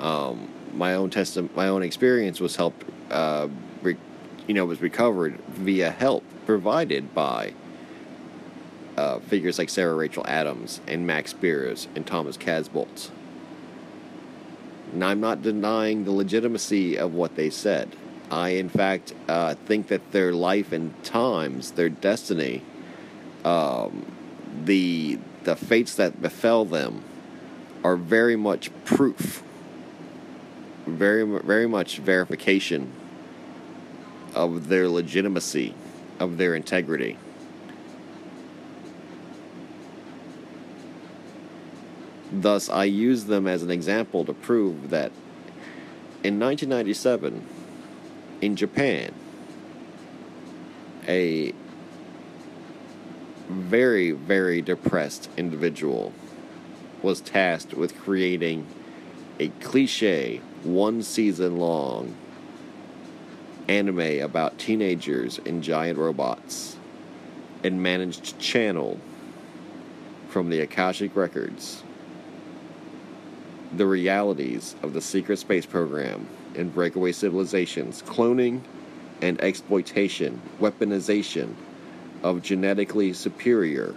Um, 0.00 0.48
my 0.74 0.94
own 0.94 1.10
testi- 1.10 1.54
my 1.54 1.68
own 1.68 1.84
experience 1.84 2.40
was 2.40 2.56
helped, 2.56 2.84
uh, 3.10 3.48
re- 3.82 3.96
you 4.48 4.54
know, 4.54 4.64
was 4.64 4.80
recovered 4.80 5.38
via 5.48 5.90
help 5.90 6.24
provided 6.44 7.14
by 7.14 7.54
uh, 8.96 9.20
figures 9.20 9.58
like 9.58 9.68
Sarah 9.68 9.94
Rachel 9.94 10.24
Adams 10.26 10.80
and 10.88 11.06
Max 11.06 11.30
Spiers 11.30 11.86
and 11.94 12.04
Thomas 12.04 12.36
Casbolt. 12.36 13.10
And 14.92 15.04
I'm 15.04 15.20
not 15.20 15.42
denying 15.42 16.04
the 16.04 16.10
legitimacy 16.10 16.98
of 16.98 17.14
what 17.14 17.36
they 17.36 17.50
said. 17.50 17.94
I, 18.30 18.50
in 18.50 18.68
fact, 18.68 19.14
uh, 19.28 19.54
think 19.54 19.88
that 19.88 20.12
their 20.12 20.32
life 20.32 20.72
and 20.72 21.02
times, 21.02 21.72
their 21.72 21.88
destiny, 21.88 22.62
um, 23.44 24.04
the 24.64 25.18
the 25.44 25.56
fates 25.56 25.94
that 25.94 26.20
befell 26.20 26.64
them, 26.64 27.02
are 27.82 27.96
very 27.96 28.36
much 28.36 28.70
proof, 28.84 29.42
very 30.86 31.24
very 31.40 31.66
much 31.66 31.98
verification 31.98 32.92
of 34.34 34.68
their 34.68 34.88
legitimacy, 34.88 35.74
of 36.20 36.36
their 36.36 36.54
integrity. 36.54 37.16
Thus, 42.30 42.68
I 42.68 42.84
use 42.84 43.24
them 43.24 43.46
as 43.46 43.62
an 43.62 43.70
example 43.70 44.24
to 44.26 44.34
prove 44.34 44.90
that 44.90 45.12
in 46.22 46.38
1997, 46.38 47.46
in 48.40 48.56
Japan, 48.56 49.12
a 51.06 51.52
very, 53.48 54.10
very 54.10 54.60
depressed 54.60 55.28
individual 55.36 56.12
was 57.02 57.20
tasked 57.20 57.74
with 57.74 57.98
creating 58.00 58.66
a 59.40 59.48
cliche, 59.60 60.40
one 60.62 61.02
season 61.02 61.56
long 61.56 62.14
anime 63.68 64.20
about 64.20 64.58
teenagers 64.58 65.38
and 65.44 65.62
giant 65.62 65.98
robots 65.98 66.76
and 67.62 67.82
managed 67.82 68.24
to 68.24 68.38
channel 68.38 68.98
from 70.28 70.50
the 70.50 70.60
Akashic 70.60 71.14
Records 71.14 71.82
the 73.72 73.86
realities 73.86 74.74
of 74.82 74.94
the 74.94 75.00
secret 75.00 75.38
space 75.38 75.66
program 75.66 76.26
and 76.58 76.74
breakaway 76.74 77.12
civilizations, 77.12 78.02
cloning 78.02 78.60
and 79.22 79.40
exploitation, 79.40 80.40
weaponization 80.60 81.54
of 82.22 82.42
genetically 82.42 83.12
superior 83.12 83.94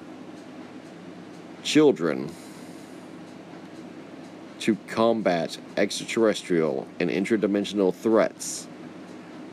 children 1.64 2.32
to 4.60 4.76
combat 4.88 5.58
extraterrestrial 5.78 6.88
and 7.00 7.10
interdimensional 7.10 7.94
threats 7.94 8.68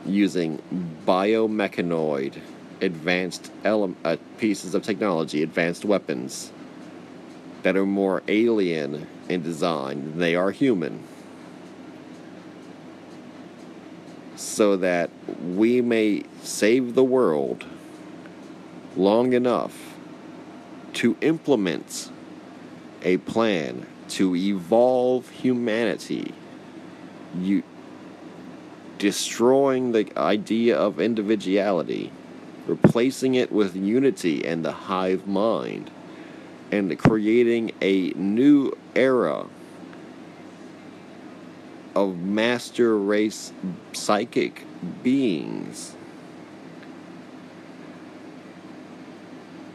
using 0.05 0.61
biomechanoid 1.05 2.39
advanced 2.81 3.51
ele- 3.63 3.95
uh, 4.05 4.17
pieces 4.37 4.73
of 4.75 4.83
technology, 4.83 5.43
advanced 5.43 5.83
weapons 5.83 6.51
that 7.63 7.75
are 7.75 7.85
more 7.85 8.23
alien 8.27 9.07
in 9.27 9.41
design 9.41 10.03
than 10.03 10.19
they 10.19 10.35
are 10.35 10.51
human. 10.51 11.03
So 14.39 14.77
that 14.77 15.09
we 15.43 15.81
may 15.81 16.23
save 16.43 16.95
the 16.95 17.03
world 17.03 17.65
long 18.95 19.33
enough 19.33 19.97
to 20.93 21.17
implement 21.19 22.09
a 23.03 23.17
plan 23.17 23.85
to 24.07 24.33
evolve 24.37 25.27
humanity, 25.29 26.33
you 27.37 27.63
destroying 28.97 29.91
the 29.91 30.09
idea 30.17 30.77
of 30.77 31.01
individuality, 31.01 32.09
replacing 32.65 33.35
it 33.35 33.51
with 33.51 33.75
unity 33.75 34.45
and 34.45 34.63
the 34.63 34.71
hive 34.71 35.27
mind 35.27 35.91
and 36.71 36.97
creating 36.97 37.73
a 37.81 38.11
new 38.11 38.71
era 38.95 39.45
of 41.99 42.17
master 42.17 42.97
race 42.97 43.51
psychic 43.91 44.63
beings 45.03 45.97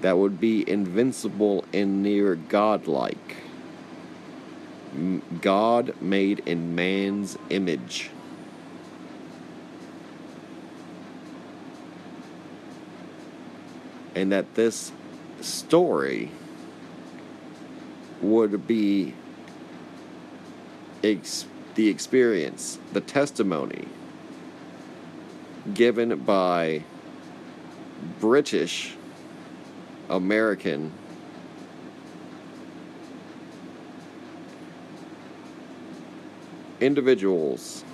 that 0.01 0.17
would 0.17 0.41
be 0.41 0.67
invincible 0.69 1.67
and 1.75 2.03
near 2.03 2.35
godlike. 2.35 3.37
God 5.43 5.95
made 6.01 6.39
in 6.47 6.75
man's 6.75 7.37
image. 7.51 8.09
And 14.15 14.33
that 14.33 14.55
this 14.55 14.93
story 15.43 16.31
would 18.23 18.67
be 18.67 19.13
ex- 21.03 21.45
the 21.75 21.89
experience, 21.89 22.79
the 22.93 23.01
testimony 23.01 23.89
given 25.73 26.19
by 26.21 26.83
British 28.21 28.95
American 30.11 30.93
individuals. 36.81 37.85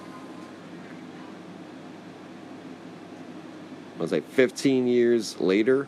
I 3.96 4.02
was 4.02 4.12
like 4.12 4.28
15 4.30 4.86
years 4.86 5.38
later. 5.40 5.86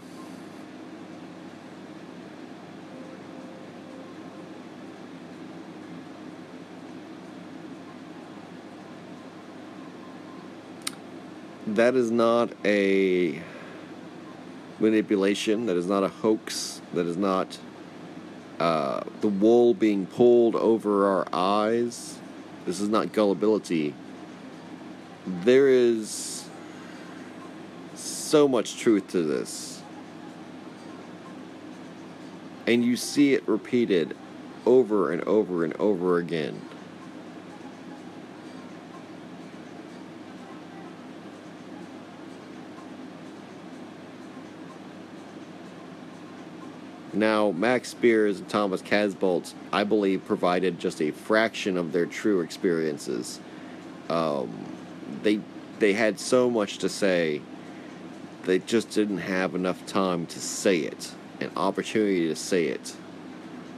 That 11.74 11.96
is 11.96 12.10
not 12.10 12.52
a 12.66 13.40
manipulation. 14.78 15.64
That 15.64 15.76
is 15.78 15.86
not 15.86 16.04
a 16.04 16.08
hoax. 16.08 16.82
That 16.92 17.06
is 17.06 17.16
not 17.16 17.58
uh, 18.60 19.04
the 19.22 19.28
wool 19.28 19.72
being 19.72 20.04
pulled 20.04 20.54
over 20.54 21.06
our 21.06 21.26
eyes. 21.32 22.18
This 22.66 22.78
is 22.78 22.90
not 22.90 23.14
gullibility. 23.14 23.94
There 25.26 25.68
is 25.68 26.44
so 27.94 28.46
much 28.46 28.76
truth 28.76 29.08
to 29.12 29.22
this. 29.22 29.82
And 32.66 32.84
you 32.84 32.96
see 32.96 33.32
it 33.32 33.48
repeated 33.48 34.14
over 34.66 35.10
and 35.10 35.22
over 35.22 35.64
and 35.64 35.74
over 35.78 36.18
again. 36.18 36.60
Now, 47.12 47.50
Max 47.50 47.90
Spiers 47.90 48.38
and 48.38 48.48
Thomas 48.48 48.80
Casbolt, 48.80 49.52
I 49.72 49.84
believe, 49.84 50.24
provided 50.24 50.78
just 50.78 51.02
a 51.02 51.10
fraction 51.10 51.76
of 51.76 51.92
their 51.92 52.06
true 52.06 52.40
experiences. 52.40 53.38
Um, 54.08 54.66
they 55.22 55.40
they 55.78 55.92
had 55.92 56.18
so 56.18 56.48
much 56.48 56.78
to 56.78 56.88
say, 56.88 57.42
they 58.44 58.60
just 58.60 58.90
didn't 58.90 59.18
have 59.18 59.54
enough 59.54 59.84
time 59.84 60.26
to 60.26 60.40
say 60.40 60.78
it, 60.78 61.12
an 61.40 61.50
opportunity 61.56 62.28
to 62.28 62.36
say 62.36 62.66
it. 62.66 62.94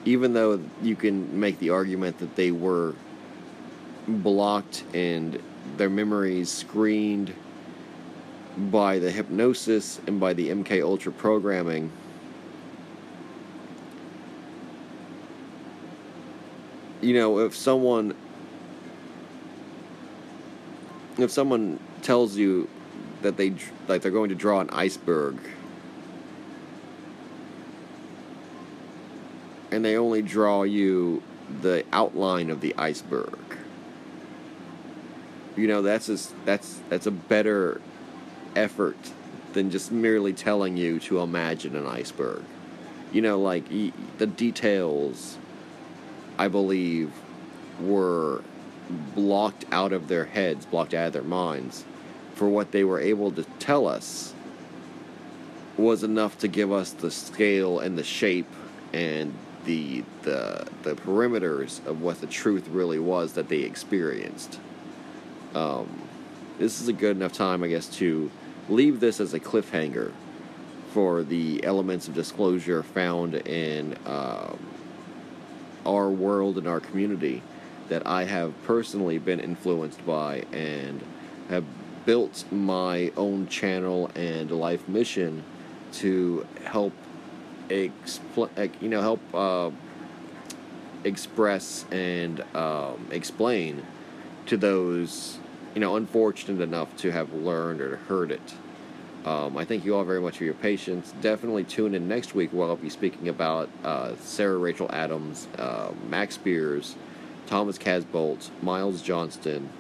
Even 0.05 0.35
though 0.35 0.61
you 0.83 0.97
can 0.97 1.41
make 1.41 1.59
the 1.59 1.71
argument 1.71 2.19
that 2.19 2.37
they 2.37 2.51
were 2.53 2.95
blocked 4.07 4.85
and 4.93 5.41
their 5.77 5.89
memories 5.89 6.51
screened 6.51 7.35
by 8.57 8.99
the 8.99 9.11
hypnosis 9.11 10.01
and 10.07 10.21
by 10.21 10.35
the 10.35 10.51
MK 10.51 10.83
Ultra 10.83 11.11
programming 11.11 11.91
you 17.05 17.15
know, 17.15 17.41
if 17.41 17.55
someone 17.55 18.15
if 21.19 21.31
someone 21.31 21.79
tells 22.03 22.37
you 22.37 22.69
that 23.23 23.37
they 23.37 23.55
like 23.89 24.03
they're 24.03 24.11
going 24.11 24.31
to 24.31 24.35
draw 24.35 24.61
an 24.61 24.69
iceberg 24.71 25.39
and 29.71 29.85
they 29.85 29.97
only 29.97 30.23
draw 30.23 30.65
you 30.65 31.23
the 31.63 31.85
outline 31.93 32.51
of 32.51 32.61
the 32.61 32.75
iceberg 32.77 33.39
you 35.57 35.69
know 35.69 35.83
that's 35.83 36.07
just, 36.07 36.35
that's 36.45 36.81
that's 36.89 37.07
a 37.07 37.11
better 37.11 37.81
effort 38.57 38.97
than 39.53 39.71
just 39.71 39.93
merely 39.93 40.33
telling 40.33 40.77
you 40.77 40.99
to 40.99 41.21
imagine 41.21 41.77
an 41.77 41.87
iceberg. 41.87 42.43
You 43.13 43.23
know 43.23 43.41
like 43.41 43.69
the 44.19 44.27
details 44.27 45.39
I 46.39 46.49
believe, 46.49 47.13
were 47.81 48.43
blocked 49.15 49.65
out 49.73 49.93
of 49.93 50.09
their 50.09 50.25
heads, 50.27 50.67
blocked 50.67 50.95
out 50.95 51.09
of 51.09 51.13
their 51.13 51.23
minds, 51.23 51.85
for 52.35 52.49
what 52.49 52.73
they 52.73 52.85
were 52.85 53.01
able 53.01 53.31
to 53.33 53.45
tell 53.59 53.87
us 53.87 54.35
was 55.77 56.05
enough 56.05 56.39
to 56.39 56.49
give 56.49 56.71
us 56.71 56.91
the 56.91 57.11
scale 57.11 57.81
and 57.81 57.99
the 57.99 58.05
shape 58.05 58.47
and 58.93 59.35
the 59.65 60.05
the 60.23 60.67
the 60.83 60.95
perimeters 60.95 61.85
of 61.87 62.03
what 62.03 62.21
the 62.21 62.27
truth 62.27 62.69
really 62.69 62.99
was 62.99 63.33
that 63.33 63.49
they 63.49 63.61
experienced. 63.61 64.61
Um, 65.55 66.03
this 66.59 66.81
is 66.81 66.89
a 66.89 66.93
good 66.93 67.17
enough 67.17 67.33
time, 67.33 67.65
I 67.65 67.69
guess, 67.69 67.89
to 67.97 68.31
leave 68.69 69.01
this 69.01 69.21
as 69.21 69.35
a 69.35 69.41
cliffhanger 69.41 70.13
for 70.93 71.23
the 71.23 71.65
elements 71.65 72.07
of 72.07 72.15
disclosure 72.15 72.83
found 72.83 73.35
in 73.35 73.97
um, 74.07 74.59
our 75.87 76.09
world 76.09 76.59
and 76.59 76.67
our 76.67 76.81
community 76.81 77.43
that 77.89 78.07
I 78.07 78.25
have 78.25 78.53
personally 78.65 79.19
been 79.19 79.41
influenced 79.41 80.05
by 80.07 80.45
and 80.53 81.03
have 81.49 81.65
built 82.07 82.45
my 82.51 83.13
own 83.17 83.49
channel 83.49 84.11
and 84.15 84.51
life 84.51 84.89
mission 84.89 85.45
to 85.93 86.47
help 86.65 86.93
expl- 87.69 88.71
you 88.81 88.89
know 88.89 89.01
help 89.01 89.21
uh, 89.35 89.71
express 91.05 91.85
and 91.91 92.43
um, 92.55 93.07
explain 93.11 93.87
to 94.47 94.57
those 94.57 95.39
you 95.75 95.81
know 95.81 95.97
unfortunate 95.97 96.61
enough 96.63 96.95
to 96.97 97.11
have 97.11 97.33
learned 97.33 97.81
or 97.81 97.97
heard 97.97 98.31
it. 98.31 98.55
Um, 99.25 99.57
I 99.57 99.65
thank 99.65 99.87
you 99.87 99.97
all 99.97 100.05
very 100.05 100.21
much 100.21 100.39
for 100.39 100.45
your 100.45 100.55
patience. 100.55 101.15
Definitely 101.23 101.65
tune 101.65 101.95
in 101.95 102.09
next 102.09 102.35
week 102.35 102.53
where 102.53 102.69
I'll 102.69 102.77
be 102.77 102.91
speaking 102.91 103.29
about 103.29 103.71
uh, 103.83 104.17
Sarah 104.17 104.59
Rachel 104.59 104.91
Adams, 104.93 105.49
uh, 105.59 105.93
Max 106.09 106.35
Spiers, 106.35 106.95
Thomas 107.47 107.79
Casbolt, 107.79 108.51
Miles 108.63 109.01
Johnston, 109.01 109.71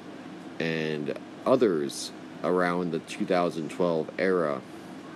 and 0.58 1.18
others 1.44 2.10
around 2.42 2.92
the 2.92 3.00
2012 3.00 4.10
era, 4.18 4.62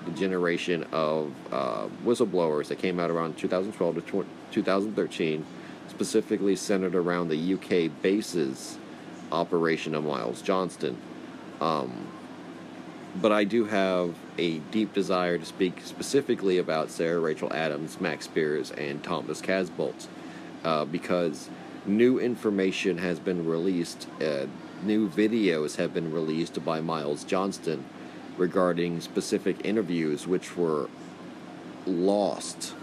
the 0.04 0.10
generation 0.12 0.84
of 0.92 1.32
uh, 1.50 1.86
whistleblowers 2.04 2.68
that 2.68 2.78
came 2.78 3.00
out 3.00 3.10
around 3.10 3.38
2012 3.38 4.06
to 4.06 4.26
2013, 4.50 5.46
specifically 5.88 6.54
centered 6.54 6.94
around 6.94 7.28
the 7.28 7.54
UK 7.54 7.90
bases 8.02 8.78
operation 9.32 9.94
of 9.94 10.04
Miles 10.04 10.42
Johnston. 10.42 10.96
Um, 11.60 12.06
but 13.16 13.32
I 13.32 13.44
do 13.44 13.64
have 13.64 14.14
a 14.36 14.58
deep 14.58 14.92
desire 14.92 15.38
to 15.38 15.44
speak 15.44 15.80
specifically 15.84 16.58
about 16.58 16.90
Sarah 16.90 17.20
Rachel 17.20 17.52
Adams, 17.52 18.00
Max 18.00 18.26
Spiers, 18.26 18.70
and 18.72 19.02
Thomas 19.02 19.40
Casbolt 19.40 20.06
uh, 20.64 20.84
because 20.84 21.48
new 21.86 22.18
information 22.18 22.98
has 22.98 23.18
been 23.18 23.46
released. 23.46 24.06
Uh, 24.20 24.46
new 24.82 25.08
videos 25.08 25.76
have 25.76 25.94
been 25.94 26.12
released 26.12 26.62
by 26.64 26.80
Miles 26.80 27.24
Johnston 27.24 27.84
regarding 28.36 29.00
specific 29.00 29.64
interviews 29.64 30.26
which 30.26 30.56
were 30.56 30.88
lost 31.86 32.74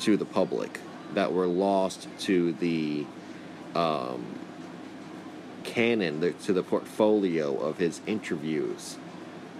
to 0.00 0.16
the 0.16 0.24
public, 0.24 0.80
that 1.14 1.32
were 1.32 1.46
lost 1.46 2.08
to 2.18 2.52
the 2.54 3.06
um, 3.74 4.24
canon, 5.64 6.20
the, 6.20 6.32
to 6.32 6.52
the 6.52 6.62
portfolio 6.62 7.56
of 7.56 7.78
his 7.78 8.00
interviews. 8.06 8.96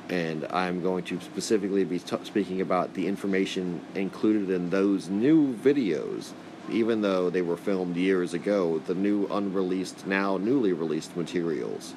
And 0.08 0.46
I'm 0.50 0.82
going 0.82 1.04
to 1.04 1.20
specifically 1.20 1.84
be 1.84 1.98
t- 1.98 2.16
speaking 2.24 2.60
about 2.60 2.94
the 2.94 3.06
information 3.06 3.80
included 3.94 4.50
in 4.50 4.70
those 4.70 5.08
new 5.08 5.54
videos 5.54 6.32
even 6.70 7.02
though 7.02 7.30
they 7.30 7.42
were 7.42 7.56
filmed 7.56 7.96
years 7.96 8.34
ago, 8.34 8.78
the 8.86 8.94
new 8.94 9.26
unreleased, 9.26 10.06
now 10.06 10.36
newly 10.36 10.72
released 10.72 11.16
materials, 11.16 11.94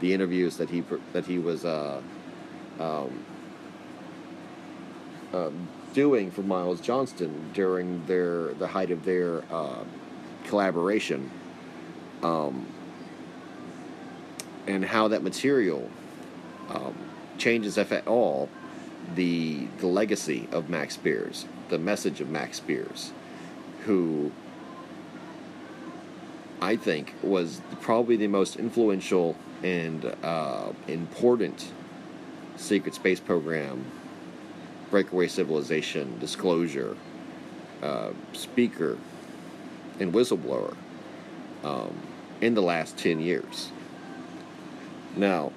the 0.00 0.12
interviews 0.12 0.56
that 0.56 0.70
he 0.70 0.82
that 1.12 1.26
he 1.26 1.38
was 1.38 1.64
uh, 1.64 2.00
um, 2.80 3.24
uh, 5.32 5.50
doing 5.92 6.30
for 6.30 6.42
Miles 6.42 6.80
Johnston 6.80 7.50
during 7.52 8.04
their 8.06 8.54
the 8.54 8.66
height 8.66 8.90
of 8.90 9.04
their 9.04 9.42
uh, 9.52 9.84
collaboration, 10.44 11.30
um, 12.22 12.66
and 14.66 14.84
how 14.84 15.08
that 15.08 15.22
material 15.22 15.88
um, 16.68 16.94
changes, 17.38 17.78
if 17.78 17.92
at 17.92 18.06
all, 18.06 18.48
the 19.14 19.66
the 19.78 19.86
legacy 19.86 20.48
of 20.52 20.68
Max 20.68 20.94
Spiers, 20.94 21.46
the 21.68 21.78
message 21.78 22.20
of 22.20 22.28
Max 22.28 22.58
Spiers 22.58 23.12
who 23.86 24.32
I 26.60 26.76
think 26.76 27.14
was 27.22 27.60
probably 27.80 28.16
the 28.16 28.26
most 28.26 28.56
influential 28.56 29.36
and 29.62 30.04
uh, 30.22 30.72
important 30.88 31.72
secret 32.56 32.94
space 32.94 33.20
program, 33.20 33.84
breakaway 34.90 35.28
civilization, 35.28 36.18
disclosure, 36.18 36.96
uh, 37.82 38.10
speaker, 38.32 38.98
and 40.00 40.12
whistleblower 40.12 40.76
um, 41.62 41.94
in 42.40 42.54
the 42.54 42.62
last 42.62 42.96
10 42.98 43.20
years. 43.20 43.70
Now, 45.16 45.50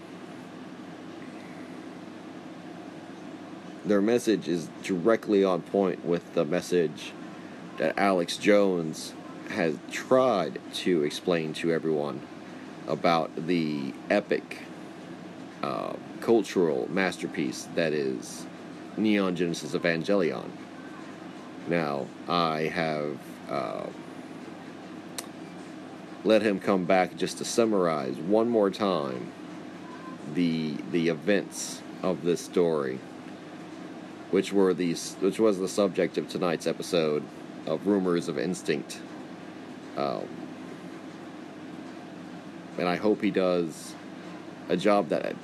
their 3.85 4.01
message 4.01 4.47
is 4.47 4.69
directly 4.83 5.43
on 5.43 5.61
point 5.61 6.05
with 6.05 6.33
the 6.33 6.45
message 6.45 7.11
that 7.77 7.97
Alex 7.97 8.37
Jones 8.37 9.13
has 9.49 9.77
tried 9.91 10.59
to 10.73 11.03
explain 11.03 11.53
to 11.53 11.73
everyone 11.73 12.21
about 12.87 13.47
the 13.47 13.93
epic 14.09 14.59
uh, 15.61 15.93
cultural 16.21 16.87
masterpiece 16.89 17.67
that 17.75 17.91
is 17.91 18.45
Neon 18.95 19.35
Genesis 19.35 19.73
Evangelion. 19.73 20.49
Now, 21.67 22.07
I 22.27 22.61
have 22.61 23.17
uh, 23.49 23.87
let 26.23 26.41
him 26.41 26.59
come 26.59 26.85
back 26.85 27.15
just 27.17 27.37
to 27.39 27.45
summarize 27.45 28.15
one 28.17 28.49
more 28.49 28.69
time 28.69 29.31
the 30.33 30.77
the 30.91 31.09
events 31.09 31.81
of 32.03 32.23
this 32.23 32.41
story, 32.41 32.99
which 34.31 34.53
were 34.53 34.73
these, 34.73 35.15
which 35.19 35.39
was 35.39 35.59
the 35.59 35.67
subject 35.67 36.17
of 36.17 36.29
tonight's 36.29 36.67
episode 36.67 37.23
of 37.65 37.85
rumors 37.87 38.27
of 38.27 38.37
instinct. 38.37 38.99
Um, 39.97 40.27
and 42.77 42.87
I 42.87 42.95
hope 42.95 43.21
he 43.21 43.31
does 43.31 43.93
a 44.69 44.77
job 44.77 45.09
that 45.09 45.25
at 45.25 45.35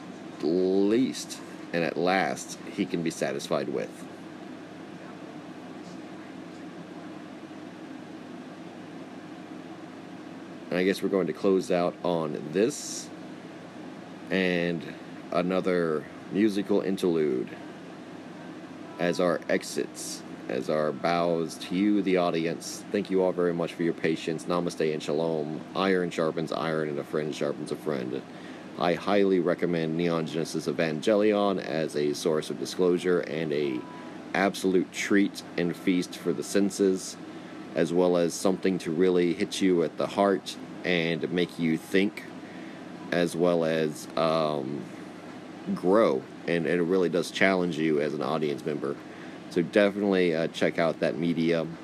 least 0.41 1.39
and 1.73 1.83
at 1.83 1.97
last 1.97 2.57
he 2.73 2.85
can 2.85 3.03
be 3.03 3.09
satisfied 3.09 3.67
with. 3.67 3.89
And 10.69 10.79
I 10.79 10.83
guess 10.83 11.01
we're 11.01 11.09
going 11.09 11.27
to 11.27 11.33
close 11.33 11.71
out 11.71 11.95
on 12.03 12.41
this 12.51 13.09
and 14.29 14.81
another 15.31 16.03
musical 16.31 16.81
interlude 16.81 17.49
as 18.99 19.19
our 19.19 19.39
exits 19.49 20.21
as 20.49 20.69
our 20.69 20.91
bows 20.91 21.55
to 21.55 21.75
you, 21.75 22.01
the 22.01 22.17
audience. 22.17 22.83
Thank 22.91 23.09
you 23.09 23.23
all 23.23 23.31
very 23.31 23.53
much 23.53 23.73
for 23.73 23.83
your 23.83 23.93
patience. 23.93 24.45
Namaste 24.45 24.93
and 24.93 25.01
shalom. 25.01 25.61
Iron 25.75 26.09
sharpens 26.09 26.51
iron, 26.51 26.89
and 26.89 26.99
a 26.99 27.03
friend 27.03 27.33
sharpens 27.33 27.71
a 27.71 27.75
friend. 27.75 28.21
I 28.77 28.93
highly 28.93 29.39
recommend 29.39 29.95
Neon 29.97 30.27
Genesis 30.27 30.67
Evangelion 30.67 31.63
as 31.63 31.95
a 31.95 32.13
source 32.13 32.49
of 32.49 32.59
disclosure 32.59 33.21
and 33.21 33.53
a 33.53 33.79
absolute 34.33 34.91
treat 34.91 35.41
and 35.57 35.75
feast 35.75 36.17
for 36.17 36.33
the 36.33 36.43
senses, 36.43 37.15
as 37.73 37.93
well 37.93 38.17
as 38.17 38.33
something 38.33 38.77
to 38.79 38.91
really 38.91 39.33
hit 39.33 39.61
you 39.61 39.83
at 39.83 39.97
the 39.97 40.07
heart 40.07 40.57
and 40.83 41.31
make 41.31 41.57
you 41.57 41.77
think, 41.77 42.23
as 43.11 43.35
well 43.35 43.65
as 43.65 44.07
um, 44.17 44.83
grow. 45.73 46.21
And, 46.47 46.65
and 46.65 46.79
it 46.79 46.83
really 46.83 47.09
does 47.09 47.31
challenge 47.31 47.77
you 47.77 48.01
as 48.01 48.13
an 48.13 48.21
audience 48.21 48.65
member. 48.65 48.95
So 49.49 49.61
definitely 49.61 50.35
uh, 50.35 50.47
check 50.47 50.79
out 50.79 50.99
that 50.99 51.17
medium. 51.17 51.77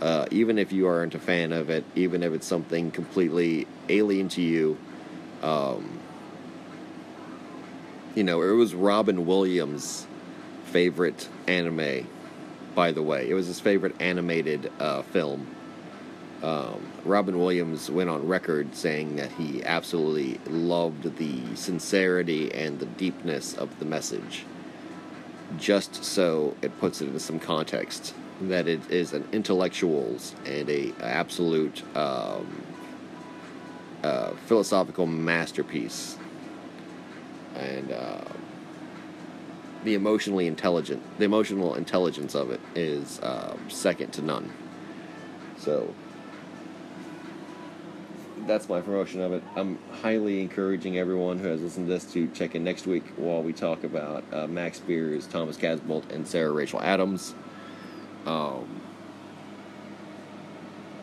Uh, 0.00 0.26
even 0.30 0.58
if 0.58 0.72
you 0.72 0.86
aren't 0.86 1.14
a 1.14 1.18
fan 1.18 1.52
of 1.52 1.70
it, 1.70 1.84
even 1.94 2.22
if 2.22 2.32
it's 2.32 2.46
something 2.46 2.90
completely 2.90 3.66
alien 3.88 4.28
to 4.28 4.42
you. 4.42 4.76
Um, 5.42 6.00
you 8.14 8.22
know, 8.22 8.42
it 8.42 8.52
was 8.52 8.74
Robin 8.74 9.26
Williams' 9.26 10.06
favorite 10.66 11.28
anime, 11.46 12.06
by 12.74 12.92
the 12.92 13.02
way. 13.02 13.28
It 13.28 13.34
was 13.34 13.46
his 13.46 13.60
favorite 13.60 13.94
animated 14.00 14.70
uh, 14.78 15.02
film. 15.02 15.46
Um, 16.42 16.92
Robin 17.04 17.38
Williams 17.38 17.90
went 17.90 18.10
on 18.10 18.26
record 18.26 18.74
saying 18.74 19.16
that 19.16 19.32
he 19.32 19.64
absolutely 19.64 20.38
loved 20.46 21.16
the 21.16 21.56
sincerity 21.56 22.52
and 22.52 22.78
the 22.78 22.86
deepness 22.86 23.54
of 23.54 23.78
the 23.78 23.84
message 23.84 24.44
just 25.58 26.04
so 26.04 26.56
it 26.62 26.76
puts 26.78 27.00
it 27.00 27.06
into 27.06 27.20
some 27.20 27.38
context 27.38 28.14
that 28.40 28.68
it 28.68 28.90
is 28.90 29.12
an 29.12 29.26
intellectuals 29.32 30.34
and 30.44 30.68
a 30.68 30.92
absolute 31.00 31.82
um, 31.96 32.62
uh, 34.02 34.30
philosophical 34.46 35.06
masterpiece 35.06 36.18
and 37.54 37.90
uh, 37.90 38.20
the 39.84 39.94
emotionally 39.94 40.46
intelligent, 40.46 41.02
the 41.18 41.24
emotional 41.24 41.74
intelligence 41.74 42.34
of 42.34 42.50
it 42.50 42.60
is 42.74 43.20
uh, 43.20 43.56
second 43.68 44.12
to 44.12 44.20
none. 44.20 44.52
So 45.56 45.94
that's 48.46 48.68
my 48.68 48.80
promotion 48.80 49.20
of 49.20 49.32
it. 49.32 49.42
I'm 49.56 49.78
highly 50.02 50.40
encouraging 50.40 50.98
everyone 50.98 51.38
who 51.38 51.48
has 51.48 51.60
listened 51.60 51.88
to 51.88 51.92
this 51.92 52.04
to 52.12 52.28
check 52.28 52.54
in 52.54 52.64
next 52.64 52.86
week 52.86 53.04
while 53.16 53.42
we 53.42 53.52
talk 53.52 53.84
about 53.84 54.24
uh, 54.32 54.46
Max 54.46 54.78
Spiers, 54.78 55.26
Thomas 55.26 55.56
Casbolt, 55.56 56.10
and 56.10 56.26
Sarah 56.26 56.52
Rachel 56.52 56.80
Adams. 56.80 57.34
Um, 58.24 58.80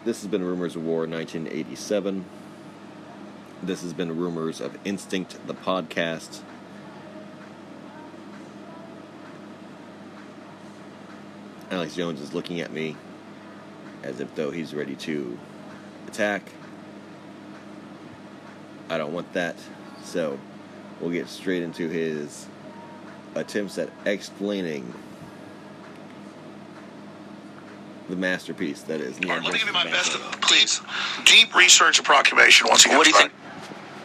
this 0.05 0.21
has 0.21 0.29
been 0.29 0.43
Rumors 0.43 0.75
of 0.75 0.83
War 0.83 1.07
1987. 1.07 2.25
This 3.61 3.81
has 3.81 3.93
been 3.93 4.17
Rumors 4.17 4.59
of 4.59 4.77
Instinct, 4.85 5.45
the 5.47 5.53
podcast. 5.53 6.41
Alex 11.71 11.95
Jones 11.95 12.21
is 12.21 12.33
looking 12.33 12.61
at 12.61 12.71
me 12.71 12.95
as 14.03 14.19
if 14.19 14.35
though 14.35 14.51
he's 14.51 14.73
ready 14.73 14.95
to 14.95 15.39
attack. 16.07 16.43
I 18.93 18.97
don't 18.99 19.11
want 19.11 19.33
that. 19.33 19.55
So 20.03 20.37
we'll 21.01 21.09
get 21.09 21.27
straight 21.27 21.63
into 21.63 21.89
his 21.89 22.45
attempts 23.33 23.79
at 23.79 23.89
explaining 24.05 24.93
the 28.07 28.15
masterpiece 28.15 28.83
that 28.83 29.01
is. 29.01 29.17
All 29.17 29.29
right, 29.29 29.41
let 29.41 29.53
me 29.53 29.57
give 29.57 29.67
you 29.67 29.73
my 29.73 29.85
best, 29.85 30.11
please. 30.41 30.81
Deep 31.25 31.55
research 31.55 31.97
approximation 31.99 32.67
once 32.69 32.85
again. 32.85 32.97
What 32.97 33.05
do 33.05 33.09
you 33.09 33.17
think? 33.17 33.31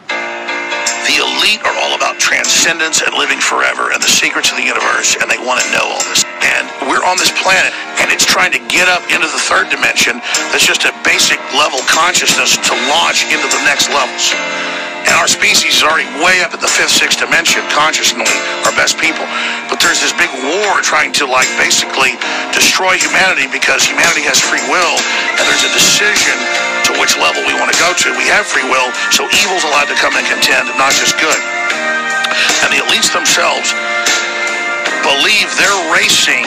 The 0.09 1.21
elite 1.21 1.61
are 1.65 1.77
all 1.85 1.93
about 1.93 2.17
transcendence 2.17 3.01
and 3.05 3.13
living 3.13 3.39
forever 3.39 3.91
and 3.93 4.01
the 4.01 4.09
secrets 4.09 4.49
of 4.49 4.57
the 4.57 4.65
universe, 4.65 5.17
and 5.21 5.29
they 5.29 5.37
want 5.37 5.61
to 5.61 5.69
know 5.69 5.85
all 5.85 6.01
this. 6.09 6.25
And 6.41 6.65
we're 6.89 7.05
on 7.05 7.17
this 7.17 7.29
planet, 7.43 7.73
and 7.99 8.11
it's 8.11 8.25
trying 8.25 8.51
to 8.55 8.61
get 8.71 8.87
up 8.87 9.03
into 9.11 9.27
the 9.27 9.41
third 9.47 9.69
dimension. 9.69 10.19
That's 10.51 10.65
just 10.65 10.87
a 10.87 10.93
basic 11.03 11.39
level 11.55 11.79
consciousness 11.87 12.55
to 12.55 12.73
launch 12.87 13.27
into 13.27 13.47
the 13.47 13.61
next 13.67 13.91
levels. 13.91 14.33
And 15.07 15.15
our 15.15 15.31
species 15.31 15.79
is 15.79 15.83
already 15.83 16.05
way 16.19 16.43
up 16.43 16.51
at 16.51 16.59
the 16.59 16.67
fifth, 16.67 16.91
sixth 16.91 17.23
dimension, 17.23 17.63
consciously, 17.71 18.27
our 18.67 18.75
best 18.75 18.99
people. 18.99 19.23
But 19.71 19.79
there's 19.79 20.03
this 20.03 20.11
big 20.19 20.29
war 20.43 20.83
trying 20.83 21.15
to, 21.17 21.25
like, 21.25 21.47
basically 21.55 22.19
destroy 22.51 22.99
humanity 22.99 23.47
because 23.47 23.87
humanity 23.87 24.27
has 24.27 24.37
free 24.37 24.61
will, 24.67 24.95
and 25.39 25.43
there's 25.47 25.65
a 25.65 25.71
decision 25.71 26.35
to 26.91 26.99
which 26.99 27.15
level 27.17 27.41
we 27.47 27.55
want 27.55 27.71
to 27.71 27.79
go 27.79 27.95
to. 27.95 28.11
We 28.19 28.27
have 28.27 28.43
free 28.45 28.67
will, 28.67 28.91
so 29.15 29.25
evil's 29.31 29.63
allowed 29.63 29.87
to 29.87 29.97
come 29.97 30.13
and 30.19 30.25
contend, 30.27 30.67
not 30.75 30.91
just 30.93 31.15
good. 31.17 31.39
And 32.61 32.69
the 32.69 32.83
elites 32.83 33.09
themselves 33.09 33.71
believe 35.01 35.47
they're 35.57 35.83
racing 35.95 36.43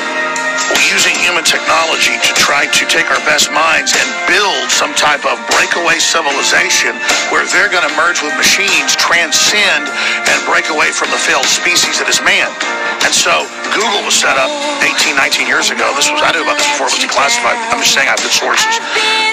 using 0.91 1.15
human 1.23 1.45
technology 1.45 2.19
to 2.21 2.33
try 2.37 2.67
to 2.69 2.83
take 2.87 3.09
our 3.09 3.23
best 3.25 3.51
minds 3.53 3.95
and 3.95 4.09
build 4.29 4.69
some 4.71 4.93
type 4.95 5.25
of 5.25 5.39
breakaway 5.55 5.99
civilization 5.99 6.93
where 7.31 7.45
they're 7.51 7.71
going 7.71 7.87
to 7.87 7.95
merge 7.97 8.21
with 8.21 8.35
machines, 8.37 8.95
transcend, 8.99 9.89
and 9.89 10.39
break 10.47 10.69
away 10.69 10.93
from 10.93 11.09
the 11.11 11.21
failed 11.21 11.49
species 11.49 11.99
that 11.99 12.09
is 12.09 12.21
man. 12.27 12.51
And 13.07 13.13
so 13.15 13.47
Google 13.73 14.05
was 14.05 14.13
set 14.13 14.37
up 14.37 14.53
18, 14.85 15.17
19 15.17 15.49
years 15.49 15.73
ago. 15.73 15.89
This 15.97 16.13
was 16.13 16.21
I 16.21 16.31
knew 16.37 16.45
about 16.45 16.61
this 16.61 16.69
before 16.77 16.93
it 16.93 16.97
was 16.97 17.03
declassified. 17.03 17.57
I'm 17.73 17.81
just 17.81 17.97
saying 17.97 18.05
I 18.09 18.15
have 18.15 18.23
good 18.23 18.37
sources. 18.37 18.75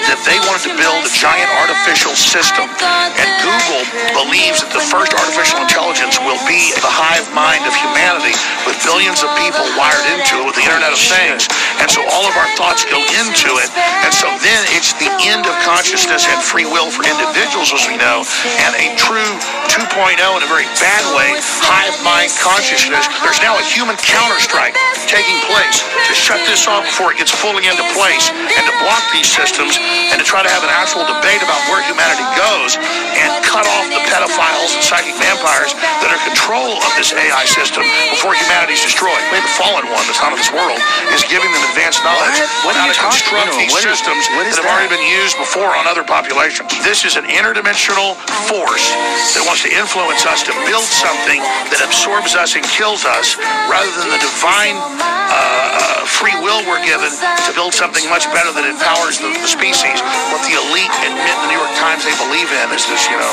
That 0.08 0.20
they 0.24 0.40
wanted 0.48 0.64
to 0.66 0.74
build 0.80 1.04
a 1.04 1.12
giant 1.12 1.50
artificial 1.60 2.16
system, 2.16 2.66
and 2.66 3.28
Google 3.44 3.84
believes 4.16 4.64
that 4.64 4.72
the 4.72 4.82
first 4.82 5.12
artificial 5.12 5.60
intelligence 5.60 6.16
will 6.24 6.40
be 6.48 6.72
the 6.80 6.88
hive 6.88 7.28
mind 7.36 7.62
of 7.68 7.72
humanity 7.76 8.34
with 8.64 8.80
billions 8.82 9.20
of 9.22 9.30
people 9.36 9.62
wired 9.76 10.02
into 10.08 10.40
it 10.40 10.44
with 10.48 10.56
the 10.56 10.64
Internet 10.64 10.96
of 10.96 11.00
Things. 11.00 11.46
And 11.78 11.88
so 11.92 12.00
all 12.08 12.24
of 12.24 12.34
our 12.36 12.48
thoughts 12.56 12.84
go 12.88 13.00
into 13.20 13.50
it. 13.60 13.68
And 14.04 14.12
so 14.12 14.28
then 14.40 14.60
it's 14.76 14.96
the 14.96 15.08
end 15.28 15.44
of 15.44 15.54
consciousness 15.62 16.26
and 16.28 16.40
free 16.40 16.66
will 16.66 16.88
for 16.88 17.04
individuals, 17.04 17.72
as 17.76 17.84
we 17.86 18.00
know, 18.00 18.24
and 18.66 18.72
a 18.76 18.92
true 18.96 19.32
2.0 19.70 20.16
in 20.18 20.42
a 20.42 20.50
very 20.50 20.66
bad 20.82 21.04
way, 21.14 21.38
hive 21.62 21.94
mind 22.02 22.32
consciousness. 22.42 23.06
There's 23.22 23.40
now 23.40 23.56
a 23.56 23.64
human 23.64 23.94
counterstrike 24.30 24.78
taking 25.10 25.34
place 25.50 25.82
to 26.06 26.14
shut 26.14 26.38
this 26.46 26.70
off 26.70 26.86
before 26.86 27.10
it 27.10 27.18
gets 27.18 27.34
fully 27.34 27.66
into 27.66 27.82
place 27.98 28.30
and 28.30 28.62
to 28.62 28.74
block 28.78 29.02
these 29.10 29.26
systems 29.26 29.74
and 30.14 30.22
to 30.22 30.26
try 30.26 30.38
to 30.38 30.46
have 30.46 30.62
an 30.62 30.70
actual 30.70 31.02
debate 31.02 31.42
about 31.42 31.58
where 31.66 31.82
humanity 31.82 32.22
goes 32.38 32.78
and 33.18 33.26
cut 33.42 33.66
off 33.66 33.86
the 33.90 33.98
pedophiles 34.06 34.70
and 34.78 34.82
psychic 34.86 35.18
vampires 35.18 35.74
that 35.98 36.14
are 36.14 36.20
control 36.22 36.78
of 36.78 36.90
this 36.94 37.10
AI 37.10 37.42
system 37.50 37.82
before 38.14 38.38
humanity 38.38 38.78
is 38.78 38.82
destroyed. 38.86 39.18
Maybe 39.34 39.42
the 39.50 39.56
fallen 39.58 39.90
one, 39.90 40.06
the 40.06 40.14
son 40.14 40.30
of 40.30 40.38
this 40.38 40.54
world, 40.54 40.78
is 41.10 41.26
giving 41.26 41.50
them 41.50 41.62
advanced 41.74 42.06
knowledge 42.06 42.38
What? 42.62 42.70
What 42.70 42.74
how 42.78 42.86
to 42.86 42.94
construct 42.94 43.50
about? 43.50 43.58
these 43.58 43.74
What 43.74 43.82
is- 43.82 43.98
systems 43.98 44.22
what 44.38 44.46
is 44.46 44.54
that 44.54 44.62
have 44.62 44.70
already 44.70 44.94
been 44.94 45.06
used 45.10 45.34
before 45.42 45.74
on 45.74 45.90
other 45.90 46.06
populations. 46.06 46.70
This 46.86 47.02
is 47.02 47.18
an 47.18 47.26
interdimensional 47.26 48.14
force 48.46 48.94
that 49.34 49.42
wants 49.42 49.66
to 49.66 49.70
influence 49.74 50.22
us 50.22 50.46
to 50.46 50.54
build 50.70 50.86
something 50.86 51.42
that 51.74 51.82
absorbs 51.82 52.38
us 52.38 52.54
and 52.54 52.62
kills 52.70 53.02
us 53.02 53.34
rather 53.66 53.90
than 53.98 54.08
the 54.14 54.19
divine 54.20 54.76
uh, 54.76 55.32
uh, 55.32 56.04
free 56.04 56.34
will 56.44 56.60
we're 56.68 56.82
given 56.84 57.08
to 57.08 57.50
build 57.56 57.72
something 57.72 58.04
much 58.12 58.28
better 58.34 58.52
that 58.52 58.66
empowers 58.68 59.16
the, 59.16 59.32
the 59.40 59.48
species. 59.48 60.02
What 60.30 60.42
the 60.44 60.58
elite 60.58 60.92
admit 61.06 61.32
in 61.32 61.40
the 61.46 61.50
New 61.54 61.60
York 61.60 61.74
Times 61.80 62.04
they 62.04 62.14
believe 62.20 62.50
in 62.50 62.66
is 62.76 62.84
this, 62.86 63.08
you 63.08 63.16
know, 63.16 63.32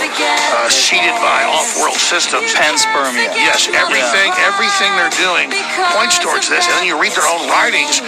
uh, 0.55 0.69
seeded 0.71 1.15
by 1.19 1.43
off-world 1.49 1.99
systems. 1.99 2.53
Panspermia. 2.55 3.33
Yes, 3.35 3.67
everything, 3.75 4.31
everything 4.39 4.89
they're 4.95 5.17
doing 5.19 5.51
points 5.97 6.17
towards 6.21 6.47
this. 6.47 6.63
And 6.69 6.73
then 6.79 6.85
you 6.87 6.95
read 6.95 7.11
their 7.11 7.27
own 7.27 7.49
writings. 7.51 7.99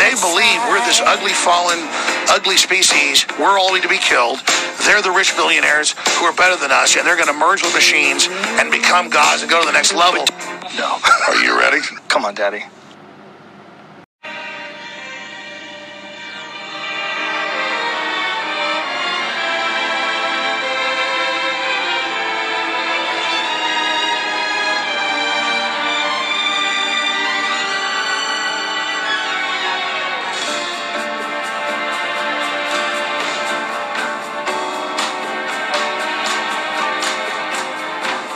They 0.00 0.16
believe 0.22 0.58
we're 0.70 0.82
this 0.88 1.02
ugly, 1.04 1.34
fallen, 1.34 1.78
ugly 2.32 2.56
species. 2.56 3.26
We're 3.36 3.58
all 3.58 3.74
going 3.74 3.84
to 3.84 3.92
be 3.92 4.00
killed. 4.00 4.40
They're 4.86 5.02
the 5.02 5.12
rich 5.12 5.36
billionaires 5.36 5.94
who 6.18 6.26
are 6.26 6.34
better 6.34 6.56
than 6.56 6.72
us, 6.72 6.96
and 6.96 7.06
they're 7.06 7.20
going 7.20 7.30
to 7.30 7.36
merge 7.36 7.62
with 7.62 7.74
machines 7.74 8.28
and 8.58 8.70
become 8.70 9.10
gods 9.10 9.42
and 9.42 9.50
go 9.50 9.60
to 9.60 9.66
the 9.66 9.76
next 9.76 9.92
level. 9.92 10.24
No. 10.78 10.98
Are 11.28 11.38
you 11.42 11.58
ready? 11.58 11.82
Come 12.12 12.26
on, 12.26 12.34
Daddy. 12.34 12.62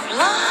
Fly 0.08 0.45